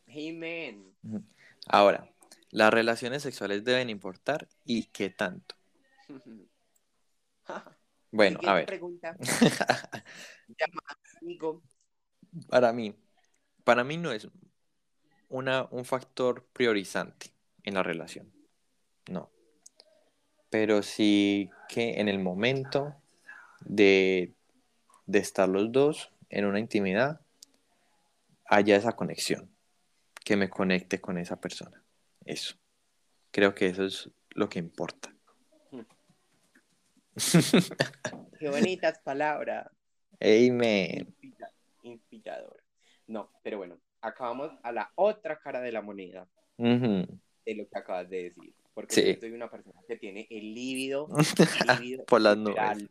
Amen. 0.07 0.95
Ahora, 1.67 2.09
las 2.51 2.73
relaciones 2.73 3.21
sexuales 3.21 3.65
deben 3.65 3.89
importar 3.89 4.47
y 4.63 4.85
qué 4.85 5.09
tanto. 5.09 5.55
Bueno, 8.11 8.39
a 8.43 8.53
ver. 8.55 8.65
pregunta. 8.65 9.15
Para 12.47 12.73
mí, 12.73 12.95
para 13.63 13.83
mí 13.83 13.97
no 13.97 14.11
es 14.11 14.27
una, 15.29 15.67
un 15.71 15.85
factor 15.85 16.45
priorizante 16.53 17.31
en 17.63 17.75
la 17.75 17.83
relación. 17.83 18.31
No. 19.09 19.29
Pero 20.49 20.81
sí 20.83 21.49
que 21.67 21.99
en 21.99 22.09
el 22.09 22.19
momento 22.19 22.95
de, 23.61 24.33
de 25.05 25.19
estar 25.19 25.47
los 25.47 25.71
dos 25.71 26.11
en 26.29 26.45
una 26.45 26.59
intimidad, 26.59 27.21
haya 28.45 28.75
esa 28.75 28.93
conexión, 28.93 29.49
que 30.25 30.35
me 30.35 30.49
conecte 30.49 30.99
con 30.99 31.17
esa 31.17 31.39
persona. 31.39 31.83
Eso. 32.25 32.55
Creo 33.31 33.53
que 33.53 33.67
eso 33.67 33.85
es 33.85 34.09
lo 34.31 34.49
que 34.49 34.59
importa. 34.59 35.13
Qué 38.39 38.49
bonitas 38.49 38.99
palabras. 38.99 39.67
Amen. 40.21 41.13
Inspira- 41.21 41.51
Inspirador. 41.83 42.63
No, 43.07 43.31
pero 43.43 43.57
bueno, 43.57 43.79
acabamos 44.01 44.51
a 44.63 44.71
la 44.71 44.91
otra 44.95 45.39
cara 45.39 45.61
de 45.61 45.71
la 45.71 45.81
moneda 45.81 46.27
Ujú. 46.57 47.05
de 47.45 47.55
lo 47.55 47.67
que 47.67 47.77
acabas 47.77 48.09
de 48.09 48.23
decir. 48.23 48.53
Porque 48.73 48.95
Sí. 48.95 49.13
yo 49.13 49.19
soy 49.19 49.31
una 49.31 49.49
persona 49.49 49.81
que 49.87 49.97
tiene 49.97 50.27
el 50.29 50.53
líbido, 50.53 51.07
Por 52.07 52.21
las 52.21 52.37
literal, 52.37 52.89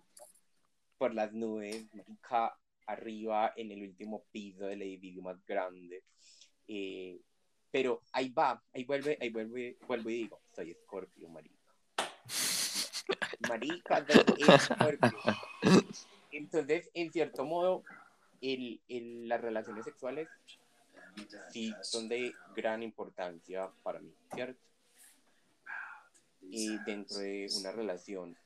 Por 0.99 1.15
las 1.15 1.33
nubes, 1.33 1.87
marica, 1.95 2.57
arriba 2.87 3.53
en 3.57 3.71
el 3.71 3.83
último 3.83 4.25
piso 4.33 4.67
del 4.67 4.83
edificio 4.83 5.23
más 5.23 5.43
grande. 5.47 6.03
Eh, 6.67 7.19
pero 7.71 8.03
ahí 8.13 8.31
va, 8.31 8.63
ahí 8.75 8.85
vuelve, 8.85 9.17
ahí 9.21 9.29
vuelve, 9.31 9.77
vuelvo 9.87 10.11
y 10.11 10.15
digo, 10.15 10.41
soy 10.55 10.75
Scorpio, 10.75 11.29
marica. 11.29 11.55
Marica, 13.49 14.05
soy 14.07 14.59
Scorpio. 14.59 15.19
Entonces, 16.33 16.91
en 16.95 17.13
cierto 17.13 17.45
modo, 17.45 17.85
el, 18.41 18.81
el- 18.89 19.29
las 19.29 19.41
relaciones 19.41 19.85
sexuales 19.85 20.29
sí 21.51 21.75
son 21.83 22.09
de 22.09 22.33
gran 22.55 22.83
importancia 22.83 23.71
para 23.83 24.01
mí, 24.01 24.13
¿cierto? 24.35 24.61
Y 26.43 26.79
dentro 26.85 27.19
de 27.19 27.47
una 27.59 27.73
relación 27.73 28.37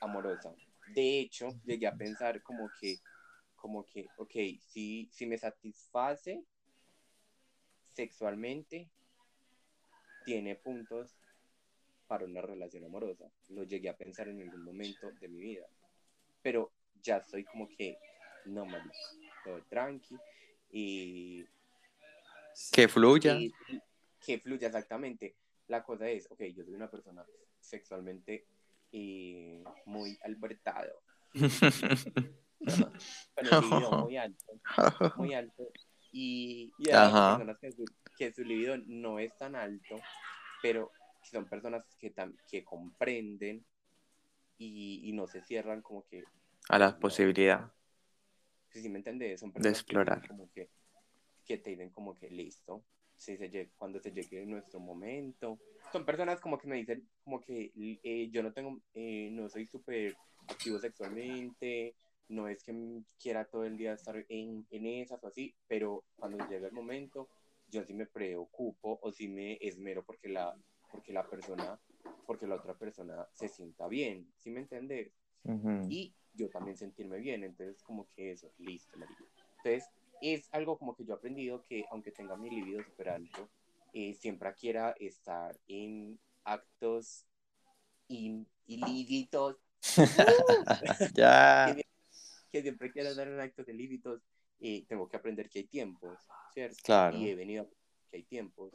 amorosa. 0.00 0.54
De 0.94 1.20
hecho, 1.20 1.48
llegué 1.64 1.86
a 1.86 1.96
pensar 1.96 2.42
como 2.42 2.70
que, 2.80 2.98
como 3.56 3.84
que, 3.84 4.06
ok, 4.16 4.34
si, 4.60 5.08
si 5.12 5.26
me 5.26 5.36
satisface 5.36 6.44
sexualmente, 7.92 8.88
tiene 10.24 10.54
puntos 10.56 11.16
para 12.06 12.24
una 12.24 12.40
relación 12.40 12.84
amorosa. 12.84 13.30
Lo 13.48 13.64
llegué 13.64 13.88
a 13.88 13.96
pensar 13.96 14.28
en 14.28 14.42
algún 14.42 14.62
momento 14.62 15.10
de 15.12 15.28
mi 15.28 15.40
vida. 15.40 15.66
Pero 16.42 16.72
ya 17.02 17.18
estoy 17.18 17.44
como 17.44 17.68
que, 17.68 17.98
no, 18.44 18.64
marica, 18.64 18.94
todo 19.44 19.62
tranqui. 19.68 20.16
Y 20.70 21.44
Que 22.72 22.88
fluya. 22.88 23.34
y- 23.34 23.52
y 23.68 23.80
que 24.24 24.38
fluya 24.40 24.68
exactamente. 24.68 25.36
La 25.68 25.82
cosa 25.82 26.08
es, 26.08 26.30
ok, 26.30 26.42
yo 26.54 26.64
soy 26.64 26.74
una 26.74 26.90
persona 26.90 27.24
sexualmente 27.60 28.46
muy 29.84 30.16
albertado, 30.22 31.02
con 31.32 31.44
el 33.46 33.60
libido 33.60 33.90
muy 34.04 34.16
alto, 34.16 34.60
muy 35.16 35.34
alto. 35.34 35.68
Y, 36.12 36.72
y 36.78 36.90
hay 36.90 36.94
personas 37.36 37.58
que 37.58 37.72
su, 37.72 37.84
que 38.16 38.32
su 38.32 38.42
libido 38.44 38.76
no 38.86 39.18
es 39.18 39.36
tan 39.36 39.54
alto, 39.54 39.96
pero 40.62 40.90
son 41.22 41.46
personas 41.48 41.84
que, 41.98 42.14
tam- 42.14 42.36
que 42.48 42.64
comprenden 42.64 43.66
y, 44.56 45.00
y 45.04 45.12
no 45.12 45.26
se 45.26 45.42
cierran 45.42 45.82
como 45.82 46.06
que 46.06 46.24
A 46.68 46.78
la 46.78 46.98
posibilidad. 46.98 47.70
Si 48.72 48.88
me 48.88 48.98
entiendes, 48.98 49.40
son 49.40 49.52
personas 49.52 49.78
que 49.78 49.80
explorar. 49.82 50.20
dicen 50.20 50.28
como 50.36 50.50
que 50.52 50.68
que 51.46 51.58
te 51.58 51.70
dicen 51.70 51.90
como 51.90 52.14
que 52.14 52.28
listo, 52.28 52.84
si 53.16 53.36
se 53.36 53.50
lle- 53.50 53.70
cuando 53.76 54.00
se 54.00 54.10
llegue 54.10 54.44
nuestro 54.46 54.80
momento. 54.80 55.60
Son 55.92 56.04
personas 56.04 56.40
como 56.40 56.58
que 56.58 56.66
me 56.66 56.76
dicen 56.76 57.08
como 57.22 57.40
que 57.40 57.70
eh, 58.02 58.28
yo 58.32 58.42
no 58.42 58.52
tengo, 58.52 58.80
eh, 58.94 59.28
no 59.30 59.48
soy 59.48 59.64
súper 59.66 60.16
activo 60.48 60.78
sexualmente, 60.80 61.94
no 62.28 62.48
es 62.48 62.62
que 62.64 62.74
quiera 63.20 63.44
todo 63.44 63.64
el 63.64 63.76
día 63.76 63.92
estar 63.94 64.24
en, 64.28 64.66
en 64.70 64.86
esas 64.86 65.22
o 65.22 65.28
así, 65.28 65.54
pero 65.68 66.02
cuando 66.16 66.38
llega 66.48 66.66
el 66.66 66.72
momento, 66.72 67.28
yo 67.68 67.84
sí 67.84 67.94
me 67.94 68.06
preocupo 68.06 68.98
o 69.00 69.12
sí 69.12 69.28
me 69.28 69.56
esmero 69.60 70.04
porque 70.04 70.28
la, 70.28 70.56
porque 70.90 71.12
la 71.12 71.28
persona, 71.28 71.78
porque 72.26 72.46
la 72.48 72.56
otra 72.56 72.74
persona 72.74 73.26
se 73.32 73.48
sienta 73.48 73.86
bien, 73.86 74.26
¿sí 74.36 74.50
me 74.50 74.60
entiendes? 74.60 75.12
Ujú. 75.46 75.86
y 75.88 76.12
yo 76.34 76.50
también 76.50 76.76
sentirme 76.76 77.18
bien. 77.18 77.44
Entonces, 77.44 77.82
como 77.82 78.08
que 78.14 78.32
eso, 78.32 78.52
listo, 78.58 78.98
marica. 78.98 79.24
Entonces, 79.64 79.88
es 80.20 80.48
algo 80.52 80.78
como 80.78 80.94
que 80.94 81.04
yo 81.04 81.14
he 81.14 81.16
aprendido 81.16 81.64
que, 81.68 81.84
aunque 81.90 82.10
tenga 82.10 82.36
mi 82.36 82.50
libido 82.50 82.82
súper 82.84 83.10
alto, 83.10 83.48
eh, 83.92 84.14
siempre 84.14 84.52
quiera 84.54 84.94
estar 84.98 85.58
en 85.68 86.18
actos 86.44 87.26
in- 88.08 88.46
ilícitos, 88.66 89.56
Ya. 91.14 91.74
que 92.50 92.62
siempre 92.62 92.90
quiera 92.92 93.10
estar 93.10 93.28
en 93.28 93.40
actos 93.40 93.68
ilícitos, 93.68 94.22
y 94.58 94.82
tengo 94.82 95.08
que 95.08 95.16
aprender 95.16 95.48
que 95.50 95.60
hay 95.60 95.66
tiempos, 95.66 96.18
¿cierto? 96.52 96.76
Claro. 96.82 97.16
Y 97.18 97.28
he 97.28 97.34
venido 97.34 97.64
a 97.64 97.66
que 98.10 98.16
hay 98.16 98.22
tiempos. 98.24 98.72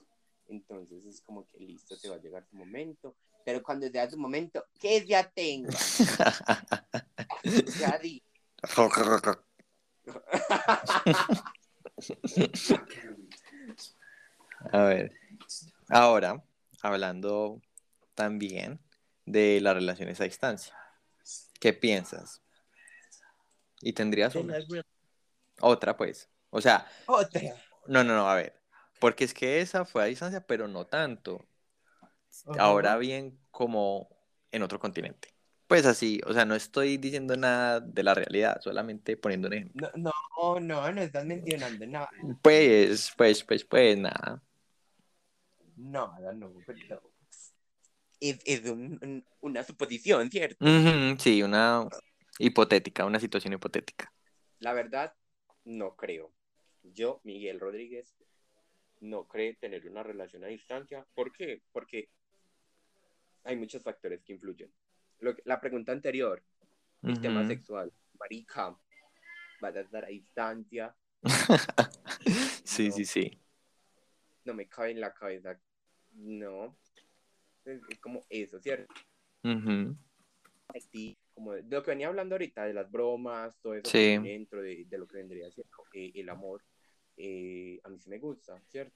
Entonces 0.48 1.06
es 1.06 1.22
como 1.22 1.48
que 1.48 1.60
listo, 1.60 1.98
te 1.98 2.10
va 2.10 2.16
a 2.16 2.22
llegar 2.22 2.46
tu 2.46 2.56
momento. 2.56 3.16
Pero 3.44 3.64
cuando 3.64 3.90
sea 3.90 4.08
tu 4.08 4.18
momento, 4.18 4.66
que 4.80 5.06
ya 5.06 5.30
tenga. 5.30 5.70
Ya 7.80 7.98
di. 7.98 8.22
A 14.72 14.84
ver, 14.84 15.12
ahora, 15.90 16.44
hablando 16.82 17.62
también 18.14 18.80
de 19.26 19.60
las 19.62 19.74
relaciones 19.74 20.22
a 20.22 20.26
distancia, 20.26 20.76
¿qué 21.60 21.74
piensas? 21.74 22.42
¿Y 23.82 23.94
tendrías 23.94 24.36
una? 24.36 24.56
Otra, 25.60 25.98
pues. 25.98 26.30
O 26.50 26.62
sea, 26.62 26.88
Otra. 27.08 27.42
no, 27.88 28.04
no, 28.04 28.16
no, 28.16 28.30
a 28.30 28.36
ver, 28.36 28.62
porque 29.00 29.24
es 29.24 29.34
que 29.34 29.62
esa 29.62 29.86
fue 29.86 30.04
a 30.04 30.06
distancia, 30.06 30.46
pero 30.46 30.68
no 30.68 30.86
tanto. 30.86 31.48
Ahora 32.58 32.98
bien, 32.98 33.38
como 33.52 34.10
en 34.52 34.64
otro 34.64 34.80
continente. 34.80 35.30
Pues 35.68 35.86
así, 35.86 36.20
o 36.26 36.34
sea, 36.34 36.44
no 36.46 36.56
estoy 36.56 36.98
diciendo 36.98 37.38
nada 37.38 37.80
de 37.80 38.04
la 38.04 38.14
realidad, 38.14 38.60
solamente 38.62 39.16
poniendo 39.16 39.48
un 39.48 39.54
ejemplo. 39.54 39.90
No, 39.96 40.12
no, 40.38 40.60
no, 40.60 40.92
no 40.92 41.02
estás 41.02 41.26
mencionando 41.26 41.86
nada. 41.88 42.10
Pues, 42.42 43.14
pues, 43.16 43.44
pues, 43.44 43.64
pues, 43.64 43.98
nada. 43.98 44.44
Nada, 45.78 46.34
no, 46.34 46.54
pero 46.66 47.02
es, 48.20 48.40
es 48.46 48.66
un- 48.70 49.00
un- 49.02 49.26
una 49.42 49.64
suposición, 49.64 50.30
¿cierto? 50.30 50.66
Sí, 51.20 51.42
una 51.42 51.88
hipotética, 52.38 53.06
una 53.06 53.20
situación 53.20 53.54
hipotética. 53.54 54.14
La 54.60 54.74
verdad, 54.74 55.14
no 55.64 55.96
creo. 55.96 56.32
Yo, 56.84 57.22
Miguel 57.24 57.60
Rodríguez, 57.60 58.14
no 59.00 59.28
creo 59.28 59.56
tener 59.60 59.88
una 59.90 60.04
relación 60.04 60.44
a 60.44 60.48
distancia. 60.48 61.06
¿Por 61.16 61.32
qué? 61.32 61.62
Porque 61.72 62.10
hay 63.44 63.56
muchos 63.56 63.82
factores 63.84 64.22
que 64.24 64.34
influyen. 64.34 64.72
Lo 65.20 65.36
que- 65.36 65.42
la 65.46 65.60
pregunta 65.60 65.92
anterior, 65.92 66.44
el 67.04 67.20
tema 67.22 67.48
sexual, 67.48 67.92
marica, 68.20 68.78
vas 69.62 69.76
a 69.76 69.82
estar 69.82 70.06
a 70.06 70.08
distancia, 70.08 70.96
Sí, 72.64 72.88
No. 72.90 72.96
sí, 72.96 73.06
sí. 73.06 73.40
no 74.46 74.54
me 74.54 74.68
cabe 74.68 74.92
en 74.92 75.00
la 75.02 75.14
cabeza. 75.14 75.60
No. 76.14 76.76
Es, 77.66 77.82
es 77.90 78.00
como 78.00 78.24
eso, 78.30 78.60
¿cierto? 78.60 78.94
Sí, 80.92 81.18
como 81.34 81.54
de 81.54 81.64
lo 81.64 81.84
que 81.84 81.92
venía 81.92 82.08
hablando 82.08 82.36
ahorita, 82.36 82.64
de 82.66 82.74
las 82.74 82.90
bromas, 82.90 83.58
todo 83.62 83.76
eso 83.76 83.90
Sí. 83.90 84.18
dentro 84.18 84.62
de, 84.62 84.86
de 84.86 84.98
lo 84.98 85.08
que 85.08 85.18
vendría 85.18 85.52
siendo 85.52 85.72
eh, 85.94 86.12
el 86.16 86.30
amor, 86.30 86.64
eh, 87.18 87.80
a 87.84 87.90
mí 87.90 88.00
sí 88.00 88.10
me 88.10 88.20
gusta, 88.20 88.60
¿cierto? 88.68 88.96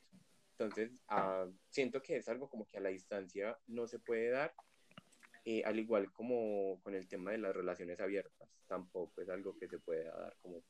Entonces, 0.57 0.91
ah, 1.09 1.47
siento 1.69 2.01
que 2.01 2.15
es 2.17 2.29
algo 2.29 2.49
como 2.49 2.65
que 2.65 2.77
a 2.77 2.81
la 2.81 2.89
distancia 2.89 3.57
no 3.67 3.87
se 3.87 3.99
puede 3.99 4.29
dar, 4.29 4.53
eh, 5.43 5.63
al 5.65 5.77
igual 5.77 6.13
como 6.13 6.79
con 6.81 6.95
el 6.95 7.07
tema 7.07 7.31
de 7.31 7.39
las 7.39 7.53
relaciones 7.53 7.99
abiertas, 7.99 8.47
tampoco 8.67 9.21
es 9.21 9.27
algo 9.27 9.57
que 9.57 9.67
se 9.67 9.79
pueda 9.79 10.15
dar 10.17 10.35
como 10.41 10.63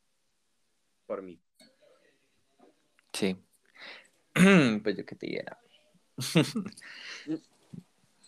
por 1.05 1.21
mí. 1.21 1.39
Sí. 3.13 3.37
Pues 4.83 4.97
yo 4.97 5.05
que 5.05 5.15
te 5.15 5.27
diera. 5.27 5.59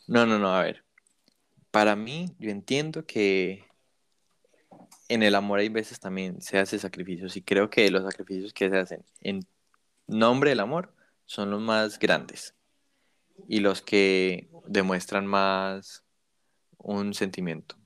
No, 0.09 0.25
no, 0.25 0.39
no, 0.39 0.55
a 0.55 0.63
ver. 0.63 0.85
Para 1.69 1.97
mí, 1.97 2.33
yo 2.39 2.49
entiendo 2.49 3.05
que 3.05 3.65
en 5.09 5.21
el 5.21 5.35
amor 5.35 5.59
hay 5.59 5.67
veces 5.67 5.99
también 5.99 6.41
se 6.41 6.57
hace 6.59 6.79
sacrificios 6.79 7.35
y 7.35 7.41
creo 7.41 7.69
que 7.69 7.91
los 7.91 8.03
sacrificios 8.03 8.53
que 8.53 8.69
se 8.69 8.77
hacen 8.77 9.03
en 9.19 9.45
nombre 10.07 10.51
del 10.51 10.61
amor 10.61 10.93
son 11.27 11.51
los 11.51 11.61
más 11.61 11.99
grandes 11.99 12.55
y 13.47 13.59
los 13.59 13.81
que 13.83 14.49
demuestran 14.67 15.27
más 15.27 16.03
un 16.77 17.13
sentimiento. 17.13 17.77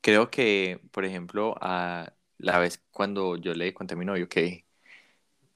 Creo 0.00 0.30
que, 0.30 0.80
por 0.92 1.04
ejemplo, 1.04 1.56
a 1.60 2.14
la 2.38 2.58
vez 2.58 2.82
cuando 2.92 3.36
yo 3.36 3.54
le 3.54 3.74
conté 3.74 3.94
a 3.94 3.96
mi 3.96 4.04
novio 4.04 4.28
que 4.28 4.66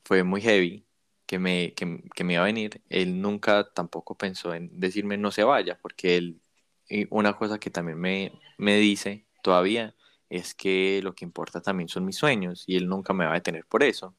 fue 0.05 0.25
muy 0.25 0.41
heavy, 0.43 0.87
que 1.27 1.39
me, 1.39 1.75
que, 1.75 2.03
que 2.15 2.25
me 2.25 2.35
iba 2.35 2.43
a 2.43 2.47
venir, 2.47 2.83
él 2.89 3.21
nunca 3.23 3.73
tampoco 3.73 4.17
pensó 4.17 4.55
en 4.55 4.71
decirme 4.81 5.17
no 5.19 5.31
se 5.31 5.45
vaya, 5.45 5.79
porque 5.81 6.17
él, 6.17 6.43
y 6.89 7.07
una 7.11 7.37
cosa 7.37 7.59
que 7.61 7.71
también 7.71 7.99
me, 7.99 8.33
me 8.59 8.77
dice 8.79 9.27
todavía 9.43 9.95
es 10.29 10.55
que 10.55 11.01
lo 11.03 11.15
que 11.15 11.25
importa 11.25 11.61
también 11.63 11.89
son 11.89 12.05
mis 12.05 12.17
sueños 12.17 12.65
y 12.67 12.77
él 12.77 12.89
nunca 12.89 13.13
me 13.13 13.25
va 13.27 13.33
a 13.33 13.35
detener 13.35 13.67
por 13.67 13.83
eso 13.85 14.17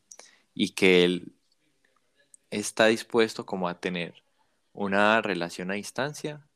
y 0.54 0.72
que 0.74 1.04
él 1.06 1.34
está 2.52 2.88
dispuesto 2.88 3.46
como 3.46 3.68
a 3.68 3.80
tener 3.80 4.24
una 4.74 5.22
relación 5.22 5.72
a 5.72 5.76
distancia 5.76 6.48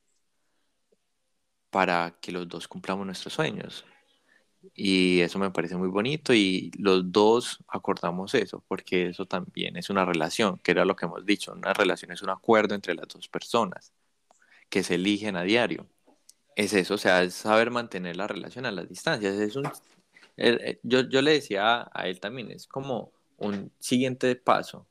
para 1.69 2.17
que 2.21 2.31
los 2.31 2.47
dos 2.47 2.67
cumplamos 2.67 3.05
nuestros 3.05 3.33
sueños. 3.33 3.85
Y 4.73 5.21
eso 5.21 5.39
me 5.39 5.51
parece 5.51 5.75
muy 5.77 5.89
bonito 5.89 6.33
y 6.33 6.71
los 6.77 7.11
dos 7.11 7.59
acordamos 7.67 8.33
eso, 8.33 8.63
porque 8.67 9.09
eso 9.09 9.25
también 9.25 9.77
es 9.77 9.89
una 9.89 10.05
relación, 10.05 10.57
que 10.59 10.71
era 10.71 10.85
lo 10.85 10.95
que 10.95 11.05
hemos 11.05 11.25
dicho, 11.25 11.53
una 11.53 11.73
relación 11.73 12.11
es 12.11 12.21
un 12.23 12.31
acuerdo 12.31 12.75
entre 12.75 12.95
las 12.95 13.07
dos 13.07 13.27
personas 13.27 13.93
que 14.69 14.83
se 14.83 14.95
eligen 14.95 15.35
a 15.37 15.43
diario. 15.43 15.87
Es 16.55 16.73
eso, 16.73 16.95
o 16.95 16.97
sea, 16.97 17.23
es 17.23 17.35
saber 17.35 17.71
mantener 17.71 18.17
la 18.17 18.27
relación 18.27 18.65
a 18.65 18.71
las 18.71 18.89
distancias. 18.89 19.35
Es 19.35 19.55
un, 19.55 19.67
eh, 19.67 19.71
eh, 20.37 20.79
yo, 20.83 21.01
yo 21.01 21.21
le 21.21 21.33
decía 21.33 21.81
a, 21.83 21.91
a 21.93 22.07
él 22.07 22.19
también, 22.19 22.51
es 22.51 22.67
como 22.67 23.13
un 23.37 23.71
siguiente 23.79 24.35
paso 24.35 24.87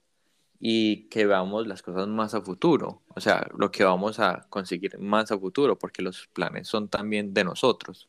y 0.67 1.11
que 1.11 1.27
veamos 1.27 1.67
las 1.67 1.83
cosas 1.83 2.09
más 2.09 2.33
a 2.35 2.41
futuro, 2.41 3.03
o 3.15 3.21
sea, 3.21 3.47
lo 3.55 3.71
que 3.71 3.85
vamos 3.85 4.19
a 4.19 4.47
conseguir 4.49 4.99
más 4.99 5.31
a 5.31 5.39
futuro, 5.39 5.79
porque 5.79 6.01
los 6.01 6.27
planes 6.29 6.69
son 6.69 6.89
también 6.89 7.35
de 7.35 7.45
nosotros 7.45 8.09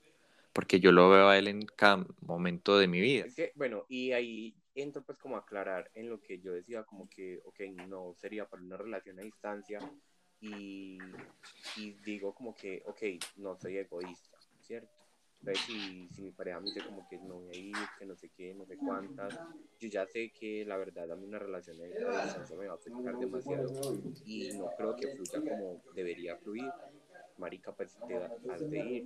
porque 0.53 0.79
yo 0.79 0.93
lo 0.93 1.09
veo 1.09 1.27
a 1.27 1.37
él 1.37 1.49
en 1.49 1.65
cada 1.65 2.05
momento 2.21 2.77
de 2.77 2.87
mi 2.87 3.01
vida. 3.01 3.25
Es 3.25 3.35
que, 3.35 3.51
bueno, 3.55 3.85
y 3.89 4.13
ahí 4.13 4.55
entro 4.73 5.03
pues 5.03 5.17
como 5.17 5.35
a 5.35 5.39
aclarar 5.39 5.91
en 5.95 6.09
lo 6.09 6.21
que 6.21 6.39
yo 6.39 6.53
decía, 6.53 6.83
como 6.83 7.09
que, 7.09 7.41
ok, 7.43 7.59
no 7.89 8.13
sería 8.15 8.45
para 8.45 8.63
una 8.63 8.77
relación 8.77 9.19
a 9.19 9.23
distancia 9.23 9.79
y, 10.39 10.97
y 11.75 11.91
digo 12.05 12.33
como 12.33 12.55
que, 12.55 12.81
ok, 12.85 13.01
no 13.35 13.57
soy 13.57 13.79
egoísta, 13.79 14.37
¿cierto? 14.61 15.04
Entonces, 15.45 15.63
si, 15.67 16.09
si 16.09 16.23
mi 16.23 16.31
pareja 16.31 16.59
me 16.59 16.65
dice 16.67 16.81
como 16.81 17.07
que 17.07 17.19
no 17.19 17.35
voy 17.35 17.55
a 17.55 17.59
ir, 17.59 17.75
que 17.99 18.05
no 18.05 18.15
sé 18.15 18.29
qué, 18.35 18.55
no 18.55 18.65
sé 18.65 18.77
cuántas, 18.77 19.31
yo 19.79 19.87
ya 19.89 20.07
sé 20.07 20.31
que 20.31 20.65
la 20.65 20.75
verdad 20.75 21.11
a 21.11 21.15
mí 21.15 21.27
una 21.27 21.37
relación 21.37 21.77
a 21.81 21.85
distancia 21.85 22.57
me 22.57 22.65
va 22.65 22.73
a 22.73 22.75
afectar 22.77 23.15
demasiado 23.19 23.71
y 24.23 24.57
no 24.57 24.71
creo 24.75 24.95
que 24.95 25.07
fluya 25.07 25.39
como 25.47 25.83
debería 25.93 26.35
fluir. 26.37 26.73
Marica, 27.37 27.71
pues 27.73 27.95
te 28.07 28.15
has 28.47 28.67
de 28.71 28.79
ir, 28.79 29.05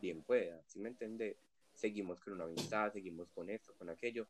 bien 0.00 0.22
pueda, 0.22 0.62
¿sí 0.66 0.78
me 0.78 0.88
entiende? 0.88 1.36
Seguimos 1.74 2.18
con 2.20 2.32
una 2.32 2.44
amistad, 2.44 2.90
seguimos 2.90 3.28
con 3.30 3.50
esto, 3.50 3.74
con 3.74 3.90
aquello, 3.90 4.26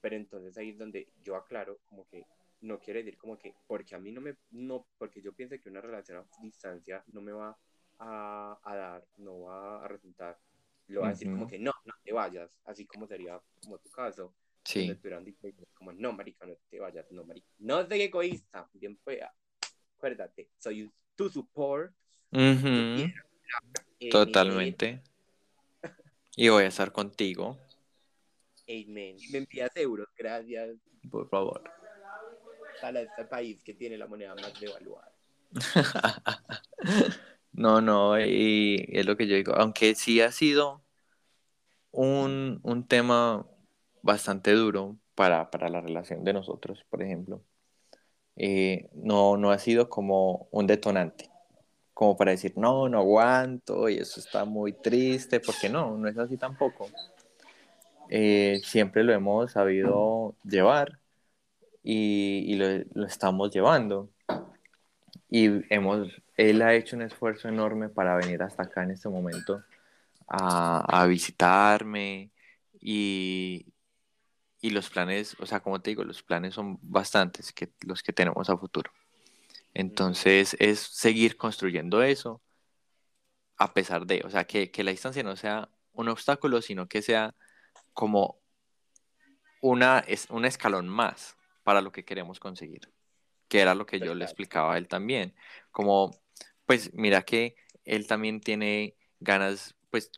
pero 0.00 0.14
entonces 0.14 0.56
ahí 0.58 0.70
es 0.70 0.78
donde 0.78 1.08
yo 1.24 1.34
aclaro 1.34 1.78
como 1.88 2.06
que 2.06 2.24
no 2.60 2.78
quiere 2.78 3.02
decir 3.02 3.18
como 3.18 3.36
que 3.36 3.52
porque 3.66 3.96
a 3.96 3.98
mí 3.98 4.12
no 4.12 4.20
me, 4.20 4.36
no, 4.52 4.86
porque 4.96 5.20
yo 5.20 5.32
pienso 5.32 5.56
que 5.60 5.70
una 5.70 5.80
relación 5.80 6.18
a 6.18 6.26
distancia 6.40 7.02
no 7.12 7.20
me 7.20 7.32
va 7.32 7.58
a, 7.98 8.60
a 8.62 8.76
dar, 8.76 9.04
no 9.16 9.40
va 9.42 9.84
a 9.84 9.88
resultar, 9.88 10.38
lo 10.88 11.02
va 11.02 11.08
a 11.08 11.10
decir 11.10 11.28
como 11.28 11.42
Ujú. 11.42 11.50
que 11.50 11.58
no, 11.58 11.72
no 11.84 11.94
te 12.02 12.12
vayas, 12.12 12.58
así 12.64 12.86
como 12.86 13.06
sería 13.06 13.40
como 13.62 13.78
tu 13.78 13.90
caso, 13.90 14.34
Sí, 14.64 14.96
como 15.74 15.92
no, 15.92 16.12
marica, 16.12 16.46
no 16.46 16.54
te 16.70 16.78
vayas, 16.78 17.10
no, 17.10 17.24
marica, 17.24 17.48
no 17.58 17.84
soy 17.86 18.02
egoísta, 18.02 18.68
bien 18.72 18.96
pueda, 18.96 19.34
acuérdate, 19.96 20.50
soy 20.56 20.90
tu 21.16 21.28
support, 21.28 21.92
eh, 22.30 22.58
Miguel, 22.64 23.14
totalmente. 24.10 25.02
Y 26.36 26.48
voy 26.48 26.64
a 26.64 26.68
estar 26.68 26.92
contigo. 26.92 27.58
Amen. 28.68 29.16
Me 29.30 29.38
envías 29.38 29.76
euros, 29.76 30.08
gracias. 30.16 30.76
Por 31.10 31.28
favor. 31.28 31.62
Para 32.80 33.02
este 33.02 33.24
país 33.26 33.62
que 33.62 33.74
tiene 33.74 33.98
la 33.98 34.06
moneda 34.06 34.34
más 34.34 34.58
devaluada. 34.58 35.12
No, 37.62 37.80
no, 37.80 38.18
y 38.20 38.84
es 38.88 39.06
lo 39.06 39.16
que 39.16 39.26
yo 39.28 39.36
digo, 39.36 39.54
aunque 39.54 39.94
sí 39.94 40.20
ha 40.20 40.32
sido 40.32 40.82
un, 41.90 42.60
un 42.62 42.86
tema 42.88 43.46
bastante 44.02 44.52
duro 44.52 44.98
para, 45.14 45.50
para 45.50 45.68
la 45.68 45.80
relación 45.80 46.24
de 46.24 46.32
nosotros, 46.32 46.84
por 46.90 47.02
ejemplo, 47.02 47.44
eh, 48.36 48.90
no, 48.94 49.36
no 49.36 49.50
ha 49.52 49.58
sido 49.58 49.88
como 49.90 50.48
un 50.52 50.66
detonante, 50.66 51.30
como 51.94 52.16
para 52.16 52.32
decir, 52.32 52.54
no, 52.56 52.88
no 52.88 52.98
aguanto 53.00 53.88
y 53.88 53.98
eso 53.98 54.20
está 54.20 54.44
muy 54.46 54.74
triste, 54.74 55.40
porque 55.40 55.68
no, 55.70 55.98
no 55.98 56.08
es 56.08 56.18
así 56.18 56.38
tampoco. 56.38 56.88
Eh, 58.08 58.60
siempre 58.64 59.04
lo 59.04 59.12
hemos 59.14 59.52
sabido 59.52 60.36
llevar 60.44 61.00
y, 61.84 62.44
y 62.52 62.56
lo, 62.56 62.66
lo 62.94 63.06
estamos 63.06 63.52
llevando. 63.52 64.11
Y 65.34 65.64
hemos, 65.74 66.08
él 66.36 66.60
ha 66.60 66.74
hecho 66.74 66.94
un 66.94 67.00
esfuerzo 67.00 67.48
enorme 67.48 67.88
para 67.88 68.16
venir 68.16 68.42
hasta 68.42 68.64
acá 68.64 68.82
en 68.82 68.90
este 68.90 69.08
momento 69.08 69.64
a, 70.28 70.84
a 71.02 71.06
visitarme 71.06 72.30
y, 72.78 73.64
y 74.60 74.70
los 74.70 74.90
planes, 74.90 75.34
o 75.40 75.46
sea, 75.46 75.60
como 75.60 75.80
te 75.80 75.88
digo, 75.88 76.04
los 76.04 76.22
planes 76.22 76.52
son 76.54 76.78
bastantes 76.82 77.50
que 77.54 77.72
los 77.80 78.02
que 78.02 78.12
tenemos 78.12 78.50
a 78.50 78.58
futuro. 78.58 78.92
Entonces 79.72 80.54
es 80.60 80.80
seguir 80.80 81.38
construyendo 81.38 82.02
eso 82.02 82.42
a 83.56 83.72
pesar 83.72 84.06
de, 84.06 84.22
o 84.26 84.30
sea, 84.30 84.44
que, 84.44 84.70
que 84.70 84.84
la 84.84 84.90
distancia 84.90 85.22
no 85.22 85.36
sea 85.36 85.70
un 85.92 86.10
obstáculo, 86.10 86.60
sino 86.60 86.88
que 86.88 87.00
sea 87.00 87.34
como 87.94 88.38
una, 89.62 90.00
es, 90.00 90.28
un 90.30 90.44
escalón 90.44 90.88
más 90.88 91.36
para 91.62 91.80
lo 91.80 91.90
que 91.90 92.04
queremos 92.04 92.38
conseguir, 92.38 92.92
que 93.52 93.60
era 93.60 93.74
lo 93.74 93.84
que 93.84 94.00
yo 94.00 94.14
le 94.14 94.24
explicaba 94.24 94.72
a 94.72 94.78
él 94.78 94.88
también. 94.88 95.34
Como, 95.72 96.18
pues 96.64 96.90
mira 96.94 97.20
que 97.20 97.54
él 97.84 98.06
también 98.06 98.40
tiene 98.40 98.96
ganas, 99.20 99.76
pues, 99.90 100.10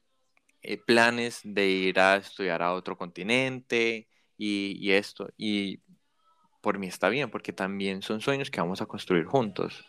eh, 0.62 0.78
planes 0.78 1.40
de 1.42 1.66
ir 1.66 1.98
a 1.98 2.14
estudiar 2.14 2.62
a 2.62 2.72
otro 2.72 2.96
continente 2.96 4.06
y, 4.38 4.76
y 4.78 4.92
esto. 4.92 5.30
Y 5.36 5.80
por 6.60 6.78
mí 6.78 6.86
está 6.86 7.08
bien, 7.08 7.28
porque 7.28 7.52
también 7.52 8.02
son 8.02 8.20
sueños 8.20 8.52
que 8.52 8.60
vamos 8.60 8.80
a 8.82 8.86
construir 8.86 9.24
juntos. 9.24 9.84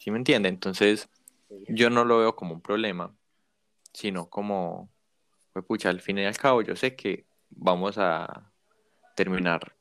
¿Sí 0.00 0.10
me 0.10 0.18
entiende? 0.18 0.48
Entonces, 0.48 1.08
yo 1.68 1.90
no 1.90 2.04
lo 2.04 2.18
veo 2.18 2.34
como 2.34 2.54
un 2.54 2.60
problema, 2.60 3.14
sino 3.92 4.28
como, 4.28 4.90
pues 5.52 5.64
pucha, 5.64 5.90
al 5.90 6.00
fin 6.00 6.18
y 6.18 6.24
al 6.24 6.36
cabo, 6.36 6.62
yo 6.62 6.74
sé 6.74 6.96
que 6.96 7.24
vamos 7.50 7.98
a 7.98 8.50
terminar 9.14 9.76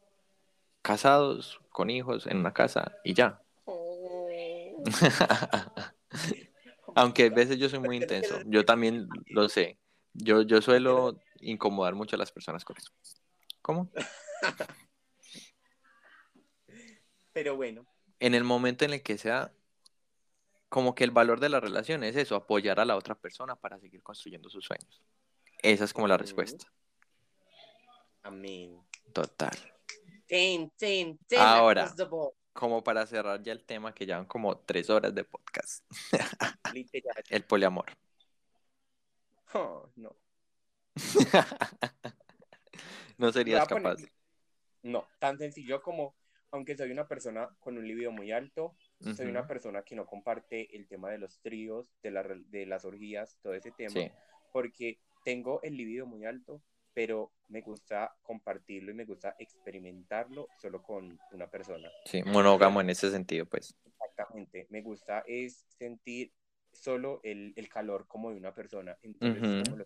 casados, 0.83 1.59
con 1.77 1.91
hijos, 1.91 2.25
en 2.25 2.37
una 2.37 2.53
casa 2.53 2.97
y 3.03 3.13
ya. 3.13 3.39
Aunque 6.95 7.25
a 7.25 7.29
veces 7.29 7.59
yo 7.59 7.69
soy 7.69 7.77
muy 7.77 7.97
intenso, 7.97 8.39
yo 8.47 8.65
también 8.65 9.07
lo 9.27 9.47
sé. 9.47 9.77
Yo, 10.11 10.41
yo 10.41 10.59
suelo 10.63 11.21
incomodar 11.39 11.93
mucho 11.93 12.15
a 12.15 12.19
las 12.19 12.31
personas 12.31 12.65
con 12.65 12.77
eso. 12.77 12.91
¿Cómo? 13.61 13.91
Pero 17.33 17.55
bueno, 17.55 17.85
En 18.19 18.33
el 18.33 18.43
momento 18.43 18.83
en 18.83 18.93
el 18.93 19.03
que 19.03 19.19
sea, 19.19 19.53
como 20.69 20.95
que 20.95 21.03
el 21.03 21.11
valor 21.11 21.39
de 21.39 21.49
la 21.49 21.59
relación 21.59 22.03
es 22.03 22.15
eso, 22.15 22.35
apoyar 22.35 22.79
a 22.79 22.85
la 22.85 22.95
otra 22.95 23.13
persona 23.13 23.55
para 23.55 23.79
seguir 23.79 24.01
construyendo 24.01 24.49
sus 24.49 24.65
sueños. 24.65 25.03
Esa 25.61 25.83
es 25.83 25.93
como 25.93 26.07
la 26.07 26.17
respuesta. 26.17 26.65
amén. 28.23 28.81
Total. 29.13 29.76
Ten, 30.27 30.69
ten, 30.77 31.17
ten, 31.27 31.39
Ahora. 31.39 31.93
the. 31.95 32.07
Como 32.53 32.83
para 32.83 33.05
cerrar 33.05 33.41
ya 33.43 33.51
el 33.53 33.63
tema, 33.65 33.93
que 33.93 34.05
llevan 34.05 34.25
como 34.25 34.57
tres 34.59 34.89
horas 34.89 35.13
de 35.13 35.23
podcast. 35.23 35.85
Literal. 36.73 37.23
El 37.29 37.43
poliamor. 37.45 37.85
Oh, 39.53 39.89
no. 39.95 40.15
No 43.17 43.31
serías 43.31 43.67
poner- 43.67 43.95
capaz. 43.95 44.03
No, 44.83 45.07
tan 45.19 45.37
sencillo 45.39 45.81
como, 45.81 46.15
aunque 46.51 46.77
soy 46.77 46.91
una 46.91 47.07
persona 47.07 47.49
con 47.59 47.77
un 47.77 47.87
libido 47.87 48.11
muy 48.11 48.31
alto, 48.31 48.75
soy 49.15 49.25
una 49.27 49.47
persona 49.47 49.81
que 49.81 49.95
no 49.95 50.05
comparte 50.05 50.75
el 50.75 50.87
tema 50.87 51.09
de 51.09 51.17
los 51.17 51.39
tríos, 51.39 51.91
de, 52.03 52.11
la, 52.11 52.23
rel- 52.23 52.45
de 52.45 52.65
las 52.67 52.85
orgías, 52.85 53.37
todo 53.41 53.53
ese 53.55 53.71
tema, 53.71 53.89
Sí, 53.93 54.11
porque 54.53 54.99
tengo 55.25 55.61
el 55.63 55.75
libido 55.77 56.05
muy 56.05 56.25
alto, 56.25 56.61
pero 56.97 57.31
me 57.49 57.61
gusta 57.61 58.11
compartirlo 58.23 58.89
y 58.89 58.95
me 58.95 59.05
gusta 59.05 59.35
experimentarlo 59.37 60.47
solo 60.59 60.81
con 60.81 61.15
una 61.31 61.47
persona. 61.47 61.91
sí, 62.05 62.23
monógamo 62.23 62.81
en 62.81 62.89
ese 62.89 63.11
sentido, 63.11 63.45
pues. 63.45 63.75
Exactamente, 63.85 64.65
me 64.71 64.81
gusta 64.81 65.23
es 65.27 65.63
sentir 65.77 66.33
solo 66.71 67.19
el, 67.21 67.53
el 67.55 67.69
calor 67.69 68.07
como 68.07 68.31
de 68.31 68.37
una 68.37 68.51
persona. 68.51 68.97
Entonces, 69.03 69.43
Ujú. 69.43 69.63
como 69.63 69.77
lo 69.77 69.85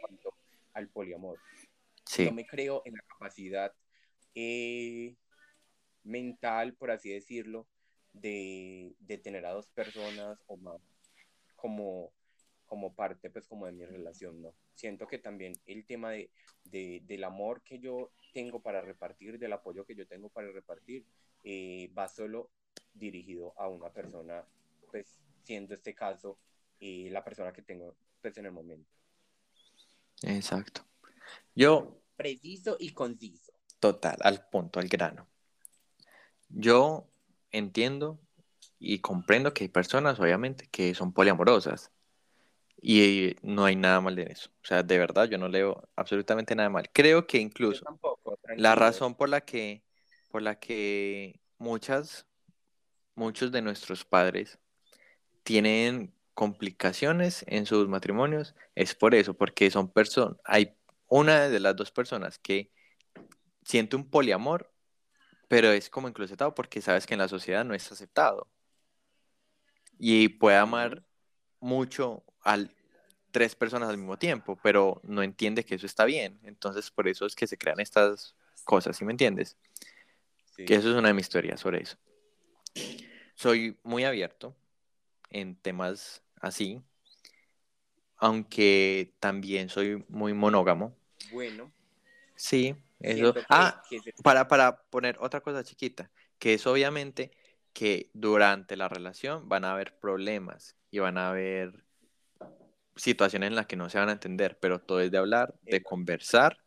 cuanto 0.00 0.34
al 0.74 0.88
poliamor. 0.88 1.38
Sí, 2.04 2.24
Yo 2.24 2.32
me 2.32 2.44
creo 2.44 2.82
en 2.84 2.94
la 2.94 3.02
capacidad 3.02 3.72
eh, 4.34 5.14
mental, 6.02 6.74
por 6.74 6.90
así 6.90 7.10
decirlo, 7.10 7.68
de, 8.14 8.96
de 8.98 9.18
tener 9.18 9.46
a 9.46 9.52
dos 9.52 9.68
personas 9.68 10.42
o 10.48 10.56
más 10.56 10.80
como, 11.54 12.12
como 12.68 12.94
parte, 12.94 13.30
pues, 13.30 13.46
como 13.48 13.66
de 13.66 13.72
mi 13.72 13.84
relación, 13.86 14.40
¿no? 14.42 14.54
Siento 14.74 15.06
que 15.08 15.18
también 15.18 15.54
el 15.66 15.84
tema 15.86 16.10
de, 16.12 16.30
de- 16.64 17.02
del 17.06 17.24
amor 17.24 17.62
que 17.62 17.80
yo 17.80 18.12
tengo 18.32 18.60
para 18.60 18.80
repartir, 18.82 19.38
del 19.38 19.52
apoyo 19.54 19.84
que 19.86 19.96
yo 19.96 20.06
tengo 20.06 20.28
para 20.28 20.52
repartir, 20.52 21.04
eh, 21.44 21.90
va 21.98 22.08
solo 22.08 22.50
dirigido 22.94 23.54
a 23.58 23.68
una 23.68 23.90
persona, 23.90 24.44
pues, 24.90 25.18
siendo 25.44 25.74
este 25.74 25.94
caso 25.94 26.38
eh, 26.80 27.08
la 27.10 27.24
persona 27.24 27.52
que 27.52 27.62
tengo, 27.62 27.96
pues, 28.22 28.36
en 28.38 28.46
el 28.46 28.52
momento. 28.52 28.88
exacto. 30.22 30.82
Yo, 31.54 32.00
Preciso 32.16 32.76
y 32.80 32.90
conciso. 32.94 33.52
total, 33.80 34.16
al 34.22 34.48
punto, 34.48 34.80
al 34.80 34.88
grano. 34.88 35.28
Yo 36.48 37.08
entiendo 37.52 38.18
y 38.78 39.00
comprendo 39.00 39.54
que 39.54 39.64
hay 39.64 39.68
personas, 39.68 40.18
obviamente, 40.20 40.68
que 40.70 40.94
son 40.94 41.12
poliamorosas. 41.12 41.92
Y 42.80 43.36
no 43.42 43.64
hay 43.64 43.76
nada 43.76 44.00
mal 44.00 44.18
en 44.18 44.30
eso. 44.30 44.50
O 44.62 44.66
sea, 44.66 44.82
de 44.82 44.98
verdad, 44.98 45.28
yo 45.28 45.38
no 45.38 45.48
leo 45.48 45.88
absolutamente 45.96 46.54
nada 46.54 46.70
mal. 46.70 46.88
Creo 46.92 47.26
que 47.26 47.38
incluso 47.38 47.84
tampoco, 47.84 48.38
la 48.56 48.74
razón 48.74 49.14
por 49.16 49.28
la 49.28 49.40
que, 49.40 49.82
por 50.30 50.42
la 50.42 50.58
que 50.58 51.40
muchas, 51.58 52.26
muchos 53.14 53.50
de 53.52 53.62
nuestros 53.62 54.04
padres 54.04 54.58
tienen 55.42 56.14
complicaciones 56.34 57.44
en 57.48 57.66
sus 57.66 57.88
matrimonios 57.88 58.54
es 58.76 58.94
por 58.94 59.14
eso, 59.14 59.34
porque 59.34 59.70
son 59.72 59.90
personas, 59.90 60.38
hay 60.44 60.76
una 61.08 61.48
de 61.48 61.58
las 61.58 61.74
dos 61.74 61.90
personas 61.90 62.38
que 62.38 62.70
siente 63.64 63.96
un 63.96 64.08
poliamor, 64.08 64.72
pero 65.48 65.72
es 65.72 65.90
como 65.90 66.08
enclosetado 66.08 66.54
porque 66.54 66.80
sabes 66.80 67.06
que 67.06 67.14
en 67.14 67.20
la 67.20 67.28
sociedad 67.28 67.64
no 67.64 67.74
es 67.74 67.90
aceptado. 67.90 68.48
Y 69.98 70.28
puede 70.28 70.58
amar 70.58 71.04
mucho 71.60 72.24
a 72.44 72.58
tres 73.30 73.54
personas 73.54 73.88
al 73.88 73.98
mismo 73.98 74.16
tiempo, 74.18 74.58
pero 74.62 75.00
no 75.04 75.22
entiende 75.22 75.64
que 75.64 75.74
eso 75.74 75.86
está 75.86 76.04
bien. 76.04 76.38
Entonces, 76.44 76.90
por 76.90 77.08
eso 77.08 77.26
es 77.26 77.34
que 77.34 77.46
se 77.46 77.58
crean 77.58 77.80
estas 77.80 78.34
cosas, 78.64 78.96
¿sí 78.96 79.04
me 79.04 79.12
entiendes? 79.12 79.56
Sí. 80.56 80.64
Que 80.64 80.74
eso 80.76 80.90
es 80.90 80.96
una 80.96 81.08
de 81.08 81.14
mis 81.14 81.28
teorías 81.28 81.60
sobre 81.60 81.82
eso. 81.82 81.96
Soy 83.34 83.78
muy 83.84 84.04
abierto 84.04 84.56
en 85.30 85.54
temas 85.56 86.22
así, 86.40 86.82
aunque 88.16 89.14
también 89.20 89.68
soy 89.68 90.04
muy 90.08 90.32
monógamo. 90.34 90.96
Bueno, 91.30 91.72
Sí, 92.34 92.74
eso. 93.00 93.34
que- 93.34 93.44
Ah, 93.48 93.82
que 93.88 94.00
se- 94.00 94.12
para, 94.22 94.48
para 94.48 94.82
poner 94.90 95.16
otra 95.20 95.40
cosa 95.40 95.62
chiquita, 95.64 96.10
que 96.38 96.54
es 96.54 96.66
obviamente 96.66 97.30
que 97.72 98.10
durante 98.14 98.76
la 98.76 98.88
relación 98.88 99.48
van 99.48 99.64
a 99.64 99.72
haber 99.72 99.98
problemas 99.98 100.76
y 100.90 100.98
van 101.00 101.18
a 101.18 101.30
haber 101.30 101.84
situaciones 102.98 103.48
en 103.48 103.56
las 103.56 103.66
que 103.66 103.76
no 103.76 103.88
se 103.88 103.98
van 103.98 104.10
a 104.10 104.12
entender, 104.12 104.58
pero 104.60 104.80
todo 104.80 105.00
es 105.00 105.10
de 105.10 105.18
hablar, 105.18 105.54
de 105.62 105.82
conversar 105.82 106.58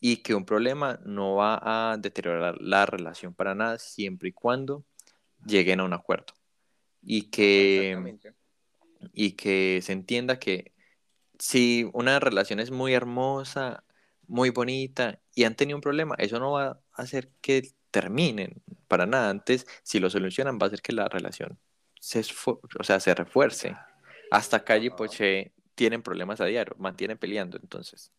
y 0.00 0.18
que 0.18 0.34
un 0.34 0.44
problema 0.44 0.98
no 1.04 1.36
va 1.36 1.60
a 1.92 1.96
deteriorar 1.98 2.60
la 2.60 2.86
relación 2.86 3.34
para 3.34 3.54
nada 3.54 3.78
siempre 3.78 4.30
y 4.30 4.32
cuando 4.32 4.84
lleguen 5.44 5.80
a 5.80 5.84
un 5.84 5.92
acuerdo. 5.92 6.34
Y 7.02 7.30
que, 7.30 8.18
y 9.12 9.32
que 9.32 9.80
se 9.82 9.92
entienda 9.92 10.38
que 10.38 10.72
si 11.38 11.88
una 11.92 12.18
relación 12.18 12.60
es 12.60 12.70
muy 12.70 12.92
hermosa, 12.94 13.84
muy 14.26 14.50
bonita 14.50 15.20
y 15.34 15.44
han 15.44 15.56
tenido 15.56 15.76
un 15.76 15.82
problema, 15.82 16.14
eso 16.18 16.38
no 16.38 16.52
va 16.52 16.66
a 16.66 16.80
hacer 16.92 17.30
que 17.40 17.70
terminen 17.90 18.62
para 18.88 19.06
nada. 19.06 19.30
Antes, 19.30 19.66
si 19.82 20.00
lo 20.00 20.10
solucionan, 20.10 20.58
va 20.58 20.64
a 20.64 20.68
hacer 20.68 20.82
que 20.82 20.92
la 20.92 21.08
relación 21.08 21.58
se, 22.00 22.24
o 22.46 22.84
sea, 22.84 23.00
se 23.00 23.14
refuerce. 23.14 23.76
Hasta 24.30 24.64
Calle 24.64 24.86
y 24.86 24.90
Ajá. 24.90 24.96
Poche 24.96 25.52
tienen 25.74 26.02
problemas 26.02 26.40
a 26.40 26.46
diario, 26.46 26.74
mantienen 26.78 27.18
peleando, 27.18 27.58
entonces. 27.60 28.12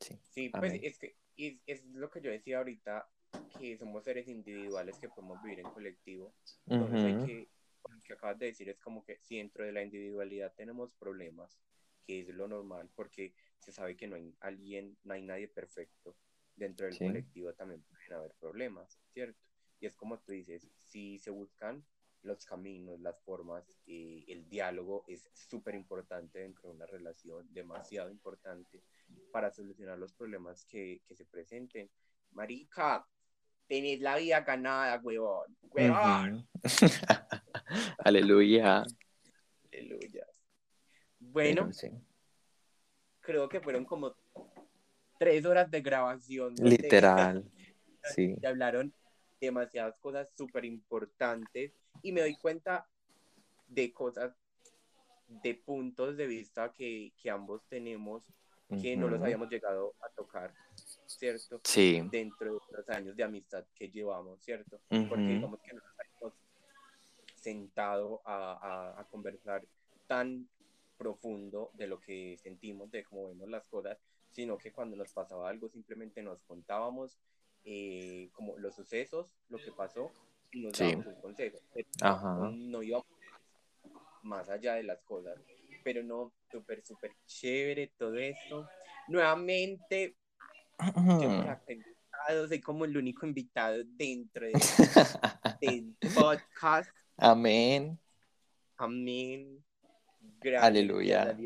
Sí. 0.00 0.18
Sí, 0.30 0.48
pues 0.50 0.74
es 0.82 0.98
que 0.98 1.16
es, 1.36 1.58
es 1.66 1.84
lo 1.86 2.10
que 2.10 2.20
yo 2.20 2.30
decía 2.30 2.58
ahorita, 2.58 3.08
que 3.58 3.76
somos 3.76 4.04
seres 4.04 4.28
individuales 4.28 4.98
que 4.98 5.08
podemos 5.08 5.42
vivir 5.42 5.60
en 5.60 5.68
colectivo. 5.68 6.34
Entonces 6.66 7.02
hay 7.04 7.14
Ujú. 7.14 7.24
que, 7.26 7.48
lo 7.88 8.00
que 8.02 8.12
acabas 8.12 8.38
de 8.38 8.46
decir 8.46 8.68
es 8.68 8.78
como 8.78 9.04
que 9.04 9.18
si 9.18 9.38
dentro 9.38 9.64
de 9.64 9.72
la 9.72 9.82
individualidad 9.82 10.52
tenemos 10.56 10.92
problemas, 10.98 11.58
que 12.06 12.20
es 12.20 12.28
lo 12.28 12.48
normal, 12.48 12.88
porque 12.94 13.34
se 13.58 13.72
sabe 13.72 13.96
que 13.96 14.06
no 14.06 14.16
hay 14.16 14.34
alguien, 14.40 14.96
no 15.04 15.14
hay 15.14 15.22
nadie 15.22 15.48
perfecto. 15.48 16.16
Dentro 16.56 16.86
del 16.86 16.98
Sí. 16.98 17.04
colectivo 17.04 17.52
también 17.54 17.82
pueden 17.82 18.12
haber 18.12 18.32
problemas, 18.38 18.98
¿cierto? 19.12 19.40
Y 19.80 19.86
es 19.86 19.96
como 19.96 20.18
tú 20.18 20.32
dices, 20.32 20.68
si 20.82 21.18
se 21.18 21.30
buscan 21.30 21.84
los 22.22 22.44
caminos, 22.44 23.00
las 23.00 23.18
formas, 23.20 23.64
eh, 23.86 24.24
el 24.28 24.48
diálogo 24.48 25.04
es 25.08 25.28
súper 25.32 25.74
importante 25.74 26.40
dentro 26.40 26.68
de 26.68 26.76
una 26.76 26.86
relación, 26.86 27.46
demasiado 27.52 28.10
importante 28.10 28.82
para 29.32 29.50
solucionar 29.50 29.98
los 29.98 30.12
problemas 30.12 30.64
que, 30.64 31.02
que 31.06 31.14
se 31.14 31.24
presenten. 31.24 31.90
Marica, 32.32 33.06
tenés 33.66 34.00
la 34.00 34.16
vida 34.16 34.40
ganada, 34.40 35.00
huevón. 35.00 35.56
Huevón. 35.62 36.48
Ujú. 36.64 36.86
Aleluya. 37.98 38.84
Aleluya. 39.72 40.26
Bueno, 41.20 41.62
Pero 41.62 41.72
sí. 41.72 41.90
creo 43.20 43.48
que 43.48 43.60
fueron 43.60 43.84
como 43.84 44.14
tres 45.18 45.44
horas 45.44 45.70
de 45.70 45.80
grabación. 45.80 46.54
Literal. 46.56 47.44
Sí. 48.14 48.34
Y 48.40 48.46
hablaron 48.46 48.94
demasiadas 49.40 49.96
cosas 49.98 50.30
súper 50.36 50.64
importantes 50.64 51.72
y 52.02 52.12
me 52.12 52.20
doy 52.20 52.36
cuenta 52.36 52.86
de 53.68 53.92
cosas, 53.92 54.34
de 55.28 55.54
puntos 55.54 56.16
de 56.16 56.26
vista 56.26 56.72
que, 56.72 57.12
que 57.22 57.30
ambos 57.30 57.62
tenemos 57.68 58.24
que 58.80 58.96
no 58.96 59.08
los 59.08 59.20
habíamos 59.20 59.48
llegado 59.50 59.94
a 60.00 60.08
tocar, 60.10 60.54
¿cierto? 61.06 61.60
Sí. 61.64 62.00
Dentro 62.10 62.54
de 62.54 62.60
los 62.76 62.88
años 62.88 63.16
de 63.16 63.24
amistad 63.24 63.64
que 63.74 63.90
llevamos, 63.90 64.40
¿cierto? 64.44 64.80
Porque 64.88 65.22
Ujú. 65.24 65.32
digamos 65.34 65.60
que 65.60 65.72
no 65.74 65.80
nos 65.80 65.98
habíamos 65.98 66.34
sentado 67.34 68.20
a, 68.24 68.52
a- 68.94 69.00
a 69.00 69.04
conversar 69.08 69.62
tan 70.06 70.48
profundo 70.96 71.70
de 71.74 71.86
lo 71.88 72.00
que 72.00 72.36
sentimos, 72.42 72.90
de 72.90 73.02
cómo 73.04 73.28
vemos 73.28 73.48
las 73.48 73.66
cosas, 73.68 73.98
sino 74.30 74.56
que 74.58 74.72
cuando 74.72 74.96
nos 74.96 75.12
pasaba 75.12 75.48
algo 75.48 75.68
simplemente 75.68 76.22
nos 76.22 76.40
contábamos 76.42 77.18
eh, 77.64 78.30
como 78.32 78.56
los 78.58 78.74
sucesos, 78.74 79.34
lo 79.48 79.58
que 79.58 79.72
pasó, 79.72 80.10
y 80.52 80.60
nos 80.62 80.76
Sí. 80.76 80.84
dábamos 80.84 81.06
un 81.06 81.20
consejo. 81.20 81.58
Ajá. 82.00 82.50
no, 82.52 82.82
íbamos 82.82 83.06
más 84.22 84.48
allá 84.48 84.74
de 84.74 84.82
las 84.82 85.00
cosas, 85.02 85.38
pero 85.84 86.02
no, 86.02 86.32
súper, 86.50 86.84
súper 86.84 87.12
chévere 87.26 87.88
todo 87.96 88.16
esto. 88.16 88.68
Nuevamente, 89.08 90.16
yo 92.28 92.48
soy 92.48 92.60
como 92.60 92.84
el 92.84 92.96
único 92.96 93.26
invitado 93.26 93.82
dentro 93.84 94.46
de, 94.46 94.52
del 95.60 95.96
podcast. 96.14 96.90
Amén. 97.16 97.98
Amén. 98.76 99.64
Gracias. 100.40 100.64
Aleluya. 100.64 101.36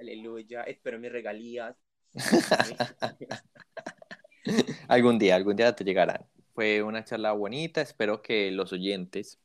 Aleluya. 0.00 0.62
Espero 0.64 0.98
mis 0.98 1.12
regalías. 1.12 1.76
Algún 4.88 5.18
día, 5.18 5.36
algún 5.36 5.56
día 5.56 5.74
te 5.74 5.84
llegarán. 5.84 6.26
Fue 6.54 6.82
una 6.82 7.04
charla 7.04 7.32
bonita, 7.32 7.80
espero 7.80 8.22
que 8.22 8.50
los 8.50 8.72
oyentes 8.72 9.38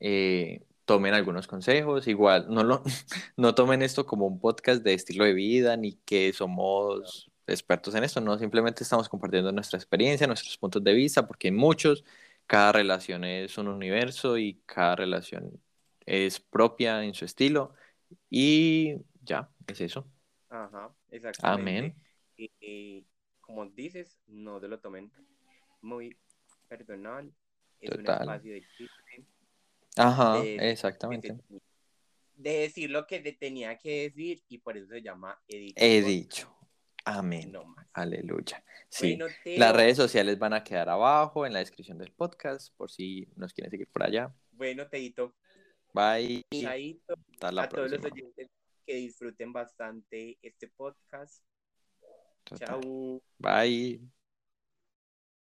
eh, 0.00 0.62
tomen 0.84 1.14
algunos 1.14 1.46
consejos. 1.46 2.06
Igual, 2.06 2.46
no, 2.48 2.62
lo, 2.62 2.82
no 3.36 3.54
tomen 3.54 3.82
esto 3.82 4.06
como 4.06 4.26
un 4.26 4.40
podcast 4.40 4.82
de 4.82 4.94
estilo 4.94 5.24
de 5.24 5.32
vida, 5.34 5.76
ni 5.76 5.94
que 5.94 6.32
somos 6.32 7.30
expertos 7.46 7.94
en 7.94 8.04
esto, 8.04 8.20
no, 8.20 8.38
simplemente 8.38 8.84
estamos 8.84 9.08
compartiendo 9.08 9.50
nuestra 9.52 9.78
experiencia, 9.78 10.26
nuestros 10.26 10.56
puntos 10.56 10.84
de 10.84 10.92
vista, 10.92 11.26
porque 11.26 11.48
hay 11.48 11.52
muchos, 11.52 12.04
cada 12.46 12.72
relación 12.72 13.24
es 13.24 13.58
un 13.58 13.68
universo 13.68 14.38
y 14.38 14.60
cada 14.66 14.96
relación 14.96 15.60
es 16.06 16.40
propia 16.40 17.04
en 17.04 17.14
su 17.14 17.24
estilo. 17.24 17.74
Y 18.28 18.96
ya, 19.22 19.48
es 19.66 19.80
eso. 19.80 20.06
Ajá, 20.48 20.92
exactamente. 21.10 21.70
Amén. 21.70 21.94
Y, 22.36 22.50
y 22.60 23.06
como 23.50 23.66
dices, 23.70 24.18
no 24.26 24.60
te 24.60 24.68
lo 24.68 24.78
tomen 24.80 25.10
muy 25.82 26.16
personal. 26.68 27.32
Es 27.80 27.90
Total. 27.90 28.16
un 28.16 28.20
espacio 28.22 28.52
de 28.52 28.60
chisme, 28.76 29.26
Ajá, 29.96 30.40
de- 30.40 30.70
exactamente. 30.70 31.32
de, 31.48 31.60
de 32.36 32.50
decir 32.60 32.90
lo 32.90 33.06
que 33.06 33.20
te 33.20 33.32
tenía 33.32 33.76
que 33.78 34.02
decir 34.02 34.42
y 34.48 34.58
por 34.58 34.76
eso 34.76 34.86
se 34.88 35.02
llama 35.02 35.40
Edith. 35.48 35.72
He 35.76 36.02
dicho. 36.02 36.54
Amén. 37.04 37.50
No. 37.50 37.74
Aleluya. 37.94 38.62
Sí. 38.88 39.16
Bueno, 39.16 39.26
Las 39.26 39.42
Teo, 39.42 39.72
redes 39.72 39.96
sociales 39.96 40.38
van 40.38 40.52
a 40.52 40.62
quedar 40.62 40.88
abajo 40.90 41.46
en 41.46 41.52
la 41.54 41.58
descripción 41.60 41.96
del 41.98 42.12
podcast 42.12 42.74
por 42.76 42.90
si 42.90 43.26
nos 43.36 43.52
quieren 43.54 43.70
seguir 43.70 43.88
por 43.88 44.02
allá. 44.02 44.32
Bueno, 44.52 44.86
Teito, 44.88 45.34
Bye. 45.92 46.44
Hasta 47.32 47.50
la 47.52 47.62
a 47.62 47.68
todos 47.68 47.90
los 47.90 48.04
oyentes 48.04 48.48
que 48.86 48.94
disfruten 48.94 49.52
bastante 49.52 50.38
este 50.42 50.68
podcast. 50.68 51.42
Chao. 52.54 53.20
Bye. 53.40 54.00